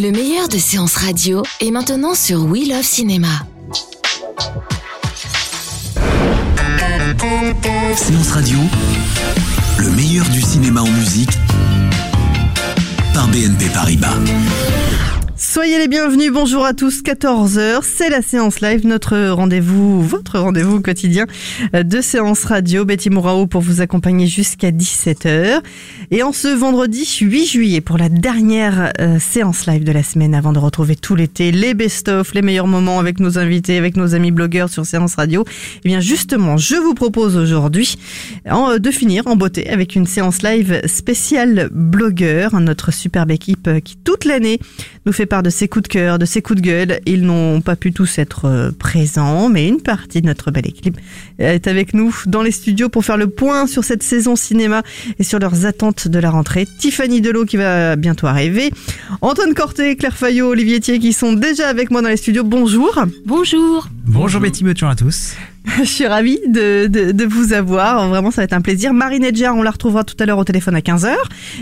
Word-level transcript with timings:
Le 0.00 0.12
meilleur 0.12 0.48
de 0.48 0.56
séances 0.56 0.96
radio 0.96 1.42
est 1.60 1.70
maintenant 1.70 2.14
sur 2.14 2.46
We 2.46 2.66
Love 2.66 2.82
Cinéma. 2.82 3.28
Séance 7.96 8.30
radio, 8.30 8.56
le 9.78 9.90
meilleur 9.90 10.26
du 10.30 10.40
cinéma 10.40 10.80
en 10.80 10.90
musique 10.90 11.32
par 13.12 13.28
BNP 13.28 13.66
Paribas. 13.74 14.16
Soyez 15.36 15.78
les 15.78 15.88
bienvenus, 15.88 16.30
bonjour 16.30 16.64
à 16.64 16.74
tous, 16.74 17.02
14h, 17.02 17.80
c'est 17.82 18.08
la 18.08 18.22
séance 18.22 18.60
live, 18.60 18.86
notre 18.86 19.30
rendez-vous, 19.30 20.00
votre 20.00 20.38
rendez-vous 20.38 20.80
quotidien 20.80 21.26
de 21.72 22.00
séance 22.00 22.44
radio. 22.44 22.84
Betty 22.84 23.10
Mourao 23.10 23.46
pour 23.46 23.60
vous 23.60 23.80
accompagner 23.80 24.26
jusqu'à 24.26 24.70
17h. 24.70 25.60
Et 26.12 26.24
en 26.24 26.32
ce 26.32 26.48
vendredi 26.48 27.06
8 27.20 27.46
juillet, 27.46 27.80
pour 27.80 27.96
la 27.96 28.08
dernière 28.08 28.92
euh, 28.98 29.20
séance 29.20 29.66
live 29.66 29.84
de 29.84 29.92
la 29.92 30.02
semaine, 30.02 30.34
avant 30.34 30.52
de 30.52 30.58
retrouver 30.58 30.96
tout 30.96 31.14
l'été, 31.14 31.52
les 31.52 31.72
best-of, 31.72 32.34
les 32.34 32.42
meilleurs 32.42 32.66
moments 32.66 32.98
avec 32.98 33.20
nos 33.20 33.38
invités, 33.38 33.78
avec 33.78 33.96
nos 33.96 34.12
amis 34.16 34.32
blogueurs 34.32 34.70
sur 34.70 34.84
séance 34.84 35.14
radio, 35.14 35.44
eh 35.84 35.88
bien 35.88 36.00
justement, 36.00 36.56
je 36.56 36.74
vous 36.74 36.94
propose 36.94 37.36
aujourd'hui 37.36 37.96
euh, 38.48 38.80
de 38.80 38.90
finir 38.90 39.28
en 39.28 39.36
beauté 39.36 39.70
avec 39.70 39.94
une 39.94 40.04
séance 40.04 40.42
live 40.42 40.80
spéciale 40.84 41.68
blogueur, 41.70 42.58
notre 42.58 42.92
superbe 42.92 43.30
équipe 43.30 43.68
euh, 43.68 43.78
qui 43.78 43.94
toute 43.94 44.24
l'année 44.24 44.58
nous 45.06 45.12
fait 45.12 45.26
part 45.26 45.44
de 45.44 45.50
ses 45.50 45.68
coups 45.68 45.84
de 45.84 45.88
cœur, 45.88 46.18
de 46.18 46.24
ses 46.26 46.42
coups 46.42 46.60
de 46.60 46.66
gueule. 46.66 47.00
Ils 47.06 47.22
n'ont 47.22 47.60
pas 47.60 47.76
pu 47.76 47.92
tous 47.92 48.18
être 48.18 48.72
présents, 48.80 49.48
mais 49.48 49.68
une 49.68 49.80
partie 49.80 50.20
de 50.20 50.26
notre 50.26 50.50
belle 50.50 50.66
équipe 50.66 50.98
est 51.38 51.68
avec 51.68 51.94
nous 51.94 52.14
dans 52.26 52.42
les 52.42 52.50
studios 52.50 52.88
pour 52.88 53.04
faire 53.04 53.16
le 53.16 53.28
point 53.28 53.66
sur 53.66 53.82
cette 53.84 54.02
saison 54.02 54.36
cinéma 54.36 54.82
et 55.18 55.22
sur 55.22 55.38
leurs 55.38 55.64
attentes 55.64 55.99
de 56.08 56.18
la 56.18 56.30
rentrée. 56.30 56.66
Tiffany 56.78 57.20
Delot 57.20 57.44
qui 57.44 57.56
va 57.56 57.96
bientôt 57.96 58.26
arriver, 58.26 58.70
Antoine 59.20 59.54
Corté, 59.54 59.96
Claire 59.96 60.16
Fayot, 60.16 60.48
Olivier 60.48 60.80
Thier 60.80 60.98
qui 60.98 61.12
sont 61.12 61.32
déjà 61.32 61.68
avec 61.68 61.90
moi 61.90 62.02
dans 62.02 62.08
les 62.08 62.16
studios. 62.16 62.44
Bonjour. 62.44 63.04
Bonjour. 63.26 63.88
Bonjour 64.06 64.40
Betty, 64.40 64.64
bonjour 64.64 64.88
à 64.88 64.96
tous. 64.96 65.34
Je 65.78 65.84
suis 65.84 66.06
ravie 66.06 66.38
de, 66.46 66.86
de, 66.86 67.12
de, 67.12 67.24
vous 67.24 67.52
avoir. 67.52 68.08
Vraiment, 68.08 68.30
ça 68.30 68.40
va 68.40 68.44
être 68.44 68.52
un 68.52 68.60
plaisir. 68.60 68.92
Marie 68.92 69.20
Nedjar, 69.20 69.54
on 69.54 69.62
la 69.62 69.70
retrouvera 69.70 70.04
tout 70.04 70.14
à 70.18 70.26
l'heure 70.26 70.38
au 70.38 70.44
téléphone 70.44 70.74
à 70.74 70.80
15h. 70.80 71.14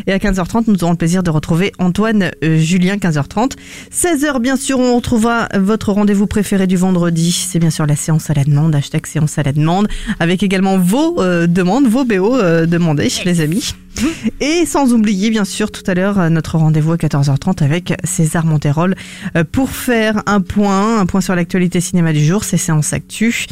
Et 0.07 0.13
à 0.13 0.19
15h30, 0.19 0.65
nous 0.69 0.85
aurons 0.85 0.93
le 0.93 0.99
plaisir 0.99 1.23
de 1.23 1.31
retrouver 1.31 1.73
Antoine 1.79 2.31
euh, 2.45 2.59
Julien, 2.59 2.97
15h30. 2.97 3.53
16h, 3.93 4.41
bien 4.41 4.57
sûr, 4.57 4.79
on 4.79 4.97
retrouvera 4.97 5.49
votre 5.59 5.93
rendez-vous 5.93 6.27
préféré 6.27 6.67
du 6.67 6.77
vendredi. 6.77 7.33
C'est 7.33 7.59
bien 7.59 7.71
sûr 7.71 7.87
la 7.87 7.97
séance 7.97 8.31
à 8.31 8.35
la 8.35 8.45
demande, 8.45 8.75
hashtag 8.75 9.07
séance 9.07 9.39
à 9.39 9.43
la 9.43 9.53
demande, 9.53 9.89
avec 10.21 10.43
également 10.43 10.79
vos 10.79 11.21
euh, 11.21 11.47
demandes, 11.47 11.87
vos 11.87 12.05
BO 12.05 12.37
euh, 12.37 12.67
demandés, 12.67 13.09
les 13.25 13.41
amis. 13.41 13.75
Et 14.41 14.67
sans 14.67 14.93
oublier, 14.93 15.31
bien 15.31 15.45
sûr, 15.45 15.71
tout 15.71 15.83
à 15.87 15.95
l'heure, 15.95 16.19
euh, 16.19 16.29
notre 16.29 16.59
rendez-vous 16.59 16.93
à 16.93 16.97
14h30 16.97 17.63
avec 17.63 17.95
César 18.05 18.45
Monterol 18.45 18.95
euh, 19.37 19.45
pour 19.51 19.71
faire 19.71 20.23
un 20.27 20.41
point, 20.41 21.01
un 21.01 21.07
point 21.07 21.21
sur 21.21 21.35
l'actualité 21.35 21.81
cinéma 21.81 22.13
du 22.13 22.25
jour, 22.25 22.45
ces 22.45 22.57
séances 22.57 22.93
actu. 22.93 23.47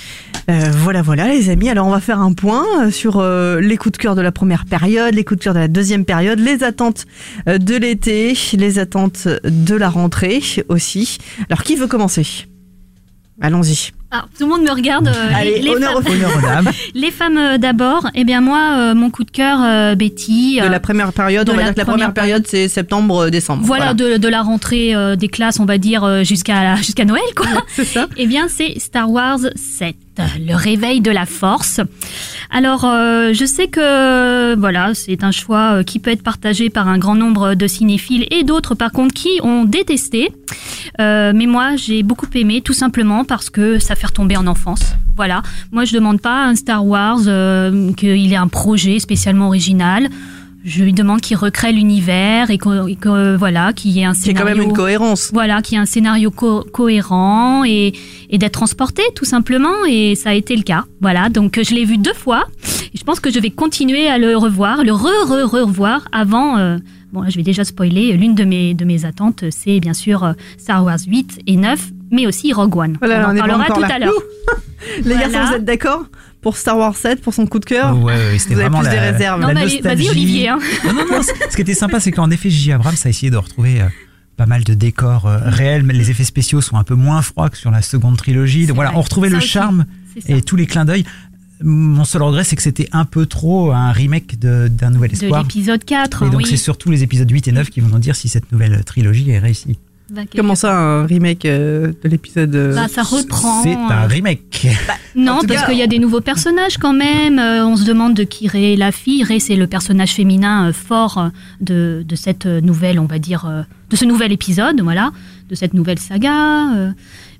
Euh, 0.51 0.71
voilà, 0.79 1.03
voilà, 1.03 1.29
les 1.29 1.51
amis. 1.51 1.69
Alors, 1.69 1.87
on 1.87 1.91
va 1.91 2.01
faire 2.01 2.21
un 2.21 2.33
point 2.33 2.65
euh, 2.81 2.91
sur 2.91 3.23
les 3.23 3.77
coups 3.77 3.93
de 3.93 3.99
cœur 3.99 4.15
de 4.15 4.21
la 4.21 4.33
première 4.33 4.65
période, 4.65 5.15
les 5.15 5.25
coups 5.25 5.39
de 5.41 5.45
cœur 5.45 5.55
de 5.55 5.59
la 5.59 5.69
deuxième 5.69 6.05
période, 6.05 6.39
les 6.39 6.63
attentes 6.63 7.07
de 7.47 7.77
l'été, 7.77 8.37
les 8.55 8.79
attentes 8.79 9.29
de 9.45 9.75
la 9.75 9.89
rentrée 9.89 10.41
aussi. 10.69 11.19
Alors, 11.51 11.63
qui 11.63 11.77
veut 11.77 11.87
commencer? 11.87 12.47
Allons-y. 13.41 13.96
Alors, 14.11 14.29
tout 14.39 14.45
le 14.45 14.51
monde 14.51 14.63
me 14.63 14.71
regarde. 14.71 15.09
euh, 15.09 15.29
Allez, 15.35 15.59
les, 15.61 15.71
honneur 15.71 15.95
femmes, 15.95 16.03
aux 16.07 16.11
Honneur 16.15 16.31
aux 16.37 16.41
dames. 16.41 16.71
les 16.95 17.11
femmes 17.11 17.37
euh, 17.39 17.59
d'abord. 17.59 18.07
Eh 18.15 18.23
bien, 18.25 18.41
moi, 18.41 18.75
euh, 18.77 18.95
mon 18.95 19.11
coup 19.11 19.25
de 19.25 19.31
cœur, 19.33 19.59
euh, 19.63 19.95
Betty. 19.97 20.61
De 20.63 20.67
la 20.69 20.79
première 20.81 21.13
période, 21.13 21.47
de 21.47 21.53
on 21.53 21.57
va 21.57 21.63
la 21.63 21.67
dire 21.67 21.75
que 21.75 21.81
la 21.81 21.85
première 21.87 22.15
période, 22.15 22.45
c'est 22.47 22.69
septembre-décembre. 22.69 23.65
voilà, 23.65 23.95
De, 23.95 24.17
de 24.17 24.29
la 24.29 24.43
rentrée 24.43 24.95
euh, 24.95 25.17
des 25.17 25.27
classes, 25.29 25.59
on 25.59 25.65
va 25.65 25.79
dire, 25.79 26.25
jusqu'à 26.25 26.77
jusqu'à 26.77 27.05
Noël, 27.05 27.23
quoi. 27.35 27.47
c'est 27.69 27.85
ça. 27.85 28.07
Eh 28.17 28.27
bien, 28.27 28.47
c'est 28.49 28.79
Star 28.79 29.11
Wars 29.11 29.41
7, 29.57 29.97
le 30.47 30.55
réveil 30.55 31.01
de 31.01 31.11
la 31.11 31.27
force. 31.27 31.81
Alors, 32.51 32.85
euh, 32.85 33.33
je 33.33 33.45
sais 33.45 33.67
que 33.67 34.55
voilà, 34.55 34.95
c'est 34.95 35.25
un 35.25 35.33
choix 35.33 35.83
qui 35.83 35.99
peut 35.99 36.13
être 36.13 36.23
partagé 36.23 36.71
par 36.71 36.87
un 36.87 36.99
grand 36.99 37.17
nombre 37.17 37.55
de 37.55 37.67
cinéphiles 37.67 38.27
et 38.31 38.45
d'autres, 38.45 38.77
par 38.77 38.93
contre, 38.93 39.15
qui 39.15 39.41
ont 39.43 39.65
détesté. 39.65 40.31
Euh, 41.01 41.33
mais 41.35 41.47
moi, 41.47 41.75
j'ai 41.75 42.05
beaucoup 42.05 42.27
aimé, 42.35 42.61
tout 42.63 42.73
simplement 42.73 43.25
parce 43.25 43.51
que 43.51 43.81
ça 43.81 43.96
fait 43.97 44.07
retomber 44.07 44.37
en 44.37 44.47
enfance. 44.47 44.81
Voilà. 45.17 45.43
Moi, 45.73 45.85
je 45.85 45.95
demande 45.95 46.21
pas 46.21 46.45
à 46.45 46.49
un 46.49 46.55
Star 46.55 46.85
Wars 46.87 47.21
euh, 47.27 47.93
qu'il 47.95 48.33
ait 48.33 48.37
un 48.37 48.49
projet 48.49 48.99
spécialement 48.99 49.47
original. 49.47 50.09
Je 50.65 50.83
lui 50.83 50.93
demande 50.93 51.21
qu'il 51.21 51.37
recrée 51.37 51.73
l'univers 51.73 52.51
et 52.51 52.59
que, 52.59 52.89
et 52.89 52.97
que, 52.97 53.37
voilà, 53.37 53.73
qu'il 53.73 53.93
y 53.93 54.01
ait 54.01 54.05
un 54.05 54.15
C'est 54.15 54.35
quand 54.35 54.41
scénario. 54.41 54.57
même 54.63 54.69
une 54.71 54.77
cohérence. 54.77 55.31
Voilà, 55.33 55.63
qu'il 55.63 55.77
y 55.77 55.79
ait 55.79 55.83
un 55.83 55.87
scénario 55.87 56.33
co- 56.33 56.65
cohérent 56.73 57.63
et, 57.65 57.93
et 58.31 58.39
d'être 58.39 58.55
transporté 58.55 59.03
tout 59.15 59.25
simplement 59.25 59.85
et 59.89 60.17
ça 60.17 60.31
a 60.31 60.35
été 60.35 60.57
le 60.57 60.63
cas. 60.65 60.85
Voilà, 61.01 61.29
donc 61.29 61.61
je 61.63 61.73
l'ai 61.73 61.85
vu 61.85 61.99
deux 61.99 62.15
fois 62.15 62.47
et 62.93 62.99
je 62.99 63.05
pense 63.05 63.21
que 63.21 63.31
je 63.31 63.39
vais 63.39 63.51
continuer 63.51 64.09
à 64.09 64.19
le 64.19 64.37
revoir, 64.37 64.83
le 64.83 64.93
re-re-revoir 64.93 66.09
avant. 66.11 66.59
euh, 66.59 66.79
bon, 67.13 67.23
là, 67.23 67.29
je 67.31 67.37
vais 67.37 67.43
déjà 67.45 67.65
spoiler. 67.65 68.13
L'une 68.15 68.35
de 68.35 68.43
mes 68.45 68.75
de 68.75 68.85
mes 68.85 69.05
attentes, 69.05 69.45
c'est 69.51 69.79
bien 69.79 69.95
sûr 69.95 70.25
euh, 70.25 70.33
Star 70.59 70.85
Wars 70.85 70.99
8 71.07 71.43
et 71.47 71.57
9, 71.57 71.79
mais 72.11 72.27
aussi 72.27 72.53
Rogue 72.53 72.77
One. 72.77 72.97
Voilà, 72.99 73.29
on 73.31 73.37
en 73.37 73.39
parlera 73.39 73.67
tout 73.75 73.81
là. 73.81 73.95
à 73.95 73.99
l'heure. 73.99 74.13
Les 74.99 75.15
Voilà. 75.15 75.29
garçons, 75.29 75.49
vous 75.51 75.57
êtes 75.57 75.65
d'accord 75.65 76.05
pour 76.43 76.57
Star 76.57 76.77
Wars 76.79 76.95
7, 76.95 77.21
pour 77.23 77.35
son 77.35 77.47
coup 77.47 77.59
de 77.59 77.65
cœur 77.65 77.97
Ouais, 77.99 78.13
ouais, 78.15 78.39
c'était 78.39 78.55
Vous 78.55 78.61
avez 78.61 78.69
vraiment 78.71 78.79
plus 78.81 78.89
la, 78.89 78.93
des 78.95 79.11
réserves. 79.13 79.41
Non, 79.41 79.49
la 79.49 79.55
mais 79.55 79.61
allez, 79.63 79.81
vas-y. 79.81 80.09
Olivier. 80.11 80.49
Hein. 80.49 80.59
Non, 80.87 80.93
non, 80.95 81.21
ce 81.23 81.57
qui 81.57 81.63
était 81.63 81.75
sympa, 81.75 81.99
c'est 81.99 82.13
qu'en 82.13 82.31
effet, 82.31 82.51
J.J. 82.51 82.73
Abrams 82.73 82.95
a 83.05 83.09
essayé 83.09 83.31
de 83.31 83.37
retrouver 83.37 83.81
euh, 83.81 83.87
pas 84.37 84.47
mal 84.47 84.63
de 84.63 84.75
décors 84.75 85.27
euh, 85.27 85.39
réels, 85.43 85.83
mais 85.83 85.93
les 85.95 86.11
effets 86.11 86.23
spéciaux 86.25 86.61
sont 86.61 86.77
un 86.77 86.85
peu 86.85 86.95
moins 86.95 87.21
froids 87.23 87.51
que 87.51 87.57
sur 87.57 87.71
la 87.73 87.83
seconde 87.83 88.17
trilogie. 88.17 88.67
Donc 88.67 88.77
voilà, 88.77 88.91
vrai. 88.91 88.99
on 88.99 89.03
retrouvait 89.03 89.29
Ça 89.29 89.33
le 89.33 89.39
aussi. 89.39 89.49
charme 89.49 89.87
et 90.29 90.41
tous 90.43 90.57
les 90.57 90.67
clins 90.67 90.85
d'œil. 90.85 91.05
Mon 91.63 92.05
seul 92.05 92.23
regret, 92.23 92.45
c'est 92.45 92.55
que 92.55 92.63
c'était 92.63 92.89
un 92.93 93.07
peu 93.07 93.25
trop 93.25 93.73
un 93.73 93.91
remake 93.91 94.39
de- 94.39 94.69
d'un 94.69 94.91
nouvel 94.91 95.11
De 95.11 95.15
espoir. 95.17 95.43
l'épisode 95.43 95.83
4. 95.85 96.25
Et 96.25 96.31
donc 96.31 96.41
oui. 96.41 96.47
c'est 96.47 96.59
surtout 96.59 96.91
les 96.91 97.03
épisodes 97.03 97.29
8 97.31 97.49
et 97.49 97.53
9 97.53 97.71
qui 97.71 97.81
vont 97.81 97.89
nous 97.89 97.99
dire 97.99 98.15
si 98.15 98.29
cette 98.29 98.53
nouvelle 98.53 98.85
trilogie 98.85 99.31
est 99.31 99.39
réussie. 99.39 99.79
Bah, 100.09 100.23
Comment 100.37 100.55
ça, 100.55 100.73
un 100.79 101.05
remake 101.07 101.45
euh, 101.47 101.93
de 102.05 102.09
l'épisode 102.09 102.55
euh, 102.55 102.75
Bah, 102.77 102.87
ça 102.87 103.03
reprend. 103.03 103.63
C'est 103.65 103.75
euh, 103.75 103.89
un 103.91 104.07
remake. 104.07 104.67
Non, 105.17 105.33
En 105.33 105.41
tout 105.41 105.47
parce 105.49 105.65
qu'il 105.67 105.77
y 105.79 105.83
a 105.83 105.89
des 105.89 105.99
nouveaux 105.99 106.21
personnages 106.21 106.79
quand 106.79 106.93
même. 106.93 107.39
Euh, 107.41 107.67
on 107.67 107.77
se 107.77 107.85
demande 107.85 108.15
de 108.15 108.23
qui 108.23 108.47
est 108.55 108.77
la 108.77 108.93
fille. 108.93 109.25
Rey, 109.25 109.41
c'est 109.41 109.57
le 109.57 109.67
personnage 109.67 110.13
féminin 110.13 110.69
euh, 110.69 110.73
fort 110.73 111.19
euh, 111.19 111.29
de, 111.61 112.05
de 112.07 112.15
cette 112.17 112.47
euh, 112.47 112.61
nouvelle, 112.61 113.01
on 113.01 113.07
va 113.07 113.19
dire, 113.19 113.47
euh, 113.47 113.63
de 113.91 113.97
ce 113.97 114.05
nouvel 114.05 114.31
épisode, 114.31 114.81
voilà, 114.81 115.11
de 115.51 115.55
cette 115.57 115.75
nouvelle 115.75 115.99
saga. 115.99 116.73
euh. 116.77 116.93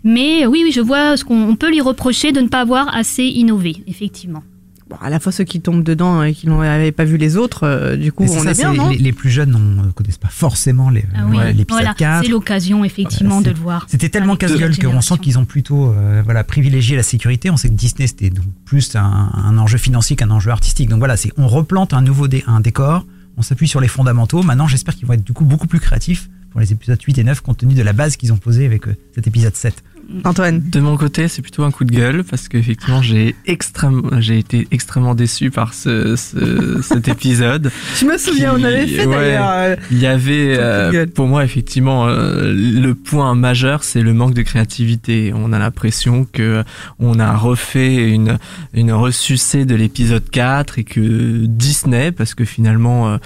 Mais 0.03 0.45
euh, 0.45 0.49
oui, 0.49 0.63
oui, 0.65 0.73
je 0.73 0.81
vois 0.81 1.17
ce 1.17 1.25
qu'on 1.25 1.49
on 1.49 1.55
peut 1.57 1.71
lui 1.71 1.81
reprocher 1.81 2.33
de 2.33 2.41
ne 2.41 2.49
pas 2.49 2.61
avoir 2.61 2.93
assez 2.97 3.25
innové, 3.25 3.77
effectivement. 3.87 4.43
Bon, 4.89 4.97
à 5.01 5.11
la 5.11 5.19
fois 5.19 5.33
ceux 5.33 5.43
qui 5.43 5.61
tombent 5.61 5.83
dedans 5.83 6.23
et 6.23 6.33
qui 6.33 6.47
n'avaient 6.49 6.93
pas 6.93 7.05
vu 7.05 7.17
les 7.17 7.37
autres, 7.37 7.65
euh, 7.65 7.97
du 7.97 8.13
coup, 8.13 8.23
on 8.23 8.29
ça, 8.45 8.51
est 8.53 8.55
bien, 8.55 8.73
non 8.73 8.91
les, 8.91 8.99
les 8.99 9.13
plus 9.13 9.31
jeunes 9.31 9.51
ne 9.85 9.91
connaissent 9.91 10.17
pas 10.19 10.29
forcément 10.29 10.91
les- 10.91 11.05
Ah 11.15 11.25
oui, 11.29 11.39
l'épisode 11.49 11.67
voilà, 11.71 11.95
4. 11.95 12.25
c'est 12.25 12.31
l'occasion 12.31 12.85
effectivement 12.85 13.37
Voilà, 13.41 13.51
de 13.53 13.57
le 13.57 13.61
voir. 13.63 13.87
C'était 13.89 14.09
tellement 14.11 14.37
casse-gueule 14.37 14.79
qu'on 14.79 15.01
sent 15.01 15.19
qu'ils 15.21 15.39
ont 15.41 15.45
plutôt 15.45 15.93
euh, 15.93 16.23
voilà, 16.25 16.45
privilégié 16.45 16.97
la 16.97 17.03
sécurité. 17.03 17.51
On 17.51 17.57
sait 17.57 17.69
que 17.69 17.75
Disney, 17.75 18.07
c'était 18.07 18.31
donc 18.31 18.45
plus 18.65 18.95
un, 18.95 19.31
un 19.35 19.59
enjeu 19.59 19.77
financier 19.79 20.15
qu'un 20.15 20.31
enjeu 20.31 20.51
artistique. 20.53 20.89
Donc 20.89 20.99
voilà, 21.01 21.17
c'est 21.17 21.33
on 21.37 21.49
replante 21.49 21.93
un 21.93 22.01
nouveau 22.01 22.29
dé- 22.29 22.45
un 22.47 22.61
décor, 22.61 23.05
on 23.37 23.43
s'appuie 23.43 23.67
sur 23.67 23.81
les 23.81 23.89
fondamentaux. 23.89 24.45
Maintenant, 24.45 24.69
j'espère 24.69 24.95
qu'ils 24.95 25.07
vont 25.09 25.15
être 25.15 25.25
du 25.25 25.33
coup 25.33 25.45
beaucoup 25.45 25.67
plus 25.67 25.81
créatifs 25.81 26.29
pour 26.53 26.61
les 26.61 26.71
épisodes 26.73 27.03
8 27.03 27.19
et 27.19 27.25
9 27.25 27.41
compte 27.41 27.59
tenu 27.59 27.75
de 27.75 27.83
la 27.83 27.93
base 27.93 28.17
qu'ils 28.17 28.33
ont 28.33 28.37
posée 28.39 28.65
avec 28.67 28.87
euh, 28.87 28.95
cet 29.17 29.27
épisode 29.27 29.57
7. 29.57 29.83
Antoine 30.25 30.61
De 30.71 30.81
mon 30.81 30.97
côté, 30.97 31.29
c'est 31.29 31.43
plutôt 31.43 31.65
un 31.65 31.71
coup 31.71 31.85
de 31.85 31.93
gueule 31.95 32.23
parce 32.25 32.49
qu'effectivement, 32.49 33.03
j'ai 33.03 33.35
extrêmement, 33.47 34.21
j'ai 34.21 34.39
été 34.39 34.69
extrêmement 34.71 35.15
déçu 35.15 35.51
par 35.51 35.75
ce, 35.75 36.15
ce- 36.17 36.81
cet 36.83 37.09
épisode. 37.09 37.71
Je 37.99 38.05
me 38.07 38.17
souviens, 38.17 38.55
on 38.57 38.63
avait 38.63 38.87
fait 38.87 39.07
d'ailleurs. 39.07 39.49
euh, 39.51 39.77
Il 39.91 39.99
y 39.99 40.07
avait, 40.07 40.57
euh, 40.59 41.07
pour 41.07 41.27
moi, 41.27 41.45
effectivement, 41.45 42.07
euh, 42.07 42.53
le 42.55 42.95
point 42.95 43.35
majeur, 43.35 43.83
c'est 43.85 44.03
le 44.03 44.15
manque 44.15 44.35
de 44.35 44.43
créativité. 44.43 45.33
On 45.35 45.53
a 45.53 45.59
l'impression 45.59 46.27
que 46.33 46.63
on 46.99 47.19
a 47.19 47.37
refait 47.37 48.09
une, 48.11 48.39
une 48.75 48.93
ressucée 48.93 49.65
de 49.65 49.75
l'épisode 49.75 50.29
4 50.31 50.79
et 50.79 50.85
que 50.85 51.47
Disney, 51.47 52.13
parce 52.13 52.35
que 52.35 52.45
finalement, 52.45 53.09
euh, 53.09 53.19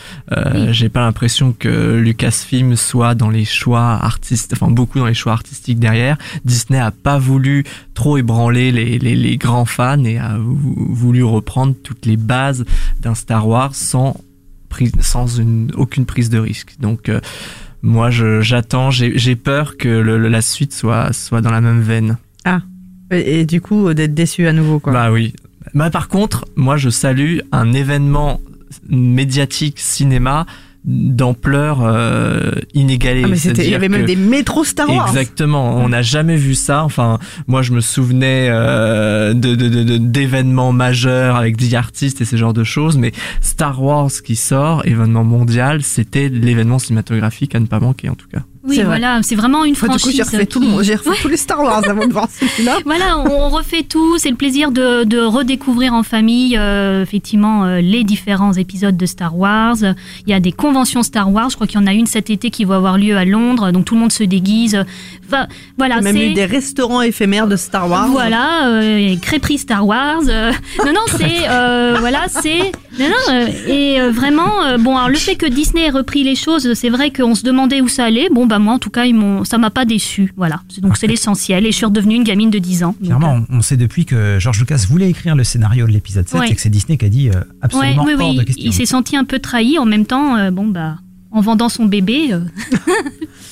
Oui. 0.55 0.69
j'ai 0.73 0.89
pas 0.89 1.01
l'impression 1.01 1.53
que 1.53 1.97
Lucasfilm 1.99 2.75
soit 2.77 3.15
dans 3.15 3.29
les 3.31 3.45
choix 3.45 3.99
artistes, 4.03 4.53
enfin 4.55 4.71
beaucoup 4.71 4.99
dans 4.99 5.07
les 5.07 5.15
choix 5.15 5.33
artistiques 5.33 5.79
derrière. 5.79 6.17
Disney 6.45 6.70
a 6.79 6.91
pas 6.91 7.19
voulu 7.19 7.65
trop 7.95 8.17
ébranler 8.19 8.71
les, 8.73 8.99
les, 8.99 9.17
les 9.17 9.37
grands 9.37 9.65
fans 9.65 10.05
et 10.05 10.19
a 10.19 10.37
vou- 10.39 10.75
voulu 10.91 11.23
reprendre 11.25 11.75
toutes 11.83 12.07
les 12.07 12.17
bases 12.17 12.65
d'un 13.01 13.15
Star 13.15 13.47
Wars 13.49 13.75
sans 13.75 14.17
prise, 14.69 14.93
sans 15.01 15.27
une, 15.39 15.71
aucune 15.77 16.07
prise 16.07 16.31
de 16.31 16.39
risque. 16.39 16.77
Donc 16.81 17.09
euh, 17.09 17.21
moi 17.83 18.11
j'attends, 18.11 18.91
j'ai 18.91 19.37
peur 19.37 19.77
que 19.77 19.89
le- 19.89 20.29
la 20.29 20.43
suite 20.43 20.73
soit 20.75 21.13
soit 21.13 21.41
dans 21.41 21.51
la 21.51 21.61
même 21.61 21.81
veine. 21.81 22.17
Et, 23.13 23.41
et 23.41 23.45
du 23.45 23.61
coup, 23.61 23.93
d'être 23.93 24.15
déçu 24.15 24.47
à 24.47 24.53
nouveau, 24.53 24.79
quoi. 24.79 24.93
Bah 24.93 25.11
oui. 25.11 25.33
Bah 25.75 25.91
par 25.91 26.07
contre, 26.07 26.45
moi 26.55 26.77
je 26.77 26.91
salue 26.91 27.39
un 27.51 27.73
événement 27.73 28.41
médiatique 28.89 29.81
cinéma 29.81 30.47
d'ampleur 30.85 31.81
euh, 31.83 32.53
inégalée. 32.75 33.23
Ah, 33.25 33.29
mais 33.29 33.37
c'était, 33.37 33.65
il 33.65 33.71
y 33.71 33.75
avait 33.75 33.89
même 33.89 34.05
des 34.07 34.17
métros 34.17 34.65
Star 34.65 34.89
Wars. 34.89 35.09
Exactement, 35.09 35.77
on 35.77 35.89
n'a 35.91 36.03
jamais 36.03 36.37
vu 36.37 36.55
ça. 36.55 36.85
Enfin, 36.85 37.19
moi 37.47 37.63
je 37.63 37.73
me 37.73 37.81
souvenais 37.81 38.49
euh, 38.51 39.35
de, 39.35 39.55
de, 39.55 39.69
de- 39.69 39.83
de- 39.85 39.97
d'événements 39.99 40.73
majeurs 40.73 41.37
avec 41.37 41.57
des 41.57 41.75
artistes 41.75 42.21
et 42.21 42.25
ce 42.25 42.37
genre 42.37 42.55
de 42.55 42.65
choses, 42.65 42.97
mais 42.97 43.13
Star 43.41 43.83
Wars 43.83 44.11
qui 44.25 44.37
sort, 44.37 44.87
événement 44.87 45.25
mondial, 45.25 45.83
c'était 45.83 46.29
l'événement 46.29 46.79
cinématographique 46.79 47.55
à 47.55 47.61
ne 47.61 47.67
pas 47.67 47.81
manquer 47.81 48.09
en 48.09 48.15
tout 48.15 48.29
cas. 48.29 48.41
Oui, 48.63 48.77
vrai. 48.77 48.85
voilà, 48.85 49.21
c'est 49.23 49.35
vraiment 49.37 49.65
une 49.65 49.73
Enfin, 49.73 49.87
du 49.89 49.99
franchise. 49.99 50.11
coup, 50.11 50.17
j'ai 50.17 50.23
refait 50.23 50.45
tout 50.47 50.61
le 50.61 50.67
qui- 50.67 50.73
monde, 50.73 50.83
j'ai 50.83 50.95
refait 50.95 51.23
tous 51.23 51.29
les 51.29 51.39
Star 51.39 51.61
Wars 51.63 51.83
avant 51.89 52.07
de 52.07 52.13
voir 52.13 52.29
celui-là. 52.39 52.77
Voilà, 52.85 53.19
on 53.19 53.49
refait 53.49 53.85
tout. 53.85 54.19
C'est 54.19 54.29
le 54.29 54.37
plaisir 54.37 54.71
de, 54.71 55.05
de 55.05 55.19
redécouvrir 55.21 55.95
en 55.95 56.03
famille, 56.03 56.59
euh, 56.59 57.03
effectivement, 57.03 57.65
euh, 57.65 57.81
les 57.81 58.05
différents 58.05 58.53
épisodes 58.53 58.97
de 58.99 59.07
Star 59.07 59.35
Wars. 59.37 59.77
Il 60.27 60.31
y 60.31 60.35
a 60.35 60.41
des 60.41 60.53
conventions 60.53 61.03
Star 61.03 61.33
Wars. 61.33 61.49
Je 61.49 61.55
crois 61.55 61.67
qu'il 61.67 61.81
y 61.81 61.83
en 61.83 61.87
a 61.87 61.95
une 61.95 62.07
cet 62.07 62.29
été 62.29 62.51
qui 62.51 62.65
va 62.65 62.77
avoir 62.77 62.99
lieu 62.99 63.17
à 63.17 63.25
Londres. 63.25 63.71
Donc 63.73 63.87
tout 63.87 63.95
le 63.95 64.01
monde 64.03 64.13
se 64.13 64.25
déguise. 64.25 64.85
Enfin, 65.31 65.47
voilà, 65.79 66.01
même 66.01 66.17
c'est 66.17 66.31
eu 66.31 66.35
des 66.35 66.45
restaurants 66.45 67.03
éphémères 67.03 67.47
de 67.47 67.57
Star 67.57 67.89
Wars. 67.91 68.09
voilà, 68.09 68.69
euh, 68.69 69.15
crêperie 69.23 69.59
Star 69.59 69.87
Wars. 69.87 70.23
euh, 70.29 70.53
non, 70.85 70.93
non, 70.93 71.01
c'est 71.19 71.49
euh, 71.49 71.97
voilà, 72.01 72.27
c'est 72.29 72.73
non, 72.99 73.07
non, 73.07 73.35
euh, 73.35 73.47
et 73.69 74.01
euh, 74.01 74.11
vraiment, 74.11 74.65
euh, 74.65 74.77
bon, 74.79 74.97
alors 74.97 75.09
le 75.09 75.17
fait 75.17 75.37
que 75.37 75.47
Disney 75.47 75.87
ait 75.87 75.91
repris 75.91 76.25
les 76.25 76.35
choses, 76.35 76.75
c'est 76.75 76.91
vrai 76.91 77.11
qu'on 77.13 77.35
se 77.35 77.45
demandait 77.45 77.81
où 77.81 77.89
ça 77.89 78.05
allait. 78.05 78.29
Bon, 78.31 78.47
bah 78.47 78.59
moi, 78.59 78.75
en 78.75 78.79
tout 78.79 78.91
cas, 78.91 79.05
ils 79.05 79.15
m'ont, 79.15 79.45
ça 79.45 79.59
m'a 79.59 79.71
pas 79.71 79.85
déçu. 79.85 80.33
Voilà, 80.37 80.61
donc 80.79 80.97
c'est 80.97 81.07
l'essentiel. 81.07 81.67
Et 81.67 81.71
je 81.73 81.77
suis 81.77 81.87
redevenue 81.87 82.17
une 82.17 82.25
gamine 82.25 82.51
de 82.51 82.59
10 82.59 82.83
ans. 82.85 82.95
Donc, 83.01 83.07
Clairement, 83.07 83.41
on, 83.51 83.57
on 83.59 83.63
sait 83.63 83.77
depuis 83.77 84.05
que 84.05 84.39
George 84.41 84.59
Lucas 84.59 84.85
voulait 84.89 85.09
écrire 85.09 85.37
le 85.37 85.45
scénario 85.45 85.87
de 85.87 85.93
l'épisode 85.93 86.29
7 86.29 86.41
Ouais. 86.41 86.49
et 86.51 86.55
que 86.55 86.61
c'est 86.61 86.69
Disney 86.71 86.97
qui 86.99 87.05
a 87.05 87.09
dit 87.09 87.29
euh, 87.29 87.33
Ouais, 87.33 87.41
absolument 87.63 88.05
oui, 88.07 88.15
hors 88.19 88.31
oui, 88.31 88.37
de 88.37 88.43
question. 88.43 88.65
il 88.67 88.73
s'est 88.73 88.87
senti 88.87 89.17
un 89.17 89.25
peu 89.25 89.39
trahi. 89.39 89.79
En 89.79 89.87
même 89.87 90.07
temps, 90.07 90.37
euh, 90.37 90.51
bon, 90.51 90.67
bah, 90.67 90.97
en 91.33 91.41
vendant 91.41 91.69
son 91.69 91.85
bébé, 91.87 92.33
euh, 92.33 92.41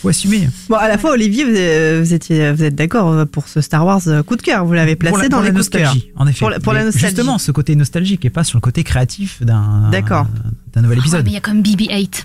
faut 0.03 0.09
assumer. 0.09 0.49
Bon, 0.69 0.77
à 0.77 0.89
la 0.89 0.99
fois, 0.99 1.13
Olivier, 1.13 1.45
vous, 1.45 1.51
euh, 1.55 2.01
vous 2.03 2.13
étiez, 2.15 2.53
vous 2.53 2.63
êtes 2.63 2.75
d'accord 2.75 3.09
euh, 3.13 3.25
pour 3.25 3.49
ce 3.49 3.61
Star 3.61 3.85
Wars 3.87 4.01
coup 4.27 4.37
de 4.37 4.43
cœur. 4.43 4.65
Vous 4.65 4.73
l'avez 4.73 4.97
placé 4.97 5.13
pour 5.13 5.23
la, 5.23 5.29
dans 5.29 5.37
pour 5.39 5.43
les 5.45 5.49
la 5.49 5.53
cœur. 5.53 5.59
nostalgie, 5.59 6.11
en 6.17 6.27
effet. 6.27 6.39
Pour 6.41 6.51
la- 6.51 6.61
pour 6.61 6.73
la 6.73 6.81
Mais 6.81 6.85
nostalgie. 6.87 7.07
Justement, 7.09 7.39
ce 7.39 7.53
côté 7.53 7.75
nostalgique 7.77 8.25
et 8.25 8.31
pas 8.31 8.45
sur 8.45 8.57
le 8.57 8.61
côté 8.63 8.83
créatif 8.85 9.43
d'un 9.43 9.91
d'un 9.91 10.83
nouvel 10.83 10.99
oh, 10.99 11.03
épisode. 11.03 11.25
mais 11.25 11.31
il 11.31 11.35
y 11.35 11.37
a 11.37 11.41
comme 11.41 11.63
BB-8. 11.63 12.25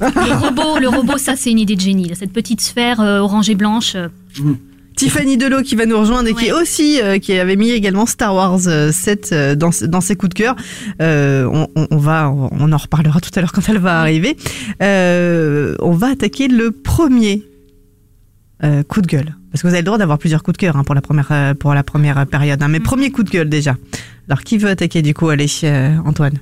le 0.00 0.46
robot, 0.46 0.78
le 0.78 0.88
robot, 0.88 1.18
ça 1.18 1.34
c'est 1.36 1.50
une 1.50 1.58
idée 1.58 1.76
de 1.76 1.80
génie. 1.80 2.10
Cette 2.14 2.32
petite 2.32 2.60
sphère 2.60 3.00
euh, 3.00 3.18
orange 3.18 3.50
et 3.50 3.54
blanche. 3.54 3.94
euh, 3.96 4.08
Tiffany 4.96 5.36
Delot 5.36 5.62
qui 5.62 5.74
va 5.74 5.86
nous 5.86 5.98
rejoindre 5.98 6.28
et 6.28 6.34
qui 6.34 6.46
est 6.46 6.52
aussi 6.52 7.00
euh, 7.02 7.18
qui 7.18 7.32
avait 7.38 7.56
mis 7.56 7.70
également 7.70 8.06
Star 8.06 8.34
Wars 8.34 8.60
euh, 8.66 8.92
7 8.92 9.30
euh, 9.32 9.54
dans, 9.54 9.70
dans 9.88 10.00
ses 10.00 10.16
coups 10.16 10.30
de 10.30 10.34
cœur. 10.34 10.56
Euh, 11.00 11.66
on, 11.90 11.96
va 11.96 12.30
on 12.30 12.72
en 12.72 12.76
reparlera 12.76 13.20
tout 13.20 13.30
à 13.34 13.40
l'heure 13.40 13.52
quand 13.52 13.68
elle 13.68 13.78
va 13.78 14.00
arriver. 14.00 14.36
Euh, 14.82 15.74
on 15.80 15.92
va 15.92 16.08
attaquer 16.08 16.48
le 16.48 16.70
premier 16.70 17.42
euh, 18.64 18.82
coup 18.82 19.00
de 19.02 19.06
gueule 19.06 19.34
parce 19.50 19.62
que 19.62 19.66
vous 19.68 19.74
avez 19.74 19.82
le 19.82 19.86
droit 19.86 19.98
d'avoir 19.98 20.18
plusieurs 20.18 20.42
coups 20.42 20.54
de 20.56 20.58
cœur 20.58 20.76
hein, 20.76 20.84
pour 20.84 20.94
la 20.94 21.00
première 21.02 21.28
euh, 21.32 21.54
pour 21.54 21.74
la 21.74 21.82
première 21.82 22.26
période. 22.26 22.62
hein. 22.62 22.68
mais 22.68 22.78
Mhm. 22.78 22.84
premier 22.84 23.10
coup 23.10 23.22
de 23.22 23.30
gueule 23.30 23.48
déjà. 23.48 23.76
Alors 24.28 24.42
qui 24.42 24.56
veut 24.56 24.68
attaquer 24.70 25.02
du 25.02 25.14
coup? 25.14 25.28
Allez 25.28 25.46
euh, 25.64 25.96
Antoine. 26.06 26.38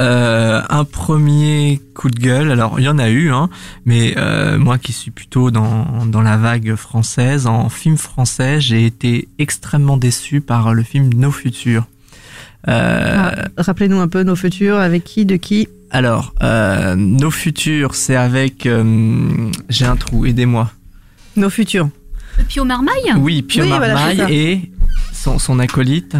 Euh, 0.00 0.62
un 0.70 0.84
premier 0.84 1.80
coup 1.94 2.08
de 2.08 2.18
gueule, 2.18 2.50
alors 2.50 2.80
il 2.80 2.84
y 2.84 2.88
en 2.88 2.98
a 2.98 3.10
eu, 3.10 3.30
hein, 3.30 3.50
mais 3.84 4.14
euh, 4.16 4.58
moi 4.58 4.78
qui 4.78 4.92
suis 4.92 5.10
plutôt 5.10 5.50
dans, 5.50 6.06
dans 6.06 6.22
la 6.22 6.38
vague 6.38 6.74
française, 6.76 7.46
en 7.46 7.68
film 7.68 7.98
français, 7.98 8.58
j'ai 8.60 8.86
été 8.86 9.28
extrêmement 9.38 9.98
déçu 9.98 10.40
par 10.40 10.72
le 10.72 10.82
film 10.82 11.12
Nos 11.12 11.30
Futurs. 11.30 11.84
Euh, 12.68 13.16
Ah, 13.18 13.34
Rappelez-nous 13.58 13.98
un 14.00 14.08
peu 14.08 14.22
nos 14.22 14.36
futurs 14.36 14.78
avec 14.78 15.04
qui 15.04 15.26
de 15.26 15.36
qui? 15.36 15.68
Alors, 15.90 16.32
euh, 16.42 16.94
Nos 16.96 17.30
Futurs, 17.30 17.94
c'est 17.94 18.16
avec... 18.16 18.64
euh, 18.64 19.50
j'ai 19.68 19.84
un 19.84 19.96
trou, 19.96 20.24
aidez-moi. 20.24 20.70
Nos 21.36 21.50
futurs. 21.50 21.90
Pio 22.48 22.64
Marmaille? 22.64 23.12
Oui, 23.18 23.42
Pio 23.42 23.62
Oui, 23.64 23.68
Marmaille 23.68 24.24
et 24.30 24.70
son, 25.12 25.38
son 25.38 25.58
acolyte. 25.58 26.16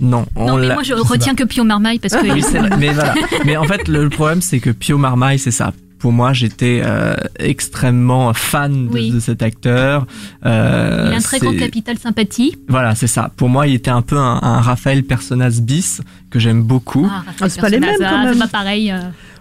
Non, 0.00 0.26
on 0.36 0.46
Non, 0.46 0.56
mais 0.58 0.72
moi 0.74 0.82
je 0.82 0.94
retiens 0.94 1.34
que 1.34 1.44
Pio 1.44 1.64
Marmaille 1.64 1.98
parce 1.98 2.14
que 2.14 2.26
Oui, 2.32 2.42
c'est 2.42 2.58
vrai. 2.58 2.70
Mais 2.78 2.92
voilà. 2.92 3.14
Mais 3.44 3.56
en 3.56 3.64
fait, 3.64 3.88
le, 3.88 4.04
le 4.04 4.10
problème, 4.10 4.40
c'est 4.42 4.60
que 4.60 4.70
Pio 4.70 4.96
Marmaille, 4.98 5.38
c'est 5.38 5.50
ça. 5.50 5.72
Pour 5.98 6.12
moi, 6.12 6.32
j'étais 6.32 6.80
euh, 6.84 7.16
extrêmement 7.38 8.32
fan 8.34 8.88
de, 8.88 8.92
Oui. 8.92 9.10
de 9.10 9.20
cet 9.20 9.42
acteur. 9.42 10.06
Euh, 10.46 11.06
il 11.08 11.14
a 11.14 11.16
un 11.16 11.20
très 11.20 11.38
grand 11.40 11.56
capital 11.56 11.98
sympathie. 11.98 12.56
Voilà, 12.68 12.94
c'est 12.94 13.06
ça. 13.06 13.30
Pour 13.36 13.48
moi, 13.48 13.66
il 13.66 13.74
était 13.74 13.90
un 13.90 14.02
peu 14.02 14.16
un, 14.16 14.38
un 14.42 14.60
Raphaël 14.60 15.02
Personnaz 15.02 15.60
bis 15.60 16.00
que 16.30 16.38
j'aime 16.38 16.62
beaucoup. 16.62 17.08
Ah, 17.10 17.24
Raphaël 17.26 17.34
Ah, 17.40 17.48
c'est 17.48 17.60
pas 17.60 17.68
les 17.68 17.80
mêmes, 17.80 17.96
quand 17.98 18.04
ah, 18.08 18.24
même. 18.24 18.34
C'est 18.34 18.40
pas 18.40 18.46
pareil. 18.48 18.90
euh. 18.92 18.98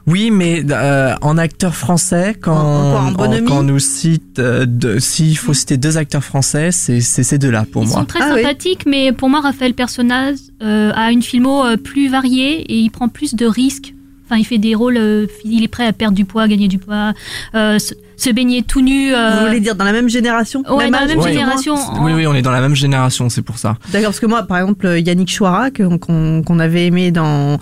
Oui, 0.08 0.32
mais 0.32 0.64
euh, 0.72 1.14
en 1.22 1.38
acteur 1.38 1.76
français, 1.76 2.34
quand, 2.40 2.56
En- 2.56 3.08
en 3.10 3.14
quand 3.14 3.60
on 3.60 3.64
nous 3.64 3.80
cite, 3.80 4.40
euh, 4.40 4.66
s'il 5.00 5.38
faut 5.38 5.54
citer 5.54 5.76
deux 5.76 5.98
acteurs 5.98 6.24
français, 6.24 6.72
c'est 6.72 7.02
ces 7.02 7.38
deux-là 7.38 7.66
pour 7.70 7.84
Ils 7.84 7.90
moi. 7.90 8.00
sont 8.00 8.06
très 8.06 8.20
Ah 8.24 8.32
oui. 8.36 8.42
sympathiques, 8.42 8.86
mais 8.88 9.12
pour 9.12 9.30
moi, 9.30 9.42
Raphaël 9.42 9.74
Personnaz 9.74 10.40
euh, 10.64 10.92
a 10.96 11.12
une 11.12 11.22
filmo 11.22 11.66
euh, 11.66 11.76
plus 11.76 12.08
variée 12.10 12.62
et 12.62 12.78
il 12.80 12.90
prend 12.90 13.10
plus 13.10 13.36
de 13.36 13.46
risques. 13.46 13.94
Enfin, 14.30 14.38
il 14.40 14.44
fait 14.46 14.58
des 14.58 14.76
rôles, 14.76 14.98
euh, 14.98 15.26
il 15.46 15.64
est 15.64 15.68
prêt 15.70 15.88
à 15.88 15.94
perdre 15.94 16.16
du 16.16 16.26
poids, 16.26 16.48
gagner 16.50 16.68
du 16.68 16.78
poids, 16.80 17.14
euh, 17.56 17.80
se, 17.80 17.94
se 18.18 18.30
baigner 18.30 18.62
tout 18.62 18.82
nu. 18.82 19.14
euh, 19.16 19.40
Vous 19.40 19.46
voulez 19.48 19.60
dire 19.62 19.74
dans 19.76 19.86
la 19.86 19.94
même 19.94 20.10
génération? 20.10 20.64
Ouais, 20.70 20.90
dans 20.92 21.00
la 21.00 21.06
même 21.08 21.22
génération. 21.22 21.76
en- 21.76 22.04
Oui, 22.04 22.12
oui, 22.14 22.28
on 22.28 22.34
est 22.34 22.42
dans 22.42 22.52
la 22.52 22.60
même 22.60 22.76
génération, 22.76 23.30
c'est 23.30 23.42
pour 23.42 23.58
ça. 23.58 23.78
D'accord, 23.94 24.10
parce 24.10 24.20
que 24.20 24.26
moi, 24.26 24.44
par 24.44 24.58
exemple, 24.58 24.86
Yannick 25.00 25.30
Chouara, 25.32 25.72
que- 25.72 25.96
qu'on 25.98 26.44
qu'on 26.44 26.60
avait 26.60 26.88
aimé 26.88 27.12
dans 27.12 27.58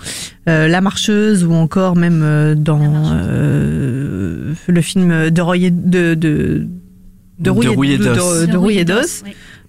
euh, 0.48 0.66
La 0.66 0.80
Marcheuse 0.80 1.44
ou 1.44 1.52
encore 1.52 1.94
même 1.94 2.54
dans 2.56 2.80
euh, 3.12 4.52
le 4.66 4.80
film 4.80 5.30
de 5.30 5.40
Roy 5.42 5.56
et 5.58 5.70
de 5.70 6.14
de 6.14 6.66
de 7.38 7.50
Rouille, 7.50 7.66
De 7.66 7.70
Rouille 8.56 8.78
et 8.78 8.84
de- 8.84 8.94
d'os. 8.94 9.22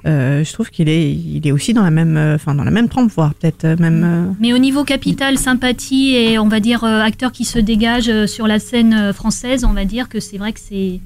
Euh, 0.06 0.44
je 0.44 0.54
trouve 0.54 0.70
qu'il 0.70 0.90
est 0.90 1.12
il 1.12 1.46
est 1.48 1.52
aussi 1.52 1.74
dans 1.74 1.84
la 1.84 1.92
même 1.92 2.18
euh, 2.18 2.36
enfin 2.36 2.54
dans 2.54 2.64
la 2.64 2.72
même 2.72 2.88
trempe, 2.88 3.12
voire 3.12 3.34
peut-être 3.34 3.66
euh, 3.66 3.76
même. 3.78 4.36
Mais 4.40 4.54
au 4.54 4.58
niveau 4.58 4.84
capital, 4.84 5.38
sympathie 5.38 6.16
et 6.16 6.40
on 6.40 6.48
va 6.48 6.60
dire 6.60 6.84
acteur 6.84 7.32
qui 7.32 7.46
se 7.46 7.60
dégage 7.60 8.26
sur 8.26 8.48
la 8.48 8.60
scène 8.60 9.12
française, 9.14 9.66
on 9.66 9.74
va 9.74 9.86
dire 9.86 10.10
que 10.10 10.20
c'est 10.20 10.38
vrai 10.38 10.54
que 10.54 10.60
c'est. 10.60 11.00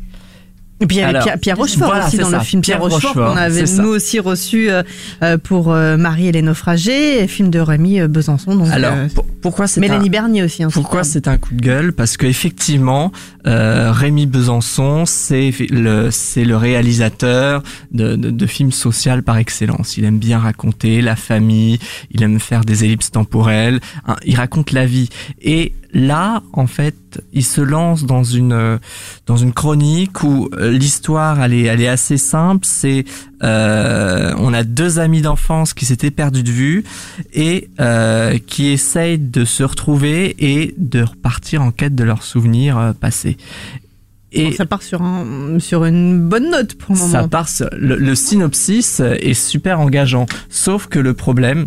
Et 0.81 0.87
puis 0.87 0.97
il 0.97 0.99
y 0.99 1.03
avait 1.03 1.11
Alors, 1.11 1.23
Pierre, 1.23 1.39
Pierre 1.39 1.57
Rochefort 1.57 1.87
voilà, 1.87 2.07
aussi 2.07 2.17
dans 2.17 2.29
le 2.29 2.39
film 2.39 2.61
Pierre, 2.61 2.79
Pierre 2.79 2.89
Rochefort 2.89 3.13
Rochefort, 3.13 3.33
qu'on 3.35 3.37
avait 3.39 3.63
nous 3.81 3.87
aussi 3.89 4.19
reçu 4.19 4.69
euh, 4.71 4.81
euh, 5.23 5.37
pour 5.37 5.71
euh, 5.71 5.95
Marie 5.95 6.27
et 6.27 6.31
les 6.31 6.41
naufragés, 6.41 7.27
film 7.27 7.49
de 7.51 7.59
Rémi 7.59 7.99
euh, 8.01 8.07
Besançon. 8.07 8.55
Donc, 8.55 8.67
Alors, 8.71 8.93
euh, 8.95 9.07
pour- 9.13 9.25
pourquoi 9.41 9.67
c'est 9.67 9.79
un... 9.79 9.81
Mélanie 9.81 10.09
Bernier 10.09 10.43
aussi. 10.43 10.63
hein, 10.63 10.69
Pourquoi 10.73 11.03
c'est 11.03 11.27
un 11.27 11.37
coup 11.37 11.53
de 11.53 11.61
gueule? 11.61 11.93
Parce 11.93 12.17
que 12.17 12.25
effectivement, 12.25 13.11
euh, 13.47 13.91
Rémi 13.91 14.25
Besançon, 14.25 15.05
c'est 15.05 15.51
le 15.69 16.09
c'est 16.11 16.43
le 16.45 16.57
réalisateur 16.57 17.63
de, 17.91 18.15
de, 18.15 18.29
de 18.31 18.45
films 18.47 18.71
sociaux 18.71 19.21
par 19.25 19.37
excellence. 19.37 19.97
Il 19.97 20.05
aime 20.05 20.19
bien 20.19 20.39
raconter 20.39 21.01
la 21.01 21.15
famille, 21.15 21.79
il 22.11 22.21
aime 22.23 22.39
faire 22.39 22.61
des 22.65 22.83
ellipses 22.85 23.11
temporelles, 23.11 23.79
hein, 24.07 24.15
il 24.25 24.35
raconte 24.35 24.71
la 24.71 24.85
vie. 24.85 25.09
Et 25.41 25.73
là, 25.93 26.41
en 26.53 26.67
fait, 26.67 26.95
il 27.33 27.43
se 27.43 27.61
lance 27.61 28.05
dans 28.05 28.23
une 28.23 28.79
dans 29.27 29.37
une 29.37 29.51
chronique 29.53 30.23
où 30.23 30.49
euh, 30.53 30.71
l'histoire 30.71 31.41
elle 31.41 31.53
est 31.53 31.63
elle 31.63 31.81
est 31.81 31.87
assez 31.87 32.17
simple. 32.17 32.65
C'est 32.65 33.05
euh, 33.43 34.33
on 34.37 34.53
a 34.53 34.63
deux 34.63 34.99
amis 34.99 35.21
d'enfance 35.21 35.73
qui 35.73 35.85
s'étaient 35.85 36.11
perdus 36.11 36.43
de 36.43 36.51
vue 36.51 36.83
et 37.33 37.69
euh, 37.79 38.37
qui 38.45 38.67
essayent 38.67 39.17
de 39.19 39.43
se 39.45 39.63
retrouver 39.63 40.35
et 40.39 40.73
de 40.77 41.01
repartir 41.03 41.61
en 41.61 41.71
quête 41.71 41.95
de 41.95 42.03
leurs 42.03 42.23
souvenirs 42.23 42.77
euh, 42.77 42.93
passés. 42.93 43.37
Et 44.33 44.45
Bon, 44.45 44.51
ça 44.53 44.65
part 44.65 44.81
sur, 44.81 45.01
un, 45.01 45.59
sur 45.59 45.83
une 45.83 46.21
bonne 46.29 46.51
note 46.51 46.75
pour 46.75 46.93
le 46.95 46.99
moment. 47.01 47.11
ça 47.11 47.27
part, 47.27 47.49
sur- 47.49 47.67
le, 47.77 47.97
le 47.97 48.15
synopsis 48.15 49.01
est 49.01 49.33
super 49.33 49.81
engageant. 49.81 50.25
Sauf 50.49 50.87
que 50.87 50.99
le 50.99 51.13
problème, 51.13 51.65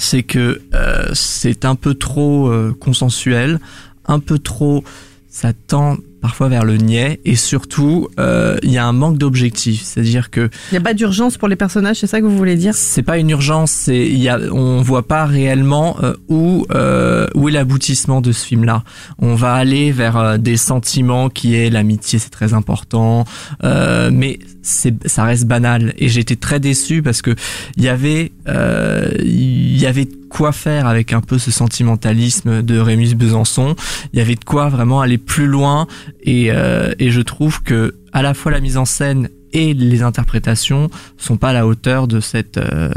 c'est 0.00 0.22
que 0.22 0.62
euh, 0.72 1.10
c'est 1.12 1.66
un 1.66 1.74
peu 1.74 1.94
trop 1.94 2.48
euh, 2.48 2.74
consensuel, 2.78 3.60
un 4.06 4.18
peu 4.18 4.38
trop, 4.38 4.82
ça 5.28 5.52
tend 5.52 5.98
parfois 6.20 6.48
vers 6.48 6.64
le 6.64 6.76
niais 6.76 7.20
et 7.24 7.36
surtout 7.36 8.08
euh, 8.18 8.56
il 8.62 8.70
y 8.70 8.78
a 8.78 8.86
un 8.86 8.92
manque 8.92 9.18
d'objectif, 9.18 9.82
c'est-à-dire 9.82 10.30
que 10.30 10.50
Il 10.70 10.74
n'y 10.74 10.78
a 10.78 10.82
pas 10.82 10.94
d'urgence 10.94 11.36
pour 11.36 11.48
les 11.48 11.56
personnages, 11.56 11.96
c'est 11.96 12.06
ça 12.06 12.20
que 12.20 12.26
vous 12.26 12.36
voulez 12.36 12.56
dire? 12.56 12.74
C'est 12.74 13.02
pas 13.02 13.18
une 13.18 13.30
urgence, 13.30 13.70
c'est 13.70 14.06
il 14.06 14.18
y 14.18 14.28
a 14.28 14.38
on 14.52 14.80
voit 14.82 15.06
pas 15.06 15.26
réellement 15.26 15.96
euh, 16.02 16.14
où 16.28 16.66
euh, 16.72 17.26
où 17.34 17.48
est 17.48 17.52
l'aboutissement 17.52 18.20
de 18.20 18.32
ce 18.32 18.44
film 18.46 18.64
là. 18.64 18.84
On 19.18 19.34
va 19.34 19.54
aller 19.54 19.90
vers 19.90 20.16
euh, 20.16 20.36
des 20.38 20.56
sentiments 20.56 21.28
qui 21.28 21.56
est 21.56 21.70
l'amitié, 21.70 22.18
c'est 22.18 22.30
très 22.30 22.54
important, 22.54 23.24
euh, 23.64 24.10
mais 24.12 24.38
c'est 24.62 25.08
ça 25.08 25.24
reste 25.24 25.46
banal. 25.46 25.94
Et 25.98 26.08
été 26.20 26.36
très 26.36 26.60
déçu 26.60 27.02
parce 27.02 27.22
que 27.22 27.34
il 27.76 27.82
y 27.82 27.88
avait 27.88 28.30
euh, 28.48 29.08
il 29.18 29.76
y 29.78 29.86
avait 29.86 30.06
quoi 30.30 30.52
faire 30.52 30.86
avec 30.86 31.12
un 31.12 31.20
peu 31.20 31.36
ce 31.38 31.50
sentimentalisme 31.50 32.62
de 32.62 32.78
Rémus 32.78 33.14
Besançon. 33.14 33.74
Il 34.12 34.18
y 34.18 34.22
avait 34.22 34.36
de 34.36 34.44
quoi 34.44 34.68
vraiment 34.70 35.02
aller 35.02 35.18
plus 35.18 35.46
loin 35.46 35.86
et 36.22 36.50
euh, 36.50 36.92
et 36.98 37.10
je 37.10 37.20
trouve 37.20 37.62
que 37.62 37.96
à 38.12 38.22
la 38.22 38.32
fois 38.32 38.50
la 38.52 38.60
mise 38.60 38.76
en 38.78 38.84
scène 38.86 39.28
et 39.52 39.74
les 39.74 40.02
interprétations 40.02 40.88
sont 41.18 41.36
pas 41.36 41.50
à 41.50 41.52
la 41.52 41.66
hauteur 41.66 42.06
de 42.06 42.20
cette 42.20 42.56
euh, 42.56 42.88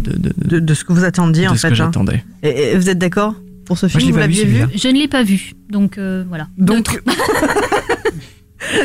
de, 0.00 0.12
de, 0.18 0.32
de- 0.36 0.48
de, 0.48 0.58
de 0.60 0.74
ce 0.74 0.84
que 0.84 0.92
vous 0.92 1.04
attendiez 1.04 1.46
en 1.48 1.54
ce 1.54 1.60
fait. 1.60 1.68
que 1.68 1.72
hein. 1.74 1.76
j'attendais. 1.76 2.24
Et, 2.42 2.72
et 2.72 2.76
vous 2.76 2.90
êtes 2.90 2.98
d'accord 2.98 3.34
pour 3.64 3.78
ce 3.78 3.86
film 3.86 4.02
Vous 4.02 4.14
vu, 4.14 4.20
l'aviez 4.20 4.44
vu. 4.44 4.64
Je 4.74 4.88
ne 4.88 4.94
l'ai 4.98 5.06
pas 5.08 5.22
vu, 5.22 5.52
donc 5.70 5.96
euh, 5.98 6.24
voilà. 6.28 6.48
Donc, 6.58 7.00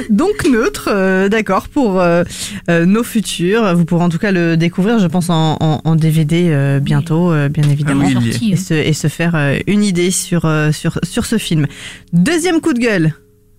donc 0.10 0.46
neutre, 0.50 0.89
euh, 0.91 1.29
d'accord, 1.29 1.67
pour 1.67 2.00
euh, 2.01 2.24
euh, 2.69 2.86
nos 2.86 3.03
futurs. 3.03 3.75
Vous 3.75 3.86
pourrez 3.86 4.03
en 4.03 4.10
tout 4.10 4.17
cas 4.17 4.31
le 4.31 4.57
découvrir, 4.57 5.00
je 5.00 5.07
pense, 5.07 5.29
en, 5.29 5.57
en- 5.60 5.81
en 5.84 5.96
DVD 5.96 6.79
bientôt, 6.81 7.31
bien 7.50 7.63
évidemment. 7.69 8.05
Ah 8.07 8.19
oui. 8.22 8.51
Et 8.53 8.55
se, 8.55 8.74
et 8.74 8.93
se 8.93 9.07
faire 9.07 9.36
une 9.67 9.84
idée 9.84 10.12
sur, 10.12 10.50
sur, 10.74 11.00
sur 11.03 11.25
ce 11.25 11.38
film. 11.38 11.67
Deuxième 12.13 12.62
coup 12.62 12.74
de 12.74 12.79
gueule. 12.79 13.13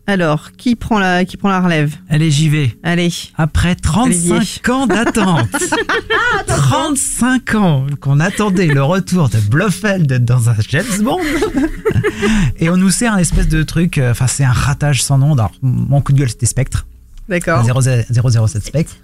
Alors, 0.09 0.53
qui 0.53 0.75
prend 0.75 0.99
la, 0.99 1.27
qui 1.27 1.37
prend 1.37 1.50
la 1.50 1.61
relève? 1.61 1.95
Allez, 2.09 2.31
j'y 2.31 2.49
vais. 2.49 2.75
Allez. 2.83 3.12
Après 3.37 3.75
35 3.75 4.07
Olivier. 4.07 4.73
ans 4.73 4.87
d'attente, 4.87 5.50
35 6.47 7.55
ans 7.57 7.87
qu'on 8.00 8.19
attendait 8.19 8.69
le 8.69 8.83
retour 8.83 9.29
de 9.29 9.37
Blofeld 9.38 10.25
dans 10.25 10.49
un 10.49 10.55
James 10.71 11.03
Bond, 11.03 11.21
et 12.57 12.71
on 12.71 12.79
nous 12.79 12.88
sert 12.88 13.12
un 13.12 13.19
espèce 13.19 13.49
de 13.49 13.62
truc, 13.62 13.99
euh, 13.99 14.12
enfin 14.12 14.27
c'est 14.27 14.45
un 14.45 14.53
ratage 14.53 15.03
sans 15.03 15.19
nom. 15.19 15.35
Alors, 15.35 15.53
mon 15.61 16.00
coup 16.00 16.15
de 16.15 16.19
gueule 16.21 16.31
c'était 16.31 16.47
Spectre, 16.47 16.87
D'accord. 17.29 17.62
007 17.62 18.65
Spectre. 18.65 18.97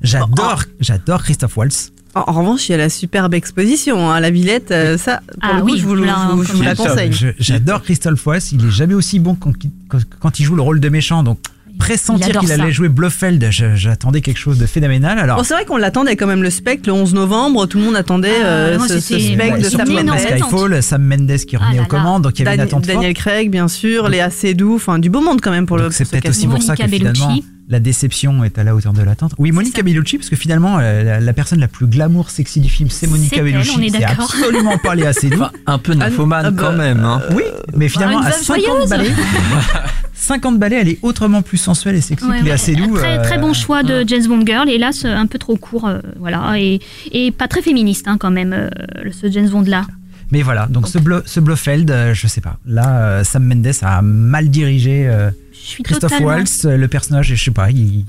J'adore, 0.00 0.62
j'adore 0.78 1.24
Christophe 1.24 1.56
Waltz. 1.56 1.92
En, 2.14 2.24
en 2.26 2.32
revanche, 2.32 2.68
il 2.68 2.72
y 2.72 2.74
a 2.74 2.78
la 2.78 2.88
superbe 2.90 3.34
exposition, 3.34 4.10
hein, 4.10 4.20
la 4.20 4.30
Villette, 4.30 4.70
euh, 4.70 4.98
ça, 4.98 5.20
pour 5.40 5.50
Ah 5.50 5.52
le 5.56 5.60
coup, 5.62 5.66
oui, 5.72 5.78
je 5.78 5.84
vous, 5.86 5.94
le- 5.94 6.04
là, 6.04 6.16
je 6.30 6.34
vous- 6.36 6.44
je 6.44 6.52
vous 6.52 6.62
la 6.62 6.74
conseille. 6.74 7.10
J'adore 7.38 7.82
Christophe 7.82 8.26
Waltz, 8.26 8.52
il 8.52 8.64
est 8.66 8.70
jamais 8.70 8.94
aussi 8.94 9.18
bon 9.18 9.34
quand, 9.34 9.52
quand- 9.88 9.98
quand 10.20 10.38
il 10.40 10.44
joue 10.44 10.54
le 10.56 10.62
rôle 10.62 10.80
de 10.80 10.88
méchant, 10.90 11.22
donc 11.22 11.38
pressentir 11.78 12.38
qu'il 12.38 12.52
allait 12.52 12.70
jouer 12.70 12.88
Blofeld, 12.90 13.48
j'attendais 13.50 14.20
quelque 14.20 14.36
chose 14.38 14.58
de 14.58 14.66
phénoménal. 14.66 15.18
Alors, 15.18 15.38
Bon, 15.38 15.42
c'est 15.42 15.54
vrai 15.54 15.64
qu'on 15.64 15.78
l'attendait 15.78 16.16
quand 16.16 16.26
même 16.26 16.42
le 16.42 16.50
spectre 16.50 16.88
le 16.88 16.92
11 16.94 17.14
novembre, 17.14 17.66
tout 17.66 17.78
le 17.78 17.84
monde 17.84 17.96
attendait 17.96 18.30
Ah, 18.42 18.46
euh, 18.46 18.78
ce, 18.80 19.00
ce 19.00 19.18
spectre 19.18 19.54
Ouais, 19.56 19.58
de 19.62 19.68
Sam 19.68 19.90
une 19.90 20.06
Mendes. 20.06 20.18
Skyfall, 20.18 20.82
Sam 20.82 21.02
Mendes 21.02 21.36
qui 21.48 21.56
revenait 21.56 21.78
Ah 21.80 21.82
aux 21.82 21.86
commandes, 21.86 22.22
donc 22.22 22.38
il 22.38 22.44
y 22.44 22.46
avait 22.46 22.56
une 22.56 22.60
Dan- 22.62 22.68
forte. 22.68 22.86
Daniel 22.86 23.14
Craig, 23.14 23.50
bien 23.50 23.68
sûr, 23.68 24.08
Léa 24.10 24.28
Seydoux, 24.30 24.74
enfin 24.76 24.98
du 24.98 25.08
beau 25.08 25.22
monde 25.22 25.40
quand 25.40 25.50
même 25.50 25.66
pour 25.66 25.78
le 25.78 25.84
Donc 25.84 25.92
c'est 25.94 26.04
pour 26.04 26.10
ce 26.10 26.16
peut-être 26.20 26.30
aussi 26.30 26.46
pour 26.46 26.62
ça 26.62 26.76
que 26.76 26.82
Monica 26.82 26.96
finalement 26.98 27.28
Bellucci. 27.28 27.44
La 27.68 27.80
déception 27.80 28.44
est 28.44 28.58
à 28.58 28.64
la 28.64 28.74
hauteur 28.74 28.92
de 28.92 29.02
l'attente. 29.02 29.32
Oui, 29.38 29.52
Monica. 29.52 29.82
Bellucci, 29.82 30.18
parce 30.18 30.28
que 30.28 30.36
finalement 30.36 30.78
euh, 30.78 31.02
la, 31.02 31.20
la 31.20 31.32
personne 31.32 31.60
la 31.60 31.68
plus 31.68 31.86
glamour 31.86 32.28
sexy 32.30 32.60
du 32.60 32.68
film, 32.68 32.90
c'est 32.90 33.06
Monica 33.06 33.28
C'est 33.30 33.36
elle, 33.38 33.44
Bellucci. 33.52 33.74
on 33.78 33.80
est 33.82 34.04
absolument 34.04 34.78
pas 34.78 34.94
Léa 34.94 35.12
Seydoux. 35.12 35.36
Enfin, 35.40 35.50
un 35.66 35.78
peu 35.78 35.94
nymphomane 35.94 36.46
Ah, 36.46 36.50
bah, 36.50 36.62
quand 36.62 36.76
même. 36.76 37.00
Hein. 37.04 37.22
oui, 37.34 37.42
mais 37.76 37.88
finalement 37.88 38.20
une 38.20 38.26
à 38.26 38.30
veuve 38.30 38.42
50 38.42 38.64
joyeuse. 38.64 38.88
balais, 38.90 39.10
50 40.14 40.58
balais, 40.58 40.76
elle 40.80 40.88
est 40.88 40.98
autrement 41.02 41.42
plus 41.42 41.58
sensuelle 41.58 41.96
et 41.96 42.00
sexy 42.00 42.26
Ouais, 42.26 42.38
que 42.40 42.44
Léa 42.44 42.54
ouais. 42.54 42.58
Seydoux. 42.58 42.96
Très, 42.96 43.18
euh, 43.18 43.22
très 43.22 43.38
bon 43.38 43.52
choix 43.52 43.82
de 43.82 44.04
James 44.06 44.26
Bond 44.26 44.44
Girl, 44.46 44.68
hélas 44.68 45.04
un 45.04 45.26
peu 45.26 45.38
trop 45.38 45.56
court, 45.56 45.88
euh, 45.88 45.98
voilà, 46.18 46.54
et, 46.58 46.80
et 47.10 47.30
pas 47.32 47.48
très 47.48 47.62
féministe 47.62 48.06
hein, 48.08 48.16
quand 48.18 48.30
même, 48.30 48.52
euh, 48.52 48.68
ce 49.10 49.30
James 49.30 49.48
Bond 49.48 49.64
là. 49.66 49.86
Mais 50.30 50.42
voilà, 50.42 50.66
donc 50.66 50.88
ce, 50.88 50.98
Blo- 50.98 51.22
ce 51.26 51.40
Blofeld, 51.40 51.90
euh, 51.90 52.14
je 52.14 52.26
sais 52.26 52.40
pas. 52.40 52.56
Là, 52.66 53.00
euh, 53.00 53.24
Sam 53.24 53.44
Mendes 53.44 53.66
a 53.82 54.00
mal 54.00 54.48
dirigé 54.48 55.06
euh, 55.06 55.30
Je 55.64 55.68
suis 55.68 55.82
Christophe 55.84 56.10
totalement, 56.10 56.26
Waltz, 56.34 56.64
euh, 56.64 56.76
le 56.76 56.88
personnage, 56.88 57.28
je 57.34 57.44
sais 57.44 57.50
pas, 57.52 57.70
il, 57.70 57.78
il- 57.78 58.04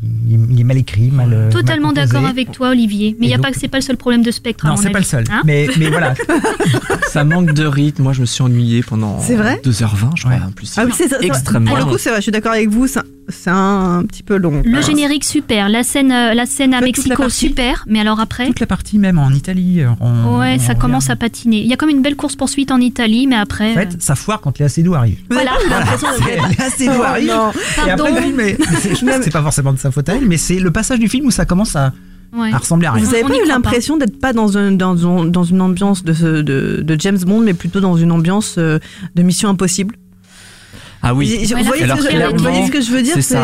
il 0.51 0.59
est 0.59 0.63
mal 0.63 0.77
écrit, 0.77 1.11
mal. 1.11 1.31
euh, 1.31 1.51
totalement 1.51 1.91
d'accord 1.93 2.25
avec 2.25 2.51
toi 2.51 2.69
Olivier, 2.71 3.15
mais 3.19 3.27
il 3.27 3.29
y 3.29 3.33
a 3.33 3.37
donc- 3.37 3.45
pas 3.45 3.51
que 3.51 3.59
c'est 3.59 3.67
pas 3.67 3.77
le 3.77 3.83
seul 3.83 3.95
problème 3.97 4.23
de 4.23 4.31
Spectre. 4.31 4.65
Non, 4.65 4.75
c'est 4.75 4.89
pas 4.89 4.97
le 4.99 5.05
seul. 5.05 5.23
Hein 5.31 5.41
mais, 5.45 5.67
mais 5.77 5.89
voilà, 5.89 6.13
Ça 7.11 7.23
manque 7.23 7.53
de 7.53 7.65
rythme. 7.65 8.03
Moi, 8.03 8.13
je 8.13 8.21
me 8.21 8.25
suis 8.25 8.41
ennuyé 8.43 8.81
pendant 8.81 9.19
C'est 9.19 9.35
vrai 9.35 9.61
2h20, 9.63 10.15
je 10.15 10.23
crois, 10.23 10.33
Ouais. 10.35 10.41
en 10.47 10.51
plus. 10.51 10.73
Ah 10.77 10.85
oui, 10.85 10.91
c'est 10.95 11.09
Extrêmement 11.23 11.69
Pour 11.71 11.77
le 11.79 11.85
coup, 11.85 11.97
c'est 11.99 12.09
vrai, 12.09 12.17
je 12.17 12.23
suis 12.23 12.31
d'accord 12.31 12.53
avec 12.53 12.69
vous, 12.69 12.87
c'est 12.87 13.01
c'est 13.29 13.49
un, 13.49 14.03
petit 14.07 14.23
peu 14.23 14.37
long. 14.37 14.61
Le 14.63 14.71
Alors, 14.77 14.81
générique 14.87 15.23
super, 15.23 15.69
la 15.69 15.83
scène, 15.83 16.11
euh, 16.11 16.33
la 16.33 16.45
scène 16.45 16.73
à 16.73 16.81
Mexico 16.81 17.15
partie. 17.23 17.35
super, 17.47 17.83
mais 17.87 17.99
alors 17.99 18.19
après, 18.19 18.47
toute 18.47 18.59
la 18.59 18.65
partie 18.67 18.97
même 18.99 19.19
en 19.19 19.29
Italie. 19.31 19.81
euh, 19.81 19.89
on- 19.99 20.39
ouais, 20.39 20.59
ça 20.59 20.75
commence 20.75 21.09
à 21.09 21.15
patiner. 21.15 21.57
Il 21.61 21.67
y 21.67 21.73
a 21.73 21.77
comme 21.77 21.89
une 21.89 22.01
belle 22.01 22.15
course 22.15 22.35
poursuite 22.35 22.71
en 22.71 22.79
Italie, 22.79 23.27
mais 23.27 23.35
après, 23.35 23.71
En 23.71 23.75
fait, 23.75 24.01
ça 24.01 24.15
foire 24.15 24.41
quand 24.41 24.57
Léa 24.59 24.69
Seydoux 24.69 24.93
arrive. 24.95 25.17
Vous 25.29 25.37
avez 25.37 25.45
Voilà. 25.45 25.81
de- 25.81 26.49
Léa 26.57 26.69
Seydoux 26.69 26.93
Oh, 26.99 27.03
arrive. 27.03 27.27
non. 27.27 27.51
Et 27.87 27.91
après 27.91 28.11
le 28.11 28.21
film, 28.21 28.39
est- 28.39 28.57
mais 28.59 28.65
c'est- 28.81 28.95
je 28.95 29.05
pense 29.05 29.17
que 29.17 29.23
c'est 29.23 29.31
pas 29.31 29.41
forcément 29.41 29.73
de 29.73 29.79
sa 29.79 29.91
faute 29.91 30.09
à 30.09 30.15
elle, 30.15 30.27
mais 30.27 30.37
c'est 30.37 30.59
le 30.59 30.71
passage 30.71 30.99
du 30.99 31.07
film 31.09 31.25
où 31.25 31.31
ça 31.31 31.45
commence 31.45 31.75
à, 31.75 31.91
Ouais. 32.35 32.51
à 32.51 32.57
ressembler 32.57 32.87
à 32.87 32.91
rien. 32.93 33.03
Vous 33.03 33.13
avez 33.13 33.23
On 33.23 33.27
pas 33.27 33.35
eu 33.35 33.47
l'impression 33.47 33.95
d'être 33.97 34.19
pas 34.19 34.33
dans, 34.33 34.57
un, 34.57 34.71
dans, 34.71 35.07
un- 35.07 35.25
dans 35.25 35.43
une 35.43 35.61
ambiance 35.61 36.03
de, 36.03 36.13
ce- 36.13 36.41
de, 36.41 36.81
de 36.81 36.95
James 36.99 37.19
Bond, 37.19 37.41
mais 37.41 37.53
plutôt 37.53 37.79
dans 37.79 37.95
une 37.95 38.11
ambiance 38.11 38.55
euh, 38.57 38.79
de 39.15 39.21
Mission 39.23 39.49
Impossible? 39.49 39.95
Ah 41.05 41.13
oui. 41.13 41.45
Vous 41.45 41.53
Ouais, 41.55 41.63
voyez, 41.63 41.85
là, 41.85 41.95
ce 41.97 42.01
que 42.01 42.05
je, 42.05 42.15
clairement, 42.15 42.37
vous 42.37 42.43
voyez 42.43 42.65
ce 42.65 42.71
que 42.71 42.81
je 42.81 42.91
veux 42.91 43.01
dire 43.03 43.13
C'est 43.15 43.21
ça. 43.21 43.43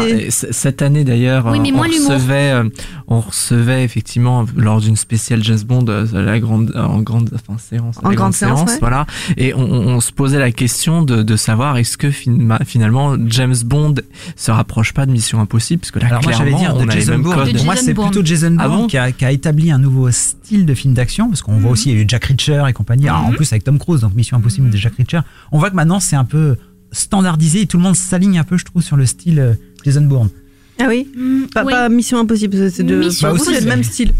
Cette 0.51 0.82
année 0.82 1.04
d'ailleurs, 1.04 1.46
Oui, 1.48 1.60
mais 1.60 1.72
on, 1.74 1.82
recevait, 1.82 2.51
euh, 2.51 2.63
on 3.08 3.20
recevait 3.20 3.84
effectivement 3.84 4.46
lors 4.56 4.80
d'une 4.80 4.96
spéciale 4.96 5.44
James 5.44 5.60
Bond 5.66 5.86
euh, 5.89 6.06
la 6.13 6.39
grande, 6.39 6.72
en 6.75 7.01
grande, 7.01 7.30
enfin 7.36 7.58
séance, 7.60 7.98
En 8.04 8.10
la 8.10 8.16
grande 8.16 8.34
séance, 8.34 8.62
ouais. 8.72 8.78
voilà. 8.80 9.06
Et 9.38 9.54
on, 9.54 9.60
on- 9.60 9.88
on 9.96 10.00
se 10.00 10.12
posait 10.13 10.39
la 10.39 10.51
question 10.51 11.01
de, 11.01 11.22
de 11.22 11.36
savoir 11.36 11.78
est-ce 11.78 11.98
que 11.98 12.12
fin- 12.12 12.60
finalement 12.66 13.16
James 13.28 13.56
Bond 13.66 13.96
se 14.36 14.51
rapproche 14.51 14.94
pas 14.94 15.06
de 15.06 15.12
Mission 15.12 15.42
Impossible, 15.42 15.82
parce 15.82 15.92
que 15.92 16.00
là 16.00 16.08
Alors 16.08 16.24
moi 16.24 16.32
clairement 16.32 16.58
dire 16.60 16.74
on 16.75 16.86
de 16.86 16.89
a 16.92 16.94
les 16.96 17.00
Jason 17.01 17.12
mêmes 17.13 17.22
Bourne. 17.24 17.36
codes. 17.36 17.48
De 17.51 17.58
Pour 17.58 17.66
moi 17.66 17.75
c'est 17.75 17.94
plutôt 17.94 18.24
Jason 18.25 18.56
Ah 18.60 18.68
Bourne 18.68 18.82
bon 18.82 18.88
qui, 18.88 18.98
a, 18.98 19.12
qui 19.12 19.25
a 19.25 19.32
établi 19.32 19.72
un 19.72 19.80
nouveau 19.80 20.10
style 20.12 20.66
de 20.66 20.74
film 20.74 20.94
d'action 20.94 21.28
parce 21.28 21.42
qu'on 21.42 21.54
voit 21.54 21.62
Mhm. 21.62 21.74
aussi 21.74 21.89
il 21.92 21.96
y 21.96 22.00
a 22.00 22.01
eu 22.04 22.06
Jack 22.08 22.25
Reacher 22.25 22.63
et 22.70 22.74
compagnie. 22.74 23.08
Alors, 23.10 23.25
en 23.25 23.30
Mhm. 23.32 23.36
plus 23.36 23.51
avec 23.51 23.63
Tom 23.66 23.78
Cruise 23.80 24.01
donc 24.01 24.16
Mission 24.16 24.38
Impossible 24.38 24.68
Mhm. 24.68 24.72
de 24.74 24.78
Jack 24.78 24.94
Reacher. 24.98 25.20
On 25.51 25.60
voit 25.60 25.70
que 25.70 25.75
maintenant 25.75 26.00
c'est 26.00 26.16
un 26.16 26.25
peu 26.25 26.56
standardisé 26.91 27.62
et 27.62 27.65
tout 27.67 27.77
le 27.77 27.84
monde 27.84 27.96
s'aligne 27.96 28.39
un 28.39 28.43
peu 28.43 28.58
je 28.58 28.65
trouve 28.65 28.81
sur 28.81 28.98
le 28.98 29.05
style 29.05 29.39
euh, 29.39 29.53
Jason 29.86 30.01
Bourne. 30.01 30.29
Ah 30.81 30.86
oui 30.88 31.05
Mm, 31.13 31.48
pas, 31.53 31.65
oui. 31.65 31.74
pas 31.74 31.89
Mission 31.89 32.19
Impossible, 32.19 32.72
c'est- 32.72 32.84
de. 32.84 33.01
Bah, 33.22 33.34
le 33.34 33.65
même 33.65 33.84
style. 33.84 34.13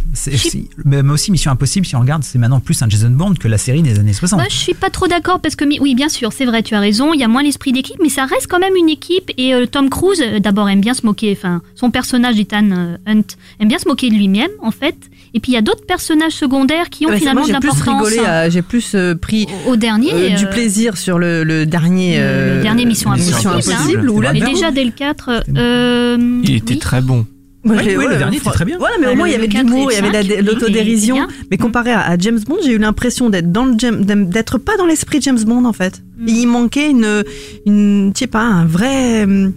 Mais 0.84 1.02
mais 1.04 1.12
aussi 1.14 1.32
Mission 1.32 1.52
Impossible 1.52 1.86
si 1.86 1.96
on 1.96 2.02
regarde 2.02 2.24
c'est 2.24 2.38
maintenant 2.38 2.60
plus 2.60 2.82
un 2.82 2.90
Jason 2.90 3.10
Bourne 3.12 3.38
que 3.38 3.48
la 3.48 3.58
série 3.58 3.82
des 3.82 3.98
années 3.98 4.12
60. 4.12 4.38
Moi, 4.40 4.48
je 4.50 4.56
suis 4.58 4.74
pas 4.74 4.90
trop 4.90 5.08
d'accord 5.08 5.40
parce 5.40 5.56
que, 5.56 5.64
oui, 5.82 5.96
bien 5.96 6.10
sûr, 6.10 6.34
c'est 6.34 6.44
vrai, 6.46 6.62
tu 6.62 6.76
as 6.76 6.82
raison, 6.82 7.14
il 7.14 7.20
y 7.22 7.24
a 7.24 7.30
moins 7.30 7.44
l'esprit 7.44 7.72
d'équipe, 7.72 7.96
mais 8.02 8.10
ça 8.10 8.26
reste 8.26 8.48
quand 8.48 8.60
même 8.60 8.76
une 8.76 8.90
équipe. 8.90 9.32
Et 9.38 9.54
euh, 9.54 9.68
Tom 9.68 9.90
Cruise, 9.90 10.22
euh, 10.22 10.40
d'abord, 10.40 10.68
aime 10.70 10.82
bien 10.82 10.94
se 10.94 11.06
moquer, 11.06 11.32
enfin, 11.32 11.62
son 11.76 11.92
personnage, 11.92 12.38
Ethan 12.38 12.98
Hunt, 13.08 13.22
aime 13.62 13.68
bien 13.70 13.80
se 13.80 13.88
moquer 13.88 14.10
de 14.10 14.16
lui-même, 14.16 14.52
en 14.62 14.72
fait. 14.72 14.98
Et 15.34 15.40
puis, 15.40 15.52
il 15.52 15.56
y 15.56 15.58
a 15.58 15.62
d'autres 15.62 15.86
personnages 15.86 16.34
secondaires 16.34 16.90
qui 16.90 17.06
ont 17.06 17.10
Ah, 17.10 17.12
mais 17.12 17.18
c'est 17.18 17.20
finalement 17.22 17.42
moi, 17.42 17.48
de 17.50 17.54
j'ai 17.54 17.60
plus 17.60 17.68
l'importance 17.70 18.08
rigolé, 18.08 18.20
hein, 18.28 18.32
à- 18.32 18.50
j'ai 18.50 18.62
plus 18.62 18.92
euh, 18.96 19.16
pris 19.16 19.48
au, 19.68 19.76
dernier. 19.76 20.12
euh, 20.14 20.30
du 20.36 20.46
euh, 20.46 20.50
plaisir 20.50 20.98
sur 20.98 21.20
le, 21.20 21.44
le 21.44 21.66
dernier. 21.66 22.18
le 22.18 22.24
euh, 22.24 22.62
dernier 22.64 22.86
Mission 22.86 23.12
Mission 23.12 23.52
Impossible. 23.52 24.00
hein. 24.06 24.12
Où 24.12 24.22
là, 24.22 24.34
Bravo. 24.34 24.54
déjà, 24.54 24.72
dès 24.72 24.84
le 24.84 24.92
4, 24.92 25.32
C'était 25.46 25.52
bon. 25.52 25.60
euh, 25.60 26.42
Il 26.44 26.56
était 26.56 26.74
oui. 26.74 26.80
très 26.80 27.02
bon. 27.02 27.26
Moi, 27.66 27.76
Oui, 27.78 27.94
le 28.08 28.18
dernier 28.18 28.38
était 28.38 28.50
très 28.50 28.64
bien. 28.64 28.78
Voilà, 28.80 28.96
mais 29.02 29.08
au 29.08 29.10
Ah, 29.12 29.16
moins 29.16 29.26
le- 29.28 29.32
il 29.32 29.34
y 29.34 29.36
avait 29.36 29.48
le 29.48 29.50
de 29.50 29.54
4 29.54 29.66
et 29.66 29.70
l'humour, 29.70 29.92
il 29.92 29.96
y 29.96 29.98
avait 29.98 30.42
de 30.42 30.46
l'autodérision. 30.48 31.28
Mais 31.52 31.58
comparé 31.58 31.92
à, 31.92 32.00
à 32.10 32.18
James 32.18 32.40
Bond, 32.48 32.56
j'ai 32.64 32.72
eu 32.72 32.78
l'impression 32.78 33.30
d'être 33.30 33.52
dans 33.52 33.66
le 33.66 33.74
Jam- 33.78 34.04
d'être 34.06 34.58
pas 34.58 34.78
dans 34.78 34.86
l'esprit 34.86 35.18
de 35.20 35.24
James 35.24 35.44
Bond 35.46 35.66
en 35.66 35.74
fait. 35.74 36.02
Mm. 36.18 36.28
Il 36.30 36.46
manquait 36.48 36.90
une, 36.90 37.24
une, 37.66 38.12
je 38.16 38.20
sais 38.20 38.28
pas, 38.28 38.42
un 38.44 38.66
vrai, 38.66 39.24
hum, 39.26 39.54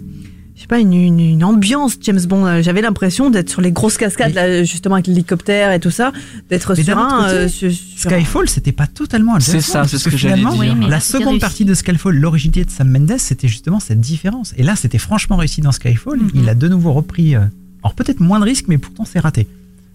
sais 0.63 0.67
pas, 0.67 0.79
une, 0.79 0.93
une, 0.93 1.19
une 1.19 1.43
ambiance 1.43 1.97
James 2.01 2.19
Bond. 2.27 2.61
J'avais 2.61 2.81
l'impression 2.81 3.29
d'être 3.29 3.49
sur 3.49 3.61
les 3.61 3.71
grosses 3.71 3.97
cascades, 3.97 4.33
là, 4.33 4.63
justement 4.63 4.95
avec 4.95 5.07
l'hélicoptère 5.07 5.71
et 5.71 5.79
tout 5.79 5.91
ça, 5.91 6.11
d'être 6.49 6.75
sur 6.75 6.97
un. 6.97 7.23
côté, 7.23 7.33
euh, 7.33 7.47
sur- 7.47 7.71
sur- 7.71 8.11
Skyfall, 8.11 8.49
c'était 8.49 8.71
pas 8.71 8.87
totalement 8.87 9.39
C'est 9.39 9.61
ça, 9.61 9.85
c'est 9.87 9.97
ce 9.97 10.09
que 10.09 10.17
j'allais 10.17 10.41
dire. 10.41 10.53
Oui, 10.57 10.69
la 10.89 10.99
seconde 10.99 11.39
partie 11.39 11.65
de 11.65 11.73
Skyfall, 11.73 12.15
l'originalité 12.15 12.65
de 12.65 12.71
Sam 12.71 12.89
Mendes, 12.89 13.17
c'était 13.17 13.47
justement 13.47 13.79
cette 13.79 14.01
différence. 14.01 14.53
Et 14.57 14.63
là, 14.63 14.75
c'était 14.75 14.97
franchement 14.97 15.35
réussi 15.37 15.61
dans 15.61 15.71
Skyfall. 15.71 16.19
Mhm. 16.19 16.29
Il 16.35 16.49
a 16.49 16.55
de 16.55 16.67
nouveau 16.67 16.93
repris, 16.93 17.35
euh, 17.35 17.41
alors 17.83 17.93
peut-être 17.95 18.19
moins 18.19 18.39
de 18.39 18.45
risques, 18.45 18.65
mais 18.67 18.77
pourtant 18.77 19.05
c'est 19.05 19.19
raté. 19.19 19.47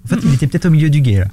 En 0.05 0.09
fait, 0.09 0.21
il 0.25 0.33
était 0.35 0.47
peut-être 0.47 0.67
au 0.67 0.71
milieu 0.71 0.91
du 0.91 1.01
guet 1.01 1.19
là. 1.21 1.27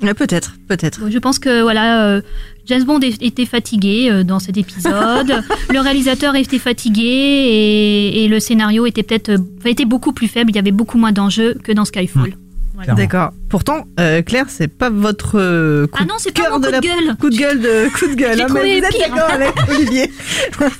Peut-être, 0.00 0.54
peut-être. 0.68 1.10
Je 1.10 1.18
pense 1.18 1.38
que 1.38 1.62
voilà, 1.62 2.04
euh, 2.04 2.20
James 2.66 2.84
Bond 2.84 3.00
était 3.00 3.46
fatigué 3.46 4.08
euh, 4.10 4.24
dans 4.24 4.38
cet 4.38 4.56
épisode. 4.56 5.42
le 5.72 5.80
réalisateur 5.80 6.34
était 6.34 6.58
fatigué 6.58 7.02
et, 7.02 8.24
et 8.24 8.28
le 8.28 8.38
scénario 8.40 8.86
était 8.86 9.02
peut-être 9.02 9.30
euh, 9.30 9.38
était 9.64 9.84
beaucoup 9.84 10.12
plus 10.12 10.28
faible. 10.28 10.50
Il 10.50 10.56
y 10.56 10.58
avait 10.58 10.72
beaucoup 10.72 10.98
moins 10.98 11.12
d'enjeux 11.12 11.54
que 11.62 11.72
dans 11.72 11.84
Skyfall. 11.84 12.34
Voilà. 12.74 12.94
Clairement. 12.94 13.02
D'accord. 13.02 13.32
Pourtant, 13.48 13.86
euh, 14.00 14.22
Claire, 14.22 14.46
c'est 14.48 14.66
pas 14.68 14.90
votre 14.90 15.38
euh, 15.38 15.86
coup 15.86 15.98
Ah 16.02 16.04
non, 16.04 16.14
c'est 16.18 16.34
de 16.36 16.40
pas 16.42 16.50
mon 16.50 16.58
de 16.58 16.66
coup 16.66 16.72
la 16.72 16.80
de 16.80 16.86
gueule. 16.86 17.16
coup 17.16 17.30
de 17.30 17.36
gueule 17.36 17.60
de 17.60 17.88
coup 17.96 18.06
de 18.08 18.14
gueule. 18.14 18.36
L'ai 18.36 18.42
hein, 18.42 18.46
trouvé 18.46 18.62
mais 18.64 18.80
vous 18.80 18.86
êtes 18.86 18.92
pire. 18.92 19.08
d'accord 19.14 19.30
avec 19.30 19.52
Olivier 19.70 20.10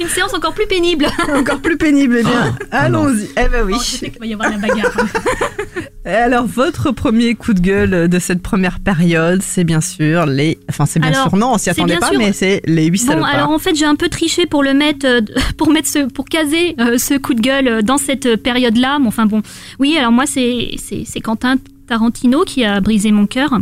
Une 0.01 0.09
séance 0.09 0.35
encore 0.35 0.53
plus 0.53 0.67
pénible. 0.67 1.07
Encore 1.35 1.61
plus 1.61 1.77
pénible. 1.77 2.17
Eh 2.21 2.23
bien, 2.25 2.57
Ah 2.73 2.89
non. 2.89 3.05
allons-y. 3.05 3.29
Eh 3.37 3.49
ben 3.49 3.63
oui. 3.65 3.75
Oh, 3.77 3.81
je 3.81 3.91
sais 3.99 4.11
qu'il 4.11 4.19
va 4.19 4.27
y 4.27 4.33
avoir 4.35 4.51
la 4.51 4.57
bagarre. 4.59 4.97
Alors, 6.05 6.47
votre 6.47 6.93
premier 6.93 7.35
coup 7.35 7.53
de 7.53 7.61
gueule 7.61 8.09
de 8.09 8.19
cette 8.21 8.41
première 8.41 8.79
période, 8.81 9.43
c'est 9.43 9.65
bien 9.65 9.81
sûr 9.81 10.25
les. 10.27 10.59
Enfin, 10.69 10.87
c'est 10.87 11.01
bien 11.01 11.11
Alors, 11.13 11.29
sûr, 11.29 11.37
non, 11.37 11.53
on 11.55 11.59
s'y 11.59 11.71
attendait 11.71 11.95
bien 11.95 12.01
pas, 12.01 12.11
sûr- 12.11 12.19
mais 12.19 12.33
c'est 12.33 12.63
les 12.65 12.87
huit 12.87 13.05
Bon, 13.05 13.13
salopards. 13.13 13.35
alors 13.35 13.51
en 13.51 13.59
fait, 13.59 13.75
j'ai 13.75 13.87
un 13.87 13.97
peu 13.97 14.09
triché 14.09 14.47
pour 14.47 14.63
le 14.63 14.73
mettre, 14.75 15.05
euh, 15.07 15.21
pour 15.57 15.71
mettre 15.71 15.89
ce, 15.89 16.09
pour 16.09 16.25
caser 16.27 16.77
euh, 16.81 16.97
ce 16.99 17.15
coup 17.19 17.35
de 17.35 17.41
gueule 17.41 17.83
dans 17.83 17.99
cette 17.99 18.37
période-là. 18.43 18.99
Mais 19.01 19.09
enfin 19.09 19.27
bon, 19.27 19.43
oui. 19.81 19.97
Alors 19.99 20.13
moi, 20.13 20.25
c'est 20.27 20.71
c'est 20.79 21.03
c'est 21.05 21.21
Quentin 21.21 21.57
Tarantino 21.89 22.45
qui 22.45 22.56
a 22.65 22.81
brisé 22.81 23.13
mon 23.13 23.27
cœur. 23.27 23.59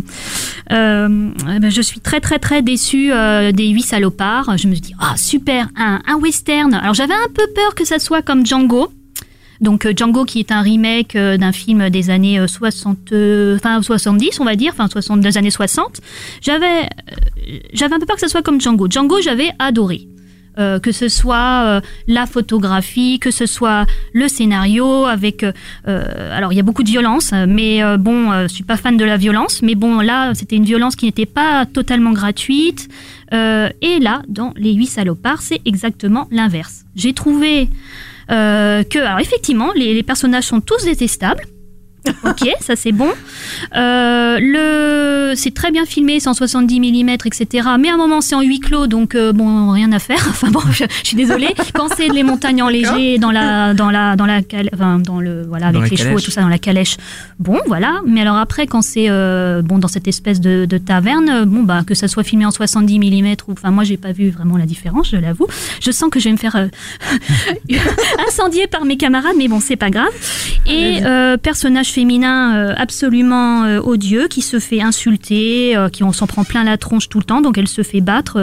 Euh, 0.73 1.31
eh 1.55 1.59
ben, 1.59 1.71
je 1.71 1.83
suis 1.83 2.01
très 2.01 2.21
très 2.21 2.39
très 2.39 2.63
déçue 2.63 3.13
euh, 3.13 3.53
des 3.53 3.69
huit 3.69 3.83
salopards. 3.83 4.57
Je 4.57 4.69
me 4.69 4.75
suis 4.75 4.83
dit 4.83 4.95
ah 4.99 5.17
super 5.17 5.69
un, 5.77 6.01
western. 6.21 6.75
Alors 6.75 6.95
j'avais 6.95 7.15
un 7.15 7.29
peu 7.33 7.47
peur 7.55 7.75
que 7.75 7.85
ça 7.85 7.99
soit 7.99 8.23
comme 8.23 8.47
Django. 8.47 8.91
Donc 9.61 9.87
euh, 9.87 9.93
Django 9.97 10.25
qui 10.25 10.41
est 10.41 10.53
un 10.53 10.61
remake 10.61 11.17
d'un 11.17 11.53
film 11.53 11.91
des 11.91 12.11
années 12.11 12.39
euh, 12.39 12.47
60, 12.47 13.13
euh, 13.13 13.57
enfin 13.57 13.81
70 13.83 14.41
on 14.41 14.45
va 14.45 14.57
dire, 14.57 14.73
enfin 14.75 14.89
60 14.89 15.21
des 15.21 15.39
années 15.39 15.51
60. 15.51 16.01
J'avais 16.41 16.89
j'avais 17.73 17.95
un 17.95 17.99
peu 17.99 18.07
peur 18.07 18.17
que 18.17 18.21
ça 18.21 18.29
soit 18.29 18.43
comme 18.43 18.61
Django. 18.61 18.89
Django 18.89 19.21
j'avais 19.21 19.51
adoré. 19.59 20.09
Euh, 20.57 20.79
que 20.79 20.93
ce 20.93 21.09
soit 21.09 21.65
euh, 21.65 21.81
la 22.07 22.27
photographie, 22.27 23.19
que 23.19 23.33
ce 23.33 23.45
soit 23.45 23.87
le 24.13 24.29
scénario, 24.29 25.05
avec 25.05 25.43
euh, 25.43 25.53
alors 26.33 26.53
il 26.53 26.57
y 26.57 26.61
a 26.61 26.63
beaucoup 26.63 26.85
de 26.85 26.89
violence, 26.89 27.33
mais 27.49 27.83
bon, 27.99 28.31
je 28.43 28.49
suis 28.49 28.63
pas 28.63 28.77
fan 28.77 28.97
de 28.97 29.05
la 29.05 29.17
violence, 29.17 29.63
mais 29.63 29.75
bon 29.75 29.99
là 30.01 30.33
c'était 30.35 30.57
une 30.57 30.65
violence 30.65 30.95
qui 30.95 31.07
n'était 31.07 31.27
pas 31.27 31.67
totalement 31.67 32.13
gratuite. 32.13 32.89
Et 33.33 33.99
là, 34.01 34.23
dans 34.29 34.53
les 34.57 34.73
huit 34.75 34.87
salopards, 34.87 35.43
c'est 35.43 35.61
exactement 35.65 36.29
l'inverse. 36.31 36.85
J'ai 36.95 37.15
trouvé 37.15 37.69
que, 38.29 39.21
effectivement, 39.21 39.73
les, 39.75 39.93
les 39.93 40.03
personnages 40.05 40.45
sont 40.45 40.61
tous 40.61 40.85
détestables. 40.85 41.43
ok, 42.25 42.49
ça 42.61 42.77
c'est 42.77 42.93
bon. 42.93 43.09
Euh, 43.77 44.39
le, 44.41 45.35
c'est 45.37 45.55
très 45.55 45.71
bien 45.71 45.85
filmé, 45.87 46.21
170 46.21 46.81
mm, 46.81 47.09
etc. 47.09 47.69
Mais 47.79 47.89
à 47.89 47.95
un 47.95 47.97
moment 47.97 48.21
c'est 48.21 48.35
en 48.35 48.43
huis 48.43 48.61
clos, 48.61 48.87
donc 48.87 49.15
euh, 49.15 49.33
bon, 49.33 49.71
rien 49.71 49.91
à 49.93 49.99
faire. 49.99 50.19
Enfin 50.29 50.51
bon, 50.51 50.61
je, 50.71 50.85
je 51.03 51.07
suis 51.09 51.17
désolée. 51.17 51.55
Quand 51.75 51.89
c'est 51.97 52.09
les 52.09 52.23
montagnes 52.23 52.63
enneigées 52.63 53.19
dans 53.19 53.31
la, 53.31 53.73
dans 53.75 53.91
la, 53.91 54.17
dans 54.17 54.27
la, 54.27 54.43
cal- 54.43 54.69
enfin, 54.75 54.99
dans 54.99 55.21
le, 55.21 55.45
voilà, 55.47 55.69
avec 55.69 55.91
les 55.91 55.97
chevaux 55.97 56.09
et 56.09 56.11
calèche. 56.13 56.25
tout 56.25 56.31
ça 56.31 56.41
dans 56.43 56.49
la 56.49 56.59
calèche. 56.59 56.97
Bon, 57.39 57.61
voilà. 57.67 58.01
Mais 58.07 58.21
alors 58.23 58.37
après, 58.37 58.67
quand 58.67 58.83
c'est 58.83 59.07
euh, 59.09 59.63
bon 59.63 59.79
dans 59.79 59.89
cette 59.89 60.09
espèce 60.09 60.41
de, 60.41 60.65
de 60.67 60.79
taverne, 60.79 61.45
bon 61.45 61.63
bah 61.63 61.83
que 61.87 61.95
ça 61.95 62.09
soit 62.09 62.23
filmé 62.25 62.45
en 62.47 62.51
70 62.51 62.99
mm 62.99 63.35
ou, 63.49 63.53
enfin 63.53 63.71
moi 63.71 63.85
j'ai 63.85 63.97
pas 63.97 64.13
vu 64.13 64.31
vraiment 64.31 64.57
la 64.57 64.67
différence, 64.67 65.11
je 65.11 65.17
l'avoue. 65.17 65.47
Je 65.81 65.91
sens 65.91 66.11
que 66.11 66.19
je 66.21 66.25
vais 66.27 66.33
me 66.33 66.37
faire 66.37 66.57
euh, 66.57 66.67
incendier 68.29 68.67
par 68.67 68.85
mes 68.85 68.97
camarades, 68.97 69.35
mais 69.37 69.49
bon 69.49 69.61
c'est 69.61 69.77
pas 69.77 69.91
grave. 69.91 70.11
Et 70.67 71.05
euh, 71.05 71.37
personnage 71.37 71.87
féminin 71.95 72.57
euh, 72.57 72.75
absolument 72.77 73.65
euh, 73.65 73.81
odieux 73.81 74.27
qui 74.29 74.43
se 74.43 74.59
fait 74.59 74.83
insulter, 74.83 75.77
euh, 75.77 75.89
qui 75.89 76.03
on 76.03 76.13
s'en 76.13 76.27
prend 76.27 76.43
plein 76.45 76.65
la 76.65 76.77
tronche 76.77 77.09
tout 77.09 77.19
le 77.19 77.25
temps, 77.25 77.41
donc 77.41 77.57
elle 77.57 77.69
se 77.69 77.83
fait 77.83 78.01
battre. 78.01 78.37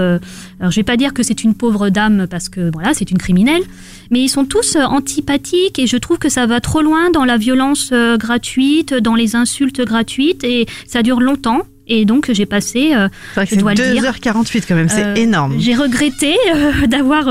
alors 0.59 0.71
je 0.71 0.75
vais 0.77 0.83
pas 0.83 0.97
dire 0.97 1.13
que 1.13 1.21
c'est 1.23 1.43
une 1.43 1.53
pauvre 1.53 1.89
dame 1.89 2.27
parce 2.29 2.47
que 2.49 2.71
voilà 2.73 2.93
c'est 2.93 3.11
une 3.11 3.17
criminelle, 3.17 3.63
mais 4.09 4.19
ils 4.21 4.29
sont 4.29 4.45
tous 4.45 4.77
antipathiques 4.77 5.79
et 5.79 5.87
je 5.87 5.97
trouve 5.97 6.17
que 6.17 6.29
ça 6.29 6.45
va 6.45 6.59
trop 6.61 6.81
loin 6.81 7.09
dans 7.11 7.25
la 7.25 7.37
violence 7.37 7.91
gratuite, 8.17 8.93
dans 8.93 9.15
les 9.15 9.35
insultes 9.35 9.81
gratuites 9.81 10.43
et 10.43 10.65
ça 10.87 11.03
dure 11.03 11.19
longtemps. 11.19 11.61
Et 11.87 12.05
donc 12.05 12.29
j'ai 12.31 12.45
passé, 12.45 12.93
euh, 12.95 13.09
Je 13.45 13.55
dois 13.55 13.73
le 13.73 13.93
dire. 13.93 14.01
2h48 14.03 14.63
quand 14.67 14.75
même, 14.75 14.87
c'est 14.87 15.03
Euh, 15.03 15.15
énorme. 15.15 15.55
j'ai 15.59 15.75
regretté 15.75 16.35
euh, 16.55 16.87
d'avoir 16.93 17.25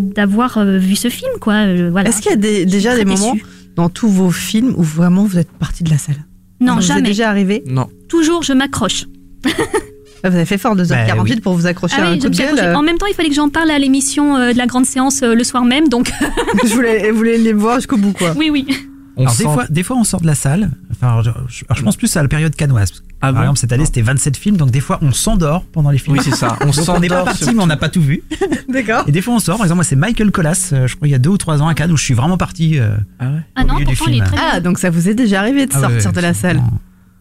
d'avoir 0.00 0.64
vu 0.64 0.96
ce 0.96 1.08
film 1.08 1.30
quoi. 1.40 1.64
Voilà. 1.90 2.08
Est-ce 2.10 2.20
qu'il 2.20 2.30
y 2.30 2.34
a 2.34 2.36
des- 2.36 2.66
déjà 2.66 2.94
des 2.94 3.04
moments. 3.06 3.36
Dans 3.76 3.88
tous 3.88 4.08
vos 4.08 4.30
films 4.30 4.74
où 4.76 4.82
vraiment 4.82 5.24
vous 5.24 5.38
êtes 5.38 5.50
parti 5.50 5.82
de 5.84 5.90
la 5.90 5.98
salle 5.98 6.24
Non, 6.60 6.74
Ça 6.74 6.80
vous 6.80 6.80
jamais. 6.82 7.02
déjà 7.02 7.28
arrivé 7.30 7.62
Non. 7.66 7.88
Toujours 8.08 8.42
je 8.42 8.52
m'accroche. 8.52 9.06
Ah, 10.22 10.28
Vous 10.28 10.36
avez 10.36 10.44
fait 10.44 10.58
fort 10.58 10.76
2h48 10.76 10.88
Bah, 11.16 11.22
oui. 11.22 11.40
pour 11.40 11.54
vous 11.54 11.66
accrocher 11.66 11.96
Ah 11.98 12.02
à 12.04 12.08
un 12.08 12.12
oui, 12.12 12.18
coup 12.18 12.28
de 12.28 12.36
gueule. 12.36 12.76
En 12.76 12.82
même 12.82 12.98
temps, 12.98 13.06
il 13.06 13.14
fallait 13.14 13.30
que 13.30 13.34
j'en 13.34 13.48
parle 13.48 13.70
à 13.70 13.78
l'émission 13.78 14.36
euh, 14.36 14.52
de 14.52 14.58
la 14.58 14.66
grande 14.66 14.84
séance 14.84 15.22
euh, 15.22 15.34
le 15.34 15.44
soir 15.44 15.64
même, 15.64 15.88
donc 15.88 16.10
je 16.64 16.74
voulais, 16.74 17.10
voulais 17.10 17.38
les 17.38 17.54
voir 17.54 17.76
jusqu'au 17.76 17.96
bout, 17.96 18.12
quoi. 18.12 18.34
oui, 18.36 18.50
oui. 18.50 18.66
On 19.20 19.26
Alors, 19.26 19.36
des, 19.36 19.44
fois, 19.44 19.66
des 19.68 19.82
fois, 19.82 19.96
on 19.96 20.04
sort 20.04 20.20
de 20.20 20.26
la 20.26 20.34
salle. 20.34 20.70
Enfin, 20.90 21.20
je, 21.22 21.30
je- 21.48 21.64
alors, 21.68 21.76
je 21.78 21.82
pense 21.82 21.96
plus 21.96 22.16
à 22.16 22.22
la 22.22 22.28
période 22.28 22.54
canoise. 22.56 23.02
Ah 23.22 23.26
par 23.26 23.32
bon 23.34 23.40
exemple, 23.40 23.58
cette 23.58 23.72
année, 23.72 23.84
c'était 23.84 24.00
27 24.02 24.36
films, 24.36 24.56
donc 24.56 24.70
des 24.70 24.80
fois, 24.80 24.98
on 25.02 25.12
s'endort 25.12 25.64
pendant 25.64 25.90
les 25.90 25.98
films. 25.98 26.16
Oui, 26.16 26.22
c'est 26.24 26.34
ça. 26.34 26.56
On 26.62 26.66
donc, 26.70 26.74
on 26.88 27.00
n'est 27.00 27.08
pas 27.08 27.16
s'endort 27.16 27.24
parti, 27.24 27.54
mais 27.54 27.62
on 27.62 27.66
n'a 27.66 27.76
pas 27.76 27.88
tout 27.90 28.00
vu. 28.00 28.22
D'accord. 28.68 29.04
Et 29.06 29.12
des 29.12 29.20
fois, 29.20 29.34
on 29.34 29.38
sort. 29.38 29.56
Par 29.58 29.66
exemple, 29.66 29.76
moi, 29.76 29.84
c'est 29.84 29.96
Michael 29.96 30.30
Colas, 30.30 30.70
euh, 30.72 30.86
je 30.86 30.96
crois, 30.96 31.06
il 31.06 31.10
y 31.10 31.14
a 31.14 31.18
deux 31.18 31.30
ou 31.30 31.36
trois 31.38 31.60
ans 31.62 31.68
à 31.68 31.74
Cannes, 31.74 31.92
où 31.92 31.96
je 31.96 32.04
suis 32.04 32.14
vraiment 32.14 32.38
parti. 32.38 32.78
euh, 32.78 32.96
Ah 33.18 33.26
ouais 33.30 33.40
Ah 33.56 33.64
non, 33.64 33.74
milieu 33.74 33.86
du 33.86 33.94
pourtant, 33.96 34.10
il 34.10 34.14
est 34.14 34.24
film. 34.24 34.26
très 34.26 34.36
bien. 34.36 34.48
Ah, 34.54 34.60
donc 34.60 34.78
ça 34.78 34.88
vous 34.90 35.08
est 35.08 35.14
déjà 35.14 35.40
arrivé 35.40 35.66
de 35.66 35.72
ah 35.74 35.80
ouais, 35.80 35.88
sortir 36.00 36.12
de 36.12 36.20
la 36.20 36.32
salle 36.34 36.62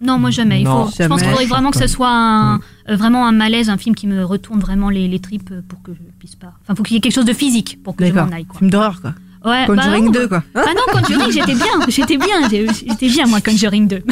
Non, 0.02 0.18
moi 0.20 0.30
jamais. 0.30 0.62
Il 0.62 0.64
Non, 0.66 0.86
faut, 0.86 0.94
je 0.98 1.08
pense 1.08 1.22
qu'il 1.22 1.30
faudrait 1.30 1.46
vraiment 1.48 1.72
que 1.72 1.78
ce 1.80 1.88
soit 1.88 2.10
un, 2.10 2.58
Mm. 2.58 2.62
euh, 2.92 2.96
vraiment 2.96 3.28
un 3.28 3.34
malaise, 3.34 3.70
un 3.70 3.78
film 3.78 3.94
qui 3.94 4.08
me 4.08 4.24
retourne 4.24 4.60
vraiment 4.62 4.90
les, 4.90 5.08
les 5.10 5.20
tripes 5.20 5.52
pour 5.68 5.82
que 5.82 5.92
je 5.94 6.00
puisse 6.18 6.36
pas. 6.36 6.54
Enfin, 6.64 6.76
faut 6.76 6.84
qu'il 6.84 6.96
y 6.96 6.98
ait 6.98 7.02
quelque 7.02 7.14
chose 7.16 7.26
de 7.26 7.34
physique 7.34 7.80
pour 7.84 7.96
que 7.98 8.06
je 8.06 8.14
m'en 8.14 8.30
aille. 8.32 8.46
Quoi. 8.46 8.60
Film 8.60 8.72
d'horreur, 8.72 9.02
quoi. 9.02 9.14
Ouais, 9.46 9.66
Conjuring 9.68 10.12
bah, 10.12 10.20
2, 10.20 10.22
non, 10.24 10.28
quoi. 10.28 10.44
Ah 10.56 10.74
non, 10.76 11.02
Conjuring, 11.02 11.32
j'étais 11.32 11.56
bien, 11.56 11.66
j'étais 11.88 12.18
bien, 12.18 12.48
j'étais 12.50 13.08
bien 13.08 13.26
moi 13.26 13.40
Conjuring 13.42 13.88
2. 13.88 14.04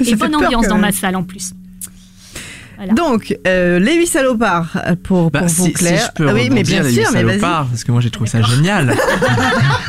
Ça 0.00 0.10
Et 0.10 0.14
bonne 0.16 0.34
ambiance 0.34 0.68
dans 0.68 0.78
ma 0.78 0.92
salle 0.92 1.16
en 1.16 1.22
plus. 1.22 1.52
Voilà. 2.76 2.92
Donc, 2.92 3.36
euh, 3.46 3.78
les 3.78 3.94
huit 3.96 4.06
salopards 4.06 4.76
euh, 4.86 4.96
pour, 5.02 5.30
Bah, 5.30 5.40
pour 5.40 5.48
si, 5.50 5.60
vous, 5.60 5.66
si 5.68 5.72
Claire. 5.72 6.10
je 6.16 6.22
peux 6.22 6.28
ah 6.28 6.34
oui, 6.34 6.48
mais 6.50 6.62
bien 6.64 6.82
les 6.82 6.92
sûr, 6.92 7.04
mais 7.12 7.22
vas-y. 7.22 7.38
salopards, 7.38 7.66
parce 7.68 7.84
que 7.84 7.92
moi 7.92 8.00
j'ai 8.00 8.10
trouvé 8.10 8.28
ça 8.28 8.42
génial. 8.42 8.94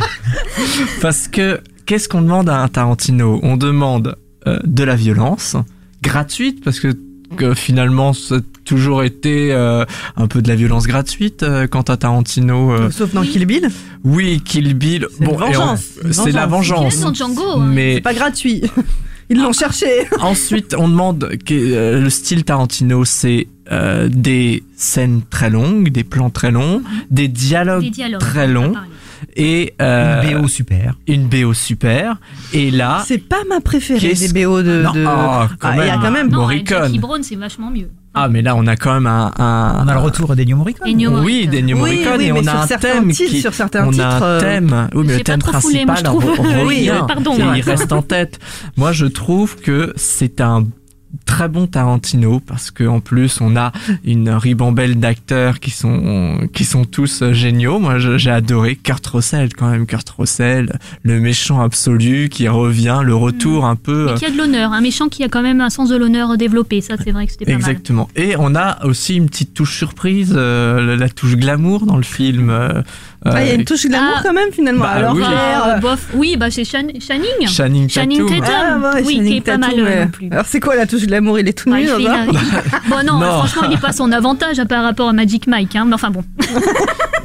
parce 1.02 1.28
que 1.28 1.62
qu'est-ce 1.86 2.08
qu'on 2.08 2.22
demande 2.22 2.50
à 2.50 2.60
un 2.62 2.68
Tarantino? 2.68 3.40
On 3.44 3.58
demande 3.58 4.16
euh, 4.48 4.60
de 4.64 4.84
la 4.84 4.96
violence 4.96 5.56
gratuite, 6.02 6.64
parce 6.64 6.80
que, 6.80 6.96
que 7.38 7.54
finalement 7.54 8.14
ça 8.14 8.36
a 8.36 8.40
toujours 8.64 9.04
été 9.04 9.52
euh, 9.52 9.86
un 10.18 10.28
peu 10.28 10.42
de 10.42 10.48
la 10.48 10.56
violence 10.56 10.88
gratuite 10.88 11.44
euh, 11.44 11.68
quant 11.68 11.82
à 11.82 11.98
Tarantino. 11.98 12.72
euh, 12.72 12.90
Sauf 12.92 13.14
dans. 13.14 13.22
Kill 13.24 13.46
Bill, 13.46 13.70
oui, 14.04 14.42
Kill 14.44 14.74
Bill. 14.74 15.08
C'est 15.12 15.24
une 15.26 15.32
et 15.32 15.34
on- 15.34 15.38
vengeance, 15.38 15.84
une 16.04 16.14
C'est 16.14 16.32
la 16.32 16.46
vengeance. 16.48 17.14
Django. 17.16 17.42
hein. 17.60 17.66
Mais 17.72 17.96
c'est 17.96 18.02
pas 18.02 18.14
gratuit. 18.14 18.62
Ils 19.30 19.42
l'ont 19.42 19.54
cherché. 19.54 19.88
Ensuite, 20.20 20.76
on 20.78 20.88
demande 20.88 21.32
que 21.46 21.54
euh, 21.56 22.00
le 22.00 22.10
style 22.12 22.44
Tarantino, 22.44 23.06
c'est 23.06 23.48
euh, 23.72 24.08
des 24.08 24.64
scènes 24.76 25.22
très 25.28 25.50
longues, 25.50 25.90
des 25.90 26.04
plans 26.04 26.30
très 26.30 26.52
longs, 26.52 26.84
des 27.10 27.28
dialogues 27.28 27.84
Des 27.86 27.90
dialogues. 27.90 28.20
très 28.22 28.48
longs 28.48 28.74
parler. 28.74 28.88
Et 29.36 29.74
euh, 29.82 30.22
Une 30.24 30.42
BO 30.42 30.48
super. 30.48 30.96
une 31.08 31.28
BO 31.28 31.54
super. 31.54 32.18
Et 32.54 32.72
là, 32.72 33.04
C'est 33.06 33.18
pas 33.18 33.44
ma 33.50 33.60
préférée 33.62 34.14
des 34.14 34.28
BO 34.46 34.62
de. 34.62 34.82
Non. 34.84 34.92
de- 34.94 35.06
Ah, 35.08 35.50
quand 35.60 35.70
Ah, 35.72 35.76
il 35.78 35.88
y 35.88 35.90
a 35.90 35.98
quand 35.98 36.12
même. 36.12 36.30
Non, 36.30 36.40
Morricone. 36.40 36.84
Jackie 36.84 37.00
Brown, 37.00 37.22
c'est 37.24 37.36
vachement 37.36 37.70
mieux. 37.72 37.90
ah 38.14 38.30
mais 38.30 38.42
là 38.42 38.56
on 38.56 38.66
a 38.68 38.76
quand 38.78 38.94
même 38.94 39.08
un, 39.08 39.34
un- 39.38 39.84
On 39.84 39.88
a 39.90 39.94
le 39.94 40.00
retour 40.00 40.36
d'Ennio 40.36 40.56
Morricone. 40.56 40.88
Ennio 40.90 41.10
oui 41.10 41.16
Morricone. 41.16 41.52
d'Ennio 41.52 41.76
Oui, 41.76 41.82
Morricone 41.82 42.18
oui, 42.20 42.26
et 42.28 42.32
mais 42.32 42.40
on 42.40 42.44
sur 42.44 42.52
a 42.56 42.64
un 42.64 42.68
certains 42.68 42.92
thème 42.94 43.12
titres, 43.12 43.30
qui 43.32 43.42
sur 43.42 43.54
certains 43.54 43.88
on 43.88 43.92
titres, 43.92 44.06
a 44.06 44.16
un 44.18 44.22
euh, 44.22 44.40
thème 44.40 44.88
oui 44.94 45.04
mais 45.08 45.18
le 45.18 45.24
thème 45.24 45.40
trop 45.42 45.60
foulé, 45.60 45.86
moi, 45.86 45.96
je 45.98 46.04
principal 46.04 46.34
trouve. 46.34 46.46
re- 46.48 46.66
Oui, 46.66 46.90
revient 46.90 47.04
pardon, 47.08 47.34
et 47.38 47.58
il 47.58 47.62
reste 47.62 47.92
en 47.92 48.02
tête 48.02 48.40
moi 48.78 48.94
je 48.94 49.06
trouve 49.06 49.58
que 49.58 49.92
c'est 49.98 50.40
un 50.40 50.64
très 51.26 51.48
bon 51.48 51.68
Tarantino 51.68 52.40
parce 52.40 52.72
que 52.72 52.84
en 52.84 53.00
plus 53.00 53.40
on 53.42 53.56
a 53.56 53.72
une 54.04 54.30
ribambelle 54.30 55.00
d'acteurs 55.00 55.60
qui 55.60 55.72
sont 55.72 56.48
qui 56.54 56.66
sont 56.66 56.86
tous 56.86 57.22
euh, 57.22 57.34
géniaux. 57.34 57.80
Moi 57.80 58.00
j'ai 58.00 58.32
adoré 58.32 58.76
Kurt 58.76 59.06
Russell 59.08 59.54
quand 59.54 59.70
même 59.70 59.86
Kurt 59.86 60.10
Russell, 60.10 60.78
le 61.04 61.20
méchant 61.20 61.62
absolu 61.62 62.30
qui 62.30 62.48
revient, 62.48 63.02
le 63.04 63.16
retour 63.16 63.66
un 63.66 63.76
peu 63.76 64.06
Mais 64.06 64.12
euh, 64.12 64.16
qui 64.16 64.26
a 64.26 64.32
de 64.32 64.38
l'honneur, 64.38 64.74
un 64.74 64.82
méchant 64.82 65.08
qui 65.10 65.24
a 65.24 65.30
quand 65.30 65.42
même 65.42 65.62
un 65.62 65.70
sens 65.70 65.90
de 65.90 65.96
l'honneur 65.96 66.38
développé. 66.38 66.82
Ça, 66.82 66.96
c'est 67.04 67.12
vrai 67.12 67.26
que 67.26 67.32
c'était 67.32 67.46
pas 67.46 67.52
mal. 67.52 67.60
Exactement. 67.62 68.10
Et 68.16 68.36
on 68.38 68.56
a 68.56 68.86
aussi 68.86 69.16
une 69.16 69.28
petite 69.28 69.54
touche 69.54 69.78
surprise, 69.78 70.34
euh, 70.36 70.86
la, 70.86 70.96
la 70.96 71.10
touche 71.10 71.36
glamour 71.36 71.86
dans 71.86 71.98
le 71.98 72.04
film. 72.04 72.50
euh, 72.50 72.82
Ah, 73.28 73.42
il 73.42 73.48
y 73.48 73.50
a 73.50 73.54
euh, 73.54 73.56
une 73.58 73.66
touche 73.66 73.86
glamour 73.88 74.14
Ah. 74.18 74.22
quand 74.24 74.34
même 74.34 74.52
finalement. 74.52 74.84
Bah 74.84 74.90
Alors, 74.92 75.14
oui. 75.14 75.22
Bah, 75.22 75.28
Claire, 75.28 75.66
euh, 75.68 75.80
bof. 75.80 76.08
Oui, 76.14 76.38
bah 76.38 76.52
c'est 76.52 76.64
Shan- 76.64 77.00
Shining. 77.00 77.48
Channing 77.48 77.90
Channing 77.90 78.20
Tatum. 78.28 78.40
Tatum. 78.46 78.84
Ah, 78.86 78.92
oui, 79.04 79.16
Channing 79.16 79.32
qui 79.32 79.38
est 79.38 79.42
pas 79.42 79.58
mal, 79.58 79.74
euh, 79.78 80.06
non 80.06 80.12
plus. 80.12 80.30
Alors 80.32 80.46
c'est 80.46 80.60
quoi 80.60 80.76
la 80.76 80.86
touche 80.86 81.06
glamour 81.08 81.40
Il 81.40 81.48
est 81.48 81.54
tout 81.54 81.70
Bah, 81.72 81.78
nu 81.78 81.88
il 82.00 82.08
Bon 82.90 83.06
non, 83.06 83.20
Non. 83.20 83.32
franchement, 83.40 83.64
il 83.66 83.70
n'est 83.72 83.78
pas 83.78 83.92
son 83.94 84.12
avantage 84.12 84.64
par 84.70 84.84
rapport 84.84 85.10
à 85.10 85.14
Magic 85.14 85.48
Mike. 85.48 85.76
Hein. 85.76 85.86
Mais 85.88 85.96
enfin 85.96 86.12
bon. 86.12 86.24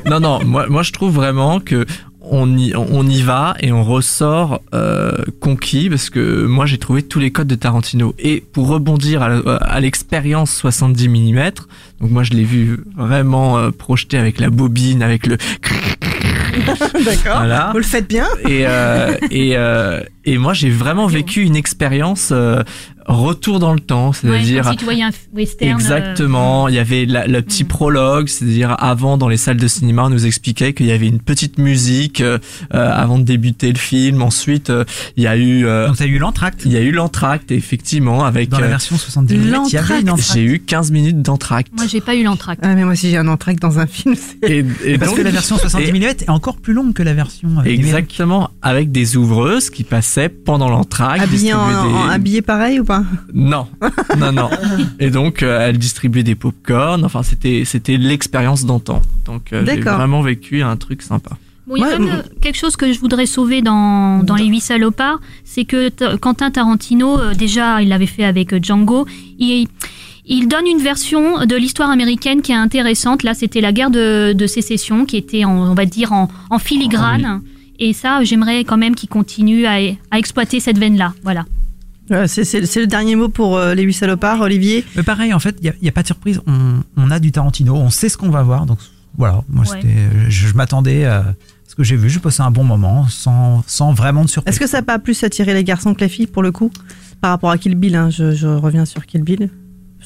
Non, 0.06 0.20
non, 0.20 0.40
moi, 0.44 0.66
moi 0.68 0.82
je 0.82 0.92
trouve 0.92 1.12
vraiment 1.14 1.60
que 1.60 1.84
on 2.30 2.56
y, 2.56 2.72
on 2.76 3.06
y 3.06 3.22
va 3.22 3.54
et 3.60 3.72
on 3.72 3.82
ressort 3.82 4.62
euh, 4.72 5.12
conquis 5.40 5.90
parce 5.90 6.10
que 6.10 6.46
moi 6.46 6.64
j'ai 6.64 6.78
trouvé 6.78 7.02
tous 7.02 7.18
les 7.18 7.32
codes 7.32 7.48
de 7.48 7.56
Tarantino. 7.56 8.14
Et 8.18 8.40
pour 8.40 8.68
rebondir 8.68 9.22
à, 9.22 9.80
l'expérience 9.80 10.54
70 10.54 11.08
mm, 11.08 11.50
donc 12.00 12.10
moi 12.10 12.22
je 12.22 12.30
l'ai 12.30 12.44
vu 12.44 12.78
vraiment 12.96 13.58
euh, 13.58 13.70
projeté 13.70 14.16
avec 14.16 14.38
la 14.40 14.48
bobine, 14.48 15.02
avec 15.02 15.26
le... 15.26 15.36
D'accord. 17.04 17.38
Voilà. 17.38 17.70
Vous 17.72 17.78
le 17.78 17.84
faites 17.84 18.08
bien. 18.08 18.26
Et, 18.48 18.64
euh, 18.66 19.16
et, 19.30 19.56
euh, 19.56 20.00
et 20.24 20.38
moi 20.38 20.52
j'ai 20.52 20.70
vraiment 20.70 21.06
vécu 21.06 21.42
une 21.42 21.56
expérience 21.56 22.30
euh, 22.32 22.62
retour 23.10 23.58
dans 23.58 23.72
le 23.74 23.80
temps, 23.80 24.08
Ouais, 24.10 24.14
c'est-à-dire... 24.22 24.72
western. 25.34 25.70
euh, 25.70 25.74
Exactement. 25.74 26.68
Il 26.68 26.74
y 26.74 26.78
avait 26.78 27.06
la- 27.06 27.26
le 27.26 27.42
petit 27.42 27.64
Mm. 27.64 27.68
prologue, 27.68 28.28
c'est-à-dire 28.28 28.74
avant 28.78 29.18
dans 29.18 29.28
les 29.28 29.36
salles 29.36 29.56
de 29.56 29.68
cinéma, 29.68 30.04
on 30.04 30.10
nous 30.10 30.26
expliquait 30.26 30.72
qu'il 30.72 30.86
y 30.86 30.92
avait 30.92 31.08
une 31.08 31.20
petite 31.20 31.58
musique 31.58 32.20
euh, 32.20 32.38
euh, 32.74 32.90
avant 32.92 33.18
de 33.18 33.24
débuter 33.24 33.72
le 33.72 33.78
film. 33.78 34.22
Ensuite, 34.22 34.70
euh, 34.70 34.84
il 35.16 35.22
y 35.24 35.26
a 35.26 35.36
eu 35.36 35.66
euh, 35.66 35.88
Donc, 35.88 35.96
t'as 35.96 36.06
eu 36.06 36.18
l'entracte. 36.18 36.62
il 36.64 36.72
y 36.72 36.76
a 36.76 36.80
eu 36.80 36.92
l'entracte 36.92 37.50
effectivement 37.50 38.24
avec. 38.24 38.48
Dans 38.48 38.58
la 38.60 38.66
euh, 38.66 38.70
version 38.70 38.96
70 38.96 39.34
mm, 39.34 39.40
il 39.40 39.44
y 39.44 39.48
avait 39.48 40.00
une 40.00 40.06
l'entracte. 40.06 40.08
entracte. 40.08 40.32
j'ai 40.34 40.44
eu 40.44 40.60
15 40.60 40.90
minutes 40.90 41.22
d'entracte. 41.22 41.72
Moi, 41.76 41.86
j'ai 41.86 42.00
pas 42.00 42.14
eu 42.14 42.22
l'entracte. 42.24 42.60
Ah 42.64 42.74
mais 42.74 42.84
moi 42.84 42.94
si 42.94 43.10
j'ai 43.10 43.16
un 43.16 43.28
entracte 43.28 43.60
dans 43.60 43.78
un 43.78 43.86
film, 43.86 44.14
c'est 44.16 44.48
Et, 44.50 44.64
et 44.84 44.98
Parce 44.98 45.10
donc- 45.10 45.18
que 45.18 45.24
la 45.24 45.30
version 45.30 45.56
70 45.58 45.88
et- 45.88 45.92
mm 45.92 46.02
est 46.02 46.30
encore 46.30 46.56
plus 46.56 46.72
longue 46.72 46.92
que 46.94 47.02
la 47.02 47.14
version 47.14 47.48
euh, 47.48 47.62
numérique. 47.62 47.80
Exactement, 47.80 48.50
avec 48.62 48.90
des 48.92 49.16
ouvreuses 49.16 49.70
qui 49.70 49.84
passaient 49.84 50.28
pendant 50.28 50.68
l'entracte. 50.68 51.22
habillé 51.22 51.52
en, 51.52 51.66
distribuaient 51.68 51.94
en- 51.98 52.06
des- 52.08 52.12
habillé 52.14 52.42
pareil 52.42 52.80
ou 52.80 52.84
pas? 52.84 52.99
Non, 53.34 53.66
non, 54.18 54.32
non. 54.32 54.50
Et 54.98 55.10
donc, 55.10 55.42
euh, 55.42 55.60
elle 55.68 55.78
distribuait 55.78 56.22
des 56.22 56.34
pop-corn. 56.34 57.04
Enfin, 57.04 57.22
c'était, 57.22 57.62
c'était 57.64 57.96
l'expérience 57.96 58.64
d'antan. 58.64 59.02
Donc, 59.26 59.52
euh, 59.52 59.64
j'ai 59.66 59.76
D'accord. 59.76 59.96
vraiment 59.98 60.22
vécu 60.22 60.62
un 60.62 60.76
truc 60.76 61.02
sympa. 61.02 61.30
Bon, 61.66 61.76
il 61.76 61.80
y 61.80 61.84
a 61.84 61.88
Ouais, 61.88 61.96
quand 61.96 62.02
même 62.04 62.22
quelque 62.40 62.56
chose 62.58 62.76
que 62.76 62.92
je 62.92 62.98
voudrais 62.98 63.26
sauver 63.26 63.62
dans, 63.62 64.22
dans 64.24 64.34
Les 64.34 64.46
Huit 64.46 64.60
Salopards, 64.60 65.20
c'est 65.44 65.64
que 65.64 65.88
T- 65.88 66.16
Quentin 66.20 66.50
Tarantino, 66.50 67.18
euh, 67.18 67.34
déjà, 67.34 67.80
il 67.82 67.88
l'avait 67.88 68.06
fait 68.06 68.24
avec 68.24 68.52
euh, 68.52 68.58
Django, 68.60 69.06
il, 69.38 69.68
Il 70.26 70.48
donne 70.48 70.66
une 70.66 70.82
version 70.82 71.44
de 71.46 71.56
l'histoire 71.56 71.90
américaine 71.90 72.40
qui 72.42 72.52
est 72.52 72.56
intéressante. 72.56 73.22
Là, 73.22 73.34
c'était 73.34 73.60
la 73.60 73.72
guerre 73.72 73.90
de, 73.90 74.32
de 74.32 74.46
sécession 74.46 75.04
qui 75.04 75.16
était, 75.16 75.44
en- 75.44 75.70
on 75.70 75.74
va 75.74 75.86
dire, 75.86 76.12
en, 76.12 76.28
en 76.50 76.58
filigrane. 76.58 77.40
Et 77.78 77.92
ça, 77.94 78.22
j'aimerais 78.24 78.64
quand 78.64 78.76
même 78.76 78.94
qu'il 78.94 79.08
continue 79.08 79.64
à, 79.66 79.78
à 80.10 80.18
exploiter 80.18 80.60
cette 80.60 80.76
veine-là. 80.78 81.14
Voilà. 81.22 81.44
Euh, 82.10 82.26
C'est 82.26 82.80
le 82.80 82.86
dernier 82.86 83.14
mot 83.16 83.28
pour 83.28 83.56
euh, 83.56 83.74
les 83.74 83.82
huit 83.82 83.94
salopards, 83.94 84.40
Olivier. 84.40 84.84
Mais 84.96 85.02
pareil, 85.02 85.32
en 85.32 85.38
fait, 85.38 85.56
il 85.62 85.72
n'y 85.82 85.88
a, 85.88 85.92
pas 85.92 86.02
de 86.02 86.06
surprise. 86.06 86.40
On, 86.46 86.80
on 86.96 87.10
a 87.10 87.18
du 87.20 87.32
Tarantino, 87.32 87.74
on 87.74 87.90
sait 87.90 88.08
ce 88.08 88.16
qu'on 88.16 88.30
va 88.30 88.42
voir. 88.42 88.66
Donc 88.66 88.78
voilà, 89.16 89.42
moi, 89.48 89.64
Ouais. 89.70 89.80
je, 90.28 90.48
je 90.48 90.54
m'attendais 90.54 91.04
à 91.04 91.34
ce 91.66 91.74
que 91.74 91.84
j'ai 91.84 91.96
vu. 91.96 92.10
J'ai 92.10 92.20
passé 92.20 92.42
un 92.42 92.50
bon 92.50 92.64
moment 92.64 93.06
sans, 93.08 93.62
sans 93.66 93.92
vraiment 93.92 94.24
de 94.24 94.28
surprise. 94.30 94.52
Est-ce 94.52 94.60
que 94.60 94.66
ça 94.68 94.78
n'a 94.78 94.82
pas 94.82 94.98
plus 94.98 95.22
attiré 95.22 95.54
les 95.54 95.64
garçons 95.64 95.94
que 95.94 96.00
les 96.00 96.08
filles 96.08 96.26
pour 96.26 96.42
le 96.42 96.50
coup 96.52 96.70
Par 97.20 97.30
rapport 97.30 97.50
à 97.50 97.58
Kill 97.58 97.74
Bill, 97.76 97.94
hein, 97.94 98.10
je, 98.10 98.34
je 98.34 98.48
reviens 98.48 98.84
sur 98.84 99.06
Kill 99.06 99.22
Bill. 99.22 99.50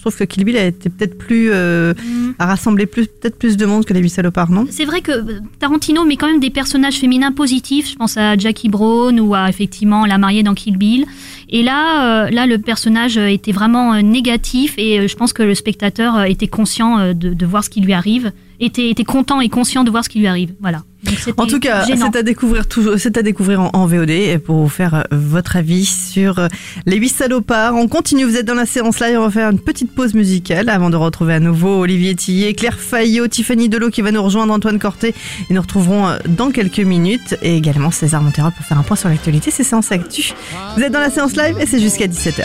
Je 0.05 0.11
trouve 0.11 0.19
que 0.19 0.25
Kill 0.25 0.45
Bill 0.45 0.59
a 0.59 0.67
été 0.67 0.91
peut-être 0.91 1.17
plus. 1.17 1.51
euh, 1.51 1.95
a 2.39 2.45
rassemblé 2.45 2.85
plus, 2.85 3.07
peut-être 3.07 3.39
plus 3.39 3.57
de 3.57 3.65
monde 3.65 3.87
que 3.87 3.95
les 3.95 4.01
huit 4.01 4.11
salopards, 4.11 4.51
non? 4.51 4.67
C'est 4.69 4.85
vrai 4.85 5.01
que 5.01 5.13
euh, 5.13 5.41
Tarantino 5.61 6.05
met 6.05 6.17
quand 6.17 6.27
même 6.27 6.41
des 6.41 6.51
personnages 6.51 6.97
féminins 6.97 7.33
positifs. 7.33 7.91
Je 7.91 7.97
pense 7.97 8.19
à 8.19 8.37
Jackie 8.37 8.69
Brown 8.69 9.19
ou 9.19 9.35
à 9.35 9.49
effectivement 9.49 10.05
la 10.05 10.19
mariée 10.19 10.43
dans 10.43 10.53
Kill 10.53 10.77
Bill. 10.77 11.07
Et 11.49 11.63
là, 11.63 12.27
euh, 12.27 12.31
là, 12.31 12.45
le 12.47 12.59
personnage 12.59 13.17
était 13.17 13.53
vraiment 13.53 13.95
négatif 14.03 14.75
et 14.77 15.09
je 15.09 15.17
pense 15.17 15.33
que 15.33 15.43
le 15.43 15.55
spectateur 15.55 16.25
était 16.25 16.49
conscient 16.49 17.15
de, 17.15 17.33
de 17.33 17.47
voir 17.47 17.65
ce 17.65 17.71
qui 17.71 17.81
lui 17.81 17.95
arrive, 17.95 18.31
était, 18.61 18.91
était 18.91 19.05
content 19.05 19.41
et 19.41 19.49
conscient 19.49 19.85
de 19.85 19.91
voir 19.91 20.05
ce 20.05 20.09
qui 20.09 20.19
lui 20.19 20.27
arrive. 20.27 20.55
Voilà. 20.61 20.83
Donc, 21.05 21.35
En 21.39 21.47
tout 21.47 21.61
cas, 21.61 21.85
c'est 21.85 22.17
à 22.17 22.23
découvrir 22.23 22.65
c'est 22.97 23.17
à 23.17 23.23
découvrir 23.23 23.61
en, 23.61 23.71
en 23.75 23.87
VOD 23.87 24.39
pour 24.45 24.57
vous 24.57 24.69
faire 24.69 24.95
euh, 24.95 25.03
votre 25.11 25.57
avis 25.57 25.85
sur 25.85 26.39
euh, 26.39 26.49
les 26.87 26.97
huit 26.97 27.11
salopards. 27.11 27.75
On 27.75 27.89
continue, 27.89 28.25
vous 28.25 28.37
êtes 28.37 28.47
dans 28.47 28.55
la 28.55 28.67
séance 28.67 29.01
live, 29.01 29.19
on 29.19 29.25
va 29.25 29.31
faire 29.31 29.51
une 29.51 29.59
petite 29.59 29.95
pause 29.95 30.15
musicale 30.15 30.69
avant 30.69 30.91
de 30.91 30.97
retrouver 30.97 31.35
à 31.35 31.41
nouveau 31.41 31.81
Olivier 31.81 32.15
Tillet, 32.15 32.55
Claire 32.55 32.79
Fayot, 32.79 33.29
Tiffany 33.29 33.69
Delot 33.69 33.91
qui 33.91 34.03
va 34.03 34.13
nous 34.13 34.23
rejoindre, 34.23 34.53
Antoine 34.55 34.79
Corté 34.79 35.15
et 35.51 35.55
nous 35.55 35.61
retrouverons 35.61 36.09
euh, 36.09 36.19
dans 36.27 36.51
quelques 36.51 36.79
minutes 36.81 37.37
et 37.43 37.57
également 37.57 37.91
César 37.91 38.23
Monterol 38.23 38.53
pour 38.53 38.65
faire 38.65 38.79
un 38.79 38.83
point 38.83 38.97
sur 38.97 39.09
l'actualité, 39.09 39.51
c'est 39.51 39.65
séance 39.65 39.93
actu. 39.93 40.33
Vous 40.77 40.83
êtes 40.83 40.93
dans 40.93 41.01
la 41.01 41.11
séance 41.11 41.37
live 41.37 41.57
et 41.61 41.67
c'est 41.67 41.81
jusqu'à 41.81 42.07
17h. 42.07 42.45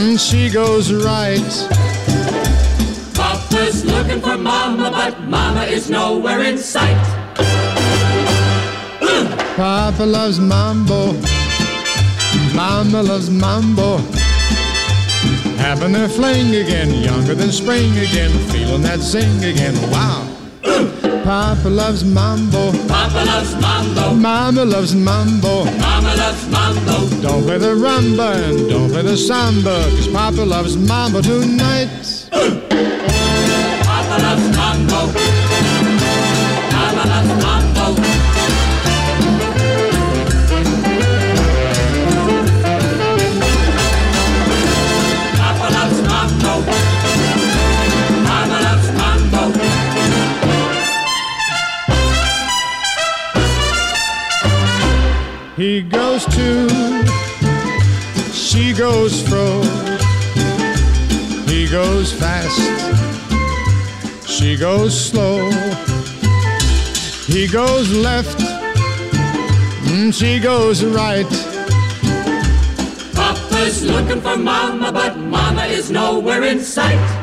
Mm, 0.00 0.18
she 0.18 0.48
goes 0.48 0.94
right. 0.94 1.52
Papa's 3.14 3.84
looking 3.84 4.22
for 4.22 4.38
mama, 4.38 4.90
but 4.90 5.20
mama 5.28 5.64
is 5.64 5.90
nowhere 5.90 6.40
in 6.40 6.56
sight. 6.56 6.96
Papa 9.56 10.02
loves 10.02 10.40
mambo. 10.40 11.12
Mama 12.54 13.02
loves 13.02 13.28
mambo. 13.28 13.98
Having 15.58 15.92
their 15.92 16.08
fling 16.08 16.54
again, 16.54 16.94
younger 16.94 17.34
than 17.34 17.52
spring 17.52 17.92
again, 17.98 18.30
feeling 18.48 18.80
that 18.80 19.00
zing 19.00 19.44
again. 19.44 19.74
Wow. 19.90 20.29
Papa 21.24 21.68
loves 21.68 22.04
mambo. 22.04 22.72
Papa 22.88 23.24
loves 23.24 23.54
mambo. 23.60 24.14
Mama 24.14 24.64
loves 24.64 24.94
mambo. 24.94 25.64
Mama 25.64 26.14
loves 26.16 26.46
mambo. 26.48 27.22
Don't 27.22 27.44
play 27.44 27.58
the 27.58 27.74
rumba 27.74 28.34
and 28.48 28.68
don't 28.68 28.90
play 28.90 29.02
the 29.02 29.16
samba, 29.16 29.84
cause 29.96 30.08
Papa 30.08 30.42
loves 30.42 30.76
mambo 30.76 31.20
tonight. 31.20 32.19
He 55.60 55.82
goes 55.82 56.24
to, 56.24 56.68
she 58.32 58.72
goes 58.72 59.20
fro. 59.28 59.60
He 61.44 61.68
goes 61.68 62.14
fast, 62.14 62.58
she 64.26 64.56
goes 64.56 64.98
slow. 64.98 65.50
He 67.26 67.46
goes 67.46 67.92
left, 67.92 68.38
mm, 69.84 70.14
she 70.14 70.40
goes 70.40 70.82
right. 70.82 71.28
Papa's 73.12 73.82
looking 73.82 74.22
for 74.22 74.38
mama, 74.38 74.90
but 74.90 75.18
mama 75.18 75.66
is 75.66 75.90
nowhere 75.90 76.44
in 76.44 76.60
sight. 76.60 77.19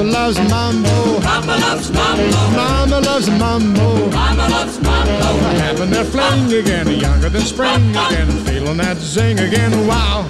Papa 0.00 0.12
loves 0.12 0.38
mambo, 0.48 1.20
Papa 1.20 1.60
loves 1.60 1.90
mambo. 1.92 2.56
Mama 2.56 3.00
loves 3.00 3.28
mambo. 3.28 4.08
Mama 4.08 4.48
loves 4.48 4.80
mambo. 4.80 5.12
Having 5.60 5.90
that 5.90 6.06
fling 6.06 6.52
again, 6.54 6.88
younger 6.88 7.28
than 7.28 7.42
spring 7.42 7.90
again, 7.90 8.30
feeling 8.46 8.78
that 8.78 8.96
zing 8.96 9.38
again. 9.38 9.86
Wow, 9.86 10.24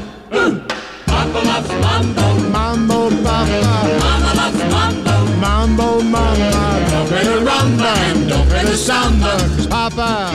Papa 1.06 1.38
loves 1.46 1.70
mambo. 1.70 2.50
mambo, 2.50 3.10
papa. 3.22 3.46
Mama 4.02 4.32
loves 4.34 4.58
mambo. 4.74 5.40
Mambo 5.40 6.02
mama, 6.02 6.50
don't 6.90 7.06
play 7.06 7.22
the 7.22 7.38
rumba 7.38 7.94
and 8.10 8.28
don't 8.28 8.48
play 8.48 8.64
the 8.64 8.76
samba, 8.76 9.36
cause 9.54 9.68
Papa 9.68 10.32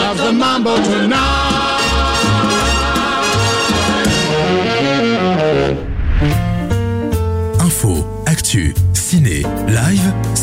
loves 0.00 0.20
the 0.20 0.32
mambo 0.32 0.74
tonight. 0.82 1.77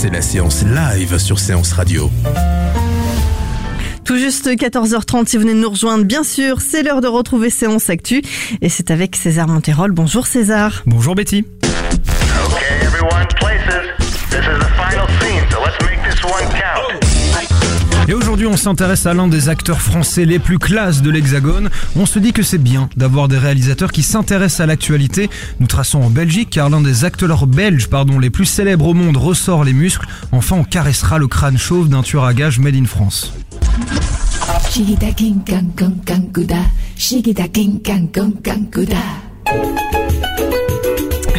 C'est 0.06 0.12
la 0.12 0.22
séance 0.22 0.64
live 0.64 1.18
sur 1.18 1.40
Séance 1.40 1.74
Radio. 1.74 2.12
Tout 4.04 4.18
juste 4.18 4.48
14h30 4.48 5.26
si 5.26 5.36
vous 5.36 5.42
venez 5.42 5.56
de 5.56 5.60
nous 5.60 5.70
rejoindre, 5.72 6.04
bien 6.04 6.24
sûr, 6.24 6.62
c'est 6.62 6.84
l'heure 6.84 7.02
de 7.02 7.08
retrouver 7.08 7.50
Séance 7.50 7.90
Actu 7.90 8.22
et 8.62 8.70
c'est 8.70 8.92
avec 8.92 9.16
César 9.16 9.48
Monterol. 9.48 9.94
Bonjour 9.94 10.28
César. 10.28 10.84
Bonjour 10.86 11.16
Betty. 11.16 11.44
Okay, 11.64 12.86
everyone, 12.86 13.26
places. 13.40 13.88
This 14.30 14.42
is 14.42 14.60
the 14.60 14.70
final 14.78 15.08
scene, 15.20 15.44
so 15.50 15.58
let's 15.66 15.82
make 15.82 16.04
this 16.08 16.24
one 16.24 16.52
count. 16.52 16.75
Et 18.08 18.14
aujourd'hui, 18.14 18.46
on 18.46 18.56
s'intéresse 18.56 19.08
à 19.08 19.16
l'un 19.16 19.28
des 19.28 19.50
acteurs 19.50 19.82
français 19.82 20.26
les 20.26 20.38
plus 20.38 20.60
classes 20.60 21.02
de 21.02 21.10
l'Hexagone. 21.10 21.72
On 21.96 22.06
se 22.06 22.20
dit 22.20 22.34
que 22.34 22.44
c'est 22.44 22.60
bien 22.60 22.88
d'avoir 22.96 23.28
des 23.28 23.38
réalisateurs 23.38 23.92
qui 23.92 24.04
s'intéressent 24.04 24.60
à 24.60 24.68
l'actualité. 24.68 25.30
Nous 25.60 25.66
traçons 25.66 26.02
en 26.02 26.12
Belgique 26.12 26.50
car 26.52 26.70
l'un 26.70 26.82
des 26.82 27.04
acteurs 27.04 27.48
belges 27.48 27.88
pardon, 27.88 28.20
les 28.20 28.30
plus 28.30 28.46
célèbres 28.46 28.88
au 28.88 28.94
monde 28.94 29.18
ressort 29.18 29.64
les 29.64 29.74
muscles. 29.74 30.06
Enfin, 30.32 30.58
on 30.58 30.64
caressera 30.64 31.18
le 31.18 31.28
crâne 31.28 31.58
chauve 31.58 31.90
d'un 31.90 32.04
tueur 32.04 32.26
à 32.26 32.36
gages 32.36 32.60
made 32.60 32.76
in 32.76 32.86
France. 32.86 33.34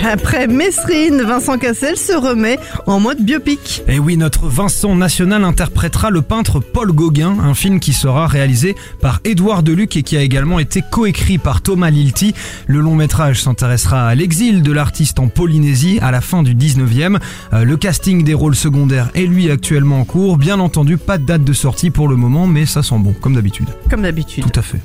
Après 0.08 0.46
Mesrine, 0.46 1.20
Vincent 1.22 1.58
Cassel 1.58 1.96
se 1.96 2.12
remet 2.12 2.60
en 2.86 3.00
mode 3.00 3.20
biopic. 3.20 3.82
Et 3.88 3.98
oui, 3.98 4.16
notre 4.16 4.46
Vincent 4.46 4.94
National 4.94 5.42
interprétera 5.42 6.10
le 6.10 6.22
peintre 6.22 6.60
Paul 6.60 6.92
Gauguin, 6.92 7.36
un 7.42 7.54
film 7.54 7.80
qui 7.80 7.92
sera 7.92 8.28
réalisé 8.28 8.76
par 9.00 9.18
Édouard 9.24 9.64
Deluc 9.64 9.96
et 9.96 10.04
qui 10.04 10.16
a 10.16 10.22
également 10.22 10.60
été 10.60 10.80
coécrit 10.92 11.38
par 11.38 11.60
Thomas 11.60 11.90
Lilti. 11.90 12.34
Le 12.68 12.78
long 12.78 12.94
métrage 12.94 13.42
s'intéressera 13.42 14.06
à 14.06 14.14
l'exil 14.14 14.62
de 14.62 14.70
l'artiste 14.70 15.18
en 15.18 15.26
Polynésie 15.26 15.98
à 16.00 16.12
la 16.12 16.20
fin 16.20 16.44
du 16.44 16.54
19e. 16.54 17.18
Euh, 17.52 17.64
le 17.64 17.76
casting 17.76 18.22
des 18.22 18.34
rôles 18.34 18.54
secondaires 18.54 19.10
est 19.16 19.26
lui 19.26 19.50
actuellement 19.50 19.98
en 19.98 20.04
cours. 20.04 20.36
Bien 20.36 20.60
entendu, 20.60 20.98
pas 20.98 21.18
de 21.18 21.26
date 21.26 21.42
de 21.42 21.52
sortie 21.52 21.90
pour 21.90 22.06
le 22.06 22.14
moment, 22.14 22.46
mais 22.46 22.64
ça 22.64 22.84
sent 22.84 22.98
bon, 22.98 23.12
comme 23.12 23.34
d'habitude. 23.34 23.70
Comme 23.90 24.02
d'habitude. 24.02 24.44
Tout 24.44 24.60
à 24.60 24.62
fait. 24.62 24.80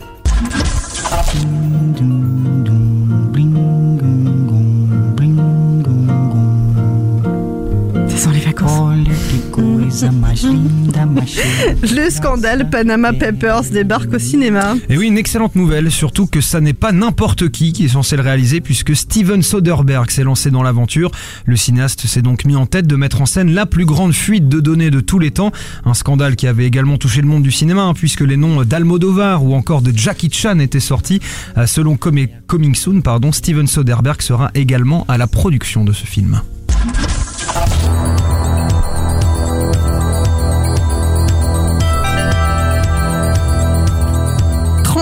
Le 11.82 12.10
scandale 12.10 12.69
Panama 12.69 13.13
Papers 13.13 13.63
débarque 13.71 14.13
au 14.13 14.19
cinéma. 14.19 14.76
Et 14.89 14.97
oui, 14.97 15.08
une 15.08 15.17
excellente 15.17 15.56
nouvelle, 15.56 15.91
surtout 15.91 16.28
que 16.28 16.41
ça 16.41 16.62
n'est 16.62 16.74
pas 16.74 16.91
n'importe 16.91 17.50
qui 17.50 17.74
qui 17.74 17.86
est 17.86 17.89
censé 17.89 18.15
le 18.15 18.21
réaliser, 18.21 18.62
puisque 18.62 18.95
Steven 18.95 19.41
Soderbergh 19.41 20.10
s'est 20.12 20.24
lancé 20.24 20.52
dans 20.52 20.63
l'aventure. 20.63 21.12
Le 21.45 21.56
cinéaste 21.56 22.06
s'est 22.08 22.21
donc 22.21 22.45
mis 22.45 22.56
en 22.56 22.65
tête 22.65 22.88
de 22.88 22.95
mettre 22.95 23.21
en 23.21 23.26
scène 23.26 23.52
la 23.54 23.65
plus 23.65 23.86
grande 23.86 24.13
fuite 24.13 24.47
de 24.50 24.60
données 24.60 24.91
de 24.91 25.00
tous 25.00 25.19
les 25.19 25.32
temps. 25.32 25.52
Un 25.86 25.93
scandale 25.93 26.36
qui 26.36 26.47
avait 26.47 26.65
également 26.65 26.97
touché 26.97 27.21
le 27.21 27.28
monde 27.28 27.43
du 27.43 27.52
cinéma, 27.52 27.84
hein, 27.84 27.93
puisque 27.93 28.21
les 28.21 28.38
noms 28.38 28.63
d'Almodovar 28.63 29.43
ou 29.43 29.56
encore 29.56 29.82
de 29.82 29.91
Jackie 29.95 30.30
Chan 30.32 30.60
étaient 30.60 30.80
sortis. 30.80 31.19
Euh, 31.58 31.65
Selon 31.65 31.97
Com- 31.97 32.12
Coming 32.47 32.76
Soon, 32.76 33.02
pardon, 33.02 33.32
Steven 33.32 33.67
Soderbergh 33.67 34.21
sera 34.21 34.52
également 34.54 35.06
à 35.08 35.17
la 35.17 35.28
production 35.28 35.84
de 35.84 35.93
ce 35.93 36.06
film. 36.06 36.41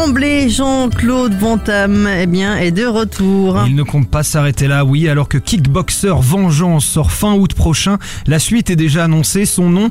Tremblay 0.01 0.47
Jean-Claude 0.47 1.33
Van 1.33 1.57
Damme, 1.57 2.07
eh 2.21 2.25
bien, 2.25 2.55
est 2.55 2.71
de 2.71 2.85
retour. 2.85 3.59
Il 3.67 3.75
ne 3.75 3.83
compte 3.83 4.09
pas 4.09 4.23
s'arrêter 4.23 4.65
là, 4.65 4.85
oui, 4.85 5.09
alors 5.09 5.27
que 5.27 5.37
Kickboxer 5.37 6.13
Vengeance 6.21 6.85
sort 6.85 7.11
fin 7.11 7.33
août 7.33 7.53
prochain. 7.53 7.97
La 8.25 8.39
suite 8.39 8.69
est 8.69 8.77
déjà 8.77 9.03
annoncée, 9.03 9.45
son 9.45 9.69
nom 9.69 9.89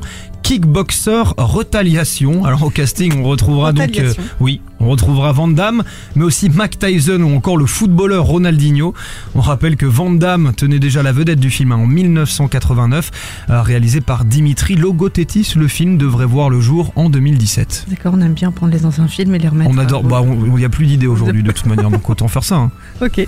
Kickboxer 0.49 1.35
Retaliation. 1.37 2.43
Alors 2.43 2.63
au 2.63 2.71
casting, 2.71 3.21
on 3.21 3.23
retrouvera 3.23 3.71
donc, 3.71 3.95
euh, 3.99 4.11
oui, 4.39 4.61
on 4.79 4.89
retrouvera 4.89 5.31
Van 5.31 5.47
Damme, 5.47 5.83
mais 6.15 6.23
aussi 6.23 6.49
Mac 6.49 6.79
Tyson 6.79 7.21
ou 7.21 7.35
encore 7.35 7.55
le 7.55 7.67
footballeur 7.67 8.25
Ronaldinho. 8.25 8.95
On 9.35 9.41
rappelle 9.41 9.77
que 9.77 9.85
Van 9.85 10.09
Damme 10.09 10.53
tenait 10.57 10.79
déjà 10.79 11.03
la 11.03 11.11
vedette 11.11 11.39
du 11.39 11.51
film 11.51 11.71
hein, 11.71 11.75
en 11.75 11.85
1989, 11.85 13.11
euh, 13.51 13.61
réalisé 13.61 14.01
par 14.01 14.25
Dimitri 14.25 14.75
Logothetis. 14.75 15.53
Le 15.55 15.67
film 15.67 15.99
devrait 15.99 16.25
voir 16.25 16.49
le 16.49 16.59
jour 16.59 16.93
en 16.95 17.11
2017. 17.11 17.85
D'accord, 17.87 18.15
on 18.17 18.21
aime 18.21 18.33
bien 18.33 18.51
prendre 18.51 18.73
les 18.73 18.87
anciens 18.87 19.07
films 19.07 19.35
et 19.35 19.37
les 19.37 19.49
remettre. 19.49 19.69
On 19.71 19.77
adore, 19.77 20.03
euh, 20.03 20.09
bah, 20.09 20.23
il 20.25 20.51
n'y 20.53 20.65
a 20.65 20.69
plus 20.69 20.87
d'idées 20.87 21.05
aujourd'hui 21.05 21.43
de 21.43 21.51
toute 21.51 21.67
manière, 21.67 21.91
donc 21.91 22.09
autant 22.09 22.27
faire 22.27 22.43
ça. 22.43 22.55
hein. 22.55 22.71
Ok. 23.03 23.23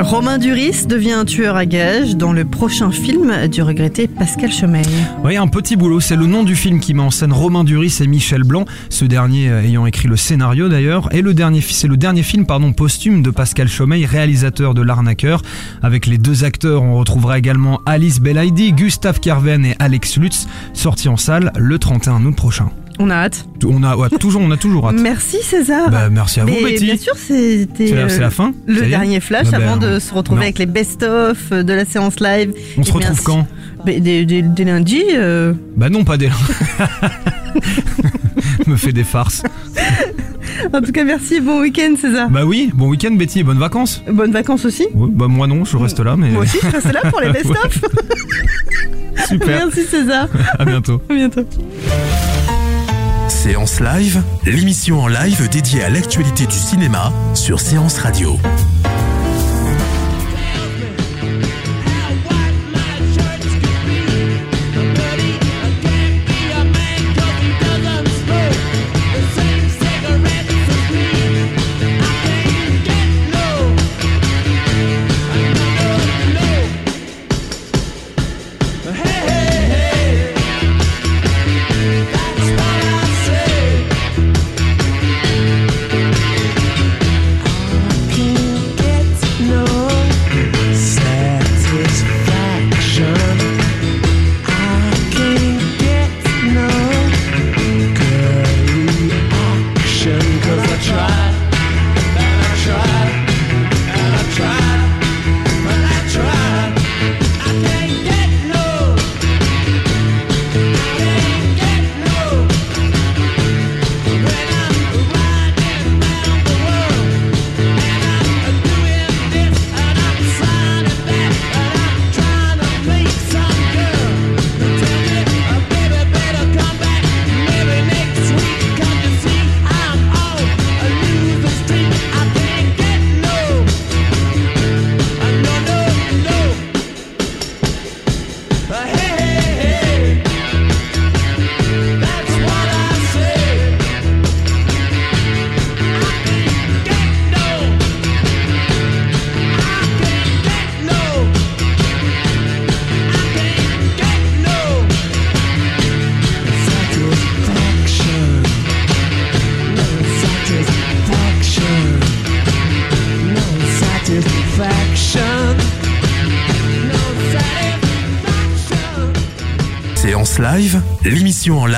Romain 0.00 0.38
Duris 0.38 0.86
devient 0.86 1.12
un 1.12 1.24
tueur 1.26 1.56
à 1.56 1.66
gages 1.66 2.16
dans 2.16 2.32
le 2.32 2.46
prochain 2.46 2.90
film 2.90 3.48
du 3.48 3.60
regretté 3.60 4.08
Pascal 4.08 4.50
Chemeil. 4.50 4.86
Oui, 5.22 5.36
un 5.36 5.46
petit 5.46 5.76
boulot, 5.76 6.00
c'est 6.00 6.16
le 6.16 6.26
nom 6.26 6.42
du 6.42 6.56
film 6.56 6.80
qui 6.80 6.94
met 6.94 7.02
en 7.02 7.10
scène 7.10 7.34
Romain 7.34 7.64
Duris 7.64 7.98
et 8.00 8.06
Michel 8.06 8.42
Blanc, 8.42 8.64
ce 8.88 9.04
dernier 9.04 9.50
euh, 9.50 9.62
ayant 9.62 9.84
écrit 9.84 10.08
le 10.08 10.16
scénario 10.16 10.70
d'ailleurs, 10.70 11.14
et 11.14 11.20
le 11.20 11.34
dernier, 11.34 11.60
c'est 11.60 11.86
le 11.86 11.98
dernier 11.98 12.22
film 12.22 12.46
pardon, 12.46 12.72
posthume 12.72 13.22
de 13.22 13.30
Pascal 13.30 13.68
Chomeil, 13.68 14.06
réalisateur 14.06 14.72
de 14.72 14.80
L'Arnaqueur. 14.80 15.42
Avec 15.82 16.06
les 16.06 16.16
deux 16.16 16.44
acteurs, 16.44 16.82
on 16.82 16.94
retrouvera 16.94 17.38
également 17.38 17.82
Alice 17.84 18.20
Belaïdi, 18.20 18.72
Gustave 18.72 19.20
Carven 19.20 19.66
et 19.66 19.76
Alex 19.80 20.16
Lutz, 20.16 20.48
sortis 20.72 21.10
en 21.10 21.18
salle 21.18 21.52
le 21.56 21.78
31 21.78 22.24
août 22.24 22.36
prochain. 22.36 22.70
On 23.02 23.08
a 23.08 23.14
hâte. 23.14 23.46
On 23.66 23.82
a, 23.82 23.96
ouais, 23.96 24.10
toujours, 24.10 24.42
on 24.42 24.50
a 24.50 24.58
toujours 24.58 24.86
hâte. 24.88 24.96
Merci 25.00 25.38
César. 25.42 25.88
Bah, 25.90 26.10
merci 26.10 26.40
à 26.40 26.44
vous, 26.44 26.50
Mais 26.52 26.72
Betty. 26.72 26.84
bien 26.84 26.96
sûr, 26.98 27.14
c'était 27.16 27.86
C'est 27.88 27.94
la- 27.94 28.02
euh, 28.02 28.08
c'est 28.10 28.20
la 28.20 28.28
fin 28.30 28.52
Le 28.66 28.82
dernier 28.82 29.20
flash 29.20 29.46
Ah 29.52 29.58
bah, 29.58 29.64
avant 29.72 29.76
de 29.78 29.98
se 29.98 30.12
retrouver 30.12 30.40
non. 30.40 30.44
avec 30.44 30.58
les 30.58 30.66
best-of 30.66 31.50
de 31.50 31.72
la 31.72 31.86
séance 31.86 32.20
live. 32.20 32.52
On 32.76 32.82
se 32.82 32.90
Eh 32.90 32.98
bien, 32.98 33.08
retrouve 33.08 33.22
quand 33.24 33.46
Bah, 33.86 33.92
dès, 33.98 34.26
dès- 34.26 34.42
dès 34.42 34.64
lundi. 34.64 35.02
euh, 35.14 35.54
Bah 35.76 35.88
non, 35.88 36.04
pas 36.04 36.18
dès 36.18 36.28
Me 38.66 38.76
fait 38.76 38.92
des 38.92 39.04
farces. 39.04 39.42
En 40.74 40.82
tout 40.82 40.92
cas, 40.92 41.04
merci. 41.04 41.40
Bon 41.40 41.60
week-end, 41.62 41.94
César. 41.98 42.28
Bah 42.28 42.44
oui, 42.44 42.70
bon 42.74 42.88
week-end 42.90 43.12
Betty, 43.12 43.40
et 43.40 43.42
bonnes 43.42 43.58
vacances. 43.58 44.02
Bonnes 44.10 44.32
vacances 44.32 44.66
aussi. 44.66 44.86
Ouais, 44.94 45.08
bah 45.10 45.26
moi 45.26 45.46
non, 45.46 45.64
je 45.64 45.76
reste 45.78 46.00
là, 46.00 46.16
mais... 46.18 46.28
Moi 46.30 46.42
aussi, 46.42 46.58
je 46.62 46.68
reste 46.68 46.92
là 46.92 47.00
pour 47.10 47.20
les 47.22 47.28
best-of. 47.32 47.80
Super. 49.26 49.64
Merci 49.66 49.84
César. 49.84 50.28
À 50.58 50.64
bientôt. 50.66 51.00
À 51.08 51.14
bientôt. 51.14 51.46
Séance 53.42 53.80
Live, 53.80 54.22
l'émission 54.44 55.00
en 55.00 55.08
live 55.08 55.48
dédiée 55.48 55.82
à 55.82 55.88
l'actualité 55.88 56.44
du 56.44 56.54
cinéma 56.54 57.10
sur 57.32 57.58
Séance 57.58 57.96
Radio. 57.96 58.38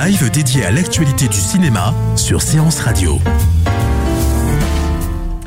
Live 0.05 0.29
dédiée 0.31 0.65
à 0.65 0.71
l'actualité 0.71 1.29
du 1.29 1.37
cinéma 1.37 1.93
sur 2.17 2.41
Séance 2.41 2.79
Radio. 2.79 3.19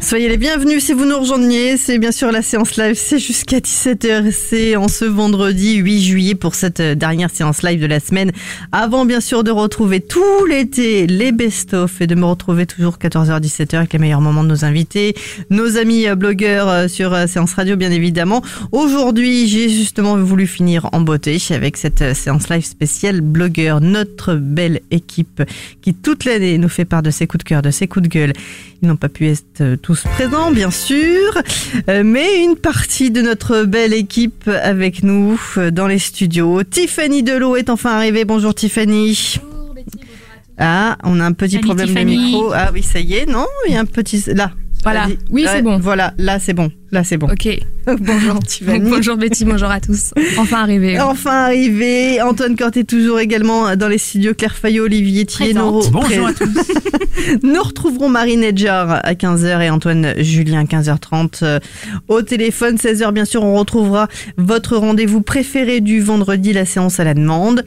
Soyez 0.07 0.29
les 0.29 0.37
bienvenus 0.37 0.85
si 0.85 0.93
vous 0.93 1.05
nous 1.05 1.19
rejoignez. 1.19 1.77
C'est 1.77 1.99
bien 1.99 2.13
sûr 2.13 2.31
la 2.31 2.41
séance 2.41 2.77
live, 2.77 2.95
c'est 2.95 3.19
jusqu'à 3.19 3.59
17h. 3.59 4.31
C'est 4.31 4.77
en 4.77 4.87
ce 4.87 5.05
vendredi 5.05 5.79
8 5.79 6.01
juillet 6.01 6.35
pour 6.37 6.55
cette 6.55 6.79
euh, 6.79 6.95
dernière 6.95 7.29
séance 7.29 7.65
live 7.65 7.81
de 7.81 7.87
la 7.87 7.99
semaine. 7.99 8.31
Avant 8.71 9.05
bien 9.05 9.19
sûr 9.19 9.43
de 9.43 9.51
retrouver 9.51 9.99
tout 10.01 10.47
l'été 10.49 11.09
les 11.09 11.33
best-of 11.33 12.01
et 12.01 12.07
de 12.07 12.15
me 12.15 12.25
retrouver 12.25 12.67
toujours 12.67 12.99
14h-17h 12.99 13.79
avec 13.79 13.95
les 13.95 13.99
meilleurs 13.99 14.21
moments 14.21 14.45
de 14.45 14.49
nos 14.49 14.65
invités, 14.65 15.17
nos 15.51 15.77
amis 15.77 16.07
euh, 16.07 16.15
blogueurs 16.15 16.69
euh, 16.69 16.87
sur 16.87 17.13
séance 17.27 17.55
radio 17.55 17.75
bien 17.75 17.91
évidemment. 17.91 18.43
Aujourd'hui 18.71 19.49
j'ai 19.49 19.69
justement 19.69 20.17
voulu 20.17 20.47
finir 20.47 20.89
en 20.93 21.01
beauté 21.01 21.43
avec 21.51 21.77
cette 21.77 22.15
séance 22.15 22.49
live 22.49 22.65
spéciale 22.65 23.23
blogueur, 23.23 23.81
notre 23.81 24.37
belle 24.37 24.83
équipe 24.93 25.43
qui 25.83 25.95
toute 25.95 26.25
l'année 26.25 26.59
nous 26.59 26.69
fait 26.69 26.85
part 26.85 27.03
de 27.03 27.11
ses 27.11 27.27
coups 27.27 27.43
de 27.43 27.49
cœur, 27.49 27.63
de 27.63 27.73
ses 27.73 27.89
coups 27.89 28.05
de 28.05 28.09
gueule. 28.09 28.33
Ils 28.83 28.89
n'ont 28.89 28.97
pas 28.97 29.09
pu 29.09 29.27
être 29.29 29.61
euh, 29.61 29.77
tous 29.97 30.09
présents, 30.09 30.51
bien 30.51 30.71
sûr, 30.71 31.39
euh, 31.89 32.03
mais 32.05 32.43
une 32.45 32.57
partie 32.57 33.11
de 33.11 33.23
notre 33.23 33.65
belle 33.65 33.95
équipe 33.95 34.49
avec 34.49 35.03
nous 35.03 35.41
euh, 35.57 35.71
dans 35.71 35.87
les 35.87 35.99
studios. 35.99 36.63
Tiffany 36.65 37.23
Delot 37.23 37.57
est 37.57 37.71
enfin 37.71 37.93
arrivée. 37.93 38.25
Bonjour 38.25 38.55
Tiffany. 38.55 39.39
Ah, 40.59 40.97
on 41.05 41.21
a 41.21 41.25
un 41.25 41.33
petit 41.33 41.55
Salut, 41.55 41.67
problème 41.67 41.89
Tiffany. 41.89 42.17
de 42.17 42.21
micro. 42.23 42.53
Ah 42.55 42.71
oui, 42.75 42.83
ça 42.83 43.01
y 43.01 43.15
est, 43.15 43.27
non 43.27 43.47
Il 43.69 43.75
y 43.75 43.77
a 43.77 43.81
un 43.81 43.85
petit... 43.87 44.23
Là, 44.35 44.53
Voilà. 44.83 45.09
Oui, 45.31 45.47
c'est 45.51 45.63
bon. 45.63 45.79
Voilà, 45.79 46.15
là 46.19 46.39
c'est 46.39 46.53
bon. 46.53 46.71
Là 46.93 47.03
c'est 47.03 47.17
bon. 47.17 47.27
Ok. 47.27 47.49
Bonjour 48.01 48.39
Tiffany. 48.41 48.91
bonjour 48.91 49.17
Betty, 49.17 49.45
bonjour 49.45 49.71
à 49.71 49.81
tous. 49.81 50.13
Enfin 50.39 50.63
arrivé. 50.63 50.99
Enfin 51.01 51.45
arrivé, 51.45 52.21
Antoine 52.21 52.57
Corté 52.57 52.85
toujours 52.85 53.21
également 53.21 53.77
dans 53.77 53.87
les 53.87 53.99
studios 53.99 54.35
Claire 54.35 54.57
Fayot, 54.57 54.85
Olivier 54.85 55.25
Thier. 55.25 55.55
Bonjour 55.55 56.27
à 56.27 56.33
tous. 56.33 56.49
Nous 57.45 57.63
retrouverons 57.63 58.09
Marine 58.09 58.43
Edjar 58.43 59.01
à 59.05 59.13
15h 59.15 59.61
et 59.63 59.71
Antoine 59.71 60.15
Julien 60.19 60.65
15h30 60.65 61.39
euh, 61.43 61.59
au 62.09 62.23
téléphone. 62.23 62.77
16h 62.77 63.13
bien 63.13 63.25
sûr, 63.25 63.45
on 63.45 63.55
retrouvera 63.57 64.09
votre 64.37 64.77
rendez-vous 64.77 65.21
préféré 65.21 65.81
du 65.81 66.01
vendredi, 66.01 66.53
la 66.53 66.65
séance 66.65 66.99
à 66.99 67.05
la 67.05 67.15
demande. 67.15 67.65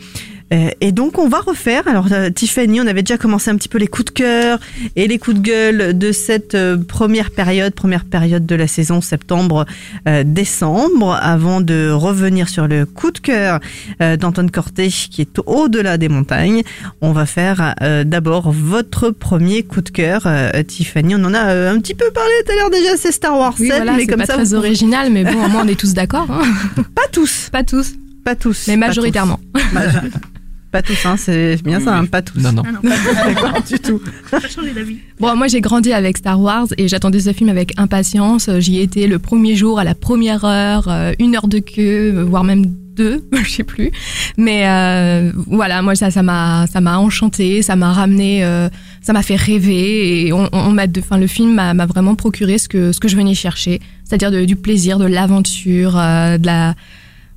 Euh, 0.52 0.70
et 0.82 0.92
donc 0.92 1.20
on 1.20 1.30
va 1.30 1.40
refaire, 1.42 1.88
alors 1.88 2.08
euh, 2.12 2.30
Tiffany, 2.32 2.82
on 2.82 2.88
avait 2.88 3.04
déjà 3.04 3.18
commencé 3.18 3.50
un 3.52 3.56
petit 3.56 3.70
peu 3.70 3.78
les 3.78 3.88
coups 3.88 4.06
de 4.06 4.10
cœur 4.12 4.60
et 4.96 5.08
les 5.08 5.20
coups 5.20 5.38
de 5.38 5.42
gueule 5.42 5.98
de 5.98 6.12
cette 6.12 6.56
euh, 6.56 6.76
première 6.78 7.30
période, 7.32 7.74
première 7.76 8.04
période 8.04 8.46
de 8.48 8.56
la 8.56 8.68
saison 8.68 9.00
septembre-décembre, 9.00 11.18
avant 11.22 11.62
de 11.62 11.92
revenir 11.92 12.50
sur 12.50 12.68
le 12.68 12.86
coup 12.86 13.12
de 13.12 13.20
cœur 13.20 13.60
d'Antoine 14.00 14.52
Corté 14.52 14.90
qui 14.90 15.22
est 15.22 15.40
au-delà 15.46 15.98
des 15.98 16.10
montagnes. 16.10 16.64
On 17.02 17.12
va 17.12 17.26
faire 17.26 17.76
d'abord 18.06 18.52
votre 18.52 19.10
premier 19.12 19.64
coup 19.64 19.82
de 19.82 19.90
cœur, 19.90 20.28
Tiffany. 20.68 21.16
On 21.16 21.24
en 21.26 21.34
a 21.34 21.70
un 21.70 21.80
petit 21.80 21.96
peu 21.96 22.10
parlé 22.12 22.32
tout 22.46 22.52
à 22.52 22.56
l'heure 22.56 22.70
déjà, 22.70 22.98
c'est 22.98 23.12
Star 23.12 23.38
Wars 23.38 23.54
7, 23.58 23.62
Oui, 23.62 23.68
voilà, 23.76 23.94
mais 23.94 24.08
comme 24.08 24.20
pas 24.20 24.26
ça, 24.26 24.34
très 24.34 24.44
vous- 24.46 24.56
original, 24.56 25.12
mais 25.12 25.24
bon, 25.24 25.46
au 25.46 25.50
moins 25.50 25.64
on 25.66 25.68
est 25.68 25.80
tous 25.80 25.94
d'accord. 25.94 26.28
hein. 26.30 26.42
pas 26.96 27.08
tous, 27.12 27.50
Pas 27.52 27.64
tous, 27.64 27.94
pas 28.24 28.36
tous, 28.36 28.66
mais 28.68 28.76
pas 28.78 28.88
majoritairement. 28.88 29.40
tous. 29.54 29.62
Pas 30.72 30.82
tous, 30.84 31.04
hein, 31.06 31.16
c'est 31.18 31.62
bien 31.64 31.80
Oui, 31.80 31.84
ça, 31.84 31.92
oui. 31.94 31.98
hein, 32.02 32.06
pas 32.06 32.22
tous. 32.22 32.40
Non, 32.40 32.52
non. 32.52 32.64
Ah 32.68 32.72
non, 32.72 32.80
D'accord, 33.26 33.62
du 33.68 33.80
tout. 33.80 34.00
pas 34.30 34.40
changé 34.42 34.72
d'avis. 34.72 34.98
Bon, 35.20 35.36
moi 35.36 35.48
j'ai 35.48 35.62
grandi 35.62 35.92
avec 35.94 36.18
Star 36.18 36.40
Wars 36.40 36.68
et 36.78 36.88
j'attendais 36.88 37.20
ce 37.20 37.34
film 37.34 37.50
avec 37.50 37.74
impatience. 37.78 38.50
J'y 38.60 38.80
étais 38.80 39.08
le 39.08 39.18
premier 39.18 39.56
jour 39.56 39.80
à 39.80 39.84
la 39.84 39.96
première 39.96 40.46
heure, 40.46 40.88
euh, 40.88 41.14
une 41.20 41.36
heure 41.36 41.48
de 41.48 41.58
queue, 41.60 42.22
voire 42.22 42.44
même 42.44 42.66
deux, 42.68 43.24
je 43.44 43.50
sais 43.50 43.64
plus. 43.64 43.92
Mais 44.38 44.68
euh, 44.68 45.32
voilà, 45.48 45.82
moi 45.82 45.96
ça, 45.96 46.12
ça 46.12 46.22
m'a, 46.22 46.68
ça 46.68 46.82
m'a 46.82 47.00
enchanté, 47.00 47.64
ça 47.64 47.76
m'a 47.76 47.92
ramené, 47.92 48.44
euh, 48.44 48.70
ça 49.02 49.12
m'a 49.12 49.24
fait 49.24 49.38
rêver 49.38 50.28
et 50.28 50.34
on, 50.34 50.50
on 50.52 50.70
m'a, 50.72 50.84
enfin 51.00 51.18
le 51.18 51.26
film 51.28 51.54
m'a, 51.56 51.74
m'a 51.74 51.88
vraiment 51.88 52.14
procuré 52.14 52.60
ce 52.60 52.70
que 52.70 52.92
ce 52.92 53.00
que 53.00 53.08
je 53.08 53.16
venais 53.16 53.34
chercher, 53.34 53.80
c'est-à-dire 54.04 54.30
de- 54.32 54.46
du 54.46 54.56
plaisir, 54.56 55.00
de 55.00 55.06
l'aventure, 55.08 55.98
euh, 55.98 56.38
de 56.38 56.46
la 56.46 56.76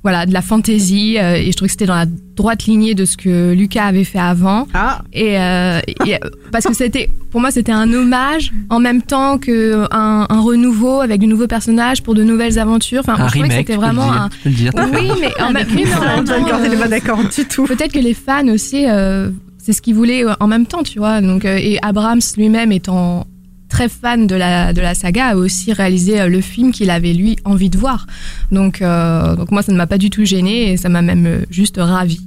voilà, 0.03 0.25
de 0.25 0.33
la 0.33 0.41
fantaisie 0.41 1.17
euh, 1.17 1.35
et 1.35 1.51
je 1.51 1.55
trouve 1.55 1.67
que 1.67 1.71
c'était 1.71 1.85
dans 1.85 1.95
la 1.95 2.05
droite 2.35 2.65
lignée 2.65 2.93
de 2.93 3.05
ce 3.05 3.15
que 3.15 3.53
Lucas 3.53 3.85
avait 3.85 4.03
fait 4.03 4.19
avant. 4.19 4.67
Ah, 4.73 5.01
Et, 5.13 5.39
euh, 5.39 5.79
et, 6.05 6.15
euh, 6.15 6.17
parce 6.51 6.65
que 6.65 6.73
c'était, 6.73 7.09
pour 7.31 7.39
moi, 7.39 7.51
c'était 7.51 7.71
un 7.71 7.91
hommage 7.93 8.51
en 8.69 8.79
même 8.79 9.01
temps 9.01 9.37
que 9.37 9.85
un, 9.91 10.25
un 10.29 10.41
renouveau 10.41 10.99
avec 11.01 11.21
de 11.21 11.25
nouveaux 11.25 11.47
personnages 11.47 12.03
pour 12.03 12.15
de 12.15 12.23
nouvelles 12.23 12.59
aventures. 12.59 12.99
Enfin, 12.99 13.15
Un 13.17 13.27
je 13.27 13.31
trouvais 13.33 13.47
que 13.47 13.53
c'était 13.55 13.75
vraiment 13.77 14.11
un. 14.11 14.29
tu 14.29 14.37
peux 14.39 14.49
le 14.49 14.55
dire. 14.55 14.71
t'as 14.75 14.87
Oui, 14.87 15.09
mais 15.21 15.31
en, 15.41 15.51
même- 15.51 15.63
depuis 15.63 15.77
oui, 15.77 15.85
mais 15.85 15.93
en 15.95 15.99
ça, 15.99 16.05
même 16.07 16.19
Antoine 16.19 16.41
temps, 16.43 16.49
Corté 16.49 16.69
n'est 16.69 16.75
pas 16.77 16.87
d'accord 16.89 17.19
du 17.23 17.45
tout. 17.45 17.63
peut-être 17.65 17.93
que 17.93 17.99
les 17.99 18.13
fans 18.13 18.47
aussi, 18.49 18.85
euh, 18.87 19.29
c'est 19.57 19.71
ce 19.73 19.81
qu'ils 19.81 19.95
voulaient 19.95 20.25
euh, 20.25 20.33
en 20.41 20.47
même 20.47 20.65
temps, 20.65 20.83
tu 20.83 20.99
vois. 20.99 21.21
Donc, 21.21 21.45
euh, 21.45 21.57
et 21.57 21.79
Abrams 21.81 22.19
lui-même 22.37 22.71
étant 22.73 23.25
très 23.73 23.89
fan 23.89 24.27
de 24.27 24.35
la 24.35 24.71
de 24.71 24.81
la 24.81 24.93
saga 24.93 25.29
a 25.29 25.35
aussi 25.35 25.73
réalisé 25.73 26.21
euh, 26.21 26.27
le 26.27 26.41
film 26.41 26.71
qu'il 26.71 26.91
avait 26.91 27.13
lui 27.13 27.35
envie 27.43 27.71
de 27.71 27.77
voir. 27.77 28.05
Donc 28.51 28.81
euh, 28.83 29.35
donc 29.35 29.49
moi 29.51 29.63
ça 29.63 29.71
ne 29.71 29.77
m'a 29.77 29.87
pas 29.87 29.97
du 29.97 30.09
tout 30.11 30.23
gêné 30.25 30.71
et 30.71 30.77
ça 30.77 30.89
m'a 30.89 31.01
même 31.01 31.25
euh, 31.25 31.39
juste 31.49 31.77
ravi. 31.79 32.21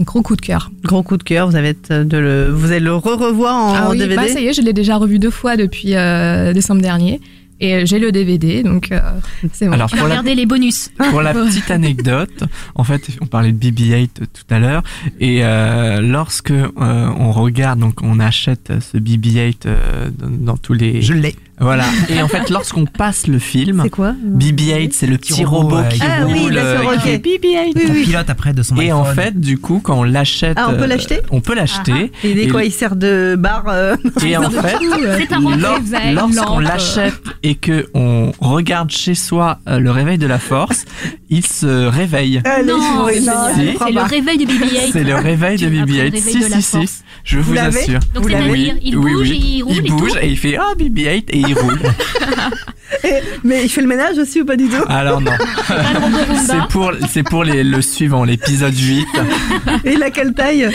Gros 0.00 0.22
coup 0.22 0.34
de 0.36 0.40
cœur. 0.40 0.70
Gros 0.84 1.02
coup 1.04 1.16
de 1.16 1.22
cœur, 1.22 1.48
vous 1.48 1.56
avez 1.56 1.74
de 1.90 2.16
le, 2.18 2.48
vous 2.50 2.66
allez 2.70 2.80
le 2.80 2.94
re-revoir 2.94 3.54
en 3.56 3.74
Ah 3.74 3.86
oui, 3.90 3.98
DVD. 3.98 4.16
bah 4.16 4.28
ça 4.28 4.40
y 4.40 4.46
est, 4.46 4.52
je 4.52 4.62
l'ai 4.62 4.72
déjà 4.72 4.96
revu 4.96 5.18
deux 5.18 5.30
fois 5.30 5.56
depuis 5.56 5.94
euh, 5.94 6.52
décembre 6.52 6.82
dernier. 6.82 7.20
Et 7.60 7.74
euh, 7.74 7.82
j'ai 7.84 7.98
le 7.98 8.12
DVD, 8.12 8.62
donc 8.62 8.92
euh, 8.92 9.00
c'est 9.52 9.66
bon. 9.66 9.72
Alors, 9.72 9.88
pour 9.88 9.98
la, 9.98 10.04
regarder 10.04 10.34
les 10.34 10.46
bonus. 10.46 10.90
pour 11.10 11.22
la 11.22 11.34
petite 11.34 11.70
anecdote, 11.70 12.44
en 12.74 12.84
fait, 12.84 13.08
on 13.20 13.26
parlait 13.26 13.52
de 13.52 13.58
BB-8 13.58 14.08
tout 14.08 14.54
à 14.54 14.60
l'heure, 14.60 14.82
et 15.18 15.40
euh, 15.42 16.00
lorsque 16.00 16.52
euh, 16.52 16.68
on 16.76 17.32
regarde, 17.32 17.80
donc 17.80 18.02
on 18.02 18.20
achète 18.20 18.72
ce 18.80 18.96
BB-8 18.98 19.54
euh, 19.66 20.10
dans, 20.16 20.52
dans 20.52 20.56
tous 20.56 20.72
les... 20.72 21.02
Je 21.02 21.14
l'ai. 21.14 21.34
Voilà. 21.60 21.84
Et 22.08 22.22
en 22.22 22.28
fait, 22.28 22.50
lorsqu'on 22.50 22.84
passe 22.84 23.26
le 23.26 23.38
film, 23.38 23.80
C'est 23.84 23.90
quoi? 23.90 24.12
BB-8, 24.12 24.90
c'est 24.92 25.06
le 25.06 25.18
petit 25.18 25.44
robot, 25.44 25.76
robot, 25.76 25.88
qui 25.90 26.00
euh, 26.02 26.06
Ah 26.08 26.26
oui, 26.26 26.40
roule, 26.40 26.54
d'accord, 26.54 26.90
euh, 26.92 26.96
qui 26.96 27.00
fait 27.00 27.18
BB-8. 27.18 27.72
Oui, 27.74 27.82
On 27.86 27.92
oui. 27.92 28.04
pilote 28.04 28.30
après 28.30 28.52
de 28.52 28.62
son 28.62 28.76
Et 28.76 28.86
iPhone. 28.86 29.00
en 29.00 29.04
fait, 29.04 29.38
du 29.38 29.58
coup, 29.58 29.80
quand 29.82 29.98
on 29.98 30.02
l'achète, 30.04 30.56
Ah, 30.60 30.68
on 30.70 30.74
peut 30.76 30.82
euh, 30.84 30.86
l'acheter 30.86 31.20
On 31.30 31.40
peut 31.40 31.54
l'acheter. 31.54 32.12
Et 32.24 32.30
il 32.30 32.38
est 32.38 32.44
Et 32.44 32.48
quoi 32.48 32.64
Il 32.64 32.72
sert 32.72 32.96
de 32.96 33.34
bar 33.38 33.64
euh, 33.68 33.96
Et 34.24 34.36
en 34.36 34.50
fait, 34.50 34.76
réveil, 34.78 36.14
lorsqu'on 36.14 36.58
l'achète 36.60 37.14
et 37.42 37.54
que 37.54 37.88
on 37.94 38.32
regarde 38.40 38.90
chez 38.90 39.14
soi 39.14 39.58
euh, 39.68 39.78
le 39.78 39.90
réveil 39.90 40.18
de 40.18 40.26
la 40.26 40.38
force, 40.38 40.84
il 41.30 41.44
se 41.44 41.86
réveille. 41.86 42.42
Non, 42.66 43.06
c'est 43.08 43.20
le 43.20 44.02
réveil 44.02 44.38
de 44.38 44.44
BB-8. 44.44 44.92
C'est 44.92 45.04
le 45.04 45.14
réveil 45.16 45.58
de 45.58 45.66
Après 45.66 45.78
le 45.78 45.84
BB-8. 45.84 46.00
réveil 46.00 46.20
Si, 46.20 46.42
si, 46.42 46.62
si. 46.62 47.02
Je 47.24 47.38
vous, 47.38 47.58
assure. 47.58 48.00
Donc 48.14 48.28
c'est-à-dire, 48.28 48.46
l'avez 48.46 48.80
il 48.82 48.96
oui, 48.96 49.12
bouge, 49.12 49.28
oui. 49.28 49.38
il 49.56 49.62
roule 49.62 49.74
il 49.74 49.86
et 49.86 49.90
bouge 49.90 50.12
tout. 50.12 50.18
et 50.18 50.28
il 50.28 50.38
fait 50.38 50.56
ah 50.56 50.72
BB-8 50.78 51.24
et 51.28 51.38
il 51.38 51.54
roule. 51.54 51.78
Mais 53.44 53.64
il 53.64 53.68
fait 53.68 53.82
le 53.82 53.86
ménage 53.86 54.16
aussi 54.16 54.40
ou 54.40 54.46
pas 54.46 54.56
du 54.56 54.68
tout? 54.68 54.82
Alors 54.88 55.20
non, 55.20 55.32
c'est 56.46 56.66
pour 56.70 56.92
c'est 57.10 57.22
pour 57.22 57.44
les, 57.44 57.62
le 57.62 57.82
suivant, 57.82 58.24
l'épisode 58.24 58.76
8. 58.76 59.06
Et 59.84 59.92
il 59.92 60.02
a 60.02 60.10
quelle 60.10 60.32
taille? 60.32 60.70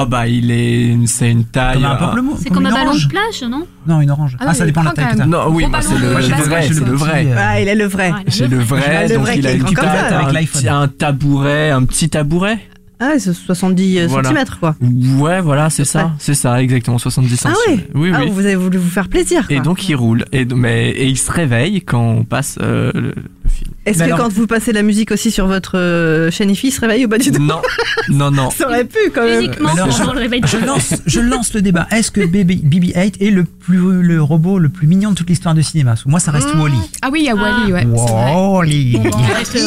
Oh 0.00 0.06
bah 0.06 0.26
il 0.28 0.50
est 0.50 0.96
c'est 1.06 1.30
une 1.30 1.44
taille. 1.44 1.74
Comme 1.74 1.84
un 1.84 1.94
euh, 1.94 1.98
pamplemousse. 1.98 2.38
C'est 2.42 2.50
comme 2.50 2.66
un 2.66 2.70
ballon 2.72 2.94
de 2.94 3.08
plage, 3.08 3.42
non 3.50 3.66
Non, 3.86 4.00
une 4.00 4.10
orange. 4.10 4.36
Ah 4.40 4.44
Ah, 4.48 4.54
ça 4.54 4.64
dépend 4.64 4.80
de 4.82 4.86
la 4.86 4.92
est 4.92 4.94
taille 5.16 5.28
Non, 5.28 5.48
oui, 5.50 5.66
bah, 5.70 5.80
c'est 5.82 5.98
le, 5.98 6.08
vrai, 6.08 6.22
c'est 6.68 6.80
le 6.84 6.92
vrai. 6.92 7.28
Ah, 7.36 7.60
il 7.60 7.68
a 7.68 7.74
le 7.74 7.84
vrai. 7.86 8.12
Ah, 8.14 8.20
C'est 8.28 8.46
le 8.48 8.58
vrai, 8.58 8.82
Ah, 9.04 9.08
donc 9.08 9.28
il 9.36 9.46
a 9.46 9.52
est 9.52 9.56
une 9.56 9.64
un, 9.66 10.32
l'iPhone. 10.32 10.60
petit- 10.60 10.68
un 10.68 10.88
tabouret, 10.88 11.70
un 11.70 11.84
petit 11.84 12.08
tabouret. 12.08 12.58
Ah, 13.00 13.12
c'est 13.18 13.32
70 13.32 14.06
Voilà. 14.08 14.30
cm 14.30 14.44
quoi. 14.58 14.74
Ouais, 15.18 15.40
voilà, 15.40 15.70
c'est 15.70 15.84
ça, 15.84 16.10
c'est 16.18 16.34
ça, 16.34 16.60
exactement, 16.60 16.98
70 16.98 17.46
Ah 17.46 17.52
cm. 17.66 17.76
ouais 17.78 17.86
Oui, 17.94 18.10
Ah, 18.12 18.20
oui. 18.24 18.30
vous 18.32 18.40
avez 18.40 18.56
voulu 18.56 18.76
vous 18.76 18.90
faire 18.90 19.08
plaisir. 19.08 19.46
Et 19.50 19.60
donc 19.60 19.88
il 19.88 19.94
roule, 19.94 20.24
et, 20.32 20.44
mais, 20.44 20.90
et 20.90 21.06
il 21.06 21.16
se 21.16 21.30
réveille 21.30 21.80
quand 21.82 22.02
on 22.02 22.24
passe 22.24 22.58
euh, 22.60 23.12
le, 23.48 23.52
le 23.52 23.54
film. 23.54 23.70
Est-ce 23.86 24.04
que 24.04 24.16
quand 24.16 24.28
vous 24.32 24.46
passez 24.46 24.72
la 24.72 24.82
musique 24.82 25.10
aussi 25.10 25.30
sur 25.30 25.46
votre 25.46 25.78
euh, 25.78 26.30
chaîne 26.30 26.50
IFI, 26.50 26.68
il 26.68 26.72
se 26.72 26.80
réveille 26.80 27.06
ou 27.06 27.08
pas 27.08 27.18
du 27.18 27.30
tout 27.30 27.42
Non, 27.42 27.60
non, 28.08 28.30
non. 28.30 28.50
Ça 28.50 28.66
aurait 28.66 28.84
pu 28.84 28.98
quand 29.14 29.24
même. 29.24 29.50
Le 29.58 30.18
réveil 30.18 30.40
Je 30.46 30.58
la 30.58 30.66
lance, 30.66 30.94
je 31.06 31.20
lance 31.20 31.54
le 31.54 31.62
débat. 31.62 31.86
Est-ce 31.90 32.10
que 32.10 32.20
BB 32.20 32.50
BB-8 32.64 33.22
est 33.22 33.30
le 33.30 33.44
plus 33.44 34.02
le 34.02 34.22
robot 34.22 34.58
le 34.58 34.68
plus 34.68 34.86
mignon 34.86 35.10
de 35.10 35.14
toute 35.14 35.28
l'histoire 35.28 35.54
du 35.54 35.62
cinéma? 35.62 35.94
Moi, 36.06 36.20
ça 36.20 36.30
reste 36.30 36.54
Mmh. 36.54 36.60
Wally. 36.60 36.76
Ah 37.02 37.08
oui, 37.12 37.20
il 37.22 37.26
y 37.26 37.30
a 37.30 37.34
Wally, 37.34 37.72
ouais. 37.72 37.84
Wally. 37.84 38.92
Bon, 38.98 39.10
on 39.12 39.34
reste. 39.34 39.58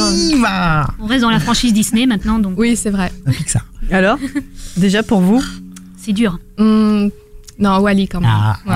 On 0.99 1.05
reste 1.05 1.21
dans 1.21 1.29
la 1.29 1.39
franchise 1.39 1.73
Disney 1.73 2.05
maintenant, 2.05 2.39
donc 2.39 2.53
Oui, 2.57 2.75
c'est 2.75 2.89
vrai. 2.89 3.11
Un 3.25 3.31
Pixar. 3.31 3.65
Alors, 3.91 4.17
déjà 4.77 5.03
pour 5.03 5.21
vous 5.21 5.43
c'est 6.03 6.13
dur. 6.13 6.39
Hum, 6.57 7.11
non, 7.59 7.77
Wally 7.79 8.07
quand 8.07 8.21
même. 8.21 8.29
Ah, 8.33 8.57
ouais. 8.65 8.73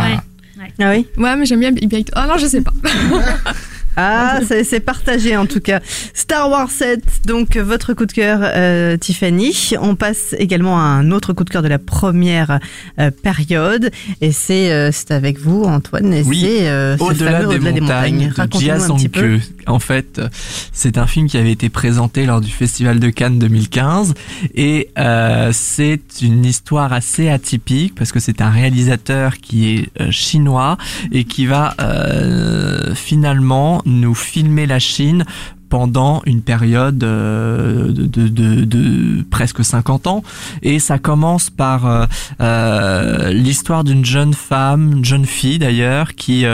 Ouais. 0.61 0.73
Ah 0.79 0.91
oui? 0.91 1.07
Ouais, 1.17 1.35
mais 1.35 1.45
j'aime 1.45 1.59
bien 1.59 1.71
BB-8. 1.71 2.09
Oh 2.15 2.19
non, 2.27 2.37
je 2.37 2.45
sais 2.45 2.61
pas. 2.61 2.71
Ah, 3.95 4.39
c'est 4.47 4.63
c'est 4.63 4.79
partagé 4.79 5.37
en 5.37 5.45
tout 5.45 5.59
cas. 5.59 5.79
Star 6.13 6.49
Wars 6.49 6.69
7, 6.69 7.01
donc 7.25 7.57
votre 7.57 7.93
coup 7.93 8.05
de 8.05 8.11
cœur, 8.11 8.39
euh, 8.43 8.97
Tiffany. 8.97 9.75
On 9.79 9.95
passe 9.95 10.35
également 10.37 10.77
à 10.77 10.83
un 10.83 11.11
autre 11.11 11.33
coup 11.33 11.43
de 11.43 11.49
cœur 11.49 11.61
de 11.61 11.67
la 11.67 11.79
première 11.79 12.59
euh, 12.99 13.11
période. 13.11 13.91
Et 14.21 14.31
c'est 14.31 14.71
euh, 14.71 14.89
c'est 14.91 15.11
avec 15.11 15.39
vous, 15.39 15.63
Antoine. 15.63 16.13
Et 16.13 16.23
Oui, 16.23 16.41
c'est 16.41 16.67
euh, 16.69 16.97
Au-delà 16.99 17.39
des, 17.45 17.55
Au-delà 17.55 17.71
montagnes, 17.71 18.33
de 18.35 18.57
Jia. 18.59 18.79
Sangke. 18.79 19.41
En 19.67 19.79
fait, 19.79 20.19
euh, 20.19 20.27
c'est 20.71 20.97
un 20.97 21.07
film 21.07 21.27
qui 21.27 21.37
avait 21.37 21.51
été 21.51 21.69
présenté 21.69 22.25
lors 22.25 22.41
du 22.41 22.51
Festival 22.51 22.99
de 22.99 23.09
Cannes 23.09 23.39
2015 23.39 24.13
et 24.53 24.89
euh, 24.97 25.49
c'est 25.53 26.21
une 26.21 26.45
histoire 26.45 26.93
assez 26.93 27.29
atypique 27.29 27.95
parce 27.95 28.11
que 28.11 28.19
c'est 28.19 28.41
un 28.41 28.49
réalisateur 28.49 29.37
qui 29.37 29.69
est 29.75 29.89
euh, 30.01 30.11
chinois 30.11 30.77
et 31.11 31.23
qui 31.23 31.45
va 31.45 31.73
euh, 31.79 32.93
finalement 32.95 33.81
nous 33.85 34.15
filmer 34.15 34.65
la 34.65 34.79
Chine 34.79 35.25
pendant 35.69 36.21
une 36.25 36.41
période 36.41 37.03
euh, 37.03 37.91
de, 37.91 39.23
presque 39.29 39.63
50 39.63 40.07
ans. 40.07 40.23
Et 40.61 40.79
ça 40.79 40.99
commence 40.99 41.49
par 41.49 41.85
euh, 41.85 42.05
euh, 42.39 43.33
l'histoire 43.33 43.83
d'une 43.83 44.05
jeune 44.05 44.33
femme, 44.33 44.93
une 44.93 45.05
jeune 45.05 45.25
fille 45.25 45.59
d'ailleurs 45.59 46.15
qui 46.15 46.45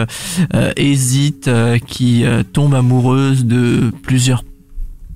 hésite, 0.76 1.50
qui 1.88 2.26
tombe 2.54 2.74
amoureuse 2.74 3.46
de 3.46 3.92
plusieurs 4.02 4.44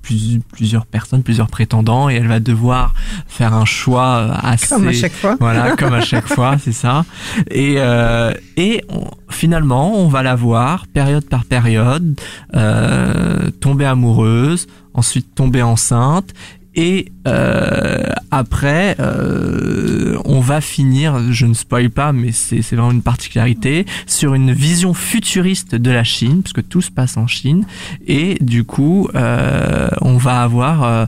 plus- 0.06 0.40
plusieurs 0.52 0.86
personnes, 0.86 1.22
plusieurs 1.24 1.48
prétendants 1.48 2.08
et 2.08 2.14
elle 2.14 2.28
va 2.28 2.38
devoir 2.40 2.94
faire 3.26 3.52
un 3.54 3.64
choix 3.64 4.16
euh, 4.18 4.30
assez 4.42 4.68
Comme 4.68 4.86
à 4.88 4.92
chaque 4.92 5.12
fois. 5.12 5.36
voilà, 5.40 5.76
comme 5.76 5.94
à 5.94 6.00
chaque 6.00 6.28
fois, 6.28 6.56
c'est 6.62 6.72
ça. 6.72 7.04
Et, 7.50 7.74
euh, 7.78 8.32
et 8.56 8.84
on- 8.88 9.10
finalement, 9.28 9.94
on 9.98 10.06
va 10.08 10.22
la 10.22 10.34
voir 10.36 10.86
période 10.86 11.28
par 11.28 11.44
période, 11.44 12.18
euh, 12.54 13.50
tomber 13.60 13.84
amoureuse, 13.84 14.66
ensuite 14.94 15.34
tomber 15.34 15.62
enceinte. 15.62 16.30
Et 16.76 17.10
euh, 17.26 18.04
après, 18.30 18.96
euh, 19.00 20.18
on 20.26 20.40
va 20.40 20.60
finir, 20.60 21.32
je 21.32 21.46
ne 21.46 21.54
spoil 21.54 21.88
pas, 21.88 22.12
mais 22.12 22.32
c'est 22.32 22.60
vraiment 22.60 22.90
une 22.90 23.02
particularité, 23.02 23.86
sur 24.06 24.34
une 24.34 24.52
vision 24.52 24.92
futuriste 24.92 25.74
de 25.74 25.90
la 25.90 26.04
Chine, 26.04 26.42
puisque 26.42 26.68
tout 26.68 26.82
se 26.82 26.90
passe 26.90 27.16
en 27.16 27.26
Chine. 27.26 27.64
Et 28.06 28.36
du 28.42 28.64
coup, 28.64 29.08
euh, 29.14 29.88
on 30.02 30.18
va 30.18 30.42
avoir 30.42 30.84
euh, 30.84 31.06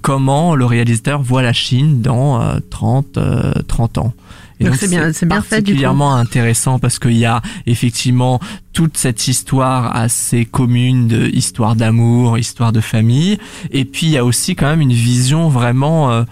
comment 0.00 0.54
le 0.54 0.64
réalisateur 0.64 1.20
voit 1.20 1.42
la 1.42 1.52
Chine 1.52 2.00
dans 2.00 2.40
euh, 2.40 2.58
30, 2.70 3.18
euh, 3.18 3.52
30 3.68 3.98
ans. 3.98 4.14
Et 4.60 4.64
Donc 4.64 4.74
c'est 4.76 4.88
bien- 4.88 5.12
c'est 5.12 5.26
bien 5.26 5.40
fait, 5.40 5.56
du 5.56 5.62
coup. 5.62 5.66
particulièrement 5.80 6.14
intéressant 6.14 6.78
parce 6.78 6.98
qu'il 6.98 7.16
y 7.16 7.24
a 7.24 7.40
effectivement 7.66 8.40
toute 8.74 8.96
cette 8.98 9.26
histoire 9.26 9.96
assez 9.96 10.44
commune 10.44 11.08
de 11.08 11.26
histoire 11.28 11.74
d'amour, 11.76 12.38
histoire 12.38 12.70
de 12.72 12.80
famille, 12.80 13.38
et 13.70 13.84
puis 13.84 14.06
il 14.08 14.10
y 14.12 14.18
a 14.18 14.24
aussi 14.24 14.54
quand 14.54 14.66
même 14.66 14.80
une 14.82 14.92
vision 14.92 15.48
vraiment 15.48 16.10
euh, 16.12 16.22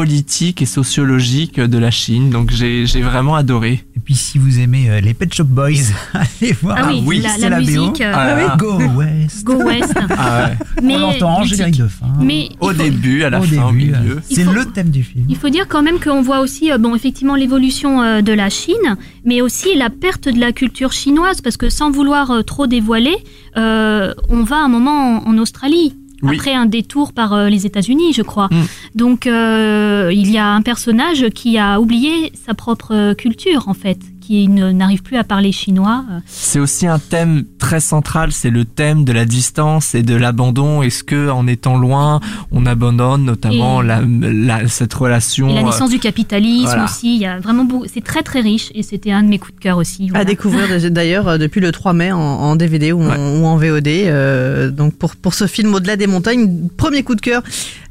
politique 0.00 0.60
et 0.60 0.66
sociologique 0.66 1.58
de 1.58 1.78
la 1.78 1.90
Chine. 1.90 2.28
Donc 2.28 2.50
j'ai 2.52 2.84
vraiment 3.00 3.34
adoré. 3.34 3.82
Et 3.96 4.00
puis 4.00 4.14
si 4.14 4.36
vous 4.38 4.58
aimez 4.58 4.90
euh, 4.90 5.00
les 5.00 5.14
Pet 5.14 5.32
Shop 5.32 5.44
Boys, 5.44 5.70
allez 6.12 6.52
voir. 6.60 6.76
Ah 6.78 6.90
oui, 7.06 7.20
la- 7.22 7.30
c'est 7.30 7.48
la 7.48 7.60
BO. 7.60 7.64
musique, 7.64 8.02
euh, 8.02 8.12
Ah, 8.14 8.26
Ah 8.28 8.36
oui. 8.36 8.58
Go 8.58 8.78
West. 8.98 9.44
Go 9.44 9.54
West. 9.64 9.94
Ah 10.18 10.50
ouais. 10.50 10.82
Mais- 10.82 10.96
On 10.96 10.98
l'entend 11.00 11.38
en 11.40 11.44
générique 11.44 11.78
de 11.78 11.88
fin. 11.88 12.04
Mais 12.20 12.50
Au 12.60 12.68
faut- 12.68 12.72
début, 12.74 13.22
à 13.24 13.30
la 13.30 13.40
Au 13.40 13.44
fin, 13.44 13.68
au 13.68 13.72
milieu. 13.72 13.94
euh, 14.16 14.20
C'est 14.30 14.44
le 14.44 14.66
thème 14.66 14.90
du 14.90 15.02
film. 15.02 15.24
Il 15.30 15.36
faut 15.36 15.48
dire 15.48 15.66
quand 15.66 15.82
même 15.82 15.98
qu'on 15.98 16.20
voit 16.20 16.40
aussi, 16.40 16.70
euh, 16.70 16.76
bon, 16.76 16.94
effectivement, 16.94 17.34
l'évolution 17.34 18.02
euh, 18.02 18.20
de 18.20 18.34
la 18.34 18.50
Chine, 18.50 18.96
mais 19.24 19.40
aussi 19.40 19.74
la 19.76 19.88
perte 19.88 20.28
de 20.28 20.38
la 20.38 20.52
culture 20.52 20.92
chinoise, 20.92 21.40
parce 21.40 21.56
que 21.56 21.70
sans 21.70 21.90
vouloir 21.90 22.30
euh, 22.30 22.42
trop 22.42 22.66
dévoiler, 22.66 23.16
euh, 23.56 24.12
on 24.28 24.42
va 24.42 24.56
un 24.56 24.68
moment 24.68 25.22
en, 25.24 25.26
en 25.30 25.38
Australie. 25.38 25.94
Oui. 26.22 26.36
Après 26.36 26.54
un 26.54 26.66
détour 26.66 27.12
par 27.12 27.32
euh, 27.32 27.48
les 27.48 27.66
États-Unis, 27.66 28.12
je 28.12 28.22
crois. 28.22 28.48
Mm. 28.50 28.64
Donc, 28.94 29.26
euh, 29.26 30.10
il 30.12 30.30
y 30.30 30.38
a 30.38 30.48
un 30.48 30.62
personnage 30.62 31.28
qui 31.30 31.58
a 31.58 31.80
oublié 31.80 32.32
sa 32.46 32.54
propre 32.54 32.94
euh, 32.94 33.14
culture, 33.14 33.68
en 33.68 33.74
fait, 33.74 33.98
qui 34.26 34.48
n'arrive 34.48 35.02
plus 35.02 35.16
à 35.16 35.24
parler 35.24 35.52
chinois. 35.52 36.04
euh. 36.10 36.18
C'est 36.26 36.58
aussi 36.58 36.86
un 36.86 36.98
thème 36.98 37.44
très 37.58 37.80
central, 37.80 38.32
c'est 38.32 38.50
le 38.50 38.64
thème 38.64 39.04
de 39.04 39.12
la 39.12 39.24
distance 39.24 39.94
et 39.94 40.02
de 40.02 40.14
l'abandon. 40.16 40.82
Est-ce 40.82 41.04
que 41.04 41.30
en 41.30 41.46
étant 41.46 41.76
loin, 41.76 42.20
on 42.50 42.66
abandonne 42.66 43.24
notamment 43.24 43.82
Et- 43.82 43.86
la, 43.86 44.00
la- 44.02 44.68
cette 44.68 44.92
relation 44.94 45.48
Et 45.48 45.54
la 45.54 45.60
euh, 45.60 45.64
naissance 45.64 45.90
du 45.90 45.98
capitalisme 46.00 46.64
voilà. 46.64 46.84
aussi. 46.84 47.14
Il 47.16 47.20
y 47.20 47.26
a 47.26 47.38
vraiment 47.38 47.64
beaucoup. 47.64 47.84
C'est 47.92 48.02
très 48.04 48.22
très 48.22 48.40
riche 48.40 48.70
et 48.74 48.82
c'était 48.82 49.12
un 49.12 49.22
de 49.22 49.28
mes 49.28 49.38
coups 49.38 49.54
de 49.54 49.60
cœur 49.60 49.78
aussi. 49.78 50.10
À 50.14 50.24
découvrir 50.24 50.68
dé- 50.80 50.90
d'ailleurs 50.90 51.28
euh, 51.28 51.38
depuis 51.38 51.60
le 51.60 51.70
3 51.70 51.92
mai 51.92 52.10
en, 52.12 52.18
en 52.18 52.56
DVD 52.56 52.92
ou, 52.92 53.02
en, 53.02 53.06
Ouais. 53.10 53.40
ou 53.40 53.46
en 53.46 53.56
VOD. 53.56 53.86
euh, 53.88 54.70
donc 54.70 54.94
pour, 54.94 55.14
pour 55.16 55.34
ce 55.34 55.46
film 55.46 55.72
Au-delà 55.74 55.96
des 55.96 56.06
montagnes, 56.08 56.68
premier 56.76 57.02
coup 57.04 57.14
de 57.14 57.20
cœur 57.20 57.42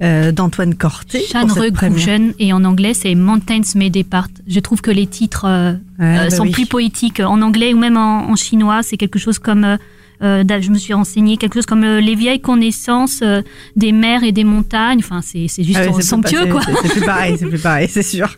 euh, 0.03 0.31
d'Antoine 0.31 0.75
Corté. 0.75 1.23
Regrugen 1.33 2.33
et 2.39 2.51
en 2.53 2.63
anglais 2.65 2.93
c'est 2.93 3.15
Mountains 3.15 3.61
May 3.75 3.89
Depart. 3.89 4.27
Je 4.47 4.59
trouve 4.59 4.81
que 4.81 4.91
les 4.91 5.07
titres 5.07 5.45
euh, 5.47 5.73
Ouais, 5.97 6.24
euh, 6.25 6.29
bah 6.29 6.35
sont 6.35 6.43
oui. 6.43 6.51
plus 6.51 6.65
poétiques 6.65 7.19
en 7.19 7.41
anglais 7.41 7.73
ou 7.73 7.77
même 7.79 7.97
en, 7.97 8.29
en 8.29 8.35
chinois. 8.35 8.81
C'est 8.83 8.97
quelque 8.97 9.19
chose 9.19 9.39
comme, 9.39 9.63
euh, 9.63 9.77
euh, 10.21 10.43
je 10.61 10.69
me 10.71 10.77
suis 10.77 10.93
renseigné, 10.93 11.37
quelque 11.37 11.55
chose 11.55 11.65
comme 11.65 11.83
euh, 11.83 11.99
les 12.01 12.15
vieilles 12.15 12.41
connaissances 12.41 13.19
euh, 13.23 13.41
des 13.75 13.91
mers 13.91 14.23
et 14.23 14.31
des 14.31 14.43
montagnes. 14.43 14.99
Enfin, 14.99 15.21
c'est 15.21 15.47
c'est 15.47 15.63
juste 15.63 15.79
Ah 15.81 15.89
oui, 15.95 16.03
somptueux 16.03 16.47
quoi. 16.47 16.61
c'est- 16.81 16.89
plus 16.89 17.01
pareil, 17.01 17.35
c'est 17.39 17.47
plus 17.47 17.59
pareil, 17.61 17.87
c'est 17.89 18.03
sûr. 18.03 18.37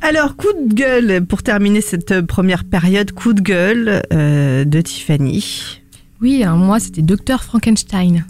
Alors, 0.00 0.34
coup 0.36 0.48
de 0.66 0.74
gueule, 0.74 1.24
pour 1.24 1.42
terminer 1.44 1.80
cette 1.80 2.20
première 2.22 2.64
période, 2.64 3.12
coup 3.12 3.32
de 3.32 3.40
gueule 3.40 4.02
euh, 4.12 4.64
de 4.64 4.80
Tiffany. 4.80 5.80
Oui, 6.20 6.42
moi, 6.56 6.80
c'était 6.80 7.02
Docteur 7.02 7.44
Frankenstein. 7.44 8.24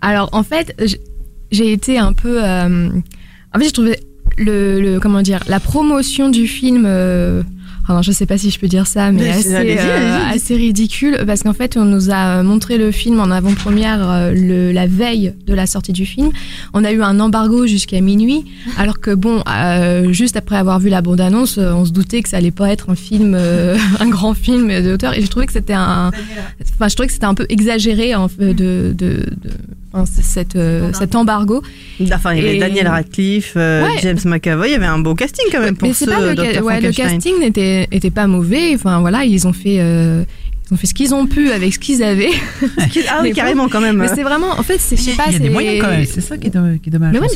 Alors, 0.00 0.30
en 0.32 0.42
fait, 0.42 0.74
j'ai 1.50 1.72
été 1.72 1.98
un 1.98 2.12
peu. 2.14 2.42
euh, 2.42 2.88
En 3.54 3.58
fait, 3.58 3.64
j'ai 3.66 3.72
trouvé 3.72 4.00
le, 4.38 4.80
le- 4.80 5.00
Comment 5.00 5.20
dire 5.20 5.40
La 5.48 5.60
promotion 5.60 6.30
du 6.30 6.46
film. 6.46 6.86
Euh, 7.90 7.92
non, 7.94 8.02
je 8.02 8.12
sais 8.12 8.26
pas 8.26 8.38
si 8.38 8.50
je 8.50 8.58
peux 8.58 8.68
dire 8.68 8.86
ça, 8.86 9.10
mais 9.12 9.22
Mais 9.22 9.28
assez, 9.30 9.78
euh, 9.88 10.18
assez 10.34 10.54
ridicule 10.56 11.18
parce 11.26 11.42
qu'en 11.42 11.52
fait, 11.52 11.76
on 11.76 11.84
nous 11.84 12.10
a 12.10 12.42
montré 12.42 12.78
le 12.78 12.90
film 12.92 13.20
en 13.20 13.30
avant-première 13.30 14.08
euh, 14.10 14.32
le- 14.32 14.72
la 14.72 14.86
veille 14.86 15.34
de 15.46 15.54
la 15.54 15.66
sortie 15.66 15.92
du 15.92 16.06
film. 16.06 16.30
On 16.74 16.84
a 16.84 16.92
eu 16.92 17.02
un 17.02 17.18
embargo 17.20 17.66
jusqu'à 17.66 18.00
minuit, 18.00 18.44
alors 18.78 19.00
que 19.00 19.10
bon, 19.14 19.42
euh, 19.48 20.12
juste 20.12 20.36
après 20.36 20.56
avoir 20.56 20.78
vu 20.80 20.88
la 20.88 21.02
bande-annonce, 21.02 21.58
euh, 21.58 21.72
on 21.72 21.84
se 21.84 21.90
doutait 21.92 22.22
que 22.22 22.28
ça 22.28 22.36
allait 22.38 22.50
pas 22.50 22.70
être 22.70 22.90
un 22.90 22.94
film, 22.94 23.34
euh, 23.38 23.76
un 24.00 24.08
grand 24.08 24.34
film 24.34 24.68
d'auteur. 24.82 25.16
Et 25.16 25.22
je 25.22 25.26
trouvais 25.26 25.46
que 25.46 25.52
c'était 25.52 25.72
un, 25.72 26.10
enfin, 26.74 26.88
je 26.88 26.94
trouvais 26.94 27.06
que 27.08 27.12
c'était 27.12 27.26
un 27.26 27.34
peu 27.34 27.46
exagéré 27.48 28.14
en 28.14 28.28
fait, 28.28 28.54
de, 28.54 28.94
de, 28.96 29.26
de 29.42 29.50
c- 30.06 30.22
cette, 30.22 30.56
euh, 30.56 30.90
cet 30.92 31.14
embargo. 31.14 31.62
Enfin, 32.12 32.32
il 32.34 32.42
y 32.42 32.46
avait 32.46 32.56
Et- 32.56 32.60
Daniel 32.60 32.88
Radcliffe, 32.88 33.52
euh, 33.56 33.84
Ouais. 33.84 33.98
James 34.02 34.18
McAvoy, 34.24 34.68
il 34.68 34.72
y 34.72 34.74
avait 34.74 34.86
un 34.86 34.98
beau 34.98 35.14
casting 35.14 35.44
quand 35.52 35.60
même 35.60 35.76
pour 35.76 35.88
Mais 35.88 35.94
ce 35.94 36.04
pas 36.04 36.20
le, 36.20 36.34
ca- 36.34 36.62
ouais, 36.62 36.80
le 36.80 36.92
casting 36.92 37.38
n'était 37.38 37.88
était 37.92 38.10
pas 38.10 38.26
mauvais. 38.26 38.74
Enfin 38.74 39.00
voilà, 39.00 39.24
ils 39.24 39.46
ont 39.46 39.52
fait. 39.52 39.76
Ils 40.72 40.74
ont 40.74 40.78
fait 40.78 40.86
ce 40.86 40.94
qu'ils 40.94 41.14
ont 41.14 41.26
pu 41.26 41.50
avec 41.50 41.74
ce 41.74 41.78
qu'ils 41.78 42.02
avaient. 42.02 42.30
Ah 43.08 43.20
oui, 43.22 43.32
carrément 43.32 43.68
quand 43.68 43.80
même. 43.80 43.96
Mais 43.96 44.08
c'est 44.14 44.22
vraiment, 44.22 44.52
en 44.58 44.62
fait, 44.62 44.78
c'est, 44.78 44.96
je 44.96 45.02
sais 45.02 45.12
pas, 45.12 45.24
Il 45.28 45.32
y 45.34 45.36
a 45.36 45.38
des 45.38 45.50
moyens 45.50 45.76
quand 45.80 45.88
même, 45.90 46.04
c'est 46.06 46.20
ça 46.22 46.38
qui 46.38 46.46
est, 46.46 46.50
domm- 46.50 46.78
qui 46.78 46.88
est 46.88 46.92
dommage. 46.92 47.12
Mais 47.12 47.18
ouais, 47.20 47.28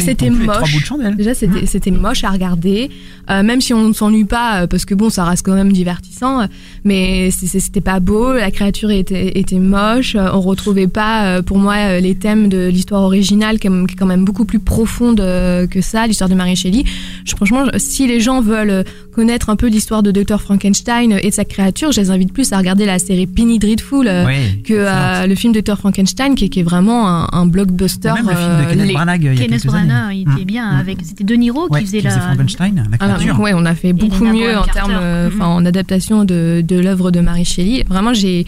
c'était 0.00 0.26
moche. 0.46 0.72
Déjà, 1.16 1.34
c'était, 1.34 1.66
c'était 1.66 1.90
moche 1.90 2.24
à 2.24 2.30
regarder. 2.30 2.90
Euh, 3.30 3.42
même 3.42 3.60
si 3.60 3.72
on 3.72 3.88
ne 3.88 3.92
s'ennuie 3.92 4.24
pas, 4.24 4.62
euh, 4.62 4.66
parce 4.66 4.84
que 4.84 4.94
bon, 4.94 5.08
ça 5.10 5.24
reste 5.24 5.44
quand 5.46 5.54
même 5.54 5.72
divertissant. 5.72 6.40
euh, 6.42 6.46
Mais 6.84 7.30
c'était 7.30 7.80
pas 7.80 8.00
beau. 8.00 8.32
La 8.34 8.50
créature 8.50 8.90
était, 8.90 9.38
était 9.38 9.58
moche. 9.58 10.16
On 10.16 10.40
retrouvait 10.40 10.86
pas, 10.88 11.40
pour 11.42 11.58
moi, 11.58 11.98
les 12.00 12.14
thèmes 12.14 12.48
de 12.48 12.68
l'histoire 12.68 13.02
originale, 13.02 13.58
qui 13.58 13.68
est 13.68 13.96
quand 13.98 14.06
même 14.06 14.24
beaucoup 14.24 14.44
plus 14.44 14.58
profonde 14.58 15.18
que 15.18 15.80
ça, 15.80 16.06
l'histoire 16.06 16.28
de 16.28 16.34
Mary 16.34 16.56
Shelley. 16.56 16.84
Je, 17.24 17.34
franchement, 17.36 17.64
si 17.76 18.06
les 18.06 18.20
gens 18.20 18.40
veulent 18.40 18.84
connaître 19.12 19.50
un 19.50 19.56
peu 19.56 19.68
l'histoire 19.68 20.02
de 20.02 20.10
Dr. 20.10 20.40
Frankenstein 20.40 21.18
et 21.22 21.28
de 21.30 21.34
sa 21.34 21.44
créature, 21.44 21.92
je 21.92 22.00
les 22.00 22.10
invite 22.10 22.32
plus 22.32 22.52
à 22.52 22.58
regarder 22.58 22.81
la 22.86 22.98
série 22.98 23.26
Penny 23.26 23.58
Dreadful. 23.58 24.06
euh, 24.08 24.24
Oui, 24.26 24.62
que 24.62 24.74
euh, 24.74 25.26
le 25.26 25.34
film 25.34 25.52
Dr. 25.52 25.76
Frankenstein 25.76 26.34
qui, 26.34 26.46
est- 26.46 26.48
qui 26.48 26.60
est 26.60 26.62
vraiment 26.64 27.08
un, 27.08 27.28
un 27.32 27.46
blockbuster. 27.46 28.12
Même 28.14 28.28
le 28.28 28.34
film 28.36 28.48
de 28.48 28.52
euh, 28.62 28.70
Kenneth 28.70 28.86
les- 28.88 28.92
Branagh 28.94 29.20
il 29.22 29.26
y 29.26 29.28
a 29.28 29.34
Kenneth 29.46 29.66
Branagh, 29.66 30.14
il 30.16 30.22
était 30.22 30.42
Mm. 30.42 30.44
bien 30.44 30.72
Mm. 30.72 30.80
avec. 30.80 30.98
C'était 31.04 31.24
De 31.24 31.34
Niro 31.34 31.68
Ouais, 31.68 31.80
qui 31.80 31.86
faisait 31.86 31.98
qui 31.98 32.04
la. 32.04 32.10
faisait 32.10 32.20
Frankenstein, 32.22 32.74
la 32.90 32.96
Ah, 33.00 33.08
créature. 33.14 33.40
ouais, 33.40 33.52
on 33.54 33.64
a 33.64 33.74
fait 33.74 33.92
beaucoup 33.92 34.24
mieux 34.24 34.56
en 34.56 34.64
termes, 34.64 34.92
euh, 34.94 35.30
Mhm. 35.30 35.42
en 35.42 35.64
adaptation 35.66 36.24
de, 36.24 36.62
de 36.66 36.78
l'œuvre 36.78 37.10
de 37.10 37.20
Mary 37.20 37.44
Shelley. 37.44 37.84
Vraiment, 37.88 38.14
j'ai, 38.14 38.46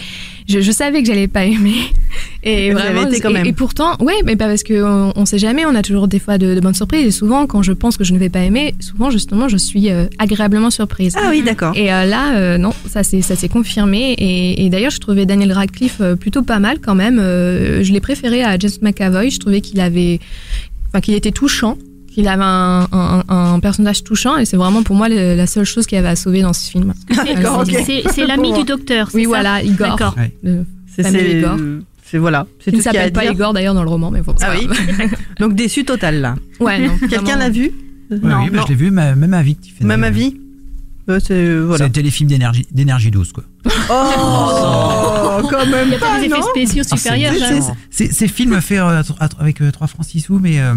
je, 0.48 0.60
je 0.60 0.72
savais 0.72 1.00
que 1.02 1.06
j'allais 1.08 1.28
pas 1.28 1.44
aimer. 1.44 1.74
Et 2.42 2.70
Vous 2.70 2.78
vraiment, 2.78 3.06
été 3.08 3.20
quand 3.20 3.30
et- 3.30 3.32
même. 3.32 3.46
Et, 3.46 3.52
pourtant, 3.52 3.96
ouais, 4.00 4.14
mais 4.24 4.36
pas 4.36 4.46
parce 4.46 4.62
que 4.62 4.82
on, 5.16 5.24
sait 5.26 5.38
jamais. 5.38 5.64
On 5.66 5.74
a 5.74 5.82
toujours 5.82 6.08
des 6.08 6.18
fois 6.18 6.36
de, 6.38 6.54
de 6.54 6.60
bonnes 6.60 6.74
surprises. 6.74 7.06
Et 7.06 7.10
souvent, 7.10 7.46
quand 7.46 7.62
je 7.62 7.72
pense 7.72 7.96
que 7.96 8.04
je 8.04 8.12
ne 8.12 8.18
vais 8.18 8.28
pas 8.28 8.40
aimer, 8.40 8.74
souvent 8.80 9.10
justement, 9.10 9.48
je 9.48 9.56
suis 9.56 9.90
euh, 9.90 10.06
agréablement 10.18 10.70
surprise. 10.70 11.14
Ah 11.16 11.28
oui, 11.30 11.42
d'accord. 11.42 11.72
Et 11.74 11.92
euh, 11.92 12.04
là, 12.04 12.36
euh, 12.36 12.58
non, 12.58 12.72
ça 12.86 13.02
s'est 13.02 13.48
confirmé. 13.48 14.12
Et, 14.18 14.64
et 14.64 14.68
d'ailleurs, 14.70 14.90
je 14.90 15.00
trouvais 15.00 15.24
Daniel 15.26 15.52
Radcliffe 15.52 16.02
plutôt 16.20 16.42
pas 16.42 16.58
mal 16.58 16.78
quand 16.80 16.94
même. 16.94 17.16
Je 17.18 17.92
l'ai 17.92 18.00
préféré 18.00 18.44
à 18.44 18.58
James 18.58 18.70
McAvoy. 18.82 19.30
Je 19.30 19.38
trouvais 19.38 19.60
qu'il 19.62 19.80
avait, 19.80 20.20
enfin, 20.88 21.00
qu'il 21.00 21.14
était 21.14 21.32
touchant, 21.32 21.78
qu'il 22.14 22.28
avait 22.28 22.42
un, 22.44 22.86
un- 22.92 23.22
un 23.28 23.60
personnage 23.60 24.04
touchant. 24.04 24.36
Et 24.38 24.44
c'est 24.44 24.56
vraiment 24.56 24.82
pour 24.82 24.96
moi 24.96 25.08
le- 25.08 25.34
la 25.36 25.46
seule 25.46 25.64
chose 25.64 25.86
qui 25.86 25.96
avait 25.96 26.08
à 26.08 26.16
sauver 26.16 26.42
dans 26.42 26.52
ce 26.52 26.70
film. 26.70 26.94
C'est- 27.12 27.46
ok. 27.46 28.04
c'est- 28.14 28.26
l'ami 28.26 28.52
du 28.52 28.64
docteur. 28.64 29.08
Oui, 29.14 29.22
ça 29.24 29.28
voilà, 29.28 29.62
Igor. 29.62 29.98
C'est 30.96 31.38
Igor. 31.38 31.56
c'est- 32.04 32.18
voilà, 32.18 32.46
c'est 32.60 32.70
Il 32.70 32.72
tout 32.72 32.78
ne 32.78 32.82
qu'il 32.82 32.90
y 32.92 32.94
s'appelle 32.94 33.12
pas 33.12 33.22
dire. 33.22 33.32
Igor 33.32 33.52
d'ailleurs 33.52 33.74
dans 33.74 33.82
le 33.82 33.88
roman, 33.88 34.10
mais 34.10 34.20
bon. 34.22 34.34
Ah 34.40 34.52
oui. 34.56 34.68
Donc 35.40 35.54
déçu 35.54 35.84
total 35.84 36.20
là. 36.20 36.36
Ouais. 36.60 36.88
Quelqu'un 37.10 37.36
l'a 37.36 37.50
vu 37.50 37.72
Ouais, 38.10 38.18
Non, 38.22 38.42
oui, 38.44 38.50
bah, 38.50 38.58
non. 38.58 38.62
je 38.64 38.68
l'ai 38.68 38.74
vu, 38.74 38.90
même 38.90 39.34
avis. 39.34 39.56
Même 39.80 40.04
avis 40.04 40.36
Euh, 41.08 41.18
c'est 41.26 41.56
voilà. 41.58 41.86
Un 41.86 41.90
téléfilm 41.90 42.28
d'énergie 42.28 42.66
d'énergie 42.70 43.10
douce, 43.10 43.32
quoi. 43.32 43.44
Oh, 43.90 45.40
quand 45.50 45.66
même 45.66 45.86
Il 45.86 45.88
n'y 45.90 45.94
a 45.96 45.98
pas 45.98 46.06
pas, 46.14 46.20
des 46.20 46.26
effets 46.26 46.42
spéciaux 46.42 46.82
Ah, 46.90 46.96
supérieurs. 46.96 47.34
ces 47.90 48.28
films 48.28 48.60
faits 48.60 48.78
euh, 48.78 49.02
avec 49.38 49.60
euh, 49.62 49.70
3 49.70 49.86
francs 49.86 50.06
6 50.06 50.20
sous, 50.20 50.38
mais 50.38 50.60
euh, 50.60 50.74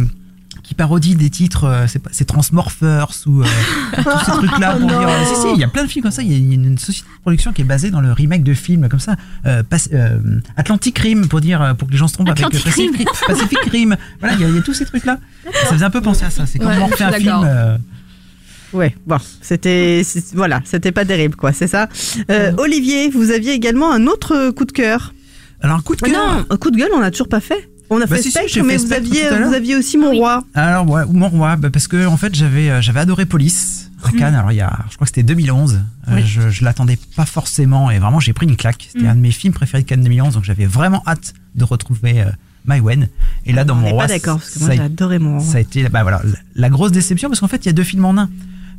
qui 0.68 0.74
parodient 0.76 1.16
des 1.16 1.30
titres, 1.30 1.64
euh, 1.64 1.86
c'est 2.12 2.26
Transmorphers 2.26 3.08
ou 3.26 3.42
euh, 3.42 3.46
tous 3.96 4.26
ces 4.26 4.32
trucs-là 4.32 4.76
pour 4.76 4.88
dire. 4.88 5.08
euh, 5.08 5.26
si, 5.34 5.42
si, 5.42 5.48
il 5.54 5.60
y 5.60 5.64
a 5.64 5.68
plein 5.70 5.84
de 5.86 5.90
films 5.90 6.04
comme 6.04 6.12
ça. 6.12 6.22
Il 6.24 6.32
y 6.32 6.36
a 6.36 6.38
une, 6.54 6.78
société 6.78 7.08
de 7.16 7.22
production 7.22 7.54
qui 7.54 7.62
est 7.62 7.66
basée 7.66 7.90
dans 7.90 8.02
le 8.02 8.12
remake 8.12 8.44
de 8.44 8.54
films 8.54 8.90
comme 8.90 9.00
ça. 9.00 9.16
Euh, 9.46 9.64
Pas- 9.64 9.78
euh, 9.94 10.20
Atlantic 10.58 11.00
Rim 11.00 11.28
pour 11.30 11.40
dire, 11.40 11.74
pour 11.78 11.88
que 11.88 11.94
les 11.94 11.98
gens 11.98 12.08
se 12.10 12.14
trompent 12.16 12.28
avec 12.30 12.40
Atlantic 12.44 12.66
Pacific, 12.66 12.98
Rim. 12.98 13.06
Pacific 13.28 13.60
Rim. 13.72 13.96
Voilà, 14.20 14.36
il 14.36 14.42
y, 14.42 14.44
a- 14.44 14.50
il 14.50 14.56
y 14.56 14.60
a 14.60 14.62
tous 14.62 14.74
ces 14.74 14.86
trucs-là. 14.86 15.20
Ça 15.54 15.68
faisait 15.74 15.86
un 15.86 15.90
peu 15.90 16.02
penser 16.02 16.26
à 16.26 16.30
ça. 16.30 16.46
C'est 16.46 16.60
comme 16.60 16.68
Ouais, 16.68 16.78
on 16.82 16.88
refait 16.88 17.04
un 17.06 17.12
film. 17.14 17.42
euh, 17.46 17.78
Ouais, 18.74 18.94
bon, 19.06 19.16
c'était 19.42 20.02
voilà, 20.34 20.62
c'était 20.66 20.92
pas 20.92 21.06
terrible 21.06 21.38
quoi, 21.38 21.54
c'est 21.54 21.68
ça. 21.68 21.88
Euh, 22.30 22.52
Olivier, 22.58 23.10
vous 23.10 23.32
aviez 23.32 23.54
également 23.54 23.94
un 23.94 24.08
autre 24.08 24.50
coup 24.52 24.66
de 24.66 24.74
cœur. 24.74 25.14
Alors, 25.62 25.78
un 25.78 25.82
coup 25.82 25.96
de 25.96 26.02
Ah 26.04 26.10
cœur. 26.10 26.36
non, 26.36 26.46
un 26.50 26.58
coup 26.58 26.70
de 26.72 26.78
gueule, 26.78 26.92
on 26.94 27.02
a 27.02 27.10
toujours 27.10 27.30
pas 27.30 27.40
fait. 27.40 27.70
On 27.90 27.98
a 28.02 28.06
Bah 28.06 28.16
fait 28.18 28.22
si, 28.22 28.32
Spectre, 28.32 28.60
mais 28.64 28.74
fait 28.74 28.78
vous 28.80 28.86
Spectre 28.88 29.54
aviez 29.54 29.74
vous 29.74 29.80
aussi 29.80 29.98
mon 29.98 30.12
roi. 30.12 30.44
Alors, 30.54 30.90
ouais, 30.90 31.04
ou 31.04 31.14
mon 31.14 31.30
roi, 31.30 31.56
bah, 31.56 31.70
parce 31.70 31.88
que 31.88 32.06
en 32.06 32.18
fait, 32.18 32.36
j'avais 32.36 32.70
euh, 32.70 32.82
j'avais 32.82 33.00
adoré 33.00 33.26
Police 33.26 33.92
à 34.04 34.12
Cannes. 34.12 34.36
Alors, 34.36 34.52
il 34.52 34.56
y 34.56 34.62
a, 34.62 34.78
je 34.90 34.96
crois 34.96 35.06
que 35.06 35.10
c'était 35.10 35.24
2011. 35.24 35.76
Euh, 36.10 36.16
Oui. 36.16 36.24
je 36.26 36.50
je 36.50 36.64
l'attendais 36.66 36.98
pas 37.16 37.26
forcément 37.26 37.90
et 37.92 38.00
vraiment, 38.00 38.20
j'ai 38.20 38.34
pris 38.34 38.46
une 38.46 38.58
claque. 38.58 38.90
C'était 38.92 39.06
Mm. 39.06 39.10
un 39.10 39.16
de 39.16 39.22
mes 39.22 39.32
films 39.32 39.54
préférés 39.54 39.84
de 39.84 39.88
Cannes 39.88 40.04
2011, 40.04 40.34
donc 40.34 40.44
j'avais 40.44 40.66
vraiment 40.66 41.02
hâte 41.08 41.34
de 41.56 41.64
retrouver 41.64 42.22
euh, 42.22 42.26
Maïwen. 42.66 43.08
Et 43.46 43.54
là, 43.54 43.64
dans 43.64 43.76
On 43.76 43.78
mon 43.78 43.90
roi, 43.92 44.04
pas 44.04 44.14
d'accord, 44.14 44.38
parce 44.40 44.52
que 44.52 44.60
moi 44.60 44.68
ça 44.68 44.74
a- 44.74 44.76
j'ai 44.78 44.82
adoré 44.84 45.20
mon 45.20 45.40
roi. 45.40 45.46
ça 45.52 45.58
a 45.58 45.62
été 45.62 45.88
bah 45.90 46.04
voilà, 46.04 46.22
la 46.56 46.70
grosse 46.70 46.92
déception 46.92 47.30
parce 47.30 47.40
qu'en 47.40 47.48
fait 47.48 47.64
il 47.66 47.68
y 47.68 47.70
a 47.70 47.74
deux 47.74 47.84
films 47.84 48.06
en 48.06 48.18
un. 48.18 48.30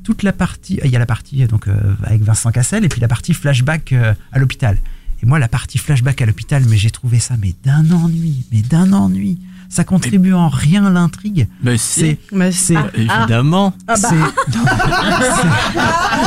Toute 0.04 0.22
la 0.22 0.32
partie, 0.32 0.78
il 0.84 0.90
y 0.90 0.96
a 0.96 0.98
la 0.98 1.06
partie 1.06 1.44
donc 1.46 1.66
euh, 1.68 1.74
avec 2.04 2.22
Vincent 2.22 2.50
Cassel 2.50 2.84
et 2.84 2.88
puis 2.88 3.00
la 3.00 3.08
partie 3.08 3.34
flashback 3.34 3.92
euh, 3.92 4.14
à 4.32 4.38
l'hôpital. 4.38 4.76
Et 5.22 5.26
moi 5.26 5.38
la 5.38 5.48
partie 5.48 5.78
flashback 5.78 6.22
à 6.22 6.26
l'hôpital, 6.26 6.62
mais 6.68 6.76
j'ai 6.76 6.90
trouvé 6.90 7.18
ça 7.18 7.34
mais 7.40 7.54
d'un 7.64 7.90
ennui, 7.90 8.44
mais 8.52 8.60
d'un 8.62 8.92
ennui. 8.92 9.38
Ça 9.70 9.84
contribue 9.84 10.32
en 10.32 10.48
rien 10.48 10.86
à 10.86 10.90
l'intrigue. 10.90 11.46
Mais 11.62 11.76
si. 11.76 12.16
Mais 12.32 12.52
c'est 12.52 12.74
ah, 12.76 12.86
Évidemment. 12.94 13.74
ah, 13.86 13.96
bah, 14.00 14.08
c'est- 14.08 14.14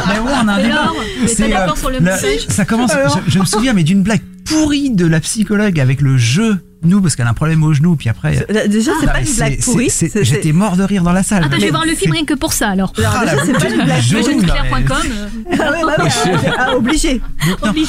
mais 0.07 0.19
ouais, 0.19 0.31
on 0.43 0.47
a 0.47 0.53
un 0.53 0.57
Mais 0.57 0.63
débat. 0.63 0.91
C'est, 1.27 1.55
euh, 1.55 1.75
sur 1.75 1.89
le 1.89 1.95
la- 1.95 2.01
message 2.01 2.47
Ça 2.49 2.65
commence. 2.65 2.91
Je 3.27 3.39
me 3.39 3.45
souviens 3.45 3.73
mais 3.73 3.83
d'une 3.83 4.03
blague 4.03 4.21
pourrie 4.45 4.91
de 4.91 5.05
la 5.05 5.19
psychologue 5.19 5.79
avec 5.79 6.01
le 6.01 6.17
jeu. 6.17 6.63
Nous 6.83 7.01
parce 7.01 7.15
qu'elle 7.15 7.27
a 7.27 7.29
un 7.29 7.33
problème 7.33 7.63
au 7.63 7.73
genou 7.73 7.95
puis 7.95 8.09
après. 8.09 8.45
déjà, 8.67 8.91
c'est 8.99 9.05
Non, 9.05 9.11
pas 9.11 9.21
une 9.21 9.35
blague 9.35 9.61
pourrie. 9.61 9.91
J'étais 10.21 10.51
mort 10.51 10.77
de 10.77 10.83
rire 10.83 11.03
dans 11.03 11.13
la 11.13 11.23
salle. 11.23 11.43
Ah 11.45 11.55
je 11.55 11.61
vais 11.61 11.69
voir 11.69 11.85
le 11.85 11.93
film 11.93 12.11
rien 12.11 12.25
que 12.25 12.33
pour 12.33 12.53
ça 12.53 12.69
alors. 12.69 12.93
Ah, 12.97 13.25
déjà, 13.25 13.45
c'est 13.45 13.53
pas 13.53 13.69
une 13.69 13.83
blague 13.83 14.01
genou. 14.01 14.41
Ah 14.49 15.71
ah, 16.57 16.75
obligé. 16.75 17.21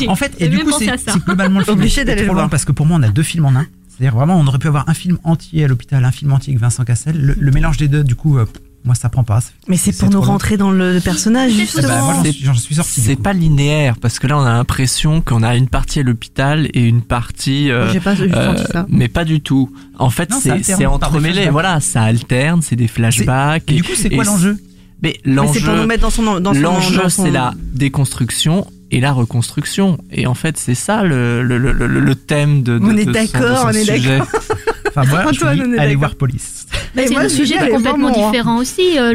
En 0.08 0.16
fait, 0.16 0.32
et 0.38 0.48
du 0.48 0.58
coup, 0.58 0.72
c'est 0.78 0.90
globalement 1.24 1.60
le 1.60 1.64
film 1.64 1.78
Obligé 1.78 2.02
est 2.02 2.04
d'aller 2.04 2.24
long 2.24 2.48
parce 2.48 2.64
que 2.64 2.72
pour 2.72 2.86
moi, 2.86 2.98
on 3.00 3.02
a 3.02 3.08
deux 3.08 3.22
films 3.22 3.46
en 3.46 3.56
un. 3.56 3.66
C'est-à-dire 3.88 4.14
vraiment, 4.14 4.38
on 4.38 4.46
aurait 4.46 4.58
pu 4.58 4.68
avoir 4.68 4.88
un 4.88 4.94
film 4.94 5.18
entier 5.22 5.64
à 5.64 5.68
l'hôpital, 5.68 6.04
un 6.04 6.12
film 6.12 6.32
entier 6.32 6.52
avec 6.52 6.60
Vincent 6.62 6.84
Cassel. 6.84 7.14
Le, 7.20 7.34
le 7.38 7.50
mélange 7.50 7.76
des 7.76 7.88
deux, 7.88 8.02
du 8.02 8.14
coup, 8.14 8.38
euh, 8.38 8.46
moi, 8.84 8.94
ça 8.96 9.08
prend 9.08 9.22
pas. 9.24 9.40
Mais 9.68 9.76
c'est 9.76 9.96
pour 9.96 10.10
nous 10.10 10.20
rentrer 10.20 10.56
dans 10.56 10.70
le 10.70 10.98
personnage, 11.00 11.52
justement. 11.52 11.86
bah, 11.88 12.00
moi, 12.02 12.22
j'en 12.42 12.54
suis, 12.54 12.74
sorti. 12.74 13.00
C'est 13.00 13.16
pas 13.16 13.32
linéaire 13.32 13.94
parce 14.00 14.18
que 14.18 14.26
là 14.26 14.36
on 14.38 14.42
a 14.44 14.52
l'impression 14.52 15.20
qu'on 15.20 15.42
a 15.42 15.54
une 15.56 15.68
partie 15.68 16.00
à 16.00 16.02
l'hôpital 16.02 16.68
et 16.74 16.82
une 16.82 17.02
partie. 17.02 17.70
euh, 17.70 17.92
J'ai 17.92 18.00
pas 18.00 18.14
euh, 18.20 18.56
senti 18.56 18.72
ça. 18.72 18.86
mais 18.88 19.08
pas 19.08 19.24
du 19.24 19.40
tout. 19.40 19.70
En 19.98 20.10
fait, 20.10 20.30
c'est 20.62 20.86
entremêlé. 20.86 21.48
Voilà, 21.50 21.80
ça 21.80 22.02
alterne, 22.02 22.60
c'est 22.62 22.76
des 22.76 22.88
flashbacks. 22.88 23.64
Et 23.70 23.74
du 23.74 23.82
coup, 23.84 23.92
c'est 23.94 24.10
quoi 24.10 24.24
l'enjeu? 24.24 24.58
Mais 25.02 25.16
Mais 25.24 25.34
c'est 25.52 25.60
pour 25.60 25.68
nous 25.70 25.74
l'enjeu, 25.76 25.86
mettre 25.86 26.02
dans 26.02 26.10
son. 26.10 26.40
Dans 26.40 26.54
son 26.54 26.60
l'enjeu, 26.60 27.08
c'est 27.08 27.30
la 27.30 27.54
déconstruction 27.74 28.66
et 28.90 29.00
la 29.00 29.12
reconstruction. 29.12 29.98
Et 30.10 30.26
en 30.26 30.34
fait, 30.34 30.56
c'est 30.58 30.74
ça 30.74 31.02
le, 31.02 31.42
le, 31.42 31.56
le, 31.58 31.72
le- 31.72 32.14
thème 32.14 32.62
de, 32.62 32.78
de 32.78 32.84
On 32.84 32.96
est 32.96 33.06
d'accord, 33.06 33.66
on 33.66 33.70
est 33.70 33.84
sujet. 33.84 34.20
Enfin, 34.94 35.08
moi, 35.08 35.24
Antoine, 35.30 35.72
dis, 35.72 35.78
allez 35.78 35.94
voir 35.96 36.14
Police. 36.16 36.66
Bah, 36.94 37.02
c'est 37.06 37.12
moi, 37.12 37.22
un 37.22 37.28
je 37.28 37.34
sujet 37.34 37.54
complètement 37.56 37.80
vraiment, 37.80 38.08
hein. 38.08 38.30
différent 38.30 38.56
aussi. 38.58 38.98
euh, 38.98 39.12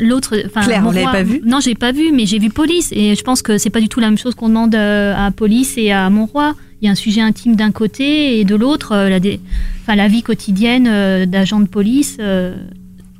L'autre, 0.00 0.36
enfin, 0.46 0.62
Claire, 0.62 0.80
mon 0.82 0.88
vous 0.88 0.94
l'avez 0.94 1.04
roi- 1.06 1.12
pas 1.12 1.22
vu 1.22 1.40
Non, 1.44 1.60
j'ai 1.60 1.74
pas 1.74 1.92
vu, 1.92 2.10
mais 2.12 2.26
j'ai 2.26 2.38
vu 2.38 2.48
Police 2.50 2.88
et 2.92 3.14
je 3.14 3.22
pense 3.22 3.42
que 3.42 3.58
c'est 3.58 3.70
pas 3.70 3.80
du 3.80 3.88
tout 3.88 4.00
la 4.00 4.08
même 4.08 4.18
chose 4.18 4.34
qu'on 4.34 4.48
demande 4.48 4.74
euh, 4.74 5.14
à 5.16 5.30
Police 5.30 5.74
et 5.76 5.92
à 5.92 6.08
Mon 6.10 6.26
Roi. 6.26 6.54
Il 6.80 6.86
y 6.86 6.88
a 6.88 6.92
un 6.92 6.96
sujet 6.96 7.20
intime 7.20 7.56
d'un 7.56 7.72
côté 7.72 8.40
et 8.40 8.44
de 8.44 8.54
l'autre, 8.54 8.92
euh, 8.92 9.08
la, 9.10 9.20
dé- 9.20 9.38
enfin, 9.82 9.96
la 9.96 10.08
vie 10.08 10.22
quotidienne 10.22 10.86
euh, 10.88 11.26
d'agent 11.26 11.60
de 11.60 11.66
police, 11.68 12.16
euh, 12.20 12.56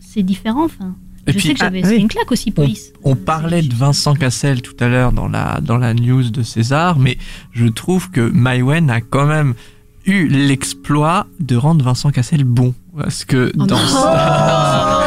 c'est 0.01 0.23
différent. 0.23 0.65
Enfin, 0.65 0.95
Et 1.27 1.33
je 1.33 1.37
puis- 1.37 1.49
sais 1.49 1.53
que 1.55 1.61
j'avais 1.61 1.83
Ah, 1.85 1.89
c'est 1.89 1.97
oui. 1.97 2.01
une 2.01 2.09
claque 2.09 2.33
aussi 2.33 2.51
Police. 2.53 2.93
On 3.05 3.17
parlait 3.17 3.61
de 3.61 3.75
Vincent 3.75 4.15
Cassel 4.15 4.63
tout 4.63 4.73
à 4.81 4.89
l'heure 4.89 5.13
dans 5.13 5.29
la, 5.29 5.61
dans 5.63 5.77
la 5.77 5.93
news 5.93 6.31
de 6.31 6.43
César, 6.43 6.99
mais 6.99 7.19
je 7.53 7.67
trouve 7.67 8.11
que 8.11 8.23
Maïwen 8.23 8.89
a 8.91 9.03
quand 9.03 9.27
même 9.27 9.53
eu 10.07 10.29
l'exploit 10.29 11.27
de 11.39 11.57
rendre 11.57 11.85
Vincent 11.85 12.11
Cassel 12.11 12.45
bon. 12.45 12.75
Parce 12.97 13.25
que 13.25 13.51
dans, 13.55 13.77
Oh 13.77 14.05
là. 14.05 14.97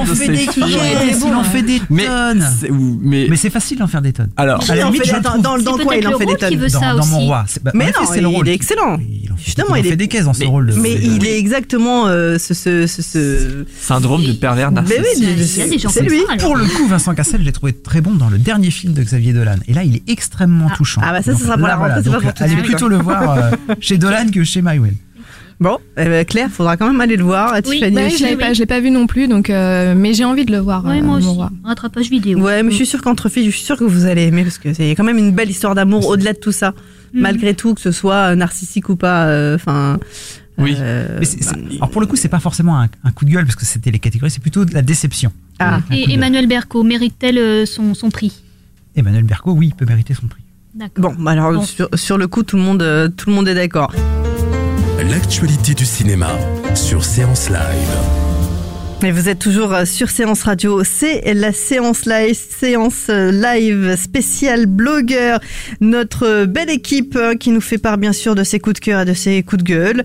en 0.00 0.04
de 0.04 0.14
fait 0.14 0.28
des 0.28 0.36
films. 0.36 0.66
caisses, 0.66 1.22
il 1.26 1.34
en 1.34 1.44
fait 1.44 1.62
des 1.62 1.80
Mais, 1.90 2.06
tonnes. 2.06 2.46
c'est- 2.60 2.70
ou- 2.70 2.98
mais, 3.02 3.26
Mais 3.30 3.36
c'est 3.36 3.50
facile 3.50 3.78
d'en 3.78 3.86
faire 3.86 4.02
des 4.02 4.12
tonnes. 4.12 4.30
alors, 4.36 4.62
À 4.68 4.74
la 4.76 4.84
limite, 4.84 5.04
je 5.04 5.10
trouve- 5.12 5.40
dans, 5.42 5.58
dans 5.58 5.76
C'est 5.76 5.84
quoi 5.84 5.96
il 5.96 6.00
peut-être 6.02 6.14
en 6.14 6.18
fait 6.18 6.24
le 6.24 6.26
des 6.26 6.32
rôle 6.32 6.36
qui 6.36 6.40
tonnes 6.46 6.56
veut 6.58 6.68
ça 6.68 6.80
dans, 6.80 6.94
dans 6.94 7.00
aussi. 7.00 7.10
mon 7.10 7.18
roi. 7.20 7.44
C'est- 7.48 7.62
bah, 7.62 7.70
en 7.74 7.78
Mais 7.78 7.84
effet, 7.84 7.94
non, 8.00 8.06
c'est 8.12 8.20
le 8.20 8.28
il 8.28 8.34
rôle. 8.36 8.48
est 8.48 8.54
excellent. 8.54 8.98
Il 9.00 9.32
en 9.32 9.36
fait, 9.36 9.42
Justement, 9.44 9.68
il 9.68 9.72
en 9.72 9.76
il 9.76 9.86
est- 9.86 9.90
fait 9.90 9.96
des 9.96 10.08
caisses 10.08 10.24
dans 10.24 10.32
ce 10.32 10.44
rôle. 10.44 10.66
de- 10.68 10.74
Mais 10.74 10.94
de- 10.96 11.02
il 11.02 11.26
est 11.26 11.38
exactement 11.38 12.06
euh, 12.08 12.38
ce, 12.38 12.54
ce, 12.54 12.86
ce, 12.86 13.02
ce- 13.02 13.64
syndrome 13.80 14.24
de 14.24 14.32
pervers 14.32 14.70
Mais 14.70 14.76
narcissique. 14.82 15.02
oui, 15.02 15.10
Il 15.18 15.28
y 15.28 15.32
a 15.32 15.34
des 15.36 15.42
c'est 15.44 15.78
gens 15.78 15.88
c'est 15.90 16.00
comme 16.00 16.08
lui. 16.08 16.18
ça, 16.20 16.32
alors. 16.32 16.46
Pour 16.46 16.56
le 16.56 16.64
coup, 16.66 16.86
Vincent 16.88 17.14
Cassel, 17.14 17.40
j'ai 17.44 17.52
trouvé 17.52 17.72
très 17.72 18.00
bon 18.00 18.14
dans 18.14 18.28
le 18.28 18.38
dernier 18.38 18.70
film 18.70 18.92
de 18.92 19.02
Xavier 19.02 19.32
Dolan. 19.32 19.56
Et 19.68 19.74
là, 19.74 19.84
il 19.84 19.96
est 19.96 20.02
extrêmement 20.08 20.68
Ah. 20.70 20.76
touchant. 20.76 21.00
Ah 21.04 21.12
bah 21.12 21.18
ça, 21.22 21.24
ce 21.26 21.30
Donc 21.32 21.40
sera 21.42 21.56
pour 21.56 21.66
là, 21.66 21.74
la 21.74 21.76
rentrée, 21.76 21.94
c'est 22.02 22.10
pas 22.10 22.10
Donc, 22.16 22.22
pour 22.22 22.32
tout 22.34 22.38
de 22.38 22.44
Allez 22.44 22.52
suite. 22.54 22.64
plutôt 22.66 22.88
le 22.88 22.96
voir 22.98 23.30
euh, 23.38 23.50
chez 23.80 23.98
Dolan 23.98 24.26
que 24.32 24.44
chez 24.44 24.62
Maïwen. 24.62 24.94
Bon, 25.60 25.76
ben, 25.94 26.24
Claire, 26.24 26.48
faudra 26.50 26.78
quand 26.78 26.86
même 26.86 27.00
aller 27.02 27.16
le 27.16 27.24
voir. 27.24 27.52
Oui, 27.66 27.74
Tiffany 27.78 27.94
Bah 27.94 28.00
oui, 28.02 28.06
aussi. 28.06 28.16
je 28.18 28.22
l'avais 28.24 28.36
pas, 28.36 28.52
je 28.54 28.60
l'ai 28.60 28.66
pas 28.66 28.80
vu 28.80 28.90
non 28.90 29.06
plus, 29.06 29.28
donc 29.28 29.50
euh, 29.50 29.94
mais 29.94 30.14
j'ai 30.14 30.24
envie 30.24 30.46
de 30.46 30.52
le 30.52 30.58
voir. 30.58 30.84
Ouais, 30.86 31.00
euh, 31.00 31.02
moi 31.02 31.18
aussi. 31.18 31.28
Rattrapage 31.64 32.08
vidéo. 32.08 32.38
Ouais, 32.40 32.62
mais 32.62 32.70
je 32.70 32.76
suis 32.76 32.86
sûre 32.86 33.02
qu'entre 33.02 33.28
filles, 33.28 33.44
je 33.44 33.50
suis 33.50 33.64
sûre 33.66 33.76
que 33.76 33.84
vous 33.84 34.06
allez 34.06 34.22
aimer 34.22 34.42
parce 34.42 34.56
que 34.56 34.72
c'est 34.72 34.90
quand 34.92 35.04
même 35.04 35.18
une 35.18 35.32
belle 35.32 35.50
histoire 35.50 35.74
d'amour 35.74 36.06
au-delà 36.08 36.32
de 36.32 36.38
tout 36.38 36.52
ça. 36.52 36.70
Mhm. 37.12 37.20
Malgré 37.22 37.54
tout, 37.54 37.74
que 37.74 37.80
ce 37.82 37.92
soit 37.92 38.30
euh, 38.32 38.34
narcissique 38.36 38.88
ou 38.88 38.96
pas. 38.96 39.26
euh, 39.26 39.54
Enfin. 39.56 39.98
Oui. 40.56 40.74
euh, 40.78 41.16
Mais 41.18 41.24
c'est- 41.26 41.54
alors 41.76 41.90
pour 41.90 42.00
le 42.00 42.06
coup, 42.06 42.16
c'est 42.16 42.28
pas 42.28 42.40
forcément 42.40 42.78
un, 42.80 42.88
un 43.04 43.10
coup 43.12 43.24
de 43.26 43.30
gueule 43.30 43.44
parce 43.44 43.56
que 43.56 43.64
c'était 43.66 43.90
les 43.90 43.98
catégories, 43.98 44.30
c'est 44.30 44.40
plutôt 44.42 44.64
de 44.64 44.72
la 44.72 44.82
déception. 44.82 45.30
Ah. 45.58 45.80
Et. 45.90 46.10
Emmanuel 46.12 46.46
Berco 46.46 46.82
mérite-t-elle 46.82 47.38
euh, 47.38 47.66
son, 47.66 47.92
son 47.94 48.10
prix? 48.10 48.42
Emmanuel 48.96 49.24
Berco, 49.24 49.52
oui, 49.52 49.68
il 49.68 49.74
peut 49.74 49.86
mériter 49.86 50.14
son 50.14 50.26
prix. 50.26 50.42
D'accord. 50.74 51.12
Bon, 51.14 51.22
bah 51.22 51.32
alors 51.32 51.52
Bon. 51.52 51.62
Sur, 51.62 51.88
sur 51.94 52.16
le 52.16 52.28
coup, 52.28 52.44
tout 52.44 52.56
le 52.56 52.62
monde, 52.62 52.82
euh, 52.82 53.08
tout 53.08 53.28
le 53.28 53.34
monde 53.36 53.48
est 53.48 53.54
d'accord. 53.54 53.92
L'actualité 55.08 55.74
du 55.74 55.86
cinéma 55.86 56.38
sur 56.74 57.04
Séance 57.04 57.48
Live. 57.48 58.29
Mais 59.02 59.12
vous 59.12 59.30
êtes 59.30 59.38
toujours 59.38 59.72
euh, 59.72 59.86
sur 59.86 60.10
Séance 60.10 60.42
Radio, 60.42 60.84
c'est 60.84 61.32
la 61.32 61.54
séance 61.54 62.04
live, 62.04 62.34
séance 62.34 63.06
euh, 63.08 63.32
live 63.32 63.96
spéciale 63.96 64.66
blogueur, 64.66 65.40
notre 65.80 66.26
euh, 66.26 66.46
belle 66.46 66.68
équipe 66.68 67.16
euh, 67.16 67.34
qui 67.34 67.48
nous 67.48 67.62
fait 67.62 67.78
part 67.78 67.96
bien 67.96 68.12
sûr 68.12 68.34
de 68.34 68.44
ses 68.44 68.60
coups 68.60 68.74
de 68.74 68.80
cœur 68.80 69.00
et 69.00 69.04
de 69.06 69.14
ses 69.14 69.42
coups 69.42 69.64
de 69.64 69.68
gueule. 69.68 70.04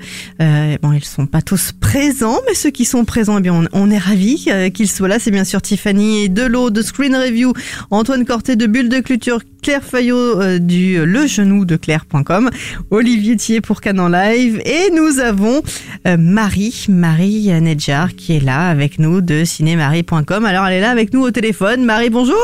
Bon, 0.82 0.94
ils 0.94 1.04
sont 1.04 1.26
pas 1.26 1.42
tous 1.42 1.74
présents, 1.74 2.40
mais 2.48 2.54
ceux 2.54 2.70
qui 2.70 2.86
sont 2.86 3.04
présents, 3.04 3.38
eh 3.40 3.42
bien, 3.42 3.66
on, 3.74 3.92
est 3.92 3.98
ravis 3.98 4.48
qu'ils 4.74 4.90
soient 4.90 5.08
là. 5.08 5.20
C'est 5.20 5.32
bien 5.32 5.44
sûr 5.44 5.62
Tiffany 5.62 6.24
et 6.24 6.30
Delot 6.30 6.70
de 6.70 6.82
Screen 6.82 7.16
Review, 7.16 7.54
Antoine 7.92 8.26
Corté 8.26 8.56
de 8.56 8.68
Bulle 8.68 8.90
de 8.90 9.00
Culture, 9.00 9.40
Claire 9.62 9.84
Fayot 9.84 10.60
du 10.60 11.04
Le 11.04 11.28
Genou 11.28 11.66
de 11.66 11.76
Claire.com, 11.76 12.50
Olivier 12.92 13.36
Thier 13.36 13.62
pour 13.62 13.82
Canon 13.82 14.10
Live, 14.10 14.62
et 14.66 14.92
nous 14.94 15.20
avons 15.20 15.64
Marie, 16.06 16.86
Marie 16.90 17.50
Nedjar 17.62 18.16
qui 18.16 18.34
est 18.34 18.44
là 18.44 18.68
avec 18.70 18.85
nous 19.00 19.22
de 19.22 19.44
cinémarie.com. 19.44 20.46
Alors 20.46 20.66
elle 20.68 20.74
est 20.74 20.82
là 20.82 20.92
avec 20.92 21.14
nous 21.14 21.22
au 21.22 21.32
téléphone. 21.32 21.84
Marie, 21.86 22.10
bonjour 22.10 22.36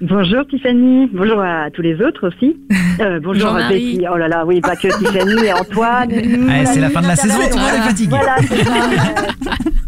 Bonjour 0.00 0.44
Tiffany, 0.48 1.08
bonjour 1.12 1.40
à 1.40 1.70
tous 1.70 1.82
les 1.82 1.94
autres 2.02 2.28
aussi. 2.28 2.56
Euh, 2.98 3.20
bonjour, 3.22 3.50
à 3.50 3.52
Marie. 3.52 3.94
Betty. 3.98 4.06
Oh 4.12 4.16
là 4.16 4.26
là, 4.26 4.44
oui, 4.44 4.60
pas 4.60 4.74
que 4.74 4.88
Tiffany 4.88 5.46
et 5.46 5.52
Antoine. 5.52 6.10
Ouais, 6.10 6.66
c'est 6.66 6.80
la 6.80 6.90
fin 6.90 7.02
de 7.02 7.06
la 7.06 7.14
saison, 7.14 7.38
tout 7.50 7.56
le 7.56 7.62
monde 7.62 7.74
est 7.76 7.88
fatigué. 7.88 8.10
Voilà, 8.10 8.36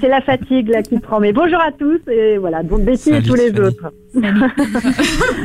c'est 0.00 0.08
la 0.08 0.20
fatigue 0.20 0.68
là 0.68 0.82
qui 0.82 0.98
prend. 0.98 1.20
Mais 1.20 1.32
bonjour 1.32 1.60
à 1.60 1.72
tous 1.72 2.00
et 2.10 2.38
voilà, 2.38 2.62
donc 2.62 2.82
Betty 2.84 3.10
et 3.10 3.22
tous 3.22 3.34
les 3.34 3.50
autres. 3.58 3.92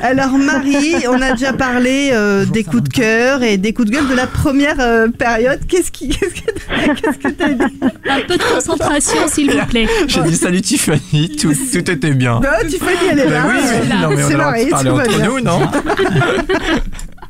Alors 0.02 0.38
Marie, 0.38 0.96
on 1.08 1.22
a 1.22 1.32
déjà 1.34 1.54
parlé 1.54 2.10
euh, 2.14 2.40
Bonjour, 2.40 2.52
des 2.54 2.64
coups 2.64 2.84
de 2.84 2.90
cœur 2.90 3.44
et 3.44 3.58
des 3.58 3.74
coups 3.74 3.90
de 3.90 3.96
gueule 3.96 4.08
de 4.08 4.16
la 4.16 4.26
première 4.28 4.80
euh, 4.80 5.08
période. 5.10 5.60
Qu'est-ce 5.68 5.92
qui, 5.92 6.10
qu'est-ce 6.20 7.18
que, 7.20 7.30
t'as 7.30 7.50
dit? 7.54 7.64
Un 8.10 8.22
peu 8.28 8.38
de 8.38 8.54
concentration, 8.54 9.28
s'il 9.28 9.52
vous 9.52 9.66
plaît. 9.68 9.88
J'ai 10.08 10.22
dit 10.24 10.36
salut 10.36 10.62
Tiffany, 10.62 11.36
tout, 11.36 11.54
tout 11.54 11.92
était 11.92 12.14
bien. 12.14 12.40
Non, 12.40 12.68
Tiffany, 12.68 12.92
elle 13.12 13.20
est 13.20 13.26
Bah 13.26 13.32
là. 13.32 13.46
oui, 13.48 13.60
oui, 13.82 13.90
non, 14.02 14.10
mais 14.10 14.24
on 14.24 14.28
C'est 14.28 14.34
a 14.34 14.38
va 14.38 14.94
entre 14.94 15.18
bien. 15.18 15.26
nous, 15.28 15.40
non? 15.42 15.60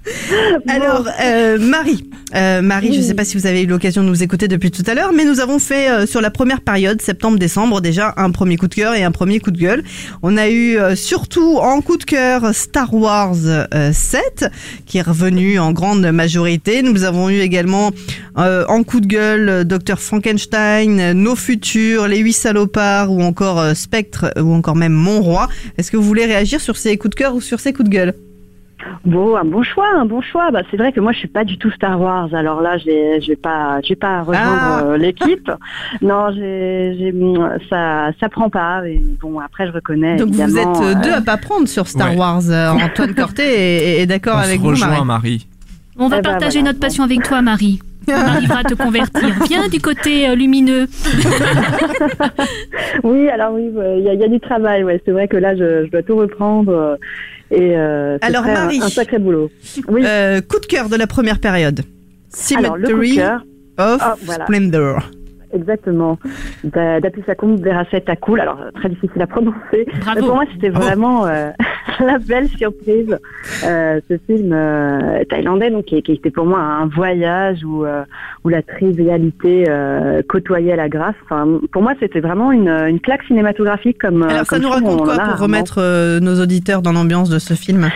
Alors, 0.67 1.07
euh, 1.21 1.57
Marie, 1.59 2.09
euh, 2.35 2.61
Marie, 2.61 2.93
je 2.93 2.99
ne 2.99 3.03
sais 3.03 3.13
pas 3.13 3.25
si 3.25 3.37
vous 3.37 3.47
avez 3.47 3.63
eu 3.63 3.65
l'occasion 3.65 4.03
de 4.03 4.07
nous 4.07 4.23
écouter 4.23 4.47
depuis 4.47 4.71
tout 4.71 4.83
à 4.87 4.93
l'heure, 4.93 5.13
mais 5.13 5.25
nous 5.25 5.39
avons 5.39 5.59
fait 5.59 5.89
euh, 5.89 6.05
sur 6.05 6.21
la 6.21 6.31
première 6.31 6.61
période, 6.61 7.01
septembre-décembre, 7.01 7.81
déjà 7.81 8.13
un 8.17 8.31
premier 8.31 8.57
coup 8.57 8.67
de 8.67 8.75
cœur 8.75 8.93
et 8.93 9.03
un 9.03 9.11
premier 9.11 9.39
coup 9.39 9.51
de 9.51 9.57
gueule. 9.57 9.83
On 10.21 10.37
a 10.37 10.49
eu 10.49 10.77
euh, 10.77 10.95
surtout 10.95 11.57
en 11.57 11.81
coup 11.81 11.97
de 11.97 12.03
cœur 12.03 12.53
Star 12.53 12.93
Wars 12.93 13.35
euh, 13.45 13.91
7, 13.93 14.45
qui 14.85 14.97
est 14.97 15.01
revenu 15.01 15.59
en 15.59 15.71
grande 15.71 16.05
majorité. 16.11 16.81
Nous 16.81 17.03
avons 17.03 17.29
eu 17.29 17.39
également 17.39 17.91
euh, 18.37 18.65
en 18.67 18.83
coup 18.83 18.99
de 18.99 19.07
gueule 19.07 19.49
euh, 19.49 19.63
Dr 19.63 19.97
Frankenstein, 19.97 20.99
euh, 20.99 21.13
Nos 21.13 21.35
Futurs, 21.35 22.07
Les 22.07 22.17
Huit 22.17 22.33
Salopards 22.33 23.11
ou 23.11 23.21
encore 23.21 23.59
euh, 23.59 23.73
Spectre 23.73 24.33
ou 24.37 24.53
encore 24.53 24.75
même 24.75 24.93
Mon 24.93 25.21
Roi. 25.21 25.47
Est-ce 25.77 25.89
que 25.89 25.97
vous 25.97 26.03
voulez 26.03 26.25
réagir 26.25 26.59
sur 26.59 26.77
ces 26.77 26.97
coups 26.97 27.11
de 27.11 27.15
cœur 27.15 27.35
ou 27.35 27.41
sur 27.41 27.59
ces 27.59 27.73
coups 27.73 27.89
de 27.89 27.93
gueule? 27.93 28.13
Bon, 29.03 29.35
un 29.35 29.43
bon 29.45 29.63
choix, 29.63 29.87
un 29.95 30.05
bon 30.05 30.21
choix. 30.21 30.51
Bah, 30.51 30.61
c'est 30.69 30.77
vrai 30.77 30.91
que 30.91 30.99
moi, 30.99 31.11
je 31.11 31.19
suis 31.19 31.27
pas 31.27 31.43
du 31.43 31.57
tout 31.57 31.71
Star 31.71 31.99
Wars. 31.99 32.29
Alors 32.33 32.61
là, 32.61 32.77
je 32.77 32.85
vais, 32.85 33.21
je 33.21 33.27
vais 33.29 33.35
pas, 33.35 33.79
je 33.83 33.89
vais 33.89 33.95
pas 33.95 34.21
rejoindre 34.21 34.61
Ah. 34.61 34.81
euh, 34.85 34.97
l'équipe. 35.05 35.49
Non, 36.01 36.31
j'ai, 36.35 36.95
j'ai, 36.97 37.13
ça, 37.69 38.11
ça 38.19 38.29
prend 38.29 38.49
pas. 38.49 38.87
Et 38.87 39.01
bon, 39.21 39.39
après, 39.39 39.67
je 39.67 39.71
reconnais. 39.71 40.17
Donc 40.17 40.29
vous 40.29 40.57
êtes 40.57 40.67
euh, 40.81 40.93
deux 41.03 41.09
euh, 41.11 41.17
à 41.17 41.21
pas 41.21 41.37
prendre 41.37 41.67
sur 41.67 41.87
Star 41.87 42.11
Ouais. 42.11 42.17
Wars. 42.17 42.41
Euh, 42.49 42.69
Antoine 42.83 43.13
Corté 43.15 43.43
est, 43.43 44.01
est 44.01 44.05
d'accord 44.05 44.37
avec 44.37 44.57
se 44.57 44.61
vous, 44.61 44.69
rejoint, 44.69 44.87
Marie. 44.87 45.05
Marie. 45.05 45.47
On 45.97 46.07
va 46.07 46.17
Eh 46.19 46.21
ben, 46.21 46.31
partager 46.31 46.59
voilà. 46.59 46.73
notre 46.73 46.79
passion 46.79 47.03
avec 47.03 47.23
toi, 47.23 47.41
Marie. 47.41 47.79
On 48.07 48.11
arrivera 48.13 48.59
à 48.59 48.63
te 48.63 48.75
convertir. 48.75 49.29
Viens 49.47 49.67
du 49.67 49.79
côté 49.79 50.29
euh, 50.29 50.35
lumineux. 50.35 50.85
Oui, 53.03 53.29
alors 53.29 53.53
oui, 53.53 53.71
il 53.97 54.03
y, 54.03 54.09
a- 54.09 54.13
il 54.13 54.19
y 54.19 54.23
a 54.23 54.27
du 54.27 54.39
travail. 54.39 54.83
Ouais, 54.83 55.01
c'est 55.05 55.11
vrai 55.11 55.27
que 55.27 55.37
là, 55.37 55.55
je, 55.55 55.85
je 55.85 55.91
dois 55.91 56.03
tout 56.03 56.15
reprendre. 56.15 56.97
Et 57.51 57.75
euh, 57.77 58.17
Alors, 58.21 58.43
un- 58.45 58.53
Marie. 58.53 58.79
un, 58.81 58.89
sacré 58.89 59.19
boulot. 59.19 59.49
Oui. 59.87 60.03
Euh, 60.05 60.41
coup 60.41 60.59
de 60.59 60.65
cœur 60.65 60.89
de 60.89 60.95
la 60.95 61.07
première 61.07 61.39
période. 61.39 61.81
alors 62.57 62.77
le 62.77 62.83
coup 62.87 62.93
de 62.99 63.03
Cemetery. 63.05 63.15
cœur. 63.15 63.45
of 63.77 63.99
Ah, 64.01 64.15
voilà. 64.23 64.45
Splendor. 64.45 65.09
Exactement. 65.55 66.19
D'a- 66.63 66.99
D'Apisakum 66.99 67.55
Veraset 67.57 68.03
Akul. 68.09 68.39
Alors, 68.39 68.59
très 68.75 68.89
difficile 68.89 69.21
à 69.21 69.27
prononcer. 69.27 69.85
Bravo. 70.01 70.15
Mais 70.19 70.21
pour 70.25 70.35
moi, 70.35 70.43
c'était 70.53 70.69
vraiment 70.69 71.25
euh, 71.25 71.49
la 71.99 72.17
belle 72.19 72.47
surprise. 72.49 73.17
Euh, 73.65 73.99
ce 74.09 74.17
film 74.27 74.51
euh, 74.53 75.23
thaïlandais, 75.29 75.71
donc, 75.71 75.85
qui, 75.85 76.01
qui 76.03 76.13
était 76.13 76.29
pour 76.31 76.45
moi 76.45 76.59
un 76.59 76.87
voyage 76.87 77.63
où, 77.63 77.85
euh, 77.85 78.03
où 78.43 78.49
la 78.49 78.61
trivialité 78.61 79.65
euh, 79.69 80.21
côtoyait 80.27 80.75
la 80.75 80.89
grâce. 80.89 81.15
Enfin, 81.23 81.47
pour 81.71 81.81
moi, 81.81 81.93
c'était 81.99 82.19
vraiment 82.19 82.51
une, 82.51 82.69
une 82.69 82.99
claque 82.99 83.23
cinématographique 83.23 83.97
comme. 83.99 84.23
Alors 84.23 84.45
ça 84.45 84.59
nous 84.59 84.69
raconte 84.69 85.01
on 85.01 85.03
quoi 85.03 85.17
pour 85.17 85.39
remettre 85.39 85.77
euh, 85.79 86.19
nos 86.19 86.41
auditeurs 86.41 86.81
dans 86.81 86.91
l'ambiance 86.91 87.29
de 87.29 87.39
ce 87.39 87.53
film? 87.53 87.89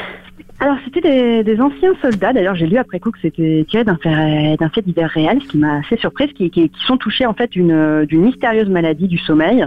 Alors, 0.62 0.76
c'était 0.84 1.44
des, 1.44 1.62
anciens 1.62 1.94
soldats. 2.02 2.34
D'ailleurs, 2.34 2.56
j'ai 2.56 2.68
lu 2.68 2.76
après 2.78 3.00
coup 3.00 3.12
que 3.12 3.20
c'était 3.22 3.66
tiré 3.70 3.86
d'un 3.86 3.96
fait, 3.96 4.58
d'un 4.58 5.08
réel, 5.08 5.42
ce 5.42 5.48
qui 5.48 5.58
m'a 5.58 5.78
assez 5.78 5.96
surprise, 5.96 6.34
qui, 6.34 6.72
sont 6.86 6.98
touchés 6.98 7.26
en 7.26 7.34
fait 7.34 7.50
d'une 7.52 8.06
mystérieuse 8.12 8.68
maladie 8.68 9.08
du 9.08 9.18
sommeil 9.18 9.66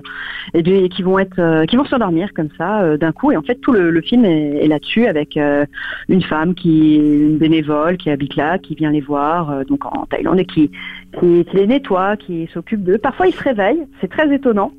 et, 0.52 0.88
qui 0.90 1.02
vont 1.02 1.18
être, 1.18 1.38
euh, 1.38 1.64
qui 1.64 1.76
vont 1.76 1.86
s'endormir 1.86 2.34
comme 2.34 2.50
ça 2.58 2.82
euh, 2.82 2.98
d'un 2.98 3.12
coup. 3.12 3.32
Et 3.32 3.38
en 3.38 3.42
fait, 3.42 3.54
tout 3.56 3.72
le, 3.72 4.00
film 4.02 4.26
est, 4.26 4.66
là-dessus 4.66 5.06
avec 5.06 5.38
euh, 5.38 5.64
une 6.10 6.22
femme 6.22 6.54
qui 6.54 6.96
une 6.96 7.38
bénévole, 7.38 7.96
qui 7.96 8.10
habite 8.10 8.36
là, 8.36 8.58
qui 8.58 8.74
vient 8.74 8.90
les 8.90 9.00
voir, 9.00 9.64
donc 9.64 9.86
en 9.86 10.04
Thaïlande, 10.04 10.40
et 10.40 10.44
qui, 10.44 10.70
qui 11.18 11.46
les 11.54 11.66
nettoie, 11.66 12.18
qui 12.18 12.48
s'occupe 12.52 12.82
d'eux. 12.82 12.98
Parfois, 12.98 13.28
ils 13.28 13.34
se 13.34 13.42
réveillent. 13.42 13.86
C'est 14.02 14.10
très 14.10 14.32
étonnant. 14.34 14.72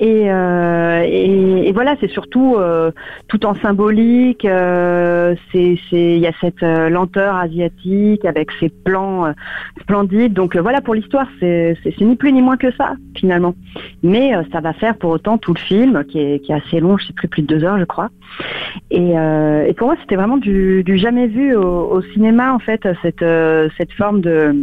Et, 0.00 0.24
euh, 0.32 1.04
et, 1.06 1.70
voilà, 1.72 1.94
c'est 2.00 2.10
surtout 2.10 2.56
euh, 2.56 2.90
tout 3.28 3.46
en 3.46 3.54
symbolique. 3.54 4.44
euh, 4.44 5.36
il 5.54 6.18
y 6.18 6.26
a 6.26 6.32
cette 6.40 6.62
lenteur 6.62 7.36
asiatique 7.36 8.24
avec 8.24 8.50
ces 8.58 8.68
plans 8.68 9.32
splendides. 9.80 10.32
Donc 10.32 10.56
voilà, 10.56 10.80
pour 10.80 10.94
l'histoire, 10.94 11.28
c'est, 11.38 11.76
ni 12.00 12.16
plus 12.16 12.32
ni 12.32 12.42
moins 12.42 12.56
que 12.56 12.72
ça 12.72 12.94
finalement. 13.16 13.54
Mais 14.02 14.32
ça 14.50 14.60
va 14.60 14.72
faire 14.72 14.96
pour 14.96 15.10
autant 15.10 15.38
tout 15.38 15.54
le 15.54 15.60
film, 15.60 16.04
qui 16.04 16.18
est, 16.18 16.50
assez 16.50 16.80
long, 16.80 16.98
je 16.98 17.06
sais 17.06 17.12
plus 17.12 17.28
plus 17.28 17.42
de 17.42 17.46
deux 17.46 17.64
heures, 17.64 17.78
je 17.78 17.84
crois. 17.84 18.08
Et, 18.90 19.14
pour 19.76 19.86
moi, 19.86 19.96
c'était 20.00 20.16
vraiment 20.16 20.36
du, 20.36 20.82
du 20.84 20.98
jamais 20.98 21.28
vu 21.28 21.54
au, 21.54 22.02
cinéma 22.12 22.52
en 22.52 22.58
fait, 22.58 22.88
cette 23.02 23.92
forme 23.92 24.20
de 24.20 24.54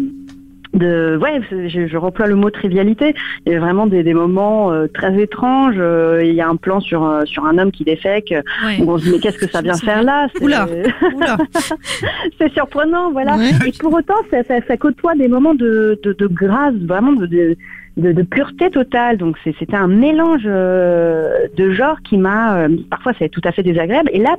de 0.74 1.18
ouais 1.22 1.42
je, 1.50 1.88
je 1.88 1.98
reploie 1.98 2.28
le 2.28 2.36
mot 2.36 2.50
trivialité 2.52 3.16
il 3.46 3.54
y 3.54 3.56
a 3.56 3.60
vraiment 3.60 3.88
des, 3.88 4.04
des 4.04 4.14
moments 4.14 4.72
euh, 4.72 4.88
très 4.94 5.20
étranges 5.20 5.76
Euh, 5.80 6.22
il 6.24 6.34
y 6.36 6.42
a 6.42 6.48
un 6.48 6.58
plan 6.58 6.80
sur 6.80 7.04
euh, 7.06 7.26
sur 7.26 7.46
un 7.46 7.58
homme 7.58 7.72
qui 7.72 7.84
défèque 7.84 8.34
Ouais. 8.66 8.78
où 8.84 8.92
on 8.92 8.98
se 8.98 9.06
dit 9.06 9.12
mais 9.14 9.20
qu'est-ce 9.20 9.40
que 9.40 9.50
ça 9.50 9.62
vient 9.62 9.76
faire 9.78 10.04
là? 10.04 10.28
C'est- 10.36 10.44
Oula, 10.44 10.68
oula. 11.16 11.38
c'est 12.38 12.52
surprenant 12.54 13.12
voilà 13.12 13.36
Ouais. 13.38 13.52
et 13.68 13.72
pour 13.80 13.94
autant 13.94 14.16
ça, 14.32 14.44
ça, 14.44 14.56
ça 14.68 14.78
côtoie 14.78 15.16
des 15.16 15.28
moments 15.28 15.56
de, 15.56 16.00
de, 16.04 16.14
de 16.14 16.28
grâce 16.28 16.74
vraiment 16.76 17.14
de, 17.14 17.26
de 17.26 17.56
de, 17.98 18.14
de 18.14 18.22
pureté 18.24 18.70
totale, 18.70 19.18
donc 19.18 19.36
c'était 19.44 19.76
un 19.76 19.88
mélange 19.88 20.44
euh, 20.46 21.48
de 21.58 21.72
genres 21.72 22.00
qui 22.08 22.18
m'a 22.18 22.60
euh, 22.60 22.70
parfois 22.90 23.12
c'est 23.20 23.28
tout 23.28 23.42
à 23.44 23.52
fait 23.52 23.64
désagréable. 23.64 24.10
Et 24.14 24.20
là, 24.20 24.38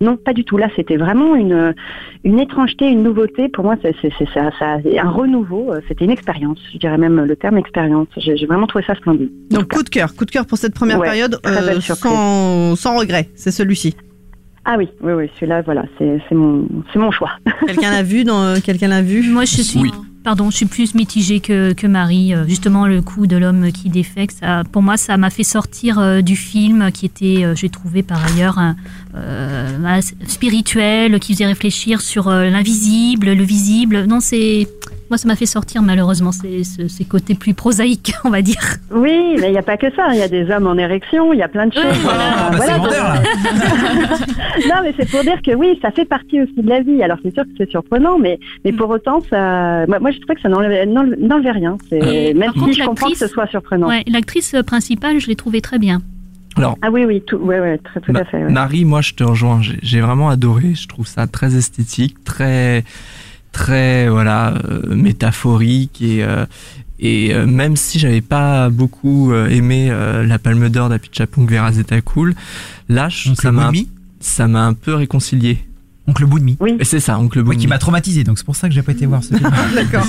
non, 0.00 0.16
pas 0.16 0.32
du 0.32 0.44
tout. 0.44 0.56
Là, 0.56 0.68
c'était 0.76 0.96
vraiment 0.96 1.34
une 1.34 1.74
une 2.24 2.38
étrangeté, 2.40 2.86
une 2.86 3.02
nouveauté. 3.02 3.48
Pour 3.48 3.64
moi, 3.64 3.76
c'est 3.82 3.94
c'est- 4.00 4.12
c'est 4.18 4.28
ça, 4.34 4.50
ça, 4.58 4.76
un 5.02 5.10
renouveau. 5.10 5.72
euh, 5.72 5.80
C'était 5.88 6.04
une 6.04 6.10
expérience. 6.10 6.58
Je 6.72 6.78
dirais 6.78 6.98
même 6.98 7.20
le 7.24 7.36
terme 7.36 7.58
expérience. 7.58 8.08
J'ai 8.16 8.46
vraiment 8.46 8.66
trouvé 8.66 8.84
ça 8.86 8.94
splendide. 8.94 9.30
Donc 9.50 9.72
coup 9.72 9.82
de 9.82 9.88
cœur, 9.88 10.14
coup 10.14 10.24
de 10.24 10.30
cœur 10.30 10.46
pour 10.46 10.58
cette 10.58 10.74
première 10.74 10.98
Ouais, 10.98 11.06
période, 11.06 11.38
euh, 11.46 11.80
sans, 11.80 12.76
sans 12.76 12.98
regret, 12.98 13.28
c'est 13.34 13.50
celui-ci. 13.50 13.94
Ah 14.64 14.76
oui, 14.78 14.88
oui, 15.02 15.12
oui. 15.14 15.30
Celui-là, 15.36 15.62
voilà, 15.62 15.84
c'est 15.98 16.20
c'est 16.28 16.34
mon 16.34 16.66
c'est 16.92 16.98
mon 16.98 17.10
choix. 17.10 17.30
Quelqu'un 17.66 17.90
l'a 17.90 18.02
vu 18.02 18.24
dans 18.24 18.60
quelqu'un 18.62 18.88
l'a 18.88 19.00
vu? 19.02 19.22
Moi, 19.30 19.44
je 19.46 19.62
suis, 19.62 19.80
Oui. 19.80 19.90
Pardon, 20.22 20.50
je 20.50 20.56
suis 20.56 20.66
plus 20.66 20.94
mitigée 20.94 21.40
que, 21.40 21.72
que 21.72 21.86
Marie. 21.86 22.34
Euh, 22.34 22.46
Justement, 22.46 22.86
le 22.86 23.02
coup 23.02 23.26
de 23.26 23.36
l'homme 23.36 23.72
qui 23.72 23.88
défecte, 23.88 24.38
ça, 24.40 24.62
pour 24.70 24.82
moi, 24.82 24.96
ça 24.96 25.16
m'a 25.16 25.30
fait 25.30 25.44
sortir 25.44 25.98
euh, 25.98 26.20
du 26.20 26.36
film 26.36 26.90
qui 26.92 27.06
était, 27.06 27.44
euh, 27.44 27.54
j'ai 27.54 27.68
trouvé 27.68 28.02
par 28.02 28.24
ailleurs, 28.24 28.58
spirituel, 30.26 31.18
qui 31.20 31.34
faisait 31.34 31.46
réfléchir 31.46 32.00
sur 32.00 32.30
l'invisible, 32.30 33.32
le 33.32 33.42
visible. 33.42 34.04
Non, 34.04 34.20
c'est, 34.20 34.68
moi, 35.10 35.18
ça 35.18 35.26
m'a 35.28 35.36
fait 35.36 35.46
sortir 35.46 35.82
malheureusement 35.82 36.32
ces, 36.32 36.64
ces, 36.64 36.88
ces 36.88 37.04
côtés 37.04 37.34
plus 37.34 37.52
prosaïques, 37.54 38.12
on 38.24 38.30
va 38.30 38.40
dire. 38.42 38.60
Oui, 38.92 39.34
mais 39.40 39.48
il 39.48 39.52
n'y 39.52 39.58
a 39.58 39.62
pas 39.62 39.76
que 39.76 39.92
ça. 39.94 40.08
Il 40.12 40.18
y 40.18 40.22
a 40.22 40.28
des 40.28 40.50
hommes 40.50 40.66
en 40.68 40.76
érection. 40.78 41.32
Il 41.32 41.38
y 41.38 41.42
a 41.42 41.48
plein 41.48 41.66
de 41.66 41.72
choses. 41.74 41.82
voilà. 42.02 42.48
Euh, 42.52 42.56
bah, 42.56 42.78
donc- 42.78 42.90
non, 44.68 44.76
mais 44.82 44.94
c'est 44.98 45.10
pour 45.10 45.22
dire 45.22 45.40
que 45.44 45.54
oui, 45.54 45.78
ça 45.82 45.90
fait 45.90 46.04
partie 46.04 46.40
aussi 46.40 46.54
de 46.56 46.68
la 46.68 46.80
vie. 46.80 47.02
Alors 47.02 47.18
c'est 47.22 47.34
sûr 47.34 47.44
que 47.44 47.50
c'est 47.58 47.70
surprenant, 47.70 48.18
mais 48.18 48.38
mais 48.64 48.72
pour 48.72 48.88
autant, 48.90 49.20
ça, 49.30 49.84
moi, 49.86 49.98
moi, 50.00 50.10
je 50.10 50.18
trouvais 50.18 50.34
que 50.36 50.40
ça 50.42 50.48
n'enlevait 50.48 50.82
rien. 51.50 51.76
Même 51.92 52.38
par 52.44 52.52
si 52.54 52.60
contre, 52.60 52.72
je 52.72 52.84
comprends 52.84 53.10
que 53.10 53.16
ce 53.16 53.24
l'actrice- 53.24 53.32
soit 53.32 53.46
surprenant. 53.48 53.88
Ouais, 53.88 54.04
l'actrice 54.06 54.54
principale, 54.66 55.18
je 55.20 55.26
l'ai 55.26 55.36
trouvée 55.36 55.60
très 55.60 55.78
bien. 55.78 56.00
Alors, 56.56 56.76
Ah 56.82 56.90
oui, 56.90 57.04
oui, 57.04 57.22
tout, 57.26 57.36
ouais, 57.36 57.60
ouais, 57.60 57.78
très, 57.78 58.00
tout 58.00 58.12
à 58.14 58.24
fait. 58.24 58.42
ouais. 58.44 58.50
Nari, 58.50 58.84
moi 58.84 59.00
je 59.02 59.14
te 59.14 59.22
rejoins. 59.24 59.60
J'ai 59.62 60.00
vraiment 60.00 60.28
adoré. 60.30 60.74
Je 60.74 60.88
trouve 60.88 61.06
ça 61.06 61.26
très 61.26 61.56
esthétique, 61.56 62.22
très, 62.24 62.84
très 63.52 64.08
voilà 64.08 64.54
euh, 64.70 64.94
métaphorique 64.94 66.00
et 66.02 66.22
euh, 66.24 66.46
et 66.98 67.32
euh, 67.34 67.46
même 67.46 67.76
si 67.76 67.98
j'avais 67.98 68.20
pas 68.20 68.68
beaucoup 68.70 69.32
euh, 69.32 69.48
aimé 69.48 69.88
euh, 69.90 70.26
la 70.26 70.38
Palme 70.38 70.68
d'Or 70.68 70.88
d'Apichapong 70.90 71.50
Vera 71.50 71.72
Zeta 71.72 72.00
Cool, 72.02 72.34
là 72.88 73.08
ça 73.34 73.50
m'a 73.52 73.66
Boudmi 73.66 73.88
ça 74.20 74.46
m'a 74.48 74.64
un 74.66 74.74
peu 74.74 74.94
réconcilié. 74.94 75.64
Oncle 76.06 76.26
Boudmi. 76.26 76.56
Oui. 76.60 76.76
Et 76.80 76.84
c'est 76.84 77.00
ça, 77.00 77.18
Oncle 77.18 77.38
Oui, 77.38 77.44
Boudmi. 77.44 77.60
qui 77.62 77.66
m'a 77.68 77.78
traumatisé, 77.78 78.22
donc 78.24 78.36
c'est 78.36 78.44
pour 78.44 78.56
ça 78.56 78.68
que 78.68 78.74
j'ai 78.74 78.82
pas 78.82 78.92
été 78.92 79.06
voir 79.06 79.22
ce 79.24 79.34
film. 79.36 79.48
D'accord. 79.74 80.04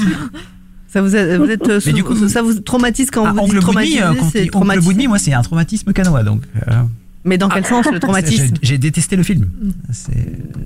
Ça 0.87 1.01
vous, 1.01 1.15
a- 1.15 1.37
vous 1.37 1.45
êtes, 1.49 1.69
euh, 1.69 1.79
Mais 1.85 1.93
du 1.93 2.03
coup- 2.03 2.27
ça 2.27 2.41
vous 2.41 2.59
traumatise 2.59 3.09
quand 3.11 3.23
Ah, 3.25 3.31
vous 3.31 3.39
dites 3.39 3.43
Oncle 3.43 3.55
Boudmi, 3.55 3.61
traumatisé, 3.61 4.01
euh, 4.03 4.13
quand 4.19 4.29
c'est 4.29 4.39
il- 4.39 4.41
Oncle 4.43 4.51
traumatisé. 4.51 4.85
Boudmi, 4.87 5.07
moi 5.07 5.19
c'est 5.19 5.31
un 5.33 5.41
traumatisme 5.41 5.93
canois, 5.93 6.23
donc. 6.23 6.41
euh, 6.67 6.81
Mais 7.23 7.37
dans 7.37 7.49
quel 7.49 7.65
sens 7.65 7.85
le 7.91 7.99
traumatisme 7.99 8.55
j'ai- 8.61 8.77
détesté 8.77 9.15
le 9.15 9.23
film. 9.23 9.47
C'est- 9.91 10.11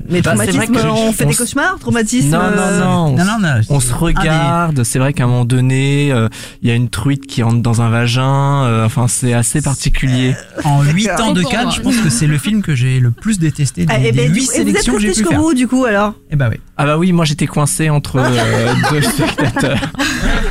Mais 0.09 0.21
Bah, 0.21 0.31
c'est 0.37 0.51
vrai 0.51 0.67
traumatisme, 0.67 0.73
que 0.73 0.87
on 0.87 1.11
fait 1.11 1.25
on 1.25 1.29
des 1.29 1.35
cauchemars 1.35 1.77
Traumatisme 1.79 2.29
Non, 2.29 2.39
euh, 2.39 2.79
non, 2.79 2.85
non. 2.85 3.17
Non, 3.17 3.25
non, 3.25 3.39
non. 3.41 3.61
On 3.69 3.79
se 3.79 3.91
Ah, 3.93 3.97
regarde, 3.97 4.83
c'est 4.83 4.99
vrai 4.99 5.11
qu'à 5.13 5.25
un 5.25 5.27
moment 5.27 5.43
donné, 5.45 6.11
euh, 6.13 6.29
il 6.61 6.69
y 6.69 6.71
a 6.71 6.75
une 6.75 6.89
truite 6.89 7.25
qui 7.27 7.43
rentre 7.43 7.61
dans 7.61 7.81
un 7.81 7.89
vagin, 7.89 8.63
euh, 8.65 8.85
enfin 8.85 9.07
c'est 9.07 9.33
assez 9.33 9.61
particulier. 9.61 10.35
En 10.63 10.81
8 10.83 11.05
D'accord. 11.07 11.25
ans 11.27 11.31
de 11.33 11.41
pour 11.41 11.71
je 11.71 11.81
pense 11.81 11.97
que 11.97 12.09
c'est 12.09 12.27
le 12.27 12.37
film 12.37 12.61
que 12.61 12.73
j'ai 12.75 12.99
le 12.99 13.11
plus 13.11 13.37
détesté 13.39 13.85
des, 13.85 13.93
Ah, 13.93 13.97
eh 13.99 14.11
des 14.11 14.27
ben, 14.27 14.33
8 14.33 14.37
et 14.37 14.43
vous 14.43 14.49
êtes 14.49 14.55
sélections 14.55 14.93
que 14.93 14.99
j'ai 14.99 15.07
resté 15.09 15.23
pu 15.23 15.29
jusqu'au 15.29 15.41
bout 15.43 15.53
du 15.53 15.67
coup 15.67 15.85
alors 15.85 16.13
Eh 16.31 16.35
bah 16.35 16.47
oui. 16.51 16.57
Ah 16.77 16.85
bah 16.85 16.97
oui, 16.97 17.11
moi 17.11 17.25
j'étais 17.25 17.47
coincé 17.47 17.89
entre 17.89 18.17
euh, 18.17 18.73
deux 18.91 19.01
spectateurs. 19.01 19.79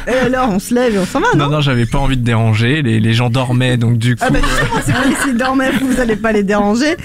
Et 0.06 0.26
alors 0.26 0.50
on 0.50 0.58
se 0.58 0.74
lève 0.74 0.94
et 0.94 0.98
on 0.98 1.06
s'en 1.06 1.20
va 1.20 1.26
non, 1.36 1.44
Non, 1.46 1.50
non, 1.52 1.60
j'avais 1.60 1.86
pas 1.86 1.98
envie 1.98 2.16
de 2.16 2.24
déranger, 2.24 2.82
les, 2.82 3.00
les 3.00 3.14
gens 3.14 3.30
dormaient, 3.30 3.76
donc 3.76 3.98
du 3.98 4.16
coup... 4.16 4.22
Ah 4.26 4.30
ben 4.30 4.42
euh, 4.42 4.46
justement, 4.76 5.02
c'est 5.16 5.22
s'ils 5.24 5.36
dormaient, 5.36 5.70
vous 5.72 5.93
allez 6.00 6.16
pas 6.16 6.32
les 6.32 6.42
déranger. 6.42 6.96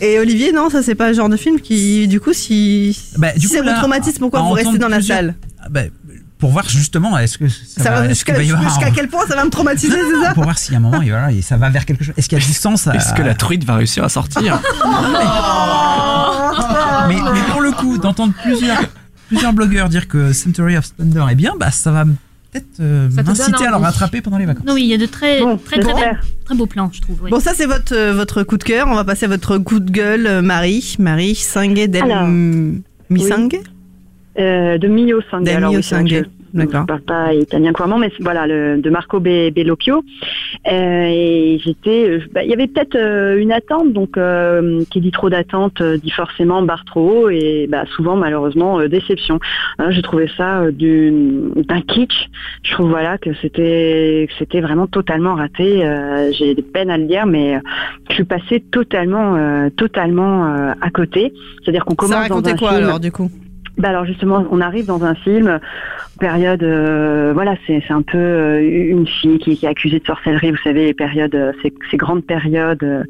Et 0.00 0.18
Olivier, 0.18 0.52
non, 0.52 0.70
ça 0.70 0.82
c'est 0.82 0.94
pas 0.94 1.08
le 1.08 1.14
genre 1.14 1.28
de 1.28 1.36
film 1.36 1.60
qui, 1.60 2.06
du 2.08 2.20
coup, 2.20 2.32
si, 2.32 2.98
Bah, 3.16 3.32
du 3.32 3.40
si 3.40 3.46
coup, 3.48 3.52
c'est 3.54 3.58
là, 3.60 3.64
votre 3.66 3.78
traumatisme, 3.78 4.18
pourquoi 4.20 4.40
à 4.40 4.42
vous 4.42 4.50
restez 4.52 4.78
dans 4.78 4.88
la 4.88 4.96
plusieurs- 4.98 5.18
salle 5.18 5.34
Ah 5.62 5.68
bah, 5.70 5.80
pour 6.38 6.50
voir 6.50 6.68
justement, 6.68 7.16
est-ce 7.16 7.38
que 7.38 7.48
ça, 7.48 7.56
Ça 7.82 7.90
va 7.90 7.96
va, 8.00 8.04
est-ce 8.04 8.08
jusqu'à 8.10 8.34
qu'il 8.34 8.42
va 8.42 8.46
y 8.46 8.52
avoir 8.52 8.68
jusqu'à 8.68 8.88
un- 8.88 8.90
quel 8.90 9.08
point 9.08 9.26
ça 9.26 9.34
va 9.36 9.44
me 9.44 9.48
traumatiser, 9.50 9.96
Non, 9.96 10.02
non, 10.02 10.08
c'est 10.20 10.26
ça 10.26 10.34
Pour 10.34 10.44
voir 10.44 10.58
s'il 10.58 10.72
y 10.72 10.74
a 10.74 10.78
un 10.78 10.82
moment, 10.82 11.00
et 11.00 11.08
voilà, 11.08 11.32
et 11.32 11.40
ça 11.40 11.56
va 11.56 11.70
vers 11.70 11.86
quelque 11.86 12.04
chose. 12.04 12.14
Est-ce 12.18 12.28
qu'il 12.28 12.38
y 12.38 12.42
a 12.42 12.44
du 12.44 12.52
sens 12.52 12.86
à- 12.86 12.94
Est-ce 12.94 13.14
que 13.14 13.22
la 13.22 13.34
truite 13.34 13.64
va 13.64 13.76
réussir 13.76 14.04
à 14.04 14.10
sortir 14.10 14.60
mais, 17.08 17.16
mais 17.32 17.40
pour 17.50 17.60
le 17.60 17.72
coup, 17.72 17.98
d'entendre 17.98 18.32
plusieurs, 18.42 18.80
plusieurs 19.28 19.52
blogueurs 19.52 19.88
dire 19.88 20.08
que 20.08 20.32
Century 20.32 20.76
of 20.76 20.86
Splendor 20.86 21.30
est 21.30 21.34
bien, 21.34 21.54
bah 21.58 21.70
ça 21.70 21.90
va 21.90 22.04
peut-être 22.50 22.66
euh, 22.80 23.08
m'inciter 23.10 23.64
à 23.66 23.70
le 23.70 23.74
envie. 23.76 23.84
rattraper 23.84 24.20
pendant 24.20 24.38
les 24.38 24.46
vacances. 24.46 24.64
Non, 24.66 24.74
oui, 24.74 24.82
il 24.84 24.88
y 24.88 24.94
a 24.94 24.98
de 24.98 25.06
très, 25.06 25.40
Bon, 25.40 25.56
très, 25.56 25.78
très, 25.78 25.90
j'espère. 25.92 26.12
belles- 26.14 26.20
très 26.44 26.54
beaux 26.54 26.66
plans, 26.66 26.90
je 26.92 27.00
trouve. 27.00 27.18
oui. 27.22 27.30
Bon, 27.30 27.40
ça 27.40 27.52
c'est 27.54 27.66
votre, 27.66 27.94
euh, 27.94 28.12
votre 28.14 28.42
coup 28.42 28.56
de 28.56 28.64
cœur. 28.64 28.86
On 28.88 28.94
va 28.94 29.04
passer 29.04 29.26
à 29.26 29.28
votre 29.28 29.58
coup 29.58 29.80
de 29.80 29.90
gueule, 29.90 30.26
euh, 30.26 30.42
Marie. 30.42 30.96
Marie 30.98 31.34
Sangue 31.34 31.86
del 31.88 32.02
Alors, 32.02 32.26
Misangue 33.10 33.60
Euh, 34.38 34.76
de 34.78 34.88
Mio. 34.88 35.20
Del 35.42 35.56
Alors, 35.56 35.72
oui, 35.72 35.82
Sangue. 35.82 36.26
Je-. 36.64 36.68
Je 36.82 36.86
parle 36.86 37.00
pas 37.02 37.34
italien 37.34 37.72
couramment, 37.72 37.98
mais 37.98 38.10
voilà, 38.20 38.46
le, 38.46 38.78
de 38.78 38.90
Marco 38.90 39.20
Be- 39.20 39.52
Bellocchio. 39.52 40.02
Euh, 40.70 41.04
et 41.08 41.60
j'étais, 41.64 42.08
euh, 42.08 42.20
bah, 42.32 42.42
il 42.42 42.50
y 42.50 42.52
avait 42.52 42.66
peut-être 42.66 42.96
euh, 42.96 43.38
une 43.38 43.52
attente, 43.52 43.92
donc 43.92 44.16
euh, 44.16 44.82
qui 44.90 45.00
dit 45.00 45.10
trop 45.10 45.30
d'attente 45.30 45.82
dit 45.82 46.10
forcément 46.10 46.62
barre 46.62 46.84
trop 46.84 47.24
haut 47.24 47.28
et 47.30 47.66
bah, 47.70 47.84
souvent 47.94 48.16
malheureusement 48.16 48.80
déception. 48.88 49.38
Hein, 49.78 49.90
J'ai 49.90 50.02
trouvé 50.02 50.28
ça 50.36 50.70
du- 50.70 51.12
d'un 51.68 51.80
kitsch. 51.82 52.28
Je 52.62 52.72
trouve 52.72 52.88
voilà 52.90 53.18
que 53.18 53.30
c'était 53.42 54.28
c'était 54.38 54.60
vraiment 54.60 54.86
totalement 54.86 55.34
raté. 55.34 55.84
J'ai 56.38 56.54
des 56.54 56.62
peines 56.62 56.90
à 56.90 56.98
le 56.98 57.04
dire, 57.04 57.26
mais 57.26 57.58
je 58.08 58.14
suis 58.14 58.24
passée 58.24 58.60
totalement 58.70 59.36
totalement 59.76 60.44
à 60.80 60.90
côté. 60.90 61.32
C'est-à-dire 61.62 61.84
qu'on 61.84 61.94
commence 61.94 62.12
Ça 62.12 62.28
dans 62.28 62.34
racontait 62.36 62.52
un 62.52 62.56
quoi 62.56 62.70
film- 62.72 62.84
alors 62.84 63.00
du 63.00 63.12
coup? 63.12 63.30
Bah 63.78 63.90
alors 63.90 64.04
justement, 64.06 64.46
on 64.50 64.60
arrive 64.62 64.86
dans 64.86 65.04
un 65.04 65.14
film, 65.14 65.60
période, 66.18 66.62
euh, 66.62 67.32
voilà, 67.34 67.56
c'est 67.66 67.82
un 67.90 68.00
peu 68.02 68.16
euh, 68.16 68.60
une 68.62 69.06
fille 69.06 69.38
qui, 69.38 69.54
qui 69.56 69.66
est 69.66 69.68
accusée 69.68 69.98
de 70.00 70.04
sorcellerie, 70.06 70.50
vous 70.50 70.56
savez, 70.64 70.86
les 70.86 70.94
périodes, 70.94 71.34
euh, 71.34 71.52
ces, 71.62 71.72
ces 71.90 71.96
grandes 71.98 72.24
périodes 72.24 72.82
euh, 72.82 73.02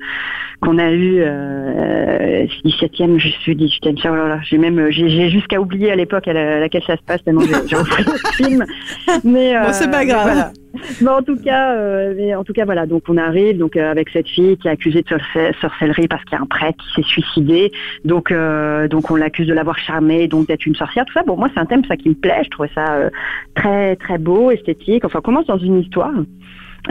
qu'on 0.60 0.78
a 0.78 0.90
eues, 0.90 1.18
euh, 1.20 2.46
17e, 2.64 3.18
je 3.18 3.28
suis 3.28 3.54
18e, 3.54 3.80
siècle, 3.80 4.08
oh 4.10 4.16
là 4.16 4.28
là, 4.28 4.38
j'ai 4.42 4.58
même, 4.58 4.90
j'ai 4.90 5.30
jusqu'à 5.30 5.60
oublier 5.60 5.92
à 5.92 5.96
l'époque 5.96 6.26
à, 6.26 6.32
la- 6.32 6.56
à 6.56 6.60
laquelle 6.60 6.82
ça 6.84 6.96
se 6.96 7.02
passe, 7.02 7.22
tellement 7.22 7.42
j'ai 7.42 7.76
repris 7.76 8.04
le 8.04 8.44
film. 8.44 8.64
Mais 9.24 9.54
Bon, 9.60 9.72
c'est 9.72 9.90
pas 9.90 10.04
grave. 10.04 10.22
voilà. 10.24 10.52
En 11.06 11.22
tout 11.22 11.36
cas, 11.36 11.74
euh, 11.76 12.34
en 12.34 12.44
tout 12.44 12.52
cas, 12.52 12.64
voilà. 12.64 12.86
Donc 12.86 13.04
on 13.08 13.16
arrive 13.16 13.58
donc 13.58 13.76
euh, 13.76 13.90
avec 13.90 14.08
cette 14.10 14.28
fille 14.28 14.56
qui 14.58 14.68
est 14.68 14.70
accusée 14.70 15.02
de 15.02 15.08
sorce- 15.08 15.56
sorcellerie 15.60 16.08
parce 16.08 16.22
qu'il 16.24 16.32
y 16.36 16.40
a 16.40 16.42
un 16.42 16.46
prêtre 16.46 16.78
qui 16.84 17.02
s'est 17.02 17.08
suicidé. 17.08 17.72
Donc 18.04 18.30
euh, 18.30 18.88
donc 18.88 19.10
on 19.10 19.16
l'accuse 19.16 19.46
de 19.46 19.54
l'avoir 19.54 19.78
charmée, 19.78 20.28
donc 20.28 20.48
d'être 20.48 20.66
une 20.66 20.74
sorcière. 20.74 21.04
Tout 21.06 21.14
ça. 21.14 21.22
Bon, 21.22 21.36
moi 21.36 21.48
c'est 21.54 21.60
un 21.60 21.66
thème 21.66 21.84
ça 21.86 21.96
qui 21.96 22.08
me 22.10 22.14
plaît. 22.14 22.42
Je 22.44 22.50
trouvais 22.50 22.70
ça 22.74 23.10
très 23.54 23.96
très 23.96 24.18
beau, 24.18 24.50
esthétique. 24.50 25.04
Enfin, 25.04 25.18
on 25.20 25.22
commence 25.22 25.46
dans 25.46 25.58
une 25.58 25.80
histoire. 25.80 26.12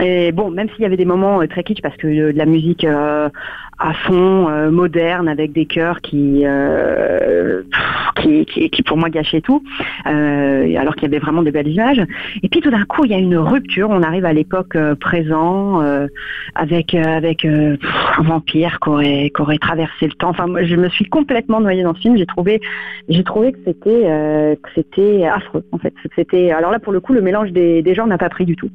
Et 0.00 0.32
bon, 0.32 0.50
même 0.50 0.68
s'il 0.70 0.82
y 0.82 0.84
avait 0.84 0.96
des 0.96 1.04
moments 1.04 1.40
euh, 1.40 1.46
très 1.46 1.62
kitsch 1.62 1.80
parce 1.80 1.96
que 1.96 2.06
euh, 2.06 2.32
de 2.32 2.38
la 2.38 2.46
musique 2.46 2.84
euh, 2.84 3.28
à 3.78 3.92
fond, 3.92 4.48
moderne, 4.70 5.28
avec 5.28 5.52
des 5.52 5.66
chœurs 5.66 6.00
qui, 6.00 6.46
qui, 8.16 8.46
qui, 8.46 8.82
pour 8.82 8.96
moi 8.96 9.10
gâchaient 9.10 9.42
tout, 9.42 9.62
alors 10.06 10.94
qu'il 10.94 11.02
y 11.02 11.06
avait 11.06 11.18
vraiment 11.18 11.42
des 11.42 11.50
belles 11.50 11.68
images. 11.68 12.02
Et 12.42 12.48
puis 12.48 12.62
tout 12.62 12.70
d'un 12.70 12.86
coup, 12.86 13.04
il 13.04 13.10
y 13.10 13.14
a 13.14 13.18
une 13.18 13.36
rupture. 13.36 13.90
On 13.90 14.02
arrive 14.02 14.24
à 14.24 14.32
l'époque 14.32 14.78
présent 14.98 15.82
avec 16.54 16.94
avec 16.94 17.44
un 17.44 17.76
vampire 18.20 18.78
qui 18.80 18.88
aurait, 18.88 19.30
qui 19.34 19.42
aurait 19.42 19.58
traversé 19.58 20.06
le 20.06 20.14
temps. 20.14 20.30
Enfin, 20.30 20.46
moi, 20.46 20.64
je 20.64 20.76
me 20.76 20.88
suis 20.88 21.04
complètement 21.04 21.60
noyée 21.60 21.82
dans 21.82 21.94
ce 21.94 22.00
film. 22.00 22.16
J'ai 22.16 22.24
trouvé 22.24 22.62
j'ai 23.10 23.24
trouvé 23.24 23.52
que 23.52 23.58
c'était 23.66 24.58
c'était 24.74 25.26
affreux 25.26 25.66
en 25.72 25.76
fait. 25.76 25.92
C'était 26.14 26.50
alors 26.50 26.70
là 26.70 26.78
pour 26.78 26.94
le 26.94 27.00
coup 27.00 27.12
le 27.12 27.20
mélange 27.20 27.52
des, 27.52 27.82
des 27.82 27.94
genres 27.94 28.06
n'a 28.06 28.16
pas 28.16 28.30
pris 28.30 28.46
du 28.46 28.56
tout. 28.56 28.70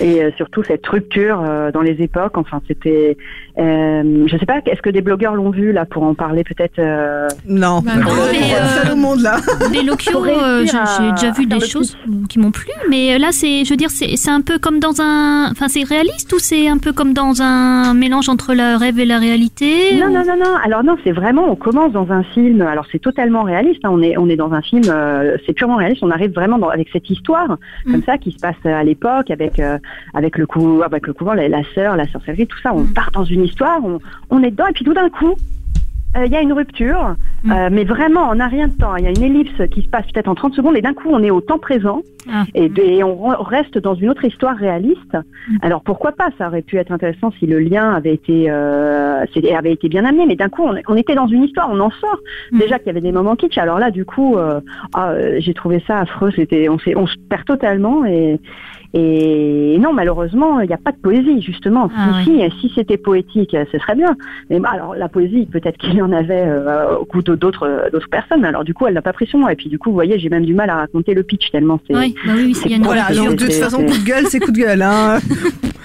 Et 0.00 0.22
euh, 0.22 0.30
surtout 0.36 0.62
cette 0.64 0.86
rupture 0.86 1.42
euh, 1.46 1.70
dans 1.70 1.80
les 1.82 2.02
époques. 2.02 2.36
Enfin, 2.36 2.60
c'était. 2.66 3.16
Euh, 3.58 4.24
je 4.26 4.36
sais 4.36 4.46
pas. 4.46 4.58
Est-ce 4.66 4.82
que 4.82 4.90
des 4.90 5.02
blogueurs 5.02 5.34
l'ont 5.34 5.50
vu 5.50 5.72
là 5.72 5.84
pour 5.84 6.02
en 6.02 6.14
parler 6.14 6.42
peut-être 6.42 6.78
euh, 6.78 7.28
Non. 7.46 7.80
Bah 7.84 7.92
non, 7.96 8.10
mais, 8.32 8.54
euh, 8.54 8.82
Seul 8.82 8.92
au 8.92 8.96
monde 8.96 9.20
là. 9.20 9.36
Les 9.72 9.82
locaux, 9.82 10.24
euh, 10.26 10.64
j'ai 10.66 11.10
déjà 11.12 11.30
vu 11.32 11.46
des 11.46 11.60
choses 11.60 11.96
qui 12.28 12.38
m'ont 12.38 12.50
plu, 12.50 12.70
mais 12.90 13.18
là, 13.18 13.28
c'est, 13.30 13.64
je 13.64 13.70
veux 13.70 13.76
dire, 13.76 13.90
c'est 13.90 14.16
c'est 14.16 14.30
un 14.30 14.40
peu 14.40 14.58
comme 14.58 14.80
dans 14.80 15.00
un, 15.00 15.50
enfin, 15.52 15.68
c'est 15.68 15.84
réaliste 15.84 16.32
ou 16.32 16.38
c'est 16.38 16.66
un 16.68 16.78
peu 16.78 16.92
comme 16.92 17.12
dans 17.12 17.42
un 17.42 17.94
mélange 17.94 18.28
entre 18.28 18.54
le 18.54 18.76
rêve 18.76 18.98
et 18.98 19.04
la 19.04 19.18
réalité 19.18 19.96
Non, 20.00 20.08
non, 20.08 20.24
non, 20.26 20.36
non. 20.36 20.54
Alors 20.64 20.82
non, 20.82 20.96
c'est 21.04 21.12
vraiment, 21.12 21.48
on 21.50 21.56
commence 21.56 21.92
dans 21.92 22.10
un 22.10 22.22
film. 22.22 22.62
Alors 22.62 22.86
c'est 22.90 22.98
totalement 23.00 23.42
réaliste. 23.42 23.84
hein. 23.84 23.90
On 23.92 24.02
est, 24.02 24.16
on 24.18 24.28
est 24.28 24.36
dans 24.36 24.52
un 24.52 24.62
film. 24.62 24.82
euh, 24.88 25.36
c'est 25.46 25.52
purement 25.52 25.76
réaliste. 25.76 26.02
On 26.02 26.10
arrive 26.10 26.32
vraiment 26.32 26.58
dans, 26.58 26.68
avec 26.68 26.88
cette 26.92 27.08
histoire 27.10 27.56
comme 27.90 28.02
ça 28.02 28.18
qui 28.18 28.32
se 28.32 28.38
passe 28.38 28.56
à 28.64 28.82
l'époque 28.82 29.30
avec, 29.30 29.60
euh, 29.74 29.78
avec 30.14 30.38
le 30.38 30.46
coup, 30.46 30.82
avec 30.84 31.06
le 31.06 31.12
couvent, 31.12 31.34
la, 31.34 31.48
la 31.48 31.62
sœur, 31.74 31.96
la 31.96 32.06
sorcellerie, 32.08 32.46
tout 32.46 32.58
ça. 32.62 32.72
On 32.74 32.84
part 32.86 33.10
dans 33.12 33.24
une 33.24 33.44
histoire. 33.44 33.84
On, 33.84 33.98
on 34.30 34.42
est 34.42 34.50
dedans 34.50 34.66
et 34.68 34.72
puis 34.72 34.84
tout 34.84 34.94
d'un 34.94 35.10
coup. 35.10 35.34
euh, 36.16 36.26
Il 36.26 36.32
y 36.32 36.36
a 36.36 36.40
une 36.42 36.52
rupture, 36.52 37.16
euh, 37.50 37.68
mais 37.72 37.84
vraiment 37.84 38.22
en 38.28 38.38
un 38.40 38.48
rien 38.48 38.68
de 38.68 38.72
temps. 38.74 38.94
Il 38.96 39.04
y 39.04 39.06
a 39.06 39.10
une 39.10 39.22
ellipse 39.22 39.60
qui 39.70 39.82
se 39.82 39.88
passe 39.88 40.06
peut-être 40.12 40.28
en 40.28 40.34
30 40.34 40.54
secondes 40.54 40.76
et 40.76 40.82
d'un 40.82 40.94
coup 40.94 41.08
on 41.10 41.22
est 41.22 41.30
au 41.30 41.40
temps 41.40 41.58
présent 41.58 42.02
Ah. 42.32 42.44
et, 42.54 43.02
on 43.04 43.14
re- 43.28 43.42
reste 43.42 43.76
dans 43.78 43.94
une 43.94 44.08
autre 44.08 44.24
histoire 44.24 44.56
réaliste. 44.56 45.14
Alors 45.60 45.82
pourquoi 45.82 46.12
pas? 46.12 46.28
Ça 46.38 46.46
aurait 46.48 46.62
pu 46.62 46.76
être 46.78 46.90
intéressant 46.92 47.30
si 47.38 47.46
le 47.46 47.58
lien 47.58 47.92
avait 47.92 48.14
été 48.14 48.46
euh, 48.48 49.24
avait 49.58 49.72
été 49.72 49.88
bien 49.90 50.04
amené, 50.06 50.24
mais 50.26 50.36
d'un 50.36 50.48
coup 50.48 50.62
on, 50.64 50.74
on 50.88 50.96
était 50.96 51.14
dans 51.16 51.26
une 51.26 51.42
histoire, 51.44 51.68
on 51.70 51.80
en 51.80 51.90
sort. 51.90 52.18
Déjà 52.52 52.78
qu'il 52.78 52.86
y 52.86 52.90
avait 52.90 53.00
des 53.02 53.12
moments 53.12 53.36
kitsch. 53.36 53.58
Alors 53.58 53.78
là, 53.78 53.90
du 53.90 54.04
coup, 54.06 54.36
ah, 54.94 55.12
j'ai 55.38 55.52
trouvé 55.54 55.82
ça 55.86 55.98
affreux. 56.00 56.30
C'était 56.34 56.68
on, 56.70 56.78
on 56.96 57.06
se 57.06 57.16
perd 57.28 57.44
totalement 57.44 58.04
et 58.06 58.38
et 58.96 59.76
non, 59.80 59.92
malheureusement, 59.92 60.60
il 60.60 60.68
n'y 60.68 60.72
a 60.72 60.78
pas 60.78 60.92
de 60.92 60.96
poésie, 60.96 61.42
justement. 61.42 61.90
Ah 61.96 62.20
si, 62.24 62.30
si, 62.60 62.68
si 62.68 62.72
c'était 62.76 62.96
poétique, 62.96 63.52
euh, 63.54 63.64
ce 63.72 63.78
serait 63.80 63.96
bien. 63.96 64.16
Mais 64.50 64.60
bah, 64.60 64.70
alors, 64.72 64.94
la 64.94 65.08
poésie, 65.08 65.46
peut-être 65.46 65.76
qu'il 65.78 65.94
y 65.94 66.02
en 66.02 66.12
avait 66.12 66.44
euh, 66.46 66.96
au 67.00 67.04
goût 67.04 67.20
de- 67.22 67.34
d'autres 67.34 67.88
d'autres 67.92 68.08
personnes. 68.08 68.44
Alors, 68.44 68.62
du 68.62 68.72
coup, 68.72 68.86
elle 68.86 68.94
l'a 68.94 69.02
pas 69.02 69.12
pris 69.12 69.26
sur 69.26 69.38
moi. 69.38 69.52
Et 69.52 69.56
puis, 69.56 69.68
du 69.68 69.78
coup, 69.78 69.90
vous 69.90 69.94
voyez, 69.96 70.18
j'ai 70.20 70.28
même 70.28 70.44
du 70.44 70.54
mal 70.54 70.70
à 70.70 70.76
raconter 70.76 71.12
le 71.14 71.24
pitch 71.24 71.50
tellement 71.50 71.80
c'est. 71.88 71.96
Oui, 71.96 72.14
bah 72.24 72.32
oui, 72.36 72.54
oui, 72.64 72.78
Voilà, 72.82 73.12
donc 73.12 73.34
de 73.36 73.44
toute 73.46 73.52
façon, 73.54 73.78
coup 73.84 73.98
de 73.98 74.04
gueule, 74.06 74.26
c'est 74.28 74.38
coup 74.38 74.52
de 74.52 74.58
gueule. 74.58 74.82
Hein. 74.82 75.18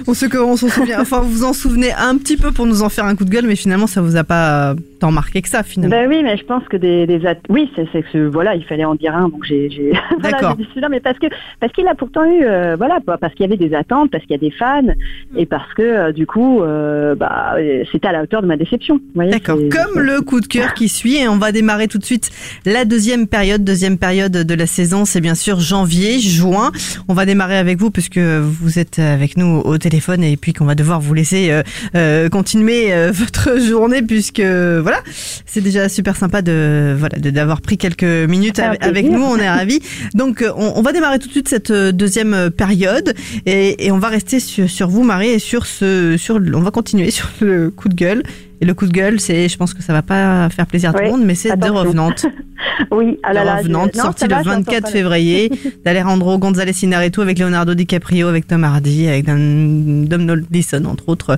On 0.08 0.14
se 0.14 0.26
on 0.38 0.56
s'en 0.56 0.70
souvient. 0.70 1.02
Enfin, 1.02 1.20
vous 1.20 1.30
vous 1.30 1.44
en 1.44 1.54
souvenez 1.54 1.92
un 1.94 2.18
petit 2.18 2.38
peu 2.38 2.52
pour 2.52 2.66
nous 2.66 2.82
en 2.82 2.90
faire 2.90 3.06
un 3.06 3.16
coup 3.16 3.26
de 3.26 3.30
gueule, 3.30 3.46
mais 3.46 3.56
finalement, 3.56 3.86
ça 3.86 4.02
vous 4.02 4.16
a 4.16 4.24
pas 4.24 4.74
tant 5.00 5.12
marqué 5.12 5.42
que 5.42 5.50
ça, 5.50 5.62
finalement. 5.62 5.96
Ben 5.96 6.10
oui, 6.10 6.22
mais 6.24 6.36
je 6.38 6.44
pense 6.46 6.64
que 6.66 6.78
des, 6.78 7.06
des 7.06 7.26
at- 7.28 7.36
oui, 7.50 7.70
c'est 7.76 7.86
c'est 7.92 8.02
que 8.04 8.28
voilà, 8.28 8.56
il 8.56 8.64
fallait 8.64 8.86
en 8.86 8.96
dire 8.96 9.16
un, 9.16 9.30
donc 9.30 9.44
j'ai 9.46 9.70
j'ai 9.70 9.92
voilà, 10.20 10.56
celui-là, 10.58 10.90
mais 10.90 11.00
parce 11.00 11.20
que 11.20 11.28
parce 11.60 11.72
qu'il 11.74 11.88
a 11.88 11.96
pourtant 11.96 12.24
eu 12.26 12.44
euh, 12.44 12.76
voilà, 12.78 12.99
parce 13.06 13.34
qu'il 13.34 13.46
y 13.46 13.50
avait 13.52 13.58
des 13.58 13.76
attentes, 13.76 14.12
parce 14.12 14.24
qu'il 14.26 14.32
y 14.32 14.36
a 14.36 14.50
des 14.50 14.52
fans, 14.52 14.94
et 15.36 15.46
parce 15.46 15.74
que 15.74 15.82
euh, 15.82 16.12
du 16.12 16.26
coup, 16.26 16.62
euh, 16.62 17.16
bah, 17.16 17.56
c'était 17.92 18.08
à 18.08 18.12
la 18.12 18.24
hauteur 18.24 18.42
de 18.42 18.48
ma 18.48 18.58
déception. 18.58 19.00
D'accord. 19.16 19.58
Comme 19.72 20.02
le 20.02 20.22
coup 20.22 20.42
de 20.42 20.48
cœur 20.48 20.74
qui 20.74 20.90
suit, 20.90 21.18
et 21.18 21.28
on 21.28 21.38
va 21.38 21.52
démarrer 21.52 21.88
tout 21.88 21.98
de 21.98 22.06
suite 22.06 22.32
la 22.66 22.86
deuxième 22.86 23.28
période. 23.28 23.64
Deuxième 23.64 23.98
période 23.98 24.32
de 24.32 24.54
la 24.54 24.68
saison, 24.68 25.06
c'est 25.06 25.22
bien 25.22 25.36
sûr 25.36 25.60
janvier, 25.60 26.20
juin. 26.20 26.72
On 27.08 27.14
va 27.14 27.26
démarrer 27.26 27.58
avec 27.58 27.80
vous 27.80 27.92
puisque 27.92 28.18
vous 28.20 28.80
êtes 28.80 29.00
avec 29.00 29.38
nous 29.38 29.62
au 29.66 29.78
téléphone 29.78 30.24
et 30.24 30.38
puis 30.38 30.54
qu'on 30.54 30.66
va 30.66 30.76
devoir 30.76 31.00
vous 31.00 31.14
laisser 31.14 31.52
euh, 31.52 31.64
euh, 31.96 32.30
continuer 32.30 32.92
votre 33.12 33.60
journée 33.60 34.02
puisque 34.02 34.42
voilà, 34.42 35.02
c'est 35.46 35.62
déjà 35.62 35.90
super 35.90 36.16
sympa 36.16 36.42
de 36.42 36.96
voilà 36.98 37.18
d'avoir 37.20 37.62
pris 37.62 37.78
quelques 37.78 38.04
minutes 38.04 38.60
avec, 38.60 39.10
nous. 39.10 39.22
On 39.22 39.38
est 39.38 39.50
ravis. 39.50 39.80
Donc 40.14 40.44
on, 40.56 40.74
on 40.76 40.82
va 40.82 40.92
démarrer 40.92 41.20
tout 41.20 41.28
de 41.28 41.34
suite 41.34 41.48
cette 41.48 41.72
deuxième 41.72 42.34
euh, 42.34 42.50
période 42.90 43.14
et, 43.46 43.86
et 43.86 43.92
on 43.92 44.00
va 44.00 44.08
rester 44.10 44.40
sur, 44.40 44.70
sur 44.70 44.88
vous 44.90 45.04
Marie 45.04 45.30
et 45.30 45.40
sur 45.40 45.66
ce 45.66 46.18
sur 46.18 46.40
on 46.54 46.62
va 46.62 46.72
continuer 46.72 47.12
sur 47.20 47.30
le 47.42 47.70
coup 47.70 47.90
de 47.90 47.96
gueule. 47.96 48.24
Et 48.62 48.66
le 48.66 48.74
coup 48.74 48.86
de 48.88 48.92
gueule, 48.92 49.22
c'est, 49.22 49.48
je 49.48 49.56
pense 49.56 49.74
que 49.74 49.82
ça 49.82 49.94
va 49.94 50.02
pas 50.02 50.50
faire 50.50 50.68
plaisir 50.68 50.90
à 50.90 50.94
tout 50.94 51.02
le 51.02 51.10
monde, 51.12 51.24
mais 51.24 51.34
c'est 51.34 51.48
de 51.48 51.54
attention. 51.54 51.76
Revenant. 51.76 52.12
Oui, 52.92 53.18
ah 53.24 53.30
de 53.30 53.36
là, 53.36 53.46
je- 53.46 53.58
Revenant, 53.64 53.86
non, 53.86 54.04
sorti 54.04 54.20
ça 54.20 54.28
le 54.28 54.36
va, 54.36 54.44
je 54.44 54.50
l'entends 54.50 54.60
24 54.72 54.82
pas, 54.82 54.88
là. 54.88 54.92
février, 54.94 55.52
d'Alejandro 55.86 56.38
González 56.40 56.74
Inarritu 56.84 57.22
avec 57.22 57.40
Leonardo 57.40 57.74
DiCaprio, 57.74 58.28
avec 58.28 58.48
Tom 58.48 58.66
Hardy, 58.66 59.08
avec 59.08 59.26
Domhnall 59.28 60.44
Gleeson, 60.52 60.84
entre 60.86 61.08
autres. 61.08 61.38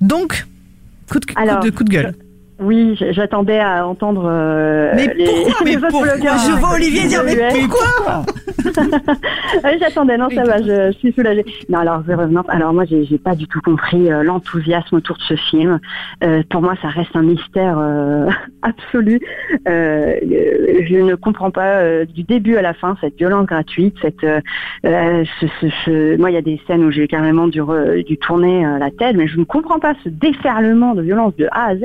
Donc, 0.00 0.46
coup 1.10 1.20
de, 1.20 1.26
coup 1.26 1.34
Alors, 1.36 1.60
de, 1.60 1.68
coup 1.68 1.84
de 1.84 1.90
gueule. 1.90 2.14
Oui, 2.60 2.96
j'attendais 3.10 3.58
à 3.58 3.86
entendre. 3.86 4.24
euh, 4.30 4.92
Mais 4.94 5.12
les, 5.14 5.24
pourquoi 5.24 5.54
Mais 5.64 5.70
les 5.72 5.78
pourquoi 5.78 6.02
blogueurs 6.14 6.38
Je 6.38 6.52
vois 6.60 6.74
Olivier 6.74 7.08
dire, 7.08 7.22
mais 7.24 7.36
pourquoi 7.66 8.24
Oui, 9.64 9.70
j'attendais, 9.80 10.16
non, 10.16 10.28
ça 10.30 10.44
va, 10.44 10.58
je, 10.62 10.92
je 10.92 10.98
suis 10.98 11.12
soulagée. 11.12 11.44
Non, 11.68 11.78
alors, 11.80 12.02
Revenant, 12.06 12.44
alors 12.48 12.72
moi, 12.72 12.84
j'ai 12.86 13.18
pas 13.18 13.34
du 13.34 13.46
tout 13.48 13.60
compris 13.60 14.10
euh, 14.10 14.22
l'enthousiasme 14.22 14.96
autour 14.96 15.16
de 15.16 15.22
ce 15.22 15.34
film. 15.34 15.80
Euh, 16.22 16.42
pour 16.48 16.62
moi, 16.62 16.74
ça 16.80 16.88
reste 16.88 17.14
un 17.14 17.22
mystère 17.22 17.76
absolu. 18.62 19.20
Je 19.66 21.00
ne 21.00 21.14
comprends 21.16 21.50
pas 21.50 22.04
du 22.04 22.22
début 22.22 22.56
à 22.56 22.62
la 22.62 22.74
fin 22.74 22.96
cette 23.00 23.16
violence 23.16 23.46
gratuite, 23.46 23.96
cette, 24.00 24.20
ce, 24.84 25.24
ce- 25.60 25.66
ce- 25.84 26.16
moi, 26.18 26.30
il 26.30 26.34
y 26.34 26.38
a 26.38 26.42
des 26.42 26.60
scènes 26.66 26.84
où 26.84 26.90
j'ai 26.90 27.08
carrément 27.08 27.48
dû, 27.48 27.60
re- 27.60 28.04
dû 28.04 28.16
tourner 28.18 28.64
la 28.78 28.90
tête, 28.90 29.16
mais 29.16 29.26
je 29.26 29.38
ne 29.38 29.44
comprends 29.44 29.78
pas 29.78 29.94
ce 30.04 30.08
déferlement 30.08 30.94
de 30.94 31.02
violence 31.02 31.34
de 31.36 31.46
A 31.50 31.66
à 31.70 31.76
Z. 31.76 31.82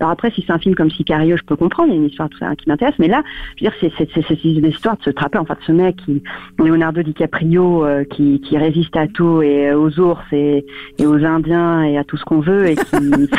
Alors 0.00 0.11
après, 0.12 0.30
si 0.30 0.44
c'est 0.46 0.52
un 0.52 0.58
film 0.58 0.74
comme 0.74 0.90
Sicario, 0.90 1.36
je 1.36 1.42
peux 1.42 1.56
comprendre, 1.56 1.88
il 1.90 1.94
y 1.94 1.98
a 1.98 2.00
une 2.02 2.08
histoire 2.08 2.28
tout 2.28 2.38
ça 2.38 2.54
qui 2.56 2.68
m'intéresse, 2.68 2.94
mais 2.98 3.08
là, 3.08 3.22
je 3.58 3.64
veux 3.64 3.70
dire, 3.70 3.78
c'est 3.80 3.92
c'est- 3.98 4.08
c'est- 4.14 4.24
c'est 4.28 4.44
une 4.44 4.66
histoire 4.66 4.96
de 4.96 5.02
se 5.02 5.10
trapper, 5.10 5.38
en 5.38 5.44
fait, 5.44 5.58
ce 5.66 5.72
mec 5.72 5.96
qui, 6.04 6.22
Leonardo 6.58 7.02
DiCaprio, 7.02 7.84
euh, 7.84 8.04
qui, 8.04 8.40
qui 8.40 8.56
résiste 8.58 8.96
à 8.96 9.06
tout 9.08 9.42
et 9.42 9.72
aux 9.74 9.98
ours 9.98 10.20
et, 10.32 10.64
et 10.98 11.06
aux 11.06 11.24
Indiens 11.24 11.82
et 11.82 11.98
à 11.98 12.04
tout 12.04 12.16
ce 12.16 12.24
qu'on 12.24 12.40
veut 12.40 12.68
et 12.70 12.76
qui. 12.76 12.82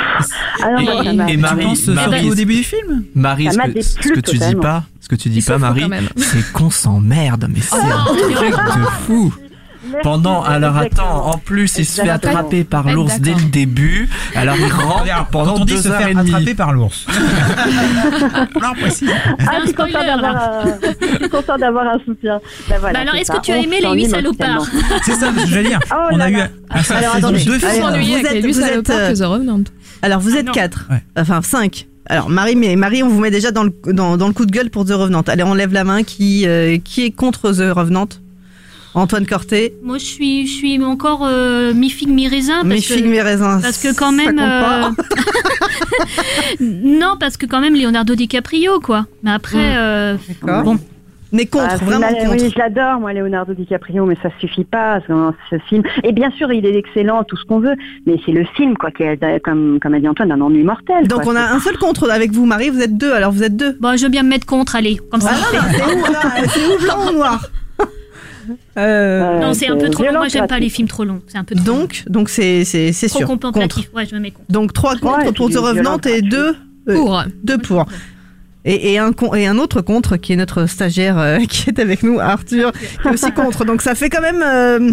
ah 0.64 0.76
ça 1.06 1.14
m'a- 1.14 1.32
Et 1.32 1.38
Marie, 1.38 1.64
penses 1.66 1.88
Marie, 1.88 2.30
au 2.30 2.36
début 2.36 2.56
du 2.56 2.64
film 2.64 3.04
Marie, 3.16 3.46
ce 3.52 3.58
que, 3.74 3.82
ce 3.82 3.98
que 4.10 4.20
tu 4.32 4.38
dis 4.38 4.56
pas, 4.62 4.84
ce 5.00 5.08
que 5.10 5.16
tu 5.16 5.30
dis 5.30 5.42
pas, 5.42 5.58
Marie, 5.60 5.82
c'est 6.18 6.52
qu'on 6.54 6.70
s'emmerde, 6.70 7.48
mais 7.50 7.60
c'est 7.62 7.76
un 7.78 8.06
truc 8.06 8.52
de 8.52 8.86
fou. 9.06 9.34
Pendant, 10.02 10.42
alors 10.44 10.78
attends, 10.78 11.28
en 11.28 11.38
plus 11.38 11.78
il 11.78 11.86
se 11.86 12.02
fait 12.02 12.10
attraper 12.10 12.64
par 12.64 12.90
l'ours 12.92 13.20
dès 13.20 13.34
le 13.34 13.44
début, 13.44 14.10
alors 14.36 14.56
il 14.58 14.72
rentre 14.72 15.28
pendant 15.32 15.56
on 15.56 15.66
dit 15.66 15.74
deux 15.74 15.82
se 15.82 15.90
heures 15.90 15.98
faire 16.00 16.08
et 16.10 16.14
demie. 16.16 16.30
attraper 16.30 16.56
par 16.56 16.74
l'ours. 16.74 17.06
non, 18.62 18.74
précis. 18.80 19.08
Ah, 19.40 19.60
je 19.62 19.66
suis 19.68 19.74
contente 19.74 19.90
spoiler, 19.90 20.08
d'avoir 21.60 21.88
un, 21.88 22.00
soutien. 22.06 22.40
Ben 22.70 22.80
Bah 22.82 22.90
alors, 22.96 23.16
est-ce 23.16 23.32
que 23.32 23.42
tu 23.42 23.52
as 23.52 23.58
On 23.58 23.62
aimé 23.64 23.78
les 23.80 23.84
s'ennuie 23.84 24.04
huit 24.06 24.10
salopards 24.10 24.66
tellement. 24.68 25.00
C'est 25.06 25.14
ça, 25.16 25.32
je 25.46 25.56
veux 25.56 25.64
dire. 25.64 25.80
Oh 25.92 25.96
on 26.12 26.20
a 26.20 26.30
eu 26.30 26.38
Alors, 26.38 27.16
attendez. 27.16 27.44
deux 27.44 27.60
films. 27.60 27.84
euh. 28.90 29.12
Alors, 30.02 30.20
vous 30.20 30.32
Ah 30.36 30.40
êtes 30.40 30.46
non. 30.48 30.52
quatre. 30.54 30.88
Ouais. 30.90 31.04
Enfin, 31.18 31.42
cinq. 31.42 31.88
Alors, 32.08 32.30
Marie, 32.30 32.56
mais 32.58 32.76
Marie, 32.76 33.02
on 33.04 33.08
vous 33.08 33.20
met 33.22 33.32
déjà 33.32 33.52
dans 33.52 33.64
le, 33.64 33.72
dans, 33.94 34.18
dans 34.18 34.28
le 34.28 34.34
coup 34.34 34.46
de 34.46 34.52
gueule 34.52 34.70
pour 34.70 34.86
The 34.86 34.92
Revenant. 34.92 35.22
Allez, 35.28 35.44
on 35.44 35.54
lève 35.54 35.72
la 35.74 35.84
main. 35.86 36.04
Qui, 36.04 36.46
euh, 36.48 36.78
qui 36.84 37.06
est 37.06 37.12
contre 37.12 37.52
The 37.54 37.74
Revenant? 37.74 38.08
Antoine 38.96 39.26
Corté, 39.26 39.74
Moi, 39.84 39.98
je 39.98 40.06
suis, 40.06 40.46
je 40.48 40.54
suis 40.54 40.84
encore 40.84 41.26
euh, 41.26 41.74
mi-figue, 41.74 42.10
mi-raisin. 42.10 42.64
mes 42.64 43.22
raisins. 43.22 43.60
Parce 43.62 43.78
que 43.82 43.94
quand 43.96 44.12
ça 44.12 44.18
même, 44.18 44.28
compte 44.28 44.38
pas. 44.38 44.90
euh, 44.90 44.92
non, 46.60 47.16
parce 47.20 47.38
que 47.38 47.46
quand 47.46 47.60
même 47.60 47.76
Leonardo 47.76 48.16
DiCaprio, 48.16 48.80
quoi. 48.80 49.06
Mais 49.24 49.32
après, 49.32 49.76
euh, 49.78 50.16
bon. 50.44 50.78
Mais 51.32 51.48
contre, 51.48 51.66
Ah, 51.72 51.78
vraiment 51.78 52.08
contre. 52.10 52.32
Oui, 52.44 52.52
je 52.54 52.60
l'adore, 52.60 53.00
moi, 53.00 53.12
Leonardo 53.12 53.56
DiCaprio, 53.56 54.06
mais 54.06 54.16
ça 54.22 54.30
suffit 54.40 54.64
pas, 54.66 55.00
ce, 55.08 55.32
ce 55.50 55.56
film. 55.68 55.82
Et 56.04 56.12
bien 56.12 56.30
sûr, 56.30 56.54
il 56.54 56.64
est 56.64 56.76
excellent, 56.78 57.24
tout 57.24 57.36
ce 57.38 57.44
qu'on 57.46 57.60
veut, 57.60 57.76
mais 58.06 58.18
c'est 58.24 58.32
le 58.32 58.46
film, 58.56 58.78
quoi, 58.78 58.92
qui 58.92 59.02
est, 59.02 59.40
comme, 59.44 59.80
comme 59.82 59.96
a 59.96 60.00
dit 60.00 60.08
Antoine, 60.08 60.32
un 60.32 60.42
ennui 60.42 60.62
mortel. 60.64 61.08
Donc 61.08 61.26
on 61.26 61.36
a 61.36 61.42
un 61.42 61.60
seul 61.60 61.78
contre 61.80 62.08
avec 62.12 62.32
vous, 62.32 62.46
Marie. 62.46 62.70
Vous 62.70 62.82
êtes 62.82 62.96
deux. 62.98 63.12
Alors 63.12 63.32
vous 63.32 63.42
êtes 63.42 63.58
deux. 63.58 63.76
Bon, 63.82 63.98
je 63.98 64.04
veux 64.04 64.10
bien 64.10 64.22
me 64.22 64.30
mettre 64.30 64.46
contre, 64.46 64.76
allez, 64.76 65.00
comme 65.10 65.22
ça. 65.22 65.32
Ah, 65.34 65.56
non, 65.56 65.62
c'est 65.72 65.96
où, 65.96 66.12
là? 66.14 66.48
C'est 66.50 66.68
où, 66.68 66.80
blanc 66.84 67.10
ou 67.10 67.14
noir? 67.16 67.42
Euh, 68.78 69.40
non, 69.40 69.54
c'est 69.54 69.68
un 69.68 69.78
peu 69.78 69.90
trop 69.90 70.04
long. 70.06 70.14
Moi, 70.14 70.28
j'aime 70.28 70.48
pas 70.48 70.60
les 70.60 70.70
films 70.70 70.88
trop 70.88 71.04
longs. 71.04 71.22
C'est 71.28 71.38
un 71.38 71.44
peu 71.44 71.56
trop 71.56 71.64
Donc, 71.66 72.04
donc 72.08 72.30
c'est 72.30 72.66
c'est 72.66 72.92
c'est 72.92 73.08
trop 73.08 73.20
sûr. 73.20 73.28
contemplatif. 73.28 73.90
Ouais, 73.94 74.06
je 74.06 74.16
me 74.16 74.20
mets 74.20 74.32
contre. 74.32 74.52
Donc 74.52 74.74
trois 74.74 74.96
contre 74.98 75.32
pour 75.34 75.50
The 75.50 75.58
Revenant 75.58 75.98
et 76.06 76.22
deux 76.22 76.56
euh, 76.90 76.96
Pour. 76.96 77.24
deux 77.44 77.58
pour. 77.58 77.86
Et, 78.66 78.94
et 78.94 78.98
un 78.98 79.12
con- 79.12 79.34
et 79.36 79.46
un 79.46 79.58
autre 79.58 79.82
contre 79.82 80.16
qui 80.16 80.32
est 80.32 80.38
notre 80.38 80.68
stagiaire 80.68 81.18
euh, 81.20 81.40
qui 81.50 81.70
est 81.70 81.80
avec 81.80 82.02
nous, 82.04 82.20
Arthur, 82.20 82.72
qui 83.02 83.08
est 83.08 83.12
aussi 83.12 83.32
contre. 83.34 83.66
Donc 83.66 83.82
ça 83.82 83.94
fait 83.94 84.10
quand 84.10 84.22
même 84.22 84.42
euh, 84.42 84.92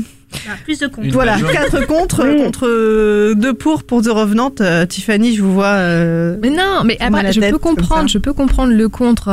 Ah, 0.49 0.55
plus 0.65 0.81
de 0.81 0.89
contre. 0.89 1.09
voilà 1.13 1.37
quatre 1.41 1.87
contre 1.87 2.27
Oui. 2.29 2.43
contre 2.43 2.67
euh, 2.67 3.35
deux 3.37 3.55
pour 3.55 3.85
pour 3.85 4.03
The 4.03 4.09
Revenant. 4.09 4.51
Euh, 4.61 4.87
Tiffany, 4.87 5.37
je 5.37 5.43
vous 5.43 5.53
vois. 5.55 5.67
euh, 5.75 6.37
Mais 6.43 6.51
non, 6.51 6.83
mais 6.85 6.97
après, 7.01 7.33
je 7.33 7.41
peux 7.41 7.59
comprendre, 7.59 8.09
je 8.09 8.19
peux 8.19 8.33
comprendre 8.33 8.73
le 8.73 8.89
contre. 8.89 9.29
euh, 9.29 9.33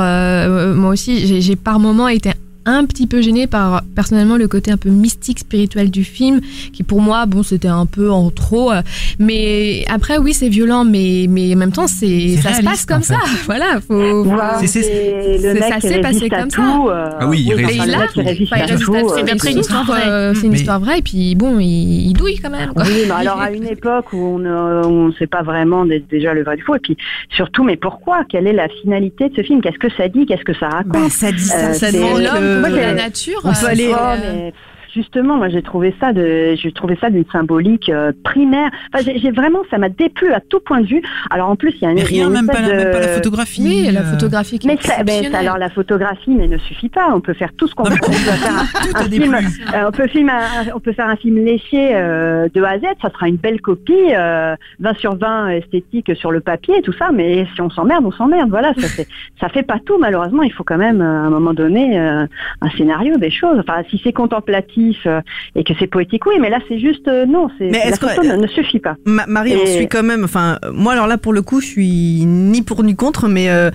euh, 0.72 0.74
moi 0.76 0.91
aussi, 0.91 1.26
j'ai- 1.26 1.41
j'ai 1.41 1.55
par 1.55 1.80
moments 1.80 2.07
été 2.07 2.32
un 2.68 2.86
petit 2.86 3.07
peu 3.07 3.22
gênée 3.22 3.47
par 3.47 3.82
personnellement 3.95 4.38
le 4.38 4.47
côté 4.47 4.72
un 4.72 4.78
peu 4.78 4.89
mystique 4.89 5.39
spirituel 5.39 5.89
du 5.89 6.03
film 6.03 6.41
qui 6.74 6.84
pour 6.84 7.01
moi 7.01 7.26
bon 7.26 7.41
c'était 7.43 7.68
un 7.68 7.86
peu 7.86 8.11
en 8.11 8.30
trop 8.30 8.72
euh, 8.72 8.82
mais 9.20 9.86
après 9.89 10.18
oui 10.18 10.34
c'est 10.34 10.49
violent 10.49 10.86
mais 10.86 11.26
mais 11.30 11.53
en 11.53 11.57
même 11.57 11.72
temps 11.72 11.88
c'est 11.88 12.38
ça 12.38 12.53
se 12.53 12.61
passe 12.63 12.86
comme 12.86 12.97
en 12.97 13.01
fait. 13.01 13.13
ça 13.13 13.20
voilà 13.45 13.80
faut 13.88 14.26
C'est- 14.65 15.38
le 15.41 15.53
mec 15.53 15.63
ça 15.63 15.80
s'est 15.80 16.01
passé 16.01 16.30
comme 16.30 16.49
ça. 16.49 16.61
tout, 16.61 16.89
euh, 16.89 17.09
Ah 17.20 17.28
oui, 17.28 17.43
il 17.47 17.53
résiste. 17.53 17.86
là, 17.88 18.05
il 18.15 18.22
résiste 18.22 18.53
euh, 18.53 19.36
c'est 19.39 19.51
une 19.51 19.59
histoire 19.59 19.86
vraie. 19.86 20.07
euh, 20.07 20.34
c'est 20.34 20.45
une 20.45 20.51
Mais- 20.51 20.57
histoire 20.57 20.80
vraie 20.80 20.99
et 20.99 21.01
puis 21.01 21.36
bon 21.36 21.59
il, 21.59 22.07
il 22.09 22.13
douille 22.13 22.38
quand 22.39 22.49
même 22.49 22.74
quoi. 22.74 22.84
Oui, 22.86 23.03
mais 23.07 23.13
alors 23.13 23.39
à 23.39 23.51
une 23.51 23.65
époque 23.68 24.13
où 24.13 24.18
on 24.18 24.39
ne 24.39 24.49
on 24.86 25.11
sait 25.13 25.28
pas 25.28 25.41
vraiment 25.43 25.86
dé- 25.86 26.03
déjà 26.09 26.34
le 26.34 26.43
vrai 26.43 26.57
du 26.57 26.63
faux, 26.63 26.76
et 26.76 26.80
puis 26.80 26.97
surtout, 27.30 27.63
mais 27.63 27.78
pourquoi? 27.78 28.24
Quelle 28.30 28.47
est 28.47 28.53
la 28.53 28.68
finalité 28.82 29.30
de 29.30 29.36
ce 29.36 29.41
film? 29.43 29.61
Qu'est-ce 29.61 29.78
que 29.80 29.91
ça 29.95 30.07
dit? 30.07 30.26
Qu'est-ce 30.26 30.43
que 30.43 30.53
ça 30.53 30.68
raconte? 30.70 30.93
Bah, 30.93 31.09
ça 31.09 31.32
dit 31.32 31.39
ça, 31.43 31.68
Euh, 31.70 31.72
dit 31.91 32.57
Moi, 32.60 32.70
la 32.70 32.93
nature 32.93 33.39
on 33.43 33.51
peut 33.53 33.66
euh, 33.66 33.68
aller- 33.70 33.88
c'est, 33.88 33.93
Oh, 33.93 34.34
mais 34.34 34.53
justement, 34.98 35.38
moi 35.38 35.50
j'ai 35.50 35.62
trouvé 35.62 35.93
ça 36.00 36.12
de, 36.12 36.56
j'ai 36.56 36.72
trouvé 36.72 36.98
ça 37.00 37.10
d'une 37.10 37.26
symbolique 37.32 37.89
euh, 37.89 38.12
primaire. 38.24 38.70
Enfin, 38.93 39.04
j'ai 39.06 39.20
j'ai 39.20 39.32
vraiment, 39.32 39.60
ça 39.72 39.78
m'a 39.78 39.89
déplu 39.89 40.34
à 40.34 40.39
tout 40.41 40.60
point 40.60 40.82
de 40.82 40.88
vue. 40.88 41.02
Alors 41.30 41.50
en 41.50 41.56
plus, 41.56 41.74
il 41.80 41.84
y 41.84 41.86
a 41.86 41.91
une, 41.91 41.95
Mais 41.95 42.02
il 42.10 42.16
y 42.18 42.22
a 42.22 42.26
rien, 42.26 42.28
une 42.28 42.34
même 42.34 42.48
pas, 42.48 42.60
la, 42.62 42.68
même 42.76 42.91
pas 42.91 43.00
la 43.00 43.08
de- 43.08 43.12
photographie. 43.12 43.62
oui 43.64 43.89
la 43.91 44.02
euh, 44.02 44.04
photographie 44.04 44.60
qui 44.60 44.68
est 44.68 44.72
Mais, 44.72 44.82
ça, 44.82 44.93
exceptionnelle. 45.02 45.36
alors 45.36 45.58
la 45.58 45.70
photographie, 45.70 46.32
mais 46.36 46.48
ne 46.48 46.58
suffit 46.58 46.89
pas. 46.89 47.10
On 47.14 47.22
peut 47.22 47.34
faire 47.34 47.52
tout 47.58 47.68
ce 47.68 47.76
qu'on 47.76 47.84
Non, 47.84 47.91
veut. 47.91 47.98
On 48.04 48.08
peut 48.08 48.14
faire 48.14 48.54
un, 48.56 49.00
a 49.00 49.04
film, 49.10 49.34
euh, 49.36 49.88
on 49.88 49.91
peut 49.91 50.08
film 50.08 50.30
un- 50.30 50.72
on 50.76 50.80
peut 50.80 50.93
faire 50.93 51.08
un 51.08 51.16
film 51.16 51.38
léché 51.45 51.91
euh, 51.95 52.48
de 52.54 52.62
A 52.64 52.70
à 52.72 52.80
Z. 52.80 52.84
Ça 53.02 53.10
sera 53.12 53.28
une 53.28 53.38
belle 53.38 53.62
copie, 53.62 53.93
euh, 54.14 54.56
20 54.80 54.98
sur 54.98 55.16
20 55.16 55.50
esthétique 55.50 56.16
sur 56.16 56.32
le 56.32 56.39
papier, 56.41 56.82
tout 56.82 56.93
ça. 56.93 57.10
Mais 57.14 57.45
si 57.56 57.62
on 57.62 57.70
s'emmerde, 57.70 58.04
on 58.06 58.12
s'emmerde. 58.12 58.50
Voilà, 58.50 58.74
ça 58.78 58.88
fait, 58.88 59.08
ça 59.39 59.50
fait 59.50 59.64
pas 59.64 59.78
tout. 59.86 59.98
Malheureusement, 60.00 60.43
il 60.43 60.52
faut 60.54 60.64
quand 60.64 60.78
même 60.78 61.02
euh, 61.02 61.06
à 61.24 61.26
un 61.28 61.30
moment 61.30 61.54
donné 61.54 62.00
euh, 62.00 62.26
un 62.62 62.70
scénario, 62.72 63.18
des 63.18 63.32
choses. 63.32 63.60
Enfin, 63.60 63.82
si 63.89 64.00
c'est 64.04 64.14
contemplatif 64.14 64.86
euh, 65.05 65.21
et 65.55 65.63
que 65.63 65.73
c'est 65.79 65.88
poétique, 65.88 66.25
oui. 66.25 66.35
Mais 66.39 66.49
là, 66.49 66.59
c'est 66.67 66.79
juste 66.79 67.07
euh, 67.07 67.25
non. 67.25 67.49
C'est 67.57 67.65
Mais 67.65 67.79
la 67.79 67.88
est-ce 67.88 67.99
que- 67.99 68.07
photo 68.07 68.27
ne, 68.27 68.35
ne 68.35 68.47
suffit 68.47 68.79
pas. 68.79 68.95
Ma- 69.05 69.25
Marie, 69.27 69.55
on 69.55 69.63
Et- 69.65 69.77
suit 69.77 69.88
quand 69.88 70.03
même. 70.03 70.23
Enfin, 70.23 70.59
euh, 70.63 70.71
moi, 70.73 70.93
alors 70.93 71.07
là, 71.07 71.17
pour 71.17 71.33
le 71.33 71.41
coup, 71.41 71.61
je 71.61 71.65
suis 71.67 72.25
ni 72.25 72.61
pour 72.61 72.83
ni 72.83 72.95
contre, 72.95 73.27
mais 73.27 73.49
euh, 73.49 73.69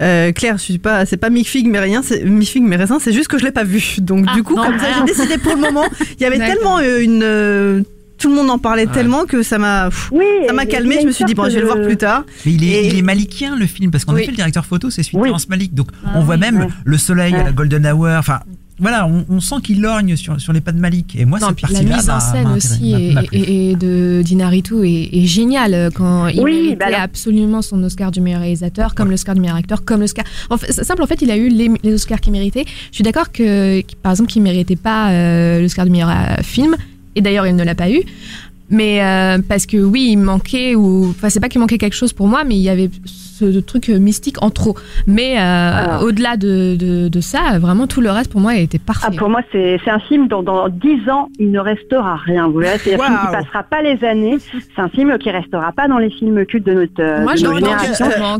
euh, 0.00 0.32
Claire, 0.32 0.58
je 0.58 0.62
suis 0.64 0.78
pas. 0.78 1.06
C'est 1.06 1.16
pas 1.16 1.30
mi 1.30 1.44
figue 1.44 1.66
mais 1.68 1.80
rien. 1.80 2.02
C'est 2.02 2.24
mi 2.24 2.48
mais 2.62 2.76
raisin. 2.76 2.98
C'est 3.00 3.12
juste 3.12 3.28
que 3.28 3.38
je 3.38 3.44
l'ai 3.44 3.52
pas 3.52 3.64
vu. 3.64 3.82
Donc 4.00 4.26
Ah, 4.28 4.34
du 4.34 4.42
coup, 4.42 4.54
non, 4.56 4.64
comme 4.64 4.78
ça, 4.78 4.86
j'ai 4.98 5.04
décidé 5.12 5.38
pour 5.38 5.54
le 5.54 5.60
moment. 5.60 5.84
Il 6.18 6.22
y 6.22 6.26
avait 6.26 6.38
tellement 6.38 6.78
euh, 6.78 7.00
une. 7.00 7.22
euh, 7.22 7.82
tout 8.20 8.28
le 8.30 8.34
monde 8.34 8.50
en 8.50 8.58
parlait 8.58 8.84
Ouais. 8.88 8.92
tellement 8.92 9.26
que 9.26 9.44
ça 9.44 9.58
m'a. 9.58 9.90
pff, 9.90 10.10
Oui. 10.10 10.24
Ça 10.48 10.52
m'a 10.52 10.66
calmé. 10.66 10.98
Je 11.00 11.06
me 11.06 11.12
suis 11.12 11.24
dit 11.24 11.34
bon, 11.34 11.44
je 11.44 11.50
vais 11.54 11.60
le 11.60 11.66
voir 11.66 11.80
plus 11.80 11.96
tard. 11.96 12.24
Mais 12.44 12.52
il 12.52 12.64
est, 12.64 12.66
Et- 12.66 12.86
il 12.88 12.98
est 12.98 13.02
malikien 13.02 13.54
le 13.54 13.64
film 13.66 13.92
parce 13.92 14.04
qu'en 14.04 14.14
Oui. 14.14 14.22
effet 14.22 14.32
le 14.32 14.36
directeur 14.36 14.66
photo 14.66 14.90
c'est 14.90 15.04
celui 15.04 15.18
de 15.18 15.22
Oui. 15.32 15.44
Malick 15.48 15.72
donc 15.72 15.86
Ah 16.04 16.14
on 16.16 16.22
voit 16.22 16.36
même 16.36 16.58
ouais. 16.58 16.66
le 16.84 16.98
soleil 16.98 17.32
à 17.36 17.44
la 17.44 17.52
golden 17.52 17.86
hour 17.86 18.08
enfin 18.18 18.40
voilà 18.78 19.06
on, 19.06 19.24
on 19.28 19.40
sent 19.40 19.56
qu'il 19.62 19.80
lorgne 19.80 20.16
sur, 20.16 20.40
sur 20.40 20.52
les 20.52 20.60
pas 20.60 20.72
de 20.72 20.80
Malik 20.80 21.16
et 21.16 21.24
moi 21.24 21.38
Non, 21.40 21.48
cette 21.48 21.70
la 21.70 21.82
mise 21.82 22.10
en 22.10 22.20
scène 22.20 22.48
aussi 22.48 22.94
et, 22.94 23.14
et, 23.32 23.70
et 23.70 23.76
de 23.76 24.22
d'Inaritu 24.24 24.86
est, 24.86 25.10
est 25.12 25.26
géniale 25.26 25.90
quand 25.94 26.28
il 26.28 26.40
Oui, 26.40 26.76
bah 26.78 26.86
absolument 27.00 27.62
son 27.62 27.82
Oscar 27.82 28.10
du 28.10 28.20
meilleur 28.20 28.40
réalisateur, 28.40 28.94
comme 28.94 29.10
l'Oscar 29.10 29.34
du 29.34 29.40
meilleur 29.40 29.56
acteur, 29.56 29.84
comme 29.84 30.00
l'Oscar. 30.00 30.24
En 30.50 30.56
fait, 30.56 30.72
c'est 30.72 30.84
simple, 30.84 31.02
en 31.02 31.06
fait, 31.06 31.22
il 31.22 31.30
a 31.30 31.36
eu 31.36 31.48
les, 31.48 31.70
les 31.82 31.94
Oscars 31.94 32.20
qu'il 32.20 32.32
méritait. 32.32 32.64
Je 32.90 32.94
suis 32.94 33.04
d'accord 33.04 33.32
que, 33.32 33.80
que, 33.80 33.94
par 34.02 34.12
exemple, 34.12 34.30
qu'il 34.30 34.42
méritait 34.42 34.76
pas 34.76 35.10
euh, 35.10 35.60
l'Oscar 35.60 35.84
du 35.84 35.90
meilleur 35.90 36.10
euh, 36.10 36.42
film, 36.42 36.76
et 37.14 37.20
d'ailleurs, 37.20 37.46
il 37.46 37.56
ne 37.56 37.64
l'a 37.64 37.74
pas 37.74 37.90
eu. 37.90 38.00
Mais 38.70 39.02
euh, 39.02 39.38
parce 39.48 39.66
que 39.66 39.76
oui, 39.78 40.08
il 40.12 40.16
manquait, 40.18 40.74
ou 40.74 41.06
enfin, 41.10 41.28
c'est 41.30 41.40
pas 41.40 41.48
qu'il 41.48 41.60
manquait 41.60 41.78
quelque 41.78 41.96
chose 41.96 42.12
pour 42.12 42.28
moi, 42.28 42.44
mais 42.44 42.54
il 42.56 42.62
y 42.62 42.68
avait 42.68 42.90
ce 43.06 43.60
truc 43.60 43.88
mystique 43.88 44.42
en 44.42 44.50
trop. 44.50 44.74
Mais 45.06 45.36
euh, 45.38 45.40
Ah. 45.40 46.00
au-delà 46.02 46.36
de, 46.36 46.76
de, 46.76 47.08
de 47.08 47.20
ça, 47.20 47.58
vraiment 47.60 47.86
tout 47.86 48.00
le 48.00 48.10
reste 48.10 48.30
pour 48.32 48.40
moi 48.40 48.56
était 48.56 48.78
parfait. 48.80 49.06
Ah, 49.10 49.16
pour 49.16 49.30
moi, 49.30 49.40
c'est 49.52 49.78
c'est 49.84 49.90
un 49.90 50.00
film 50.00 50.26
dont 50.28 50.42
dans 50.42 50.68
10 50.68 51.08
ans, 51.08 51.28
il 51.38 51.50
ne 51.52 51.60
restera 51.60 52.16
rien. 52.16 52.48
Vous 52.48 52.58
verrez, 52.58 52.78
c'est 52.78 52.94
un 53.00 53.04
film 53.04 53.18
qui 53.20 53.32
passera 53.32 53.62
pas 53.62 53.80
les 53.82 54.04
années. 54.04 54.38
C'est 54.40 54.82
un 54.82 54.88
film 54.88 55.16
qui 55.18 55.30
restera 55.30 55.72
pas 55.72 55.86
dans 55.88 55.98
les 55.98 56.10
films 56.10 56.44
cultes 56.46 56.66
de 56.66 56.74
notre, 56.74 57.00
euh, 57.00 57.22
Moi, 57.22 57.34
de 57.34 57.38
je 57.38 57.44
notre 57.46 57.58
génération. 57.60 57.94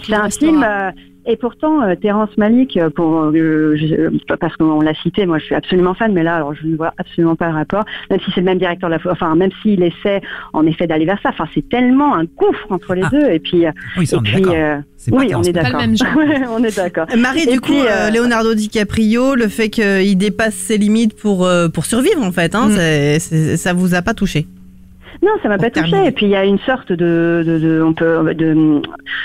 C'est 0.04 0.14
un 0.14 0.22
restera. 0.22 0.30
film. 0.50 0.62
euh, 0.68 0.90
et 1.28 1.36
pourtant, 1.36 1.82
euh, 1.82 1.94
Terrence 1.94 2.30
Malick, 2.38 2.76
euh, 2.76 2.90
pour, 2.90 3.16
euh, 3.16 3.76
je- 3.76 4.34
parce 4.36 4.56
qu'on 4.56 4.80
l'a 4.80 4.94
cité, 4.94 5.26
moi 5.26 5.38
je 5.38 5.44
suis 5.44 5.54
absolument 5.54 5.94
fan, 5.94 6.12
mais 6.12 6.22
là, 6.22 6.36
alors 6.36 6.54
je 6.54 6.66
ne 6.66 6.76
vois 6.76 6.92
absolument 6.98 7.36
pas 7.36 7.48
le 7.48 7.54
rapport, 7.54 7.84
même 8.10 8.18
si 8.20 8.30
c'est 8.34 8.40
le 8.40 8.46
même 8.46 8.58
directeur 8.58 8.88
de 8.90 8.94
la, 8.96 9.12
enfin 9.12 9.34
même 9.36 9.50
s'il 9.62 9.82
essaie 9.82 10.20
en 10.52 10.66
effet 10.66 10.86
d'aller 10.86 11.04
vers 11.04 11.20
ça. 11.22 11.28
Enfin, 11.28 11.44
c'est 11.54 11.68
tellement 11.68 12.16
un 12.16 12.24
gouffre 12.24 12.66
entre 12.70 12.94
les 12.94 13.02
Ah. 13.04 13.10
deux. 13.12 13.30
Et 13.30 13.38
puis, 13.38 13.64
oui 13.96 14.06
ça 14.06 14.16
et 14.16 14.18
on 14.18 14.22
est 14.24 14.32
puis, 14.32 14.44
oui, 15.12 15.32
on 15.34 15.42
est 15.42 15.52
d'accord. 15.52 15.72
le 15.72 15.76
même 15.86 15.96
genre. 15.96 16.08
Ouais, 16.16 16.40
on 16.50 16.64
est 16.64 16.76
d'accord. 16.76 17.06
Marie, 17.16 17.42
Et 17.48 17.52
du 17.52 17.60
puis, 17.60 17.74
coup, 17.74 17.78
euh, 17.86 18.10
Leonardo 18.10 18.54
DiCaprio, 18.54 19.34
le 19.34 19.48
fait 19.48 19.68
qu'il 19.68 20.18
dépasse 20.18 20.54
ses 20.54 20.78
limites 20.78 21.14
pour 21.16 21.48
pour 21.74 21.84
survivre 21.84 22.22
en 22.22 22.32
fait, 22.32 22.54
hein, 22.54 22.68
Mm. 22.68 23.18
ça 23.56 23.72
vous 23.72 23.94
a 23.94 24.02
pas 24.02 24.14
touché? 24.14 24.46
Non, 25.22 25.30
ça 25.42 25.48
m'a 25.48 25.58
pas 25.58 25.70
touché. 25.70 26.06
Et 26.06 26.10
puis 26.12 26.26
il 26.26 26.30
y 26.30 26.36
a 26.36 26.44
une 26.44 26.58
sorte 26.60 26.92
de, 26.92 27.42
de, 27.46 27.58
de 27.58 27.82
on 27.82 27.92
peut 27.92 28.34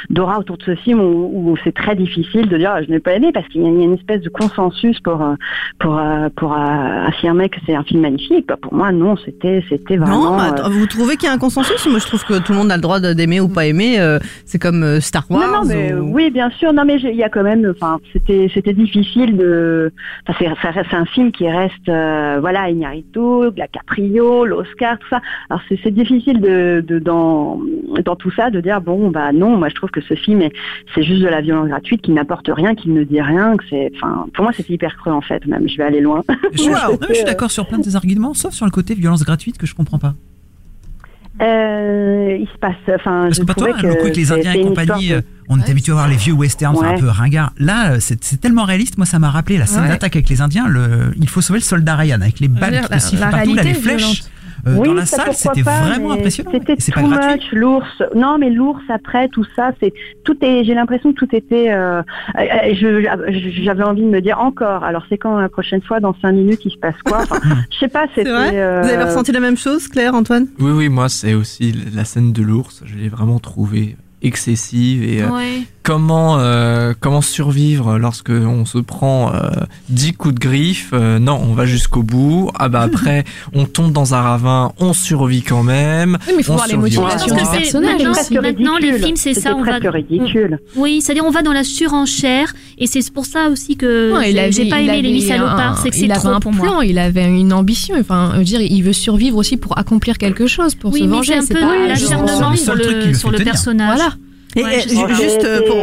d'aura 0.10 0.40
autour 0.40 0.58
de 0.58 0.64
ce 0.64 0.76
film 0.76 1.00
où, 1.00 1.52
où 1.52 1.58
c'est 1.64 1.74
très 1.74 1.96
difficile 1.96 2.48
de 2.48 2.58
dire 2.58 2.72
ah, 2.76 2.84
je 2.84 2.90
n'ai 2.90 3.00
pas 3.00 3.14
aimé 3.14 3.32
parce 3.34 3.48
qu'il 3.48 3.62
y 3.62 3.66
a 3.66 3.70
il 3.70 3.78
y 3.80 3.82
a 3.82 3.86
une 3.86 3.94
espèce 3.94 4.22
de 4.22 4.30
consensus 4.30 5.00
pour 5.00 5.22
euh, 5.22 5.36
pour 5.80 5.98
euh, 5.98 6.30
pour 6.36 6.54
euh, 6.54 7.08
affirmer 7.08 7.50
que 7.50 7.58
c'est 7.66 7.76
un 7.76 7.84
film 7.84 8.02
magnifique. 8.02 8.48
Bah, 8.48 8.58
pour 8.62 8.74
moi, 8.74 8.92
non, 8.92 9.16
c'était 9.18 9.64
c'était 9.70 9.98
vraiment. 9.98 10.32
Non, 10.32 10.40
attends, 10.40 10.70
vous 10.70 10.86
trouvez 10.88 11.16
qu'il 11.18 11.28
y 11.28 11.32
a 11.32 11.34
un 11.34 11.38
consensus? 11.38 11.86
Moi, 11.88 12.00
je 12.00 12.06
trouve 12.06 12.24
que 12.26 12.40
tout 12.40 12.52
le 12.52 12.58
monde 12.58 12.72
a 12.72 12.76
le 12.76 12.82
droit 12.82 13.00
d'aimer 13.00 13.40
ou 13.40 13.48
pas 13.48 13.66
aimer. 13.66 13.98
c'est 14.46 14.60
comme 14.60 15.00
Star 15.00 15.26
Wars. 15.30 15.42
non, 15.42 15.60
non, 15.60 15.66
mais 15.66 15.94
ou- 15.94 16.14
oui, 16.14 16.30
bien 16.32 16.50
sûr. 16.52 16.74
Non, 16.74 16.86
mais 16.86 16.98
il 17.00 17.16
y 17.16 17.24
a 17.24 17.30
quand 17.30 17.44
même, 17.44 17.74
enfin, 17.76 18.00
c'était, 18.12 18.50
c'était 18.54 18.74
difficile 18.74 19.38
de. 19.38 19.92
Enfin, 20.28 20.54
c'est, 20.90 20.96
un 20.96 21.06
film 21.06 21.32
qui 21.32 21.50
reste, 21.50 21.90
euh, 21.90 22.38
voilà, 22.40 22.70
Iñárritu, 22.70 23.52
DiCaprio, 23.56 24.46
l'Oscar, 24.46 24.98
tout 25.00 25.08
ça. 25.10 25.22
Alors 25.50 25.62
c'est, 25.76 25.80
c'est 25.84 25.92
difficile 25.92 26.40
de, 26.42 26.84
de 26.88 27.00
dans, 27.00 27.60
dans 28.06 28.16
tout 28.16 28.32
ça 28.32 28.50
de 28.50 28.62
dire 28.62 28.82
bon, 28.82 29.10
bah 29.10 29.32
non, 29.34 29.58
moi 29.58 29.70
je 29.70 29.76
trouve 29.76 29.90
que 29.90 30.02
ce 30.02 30.14
film, 30.16 30.42
est, 30.42 30.52
c'est 30.94 31.04
juste 31.04 31.22
de 31.22 31.28
la 31.28 31.42
violence 31.42 31.68
gratuite 31.70 32.02
qui 32.02 32.12
n'apporte 32.12 32.50
rien, 32.54 32.76
qui 32.76 32.90
ne 32.90 33.04
dit 33.04 33.22
rien, 33.22 33.58
que 33.58 33.64
c'est, 33.70 33.92
enfin, 33.96 34.26
pour 34.34 34.44
moi 34.44 34.54
c'était 34.56 34.74
hyper 34.74 34.96
creux 34.98 35.12
en 35.14 35.22
fait. 35.22 35.46
Même, 35.46 35.68
je 35.68 35.78
vais 35.78 35.84
aller 35.84 36.02
loin. 36.02 36.22
je, 36.54 36.58
suis- 36.62 36.70
Wow. 36.72 36.76
non, 36.94 36.98
mais 37.02 37.08
je 37.10 37.14
suis 37.16 37.24
d'accord 37.26 37.52
sur 37.52 37.68
plein 37.68 37.78
de 37.80 37.84
tes 37.84 37.96
arguments 37.96 38.34
sauf 38.34 38.54
sur 38.54 38.66
le 38.66 38.72
côté 38.72 38.94
violence 38.96 39.24
gratuite 39.24 39.58
que 39.58 39.66
je 39.68 39.76
comprends 39.76 40.00
pas 40.00 40.14
Euh, 41.42 42.38
il 42.40 42.48
se 42.48 42.58
passe, 42.60 42.76
enfin, 42.96 43.24
Parce 43.24 43.36
je 43.38 43.42
que 43.42 43.46
pas 43.48 43.54
toi, 43.56 43.70
trouvais 43.74 43.88
le 43.88 43.96
coup 43.96 44.02
avec 44.02 44.16
les 44.18 44.26
c'est- 44.26 44.34
Indiens 44.34 44.52
c'est 44.54 44.60
et 44.60 44.64
compagnie, 44.64 45.14
euh, 45.14 45.22
de- 45.22 45.26
on 45.50 45.58
est 45.58 45.64
Ouais, 45.64 45.72
habitué 45.72 45.92
à 45.92 45.96
voir 45.96 46.08
les 46.08 46.16
vieux 46.16 46.34
westerns, 46.34 46.76
enfin, 46.78 46.90
un 46.90 46.94
Ouais. 46.94 47.00
peu 47.00 47.08
ringards. 47.10 47.52
Là, 47.58 47.94
euh, 47.94 47.98
c'est 48.00 48.24
c'est 48.24 48.40
tellement 48.40 48.64
réaliste, 48.66 48.98
moi 48.98 49.06
ça 49.08 49.18
m'a 49.20 49.30
rappelé 49.32 49.58
la 49.58 49.66
scène 49.66 49.82
Ouais. 49.84 49.88
d'attaque 49.90 50.16
avec 50.16 50.30
les 50.30 50.42
Indiens, 50.42 50.68
le, 50.68 51.12
il 51.20 51.28
faut 51.28 51.42
sauver 51.42 51.60
le 51.60 51.64
soldat 51.64 51.96
Ryan 51.96 52.22
avec 52.22 52.40
les 52.40 52.48
balles 52.48 52.82
qui 52.86 52.92
la- 52.92 53.00
sifflent 53.00 53.30
partout, 53.30 53.56
là, 53.56 53.64
les 53.64 53.74
flèches. 53.74 53.98
violente. 53.98 54.30
Euh, 54.66 54.76
oui, 54.78 54.88
dans 54.88 54.94
la 54.94 55.06
ça, 55.06 55.18
salle, 55.18 55.26
pourquoi 55.34 55.54
c'était 55.54 55.64
pas, 55.64 55.82
vraiment 55.82 56.12
impressionnant. 56.14 56.52
C'était 56.54 56.76
pas 56.76 57.02
too 57.02 57.08
much, 57.08 57.52
l'ours. 57.52 58.04
Non, 58.16 58.38
mais 58.38 58.50
l'ours 58.50 58.82
après 58.90 59.28
tout 59.28 59.46
ça, 59.56 59.72
c'est 59.82 59.94
tout 60.24 60.38
est. 60.42 60.64
J'ai 60.64 60.74
l'impression 60.74 61.12
que 61.12 61.18
tout 61.18 61.36
était. 61.36 61.72
euh, 61.72 62.02
euh, 62.40 63.24
J'avais 63.64 63.84
envie 63.84 64.02
de 64.04 64.08
me 64.08 64.22
dire 64.22 64.40
encore. 64.40 64.84
Alors 64.84 65.04
c'est 65.10 65.18
quand 65.18 65.38
la 65.38 65.50
prochaine 65.50 65.82
fois, 65.82 66.00
dans 66.00 66.16
cinq 66.22 66.32
minutes, 66.34 66.62
il 66.66 66.72
se 66.72 66.78
passe 66.78 66.96
quoi? 67.06 67.20
Enfin, 67.24 67.40
Je 67.72 67.78
sais 67.80 67.88
pas. 67.88 68.06
C'est 68.16 68.22
C'était. 68.22 68.32
vrai 68.32 68.52
euh, 68.54 68.82
Vous 68.84 68.90
avez 68.90 69.04
ressenti 69.04 69.32
la 69.32 69.40
même 69.40 69.58
chose, 69.58 69.88
Claire, 69.88 70.14
Antoine? 70.16 70.48
Oui, 70.60 70.72
oui, 70.72 70.90
moi, 70.90 71.10
c'est 71.10 71.34
aussi 71.34 71.74
la 71.94 72.06
scène 72.06 72.32
de 72.34 72.42
l'ours. 72.42 72.82
Je 72.86 72.96
l'ai 72.96 73.10
vraiment 73.10 73.40
trouvée 73.40 73.98
excessive 74.22 75.04
et, 75.04 75.22
euh, 75.24 75.30
Ouais. 75.30 75.62
Comment 75.84 76.38
euh, 76.40 76.94
comment 77.00 77.22
survivre 77.22 77.98
lorsque 78.00 78.30
on 78.32 78.66
se 78.66 78.78
prend 78.80 79.34
euh, 79.34 79.50
10 79.90 80.14
coups 80.14 80.36
de 80.36 80.40
griffe 80.40 80.90
Euh, 80.94 81.20
Non, 81.20 81.40
on 81.44 81.54
va 81.54 81.66
jusqu'au 81.66 82.02
bout. 82.04 82.50
Ah 82.58 82.70
bah 82.70 82.82
après, 82.82 83.26
on 83.54 83.66
tombe 83.66 83.92
dans 83.92 84.14
un 84.16 84.22
ravin, 84.22 84.72
on 84.80 84.94
survit 84.94 85.42
quand 85.44 85.64
même. 85.64 86.18
Oui, 86.28 86.34
mais 86.36 86.40
il 86.40 86.44
faut 86.46 86.54
on 86.54 86.56
voir 86.56 86.68
les 86.68 86.78
motivations 86.78 87.36
personnage 87.36 87.74
maintenant, 87.74 88.42
maintenant, 88.42 88.78
les 88.78 88.98
films, 89.00 89.16
c'est 89.18 89.34
ça. 89.34 89.56
On 89.56 89.64
va. 89.64 89.80
presque 89.80 89.94
ridicule. 89.94 90.60
Oui, 90.76 91.02
c'est-à-dire 91.02 91.26
on 91.26 91.32
va 91.32 91.42
dans 91.42 91.54
la 91.54 91.64
surenchère 91.64 92.54
et 92.78 92.88
c'est 92.88 93.08
pour 93.12 93.26
ça 93.26 93.50
aussi 93.50 93.76
que 93.76 94.12
Non, 94.14 94.22
il 94.22 94.52
j'ai- 94.54 94.70
pas 94.70 94.80
aimé 94.82 95.02
les 95.02 95.12
huit 95.12 95.22
salopards, 95.28 95.80
c'est 95.84 95.90
que 95.90 95.96
c'est 95.96 96.10
avait 96.10 96.14
trop 96.20 96.30
un 96.30 96.40
pour 96.40 96.52
plan, 96.54 96.76
moi. 96.76 96.86
il 96.86 96.98
avait 96.98 97.26
une 97.26 97.54
ambition. 97.54 97.96
Enfin, 98.00 98.32
je 98.34 98.38
veux 98.40 98.44
dire, 98.46 98.62
il 98.62 98.82
veut 98.84 98.94
survivre 98.94 99.38
aussi 99.38 99.58
pour 99.58 99.78
accomplir 99.78 100.18
quelque 100.18 100.48
chose, 100.48 100.76
pour 100.76 100.94
Oui, 100.94 101.00
se 101.02 101.06
mais 101.06 101.12
venger. 101.18 101.34
c'est 101.42 101.54
un 101.56 101.60
peu 101.60 101.62
pas 101.62 101.88
l'acharnement 101.88 102.56
sur 102.56 102.76
le, 102.76 103.44
personnage. 103.44 103.98
Voilà. 103.98 104.14
Et, 104.56 104.64
Ouais, 104.64 104.80
juste 104.82 105.44
euh, 105.44 105.62
pour, 105.68 105.78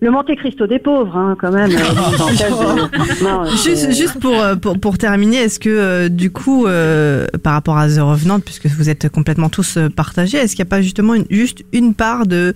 le 0.00 0.10
Monte 0.10 0.34
Cristo 0.36 0.66
des 0.66 0.78
pauvres, 0.78 1.16
hein, 1.16 1.36
quand 1.40 1.50
même. 1.52 1.70
euh, 1.74 1.74
de- 1.76 3.24
non, 3.24 3.44
Juste, 3.92 4.18
pour, 4.20 4.34
euh, 4.40 4.56
pour, 4.56 4.78
pour 4.78 4.98
terminer, 4.98 5.36
est-ce 5.38 5.60
que 5.60 5.68
euh, 5.68 6.08
du 6.08 6.30
coup, 6.30 6.66
euh, 6.66 7.26
par 7.42 7.52
rapport 7.54 7.76
à 7.76 7.88
The 7.88 7.98
Revenant, 8.00 8.40
puisque 8.40 8.66
vous 8.66 8.88
êtes 8.88 9.08
complètement 9.10 9.48
tous 9.48 9.76
euh, 9.76 9.88
partagés, 9.88 10.38
est-ce 10.38 10.56
qu'il 10.56 10.64
n'y 10.64 10.68
a 10.68 10.70
pas 10.70 10.82
justement 10.82 11.14
une, 11.14 11.26
juste 11.30 11.62
une 11.72 11.94
part 11.94 12.26
de 12.26 12.54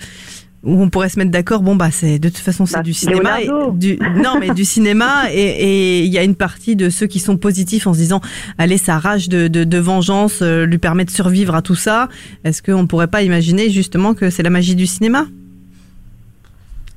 où 0.64 0.82
on 0.82 0.88
pourrait 0.88 1.08
se 1.08 1.18
mettre 1.18 1.30
d'accord 1.30 1.62
Bon 1.62 1.76
bah 1.76 1.90
c'est 1.90 2.18
de 2.18 2.28
toute 2.28 2.38
façon 2.38 2.66
c'est 2.66 2.76
Bah, 2.76 2.82
du 2.82 2.92
cinéma, 2.94 3.40
et- 3.42 3.48
du, 3.74 3.98
non 4.22 4.38
mais 4.40 4.50
du 4.50 4.64
cinéma 4.64 5.24
et 5.32 5.40
et 5.40 6.04
il 6.04 6.12
y 6.12 6.18
a 6.18 6.22
une 6.24 6.34
partie 6.34 6.74
de 6.76 6.88
ceux 6.90 7.06
qui 7.06 7.18
sont 7.20 7.36
positifs 7.36 7.86
en 7.86 7.92
se 7.94 7.98
disant 7.98 8.20
allez 8.58 8.78
sa 8.78 8.98
rage 8.98 9.28
de, 9.28 9.48
de, 9.48 9.64
de 9.64 9.78
vengeance 9.78 10.40
euh, 10.42 10.64
lui 10.66 10.78
permet 10.78 11.04
de 11.04 11.10
survivre 11.10 11.54
à 11.54 11.62
tout 11.62 11.74
ça. 11.74 12.08
Est-ce 12.44 12.62
qu'on 12.62 12.86
pourrait 12.86 13.08
pas 13.08 13.22
imaginer 13.22 13.70
justement 13.70 14.14
que 14.14 14.30
c'est 14.30 14.42
la 14.42 14.50
magie 14.50 14.74
du 14.74 14.86
cinéma? 14.86 15.26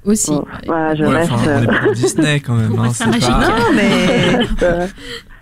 Aussi. 0.06 0.32
Voilà, 0.66 0.96
je 0.96 1.04
Ouais, 1.04 1.16
reste. 1.18 1.32
enfin, 1.34 1.52
on 1.60 1.64
est 1.64 1.66
pas 1.68 1.86
dans 1.86 1.92
Disney 1.92 2.40
quand 2.40 2.56
même. 2.56 2.80
hein, 2.80 2.94
ça 2.94 3.06
c'est 3.06 3.10
magique. 3.10 3.28
pas- 3.30 3.50
Non 3.60 3.74
mais 3.76 4.48
euh, 4.64 4.88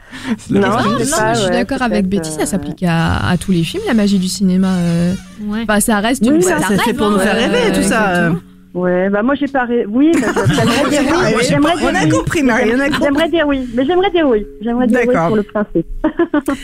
Non, 0.49 0.61
je 0.61 0.99
non, 0.99 1.35
suis 1.35 1.45
ouais, 1.45 1.51
d'accord 1.51 1.81
avec 1.81 2.07
Betty, 2.07 2.31
ça 2.31 2.41
euh, 2.41 2.45
s'applique 2.45 2.83
à, 2.87 3.27
à 3.29 3.37
tous 3.37 3.51
les 3.51 3.63
films, 3.63 3.83
la 3.87 3.93
magie 3.93 4.19
du 4.19 4.27
cinéma. 4.27 4.69
euh. 4.73 5.13
Ouais. 5.47 5.59
Enfin, 5.63 5.79
ça 5.79 5.99
reste 5.99 6.23
Oui, 6.25 6.35
une 6.35 6.41
ça, 6.41 6.59
ça 6.59 6.67
c'est 6.69 6.81
rêve, 6.81 6.95
pour 6.95 7.09
nous 7.09 7.17
hein, 7.17 7.19
faire 7.19 7.35
rêver, 7.35 7.71
tout 7.73 7.87
ça. 7.87 8.31
Ouais, 8.73 9.09
bah 9.09 9.23
moi 9.23 9.35
j'ai 9.35 9.47
pas. 9.47 9.63
ré- 9.63 9.85
Oui, 9.87 10.11
bah, 10.19 10.27
j'aimerais 10.49 10.89
dire 10.89 11.01
oui. 11.07 11.33
Ouais, 11.37 11.43
J'aimerais 11.47 11.73
on 11.81 11.95
a 11.95 12.09
compris 12.09 12.43
Marie, 12.43 12.71
on 12.75 12.79
a 12.81 12.87
compris. 12.89 13.03
J'aimerais 13.03 13.29
dire 13.29 13.47
oui, 13.47 13.69
mais 13.73 13.85
j'aimerais 13.85 14.11
dire 14.11 14.27
oui. 14.27 14.45
J'aimerais 14.61 14.87
dire 14.87 14.99
oui 14.99 15.07
D'accord. 15.07 15.27
pour 15.27 15.35
le 15.37 15.43
principe. 15.43 15.85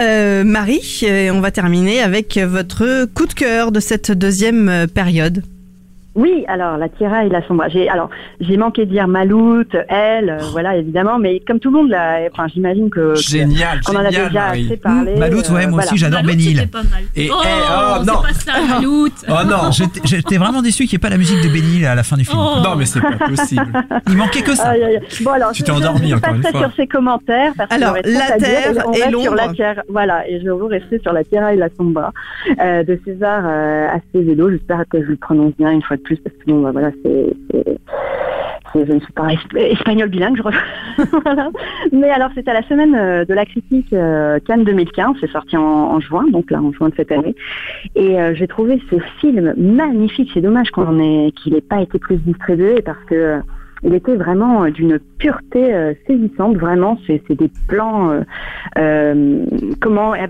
Euh, 0.00 0.44
Marie, 0.44 1.00
euh, 1.04 1.30
on 1.32 1.40
va 1.40 1.50
terminer 1.50 2.02
avec 2.02 2.36
votre 2.38 3.06
coup 3.14 3.26
de 3.26 3.32
cœur 3.32 3.72
de 3.72 3.80
cette 3.80 4.12
deuxième 4.12 4.68
euh, 4.68 4.86
période. 4.86 5.42
Oui, 6.18 6.44
alors 6.48 6.76
la 6.78 6.88
Tierra 6.88 7.24
et 7.24 7.28
la 7.28 7.46
Sombra. 7.46 7.68
J'ai 7.68 7.88
alors 7.88 8.10
j'ai 8.40 8.56
manqué 8.56 8.84
de 8.86 8.90
dire 8.90 9.06
Maloute, 9.06 9.76
elle, 9.88 10.30
euh, 10.30 10.38
voilà 10.50 10.76
évidemment, 10.76 11.18
mais 11.20 11.40
comme 11.46 11.60
tout 11.60 11.70
le 11.70 11.78
monde 11.78 11.90
là, 11.90 12.18
enfin 12.32 12.48
j'imagine 12.52 12.90
que 12.90 13.14
Génial, 13.14 13.80
qu'on 13.82 13.94
en 13.94 14.00
a 14.00 14.10
génial, 14.10 14.26
déjà 14.28 14.40
Marie. 14.46 14.66
assez 14.66 14.76
parlé. 14.78 15.14
Maloute, 15.16 15.48
ouais, 15.50 15.56
euh, 15.64 15.68
moi 15.68 15.70
voilà. 15.70 15.86
aussi 15.86 15.96
j'adore 15.96 16.22
mal. 16.24 16.34
Et- 17.14 17.30
oh, 17.30 17.34
eh, 17.44 17.48
oh, 17.70 17.94
c'est 18.00 18.06
non. 18.12 18.22
pas 18.22 18.32
ça, 18.32 18.52
Maloute. 18.74 19.12
Oh 19.28 19.32
non, 19.46 19.70
J'étais 19.70 20.00
j'étais 20.04 20.36
vraiment 20.38 20.60
déçu 20.60 20.86
qu'il 20.86 20.96
n'y 20.98 21.00
ait 21.00 21.06
pas 21.08 21.10
la 21.10 21.18
musique 21.18 21.40
de 21.42 21.48
Bénil 21.48 21.86
à 21.86 21.94
la 21.94 22.02
fin 22.02 22.16
du 22.16 22.24
film. 22.24 22.36
Oh. 22.38 22.60
non 22.64 22.74
mais 22.76 22.84
c'est 22.84 23.00
pas 23.00 23.12
possible. 23.28 23.66
Il 24.08 24.16
manquait 24.16 24.42
que 24.42 24.54
ça. 24.56 24.72
Bon 25.22 25.30
alors, 25.30 25.52
Tu 25.52 25.60
je- 25.60 25.64
t'es 25.66 25.70
endormi 25.70 26.08
je, 26.10 26.16
encore 26.16 26.34
une 26.34 26.42
fois. 26.42 26.60
sur 26.62 26.72
ces 26.76 26.86
commentaires. 26.88 27.52
Parce 27.56 27.70
Alors, 27.72 27.94
la 27.94 28.02
dire, 28.02 28.36
Terre 28.38 28.84
on 28.86 28.92
et 28.92 29.10
l'ombre. 29.10 29.34
la 29.36 29.52
Terre, 29.54 29.82
voilà, 29.88 30.28
et 30.28 30.40
je 30.40 30.50
vais 30.50 30.66
rester 30.78 30.98
sur 30.98 31.12
la 31.12 31.22
Tierra 31.22 31.52
et 31.54 31.56
la 31.56 31.68
Sombra 31.76 32.12
euh, 32.60 32.82
de 32.82 32.98
César 33.04 33.42
euh, 33.46 33.86
Acevedo. 33.88 34.50
J'espère 34.50 34.82
que 34.90 35.00
je 35.00 35.08
le 35.10 35.16
prononce 35.16 35.52
bien 35.58 35.70
une 35.70 35.82
fois 35.82 35.96
de 35.96 36.02
plus 36.08 36.16
parce 36.20 36.34
que 36.36 36.44
bon, 36.50 36.62
bah, 36.62 36.70
voilà, 36.72 36.90
c'est 37.04 37.26
je 38.74 38.92
ne 38.92 39.00
suis 39.00 39.12
pas 39.12 39.28
es- 39.32 39.72
espagnol 39.72 40.08
bilingue, 40.08 40.36
je 40.36 40.42
re- 40.42 40.54
voilà. 41.24 41.50
Mais 41.92 42.10
alors, 42.10 42.30
c'était 42.34 42.50
à 42.50 42.54
la 42.54 42.62
semaine 42.62 42.94
euh, 42.94 43.24
de 43.24 43.32
la 43.34 43.44
critique 43.46 43.92
euh, 43.92 44.38
Cannes 44.46 44.64
2015. 44.64 45.16
C'est 45.20 45.30
sorti 45.30 45.56
en, 45.56 45.98
juin, 46.00 46.24
donc 46.30 46.50
là, 46.50 46.60
en 46.60 46.72
juin 46.72 46.88
de 46.90 46.94
cette 46.94 47.10
année. 47.12 47.34
Et 47.94 48.20
euh, 48.20 48.34
j'ai 48.34 48.46
trouvé 48.46 48.80
ce 48.90 48.96
film 49.20 49.54
magnifique. 49.56 50.30
C'est 50.34 50.40
dommage 50.42 50.70
qu'on 50.70 50.98
ait, 51.00 51.32
qu'il 51.32 51.54
n'ait 51.54 51.60
pas 51.60 51.80
été 51.80 51.98
plus 51.98 52.16
distribué 52.16 52.82
parce 52.82 53.02
que 53.06 53.40
il 53.82 53.94
était 53.94 54.16
vraiment 54.16 54.64
euh, 54.64 54.70
d'une 54.70 54.98
pureté 55.18 55.72
euh, 55.74 55.94
saisissante. 56.06 56.56
Vraiment, 56.56 56.98
c'est 57.06 57.22
des 57.30 57.50
plans. 57.68 58.10
euh, 58.10 58.20
euh, 58.78 59.44
comment 59.80 60.14
euh, 60.14 60.26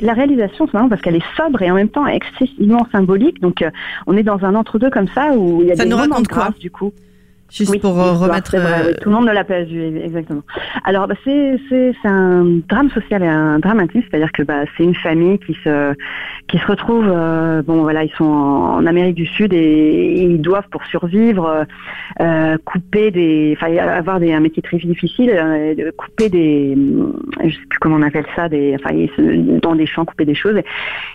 La 0.00 0.12
réalisation, 0.12 0.66
c'est 0.66 0.74
marrant 0.74 0.88
parce 0.88 1.02
qu'elle 1.02 1.16
est 1.16 1.36
sobre 1.36 1.62
et 1.62 1.70
en 1.70 1.74
même 1.74 1.88
temps 1.88 2.06
excessivement 2.06 2.86
symbolique. 2.92 3.40
Donc, 3.40 3.64
on 4.06 4.16
est 4.16 4.22
dans 4.22 4.44
un 4.44 4.54
entre-deux 4.54 4.90
comme 4.90 5.08
ça 5.08 5.36
où 5.36 5.62
il 5.62 5.68
y 5.68 5.72
a 5.72 5.76
Ça 5.76 5.84
des 5.84 5.90
nous 5.90 5.96
moments 5.96 6.20
de 6.20 6.26
grâce, 6.26 6.58
du 6.58 6.70
coup. 6.70 6.92
Juste 7.50 7.70
Oui, 7.70 7.78
pour 7.78 7.98
euh, 8.00 8.14
remettre. 8.14 8.56
vrai, 8.56 8.82
euh, 8.82 8.86
oui, 8.88 8.94
tout 9.00 9.08
le 9.10 9.14
monde 9.14 9.26
ne 9.26 9.32
l'a 9.32 9.44
pas 9.44 9.62
vu, 9.62 9.98
exactement. 9.98 10.42
Alors, 10.84 11.06
bah, 11.06 11.14
c'est 11.24 11.60
c'est 11.68 11.94
c'est 12.02 12.08
un 12.08 12.44
drame 12.68 12.90
social 12.90 13.22
et 13.22 13.28
un 13.28 13.58
drame 13.58 13.80
intime, 13.80 14.02
c'est-à-dire 14.02 14.32
que 14.32 14.42
bah, 14.42 14.64
c'est 14.76 14.82
une 14.82 14.94
famille 14.94 15.38
qui 15.38 15.56
se 15.62 15.94
qui 16.48 16.58
se 16.58 16.66
retrouve, 16.66 17.06
euh, 17.08 17.62
bon 17.62 17.82
voilà, 17.82 18.02
ils 18.04 18.12
sont 18.12 18.24
en, 18.24 18.76
en 18.76 18.86
Amérique 18.86 19.14
du 19.14 19.26
Sud 19.26 19.52
et, 19.52 20.24
ils 20.24 20.40
doivent 20.40 20.68
pour 20.70 20.84
survivre 20.86 21.64
euh, 22.20 22.56
couper 22.64 23.10
des, 23.10 23.56
enfin 23.56 23.74
avoir 23.76 24.18
des 24.20 24.32
un 24.32 24.40
métier 24.40 24.62
très 24.62 24.78
difficile, 24.78 25.30
euh, 25.32 25.90
couper 25.96 26.28
des, 26.28 26.76
je 27.44 27.50
sais 27.50 27.66
plus 27.68 27.78
comment 27.78 27.96
on 27.96 28.02
appelle 28.02 28.26
ça, 28.34 28.48
des, 28.48 28.76
enfin 28.78 28.94
dans 29.62 29.74
des 29.74 29.86
champs 29.86 30.04
couper 30.04 30.24
des 30.24 30.34
choses. 30.34 30.56
Et, 30.56 30.64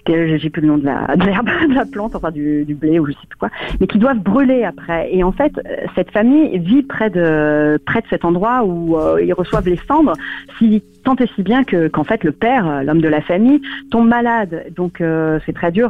que 0.06 0.38
j'ai 0.38 0.50
plus 0.50 0.62
le 0.62 0.68
nom 0.70 0.78
de 0.78 0.86
la 0.86 1.16
de 1.16 1.26
l'herbe, 1.26 1.50
de 1.70 1.76
la 1.76 1.86
plante, 1.86 2.16
enfin 2.16 2.32
du, 2.32 2.64
du 2.64 2.76
blé 2.76 3.00
ou 3.00 3.08
je 3.08 3.12
sais 3.12 3.28
plus 3.28 3.38
quoi, 3.38 3.50
mais 3.80 3.88
qui 3.88 3.98
doivent 3.98 4.20
brûler 4.20 4.64
après. 4.64 5.10
Et 5.14 5.24
en 5.24 5.32
fait, 5.32 5.52
cette 5.96 6.12
famille 6.12 6.29
vit 6.58 6.84
près 6.84 7.10
de 7.10 7.80
près 7.86 8.02
de 8.02 8.08
cet 8.10 8.26
endroit 8.26 8.64
où 8.64 8.98
euh, 8.98 9.22
ils 9.22 9.34
reçoivent 9.34 9.68
les 9.68 9.80
cendres, 9.88 10.14
si 10.58 10.84
tant 11.04 11.16
et 11.16 11.28
si 11.36 11.44
bien 11.44 11.64
que 11.64 11.88
qu'en 11.88 12.04
fait 12.04 12.24
le 12.24 12.32
père, 12.32 12.68
euh, 12.68 12.84
l'homme 12.84 13.02
de 13.02 13.08
la 13.08 13.22
famille, 13.22 13.62
tombe 13.92 14.08
malade. 14.08 14.66
Donc 14.76 15.02
euh, 15.02 15.40
c'est 15.46 15.54
très 15.54 15.72
dur 15.72 15.90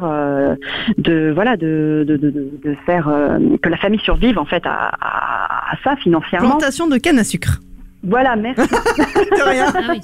de 0.97 1.31
voilà 1.33 1.57
de 1.57 2.05
faire 2.85 3.05
que 3.61 3.69
la 3.69 3.77
famille 3.77 3.99
survive 3.99 4.37
en 4.37 4.45
fait 4.45 4.65
à, 4.65 4.91
à, 4.99 5.73
à 5.73 5.77
ça 5.83 5.95
financièrement. 5.97 6.49
Plantation 6.49 6.87
de 6.87 6.97
canne 6.97 7.19
à 7.19 7.23
sucre. 7.23 7.59
Voilà, 8.03 8.35
merci. 8.35 8.61
De 8.69 9.49
rien. 9.49 9.65
Ah 9.75 9.81
oui, 9.89 9.99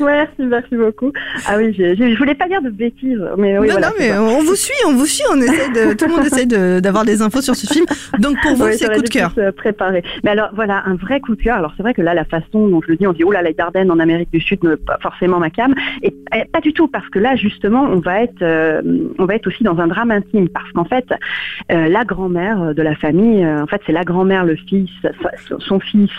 merci, 0.00 0.32
merci 0.38 0.76
beaucoup. 0.76 1.12
Ah 1.46 1.54
oui, 1.56 1.74
j'ai- 1.76 1.96
je 1.96 2.18
voulais 2.18 2.34
pas 2.34 2.46
dire 2.46 2.60
de 2.62 2.70
bêtises, 2.70 3.18
mais 3.38 3.58
oui, 3.58 3.68
non, 3.68 3.72
voilà, 3.74 3.88
non, 3.88 3.92
mais 3.98 4.08
ça. 4.10 4.22
on 4.22 4.42
vous 4.42 4.54
suit, 4.54 4.74
on 4.86 4.92
vous 4.94 5.06
suit, 5.06 5.24
on 5.32 5.40
essaie 5.40 5.70
de, 5.70 5.94
tout 5.94 6.06
le 6.06 6.12
monde 6.14 6.26
essaie 6.26 6.46
de- 6.46 6.80
d'avoir 6.80 7.04
des 7.04 7.22
infos 7.22 7.40
sur 7.40 7.56
ce 7.56 7.66
film. 7.72 7.86
Donc 8.18 8.36
pour 8.42 8.54
vous, 8.54 8.64
Ouais, 8.64 8.72
c'est 8.74 8.92
coup 8.92 9.00
de 9.02 9.08
cœur. 9.08 9.32
préparer. 9.56 10.02
Mais 10.24 10.30
alors 10.32 10.50
voilà, 10.54 10.82
un 10.86 10.94
vrai 10.96 11.20
coup 11.20 11.34
de 11.36 11.42
cœur. 11.42 11.56
Alors 11.56 11.72
c'est 11.76 11.82
vrai 11.82 11.94
que 11.94 12.02
là, 12.02 12.12
la 12.14 12.24
façon 12.24 12.68
dont 12.68 12.80
je 12.82 12.88
le 12.88 12.96
dis, 12.96 13.06
on 13.06 13.12
dit 13.12 13.24
oh 13.24 13.32
là, 13.32 13.42
les 13.42 13.54
Dardennes 13.54 13.90
en 13.90 13.98
Amérique 13.98 14.30
du 14.30 14.40
Sud, 14.40 14.60
pas 14.86 14.98
forcément 15.02 15.38
ma 15.38 15.50
cam. 15.50 15.74
Et 16.02 16.14
eh, 16.36 16.44
pas 16.52 16.60
du 16.60 16.72
tout, 16.74 16.88
parce 16.88 17.08
que 17.08 17.18
là 17.18 17.34
justement, 17.36 17.84
on 17.84 17.98
va 18.00 18.22
être, 18.22 18.42
euh, 18.42 18.82
on 19.18 19.24
va 19.24 19.34
être 19.36 19.46
aussi 19.46 19.64
dans 19.64 19.78
un 19.78 19.86
drame 19.86 20.10
intime, 20.10 20.48
parce 20.50 20.70
qu'en 20.72 20.84
fait, 20.84 21.06
euh, 21.72 21.88
la 21.88 22.04
grand-mère 22.04 22.74
de 22.74 22.82
la 22.82 22.94
famille, 22.94 23.42
euh, 23.44 23.62
en 23.62 23.66
fait, 23.66 23.80
c'est 23.86 23.92
la 23.92 24.04
grand-mère, 24.04 24.44
le 24.44 24.56
fils, 24.56 24.90
son 25.60 25.80
fils, 25.80 26.10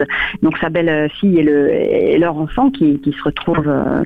donc 0.42 0.58
sa 0.58 0.70
belle-fille 0.72 1.40
et, 1.40 1.44
le, 1.44 1.72
et 1.72 2.18
leur 2.18 2.38
enfant 2.38 2.72
qui, 2.72 3.00
qui 3.00 3.12
se 3.12 3.24
retrouvent, 3.24 3.68
euh, 3.68 4.04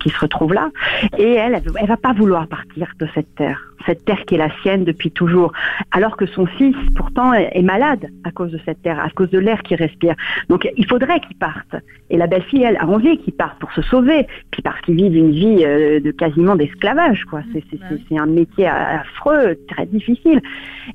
qui 0.00 0.10
se 0.10 0.18
retrouvent 0.18 0.54
là. 0.54 0.70
Et 1.18 1.34
elle, 1.34 1.54
elle, 1.54 1.62
elle 1.80 1.86
va 1.86 1.96
pas 1.96 2.12
vouloir 2.12 2.46
partir 2.46 2.88
de 2.98 3.06
cette 3.14 3.34
terre, 3.34 3.68
cette 3.86 4.04
terre 4.04 4.24
qui 4.26 4.34
est 4.34 4.38
la 4.38 4.50
sienne 4.62 4.84
depuis 4.84 5.10
toujours, 5.10 5.52
alors 5.92 6.16
que 6.16 6.26
son 6.26 6.46
fils, 6.46 6.76
pourtant, 6.96 7.32
est, 7.32 7.62
malade 7.62 8.06
à 8.24 8.30
cause 8.30 8.52
de 8.52 8.60
cette 8.64 8.82
terre, 8.82 9.00
à 9.00 9.10
cause 9.10 9.30
de 9.30 9.38
l'air 9.38 9.62
qu'il 9.62 9.76
respire. 9.76 10.14
Donc, 10.48 10.68
il 10.76 10.86
faudrait 10.86 11.20
qu'il 11.20 11.36
parte. 11.36 11.74
Et 12.10 12.16
la 12.16 12.26
belle-fille, 12.26 12.62
elle, 12.62 12.76
a 12.76 12.86
envie 12.86 13.18
qu'il 13.18 13.34
parte 13.34 13.58
pour 13.58 13.72
se 13.72 13.82
sauver, 13.82 14.26
puis 14.50 14.62
parce 14.62 14.80
qu'ils 14.82 14.96
vivent 14.96 15.16
une 15.16 15.32
vie 15.32 15.64
euh, 15.64 16.00
de 16.00 16.10
quasiment 16.10 16.56
d'esclavage, 16.56 17.24
quoi. 17.24 17.42
C'est, 17.52 18.18
un 18.18 18.26
métier 18.26 18.66
affreux, 18.66 19.56
très 19.68 19.86
difficile. 19.86 20.40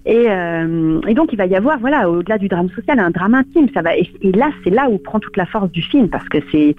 Et, 0.05 0.25
euh, 0.29 0.99
et 1.07 1.13
donc, 1.13 1.31
il 1.31 1.37
va 1.37 1.45
y 1.45 1.55
avoir, 1.55 1.79
voilà, 1.79 2.09
au-delà 2.09 2.37
du 2.37 2.47
drame 2.47 2.69
social, 2.69 2.99
un 2.99 3.11
drame 3.11 3.35
intime. 3.35 3.67
Ça 3.73 3.81
va, 3.81 3.95
et, 3.95 4.09
et 4.21 4.31
là, 4.31 4.49
c'est 4.63 4.71
là 4.71 4.89
où 4.89 4.92
prend 4.99 5.19
toute 5.19 5.37
la 5.37 5.45
force 5.45 5.71
du 5.71 5.81
film, 5.81 6.09
parce 6.09 6.27
que 6.29 6.37
c'est, 6.51 6.75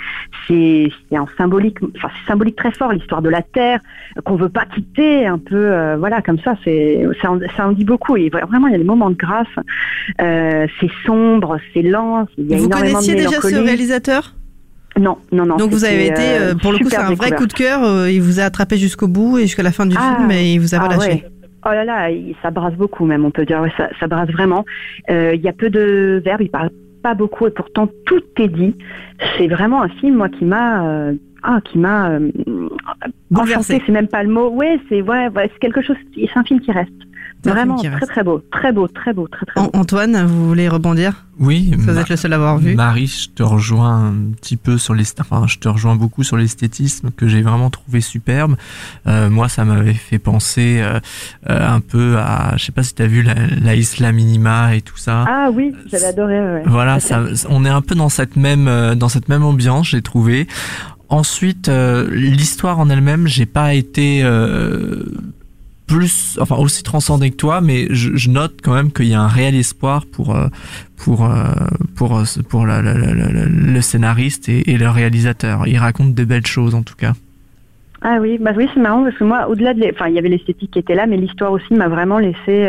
c'est, 0.46 0.90
c'est 1.08 1.18
en 1.18 1.26
symbolique, 1.36 1.78
enfin, 1.96 2.08
c'est 2.18 2.30
symbolique 2.30 2.56
très 2.56 2.72
fort, 2.72 2.92
l'histoire 2.92 3.22
de 3.22 3.28
la 3.30 3.42
terre, 3.42 3.80
qu'on 4.24 4.36
veut 4.36 4.48
pas 4.48 4.64
quitter, 4.66 5.26
un 5.26 5.38
peu, 5.38 5.54
euh, 5.72 5.96
voilà, 5.98 6.22
comme 6.22 6.38
ça, 6.40 6.56
c'est, 6.64 7.06
ça, 7.22 7.32
en, 7.32 7.38
ça 7.56 7.68
en 7.68 7.72
dit 7.72 7.84
beaucoup. 7.84 8.16
Et 8.16 8.30
vraiment, 8.30 8.68
il 8.68 8.72
y 8.72 8.74
a 8.76 8.78
des 8.78 8.84
moments 8.84 9.10
de 9.10 9.16
grâce. 9.16 9.46
Euh, 10.20 10.66
c'est 10.80 10.90
sombre, 11.06 11.58
c'est 11.72 11.82
lent, 11.82 12.26
il 12.38 12.50
y 12.50 12.54
a 12.54 12.58
Vous 12.58 12.64
énormément 12.66 12.92
connaissiez 12.94 13.14
de 13.14 13.20
déjà 13.20 13.40
ce 13.40 13.56
réalisateur? 13.62 14.34
Non, 14.98 15.18
non, 15.32 15.44
non. 15.44 15.56
Donc 15.56 15.70
vous 15.72 15.84
avez 15.84 16.06
été, 16.06 16.22
euh, 16.22 16.54
pour 16.54 16.72
le 16.72 16.78
coup, 16.78 16.88
c'est 16.88 16.96
un 16.96 17.14
vrai 17.14 17.32
coup 17.32 17.46
de 17.46 17.52
cœur. 17.52 18.08
il 18.08 18.20
vous 18.22 18.38
a 18.40 18.44
attrapé 18.44 18.76
jusqu'au 18.76 19.08
bout 19.08 19.38
et 19.38 19.42
jusqu'à 19.42 19.62
la 19.64 19.72
fin 19.72 19.86
du 19.86 19.96
Ah, 19.98 20.16
film, 20.16 20.30
et 20.30 20.54
il 20.54 20.58
vous 20.60 20.74
a 20.74 20.78
pas 20.78 20.88
ah 20.90 20.96
lâché. 20.96 21.08
ouais. 21.08 21.24
Oh 21.66 21.70
là 21.70 21.84
là, 21.84 22.10
ça 22.42 22.50
brasse 22.50 22.74
beaucoup 22.74 23.06
même, 23.06 23.24
on 23.24 23.30
peut 23.30 23.46
dire. 23.46 23.60
Ouais, 23.60 23.72
ça, 23.76 23.88
ça 23.98 24.06
brasse 24.06 24.28
vraiment. 24.30 24.66
Euh, 25.10 25.32
Il 25.34 25.40
y 25.40 25.48
a 25.48 25.52
peu 25.54 25.70
de 25.70 26.20
verbes, 26.22 26.42
il 26.42 26.50
parle 26.50 26.68
pas 27.05 27.14
beaucoup 27.14 27.46
et 27.46 27.50
pourtant 27.50 27.86
tout 28.07 28.24
est 28.38 28.48
dit. 28.48 28.74
C'est 29.36 29.46
vraiment 29.46 29.82
un 29.82 29.90
film, 30.00 30.16
moi, 30.16 30.28
qui 30.30 30.44
m'a... 30.44 30.84
euh, 30.86 31.14
ah, 31.46 31.61
qui 31.62 31.76
m'a 31.78 32.09
euh, 32.09 32.30
enchanté, 33.34 33.82
c'est 33.84 33.92
même 33.92 34.09
pas 34.09 34.22
le 34.22 34.30
mot. 34.30 34.48
Ouais, 34.48 34.80
c'est 34.88 35.02
ouais, 35.02 35.28
ouais, 35.28 35.50
c'est 35.52 35.59
quelque 35.61 35.82
chose. 35.82 35.96
C'est 36.14 36.38
un 36.38 36.42
film 36.42 36.61
qui 36.61 36.72
reste. 36.72 37.00
Vraiment 37.51 37.76
très 37.76 37.88
reste. 37.88 38.07
très 38.09 38.22
beau, 38.24 38.42
très 38.51 38.72
beau, 38.72 38.88
très 38.88 39.12
beau, 39.12 39.28
très 39.28 39.45
très 39.47 39.62
beau. 39.62 39.70
Antoine, 39.74 40.24
vous 40.26 40.49
voulez 40.49 40.68
rebondir? 40.68 41.24
Oui, 41.40 41.72
Vous 41.76 41.92
Ma- 41.92 42.01
êtes 42.01 42.09
le 42.09 42.16
seul 42.16 42.32
à 42.32 42.36
avoir 42.36 42.59
vu. 42.59 42.74
Marie, 42.76 43.07
je 43.09 43.28
te 43.28 43.42
rejoins 43.42 44.07
un 44.09 44.14
petit 44.40 44.57
peu 44.57 44.78
sur 44.78 44.95
les, 44.95 45.05
enfin, 45.20 45.47
je 45.49 45.59
te 45.59 45.68
rejoins 45.68 45.97
beaucoup 45.97 46.22
sur 46.22 46.36
l'esthétisme 46.36 47.11
que 47.11 47.26
j'ai 47.26 47.42
vraiment 47.42 47.70
trouvé 47.70 48.01
superbe. 48.01 48.55
Euh, 49.09 49.28
moi, 49.30 49.49
ça 49.49 49.64
m'avait 49.64 49.95
fait 49.95 50.18
penser 50.20 50.78
euh, 50.80 51.01
euh, 51.51 51.68
un 51.68 51.80
peu 51.80 52.18
à, 52.18 52.57
je 52.57 52.64
sais 52.64 52.72
pas 52.72 52.84
si 52.84 52.95
t'as 52.95 53.07
vu 53.07 53.22
la, 53.22 53.34
la 53.61 53.74
Isla 53.74 54.12
Minima 54.12 54.76
et 54.76 54.80
tout 54.80 54.97
ça. 54.97 55.24
Ah 55.26 55.49
oui, 55.53 55.72
j'avais 55.90 56.05
adoré. 56.07 56.38
ouais. 56.40 56.62
Voilà, 56.66 57.01
ça, 57.01 57.22
on 57.49 57.64
est 57.64 57.68
un 57.70 57.82
peu 57.82 57.95
dans 57.97 58.09
cette 58.09 58.36
même 58.36 58.68
euh, 58.68 58.95
dans 58.95 59.09
cette 59.09 59.28
même 59.28 59.42
ambiance, 59.42 59.88
j'ai 59.88 60.03
trouvé. 60.03 60.47
Ensuite, 61.09 61.68
euh, 61.68 62.09
l'histoire 62.12 62.78
en 62.78 62.88
elle-même, 62.88 63.26
j'ai 63.26 63.47
pas 63.47 63.74
été 63.74 64.22
euh, 64.24 65.05
plus, 65.95 66.38
enfin 66.40 66.57
aussi 66.57 66.82
transcendé 66.82 67.30
que 67.30 67.36
toi, 67.36 67.61
mais 67.61 67.86
je, 67.90 68.30
note 68.30 68.55
quand 68.62 68.74
même 68.74 68.90
qu'il 68.90 69.07
y 69.07 69.14
a 69.14 69.20
un 69.20 69.28
réel 69.28 69.55
espoir 69.55 70.05
pour 70.07 70.34
euh, 70.34 70.49
pour 70.97 71.24
euh, 71.24 71.45
pour 71.95 72.18
euh, 72.18 72.24
pour 72.49 72.66
la- 72.66 72.82
la- 72.82 72.95
le 72.95 73.80
scénariste 73.80 74.49
et, 74.49 74.76
le 74.76 74.88
réalisateur. 74.88 75.66
Il 75.66 75.78
raconte 75.78 76.14
de 76.14 76.24
belles 76.24 76.47
choses 76.47 76.74
en 76.74 76.82
tout 76.82 76.97
cas. 76.97 77.12
Ah 78.03 78.18
oui, 78.20 78.38
bah 78.38 78.51
oui, 78.55 78.68
c'est 78.74 78.80
marrant 78.80 79.03
parce 79.03 79.16
que 79.16 79.24
moi, 79.24 79.49
au-delà 79.49 79.72
de, 79.72 79.82
enfin, 79.90 80.09
il 80.09 80.14
y 80.14 80.18
avait 80.18 80.28
l'esthétique 80.28 80.72
qui 80.72 80.78
était 80.78 80.95
là, 80.95 81.07
mais 81.07 81.16
l'histoire 81.16 81.53
aussi 81.53 81.72
m'a 81.72 81.88
vraiment 81.88 82.18
laissé 82.18 82.68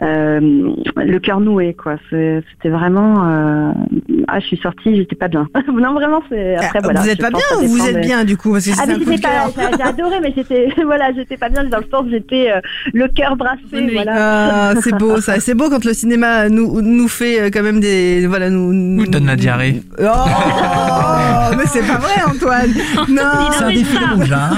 le 0.00 1.18
cœur 1.18 1.38
noué, 1.38 1.74
quoi. 1.74 1.96
C'était 2.10 2.70
vraiment, 2.70 3.72
ah, 4.28 4.40
je 4.40 4.46
suis 4.46 4.56
sortie, 4.58 4.94
j'étais 4.96 5.16
pas 5.16 5.28
bien. 5.28 5.48
non, 5.72 5.94
vraiment, 5.94 6.22
c'est 6.28 6.56
après 6.56 6.78
Ah, 6.78 6.80
voilà. 6.82 7.00
vous 7.00 7.08
êtes 7.08 7.20
pas 7.20 7.30
bien 7.30 7.40
ou 7.62 7.66
vous 7.66 7.86
êtes 7.86 8.00
bien 8.00 8.24
du 8.24 8.36
coup 8.36 8.52
Parce 8.52 8.66
que 8.66 8.70
Ah 8.78 8.84
mais 8.86 8.94
j'étais 8.98 9.18
pas, 9.18 9.50
j'ai 9.76 9.82
adoré, 9.82 10.16
mais 10.20 10.32
j'étais, 10.36 10.68
voilà, 10.84 11.12
j'étais 11.14 11.36
pas 11.36 11.48
bien 11.48 11.64
dans 11.64 11.78
le 11.78 11.86
sens, 11.90 12.04
j'étais 12.10 12.50
euh, 12.50 12.60
le 12.92 13.08
cœur 13.08 13.36
brassé, 13.36 13.60
voilà. 13.92 14.12
Ah, 14.70 14.74
c'est 14.82 14.94
beau 14.96 15.20
ça, 15.20 15.40
c'est 15.40 15.54
beau 15.54 15.68
quand 15.70 15.84
le 15.84 15.92
cinéma 15.94 16.48
nous 16.48 16.80
nous 16.82 17.08
fait 17.08 17.40
euh, 17.40 17.50
quand 17.52 17.62
même 17.62 17.80
des 17.80 18.26
voilà 18.26 18.50
nous. 18.50 18.72
nous 18.72 19.06
donne 19.06 19.26
la 19.26 19.36
diarrhée. 19.36 19.82
Oh, 19.98 20.04
mais 21.56 21.64
c'est 21.66 21.86
pas 21.86 21.98
vrai 21.98 22.14
Antoine. 22.26 22.72
Non, 23.08 23.22
C'est 23.56 23.64
un 23.64 23.68
défi 23.70 23.96
rouge, 24.14 24.32
hein. 24.32 24.50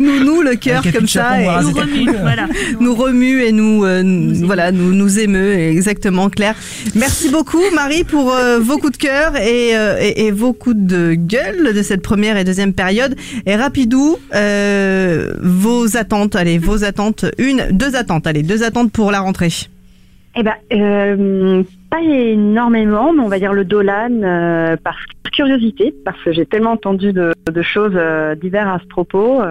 nous 0.00 0.24
nous 0.24 0.42
le 0.42 0.54
cœur 0.56 0.82
comme 0.92 1.06
ça 1.08 1.40
et 1.40 1.46
Nous 1.62 1.70
remue, 1.72 2.10
voilà. 2.20 2.46
nous 2.80 2.94
remue 2.94 3.42
et 3.42 3.52
nous, 3.52 3.84
euh, 3.84 4.02
nous- 4.02 4.46
voilà 4.46 4.72
nous 4.72 4.92
nous 4.92 5.18
émeut 5.18 5.54
exactement 5.54 6.28
Claire. 6.30 6.54
Merci 6.94 7.30
beaucoup 7.30 7.60
Marie 7.74 8.04
pour 8.04 8.33
euh, 8.34 8.58
vos 8.60 8.78
coups 8.78 8.92
de 8.92 9.02
cœur 9.02 9.36
et, 9.36 9.76
euh, 9.76 9.96
et, 10.00 10.30
vos 10.30 10.52
coups 10.52 10.76
de 10.76 11.14
gueule 11.14 11.74
de 11.74 11.82
cette 11.82 12.02
première 12.02 12.36
et 12.36 12.44
deuxième 12.44 12.72
période. 12.72 13.14
Et 13.46 13.56
rapidou 13.56 14.16
euh, 14.34 15.34
vos 15.40 15.96
attentes, 15.96 16.36
allez 16.36 16.58
vos 16.58 16.84
attentes, 16.84 17.24
une, 17.38 17.68
deux 17.70 17.96
attentes, 17.96 18.26
allez 18.26 18.42
deux 18.42 18.62
attentes 18.62 18.92
pour 18.92 19.10
la 19.10 19.20
rentrée. 19.20 19.48
Eh 20.36 20.42
ben, 20.42 20.54
euh, 20.72 21.62
pas 21.90 22.00
énormément, 22.02 23.12
mais 23.12 23.22
on 23.22 23.28
va 23.28 23.38
dire 23.38 23.52
le 23.52 23.64
Dolan 23.64 24.78
par 24.82 24.96
curiosité, 25.32 25.94
parce 26.04 26.20
que 26.22 26.32
j'ai 26.32 26.46
tellement 26.46 26.72
entendu 26.72 27.12
de, 27.12 27.32
choses 27.62 27.98
diverses 28.40 28.80
à 28.80 28.82
ce 28.82 28.88
propos 28.88 29.42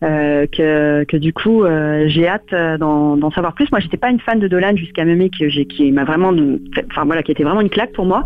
que, 0.00 1.04
que 1.04 1.16
du 1.16 1.32
coup 1.32 1.64
euh, 1.64 2.04
j'ai 2.08 2.28
hâte 2.28 2.52
euh, 2.52 2.78
d'en 2.78 3.16
d'en 3.16 3.30
savoir 3.30 3.54
plus. 3.54 3.66
Moi, 3.72 3.80
j'étais 3.80 3.96
pas 3.96 4.10
une 4.10 4.20
fan 4.20 4.38
de 4.38 4.46
Dolan 4.48 4.76
jusqu'à 4.76 5.04
Mémé 5.04 5.28
qui, 5.30 5.48
j'ai- 5.50 5.64
qui 5.66 5.90
m'a 5.92 6.04
vraiment, 6.04 6.32
fait- 6.74 6.86
enfin 6.90 7.04
voilà, 7.04 7.22
qui 7.22 7.32
était 7.32 7.42
vraiment 7.42 7.60
une 7.60 7.70
claque 7.70 7.92
pour 7.92 8.06
moi. 8.06 8.24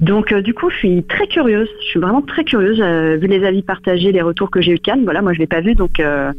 Donc 0.00 0.32
euh, 0.32 0.42
du 0.42 0.52
coup, 0.54 0.68
je 0.70 0.76
suis 0.76 1.02
très 1.04 1.26
curieuse. 1.26 1.68
Je 1.80 1.86
suis 1.86 2.00
vraiment 2.00 2.22
très 2.22 2.44
curieuse 2.44 2.80
euh, 2.82 3.16
vu 3.16 3.28
les 3.28 3.44
avis 3.46 3.62
partagés, 3.62 4.12
les 4.12 4.20
retours 4.22 4.50
que 4.50 4.60
j'ai 4.60 4.72
eu 4.72 4.76
de 4.76 4.80
Cannes. 4.80 5.04
Voilà, 5.04 5.22
moi 5.22 5.32
je 5.32 5.38
l'ai 5.38 5.46
pas 5.46 5.60
vu, 5.60 5.74
donc 5.74 6.00
euh, 6.00 6.32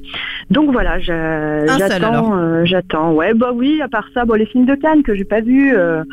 donc 0.51 0.71
voilà, 0.71 0.91
alors. 0.91 1.77
j'attends, 1.79 2.37
euh, 2.37 2.65
j'attends. 2.65 3.11
Ouais, 3.13 3.33
bah 3.33 3.51
oui. 3.53 3.81
À 3.81 3.87
part 3.87 4.07
ça, 4.13 4.25
bon, 4.25 4.35
les 4.35 4.45
films 4.45 4.65
de 4.65 4.75
Cannes 4.75 5.03
que 5.03 5.15
j'ai 5.15 5.25
pas 5.25 5.41
vus, 5.41 5.73
euh, 5.75 6.03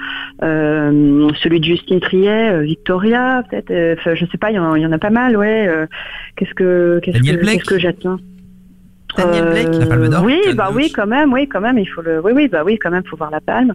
euh, 0.43 1.29
celui 1.43 1.61
de 1.61 1.65
Justine 1.65 2.01
Triet, 2.01 2.53
euh, 2.53 2.61
Victoria, 2.63 3.43
peut-être. 3.51 3.71
euh, 3.71 4.15
je 4.15 4.25
sais 4.27 4.39
pas, 4.39 4.51
il 4.51 4.55
y, 4.55 4.59
en- 4.59 4.75
il 4.75 4.83
y 4.83 4.87
en 4.87 4.93
a 4.93 4.99
pas 4.99 5.11
mal, 5.11 5.37
ouais. 5.37 5.67
euh, 5.69 5.87
qu'est-ce 6.37 6.55
que 6.55 7.01
qu'est-ce 7.03 7.19
que 7.67 7.79
j'attends? 7.79 8.17
Daniel 9.17 9.45
Blake, 9.51 9.69
Euh, 9.75 9.79
la 9.81 9.87
Palme 9.87 10.09
d'Or. 10.09 10.25
Oui, 10.25 10.41
bah 10.55 10.71
oui, 10.75 10.91
quand 10.91 11.07
même, 11.07 11.33
oui, 11.33 11.49
quand 11.49 11.61
même, 11.61 11.79
il 11.79 11.87
faut 11.87 12.03
le, 12.03 12.21
oui, 12.21 12.33
oui, 12.35 12.49
bah 12.49 12.63
oui, 12.65 12.79
quand 12.79 12.91
même, 12.91 13.03
faut 13.09 13.17
voir 13.17 13.31
la 13.31 13.41
Palme. 13.41 13.73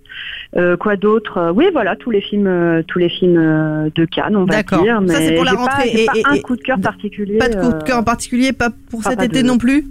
Euh, 0.57 0.75
quoi 0.77 0.95
d'autre? 0.95 1.37
Euh, 1.37 1.51
Oui, 1.53 1.65
voilà, 1.71 1.95
tous 1.95 2.11
les 2.11 2.21
films, 2.21 2.83
tous 2.87 2.99
les 2.99 3.09
films 3.09 3.89
de 3.95 4.05
Cannes, 4.05 4.35
on 4.35 4.45
va 4.45 4.61
dire. 4.63 5.01
Mais 5.01 5.07
Ça, 5.13 5.19
c'est 5.19 5.35
pour 5.35 5.45
la 5.45 5.51
pas- 5.53 5.57
rentrée. 5.57 5.89
Et- 5.93 6.05
pas 6.05 6.11
et- 6.15 6.23
un 6.25 6.37
coup 6.39 6.55
de 6.55 6.61
cœur 6.61 6.79
particulier. 6.79 7.37
Pas 7.37 7.49
de 7.49 7.55
coup 7.59 7.71
de 7.73 7.83
cœur 7.83 7.97
en 7.99 8.03
particulier, 8.03 8.53
pas 8.53 8.69
pour 8.89 9.03
cet 9.03 9.21
été 9.21 9.41
de- 9.43 9.47
non 9.47 9.57
plus? 9.57 9.85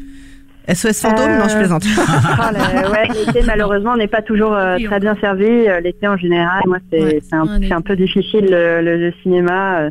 SOS 0.73 1.01
fantôme 1.01 1.39
Non, 1.39 1.49
je 1.49 1.55
Euh, 1.55 1.59
plaisante. 1.59 1.85
Ah, 2.41 2.51
ouais, 2.93 3.09
l'été, 3.27 3.41
malheureusement, 3.47 3.93
on 3.95 3.97
n'est 3.97 4.07
pas 4.09 4.23
toujours 4.23 4.55
euh, 4.55 4.77
très 4.85 5.01
bien 5.01 5.16
servi. 5.21 5.47
Euh, 5.47 5.81
L'été, 5.81 6.07
en 6.07 6.16
général, 6.16 6.62
moi, 6.66 6.79
c'est 6.93 7.03
Ouais, 7.03 7.21
un, 7.73 7.81
peu 7.81 7.97
difficile 7.97 8.47
le, 8.51 8.83
le- 8.83 8.97
le 8.99 9.12
cinéma. 9.23 9.79
euh, 9.81 9.91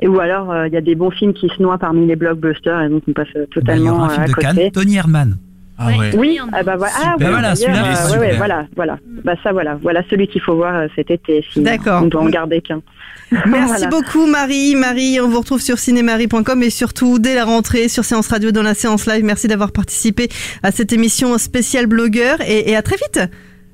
et 0.00 0.08
ou 0.08 0.18
alors, 0.20 0.50
euh, 0.50 0.66
il 0.68 0.74
y 0.74 0.76
a 0.76 0.80
des 0.80 0.94
bons 0.94 1.10
films 1.10 1.32
qui 1.32 1.48
se 1.48 1.62
noient 1.62 1.78
parmi 1.78 2.06
les 2.06 2.16
blockbusters 2.16 2.82
et 2.82 2.88
donc 2.88 3.02
on 3.08 3.12
passe 3.12 3.28
euh, 3.36 3.40
Bah, 3.40 3.74
il 3.76 3.82
y 3.82 3.84
totalement 3.84 3.92
aura 3.94 4.04
un 4.06 4.08
euh, 4.08 4.10
film 4.10 4.22
à 4.22 4.26
de 4.26 4.32
côté. 4.32 4.46
Cannes, 4.46 4.70
Tony 4.72 4.96
Herman. 4.96 5.36
Ah 5.78 5.88
Ouais. 5.88 5.98
ouais. 5.98 6.10
Oui, 6.16 6.38
ah 6.52 6.62
bah 6.62 6.76
voilà, 6.76 6.92
ah, 7.04 7.14
oui, 7.18 7.24
Voilà, 7.28 7.54
celui-là, 7.54 7.84
euh, 7.84 8.12
ouais, 8.12 8.18
ouais, 8.18 8.36
voilà, 8.36 8.66
voilà. 8.76 8.98
Bah 9.24 9.34
ça, 9.42 9.52
voilà, 9.52 9.78
voilà 9.82 10.02
celui 10.08 10.26
qu'il 10.26 10.40
faut 10.40 10.54
voir 10.56 10.74
euh, 10.74 10.86
cet 10.96 11.10
été. 11.10 11.44
si 11.52 11.60
D'accord. 11.62 12.02
On 12.02 12.06
doit 12.06 12.22
en 12.22 12.28
garder 12.28 12.60
qu'un. 12.62 12.80
Merci 13.30 13.66
Voilà. 13.66 13.86
beaucoup 13.88 14.26
Marie. 14.26 14.74
Marie, 14.76 15.18
on 15.20 15.28
vous 15.28 15.40
retrouve 15.40 15.60
sur 15.60 15.78
cinémarie.com 15.78 16.62
et 16.62 16.70
surtout 16.70 17.18
dès 17.18 17.34
la 17.34 17.44
rentrée 17.44 17.88
sur 17.88 18.04
Séance 18.04 18.28
Radio 18.28 18.52
dans 18.52 18.62
la 18.62 18.74
séance 18.74 19.06
live. 19.06 19.24
Merci 19.24 19.48
d'avoir 19.48 19.72
participé 19.72 20.28
à 20.62 20.70
cette 20.70 20.92
émission 20.92 21.36
spéciale 21.38 21.86
blogueur 21.86 22.38
et, 22.46 22.70
et 22.70 22.76
à 22.76 22.82
très 22.82 22.96
vite. 22.96 23.20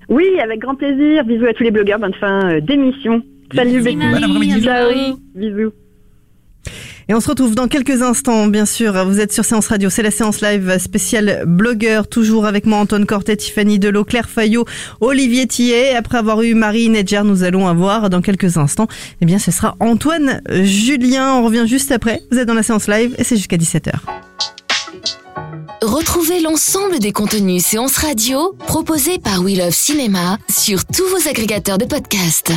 Oui, 0.09 0.25
avec 0.43 0.61
grand 0.61 0.75
plaisir. 0.75 1.25
Bisous 1.25 1.47
à 1.47 1.53
tous 1.53 1.63
les 1.65 1.71
blogueurs. 1.71 1.99
Bonne 1.99 2.15
fin 2.15 2.51
euh, 2.51 2.61
d'émission. 2.61 3.23
Salut, 3.55 3.83
Betty. 3.83 3.97
Marie. 3.97 4.21
Bon 4.21 4.31
après-midi. 4.31 5.17
Bisous. 5.35 5.73
Et 7.13 7.15
on 7.15 7.21
se 7.21 7.29
retrouve 7.29 7.55
dans 7.55 7.69
quelques 7.69 8.01
instants, 8.01 8.47
bien 8.47 8.65
sûr. 8.65 9.05
Vous 9.05 9.21
êtes 9.21 9.35
sur 9.35 9.45
Séance 9.45 9.69
Radio, 9.69 9.91
c'est 9.91 10.03
la 10.03 10.11
séance 10.11 10.41
live 10.41 10.79
spéciale 10.79 11.45
blogueur, 11.47 12.09
toujours 12.09 12.47
avec 12.47 12.65
moi 12.65 12.79
Antoine 12.79 13.05
Cortet, 13.05 13.37
Tiffany 13.37 13.79
Delot, 13.79 14.05
Claire 14.05 14.31
Fayot, 14.31 14.65
Olivier 15.03 15.47
Tillet. 15.47 15.95
Après 15.95 16.17
avoir 16.17 16.41
eu 16.41 16.55
Marie 16.55 16.89
Nedger, 16.89 17.21
nous 17.23 17.43
allons 17.43 17.69
avoir 17.69 18.09
dans 18.09 18.23
quelques 18.23 18.57
instants, 18.57 18.87
eh 19.21 19.27
bien, 19.27 19.39
ce 19.39 19.51
sera 19.51 19.77
Antoine 19.79 20.41
Julien. 20.63 21.35
On 21.35 21.45
revient 21.45 21.67
juste 21.67 21.93
après. 21.93 22.23
Vous 22.31 22.39
êtes 22.39 22.49
dans 22.49 22.55
la 22.55 22.63
séance 22.63 22.89
live 22.89 23.15
et 23.19 23.25
c'est 23.25 23.37
jusqu'à 23.37 23.59
17h. 23.59 23.93
Retrouvez 25.83 26.41
l'ensemble 26.41 26.99
des 26.99 27.13
contenus 27.13 27.63
séances 27.63 27.99
radio 27.99 28.55
proposés 28.67 29.19
par 29.19 29.43
We 29.43 29.59
Love 29.59 29.75
Cinéma 29.75 30.39
sur 30.49 30.87
tous 30.87 31.05
vos 31.09 31.29
agrégateurs 31.29 31.77
de 31.77 31.85
podcasts. 31.85 32.55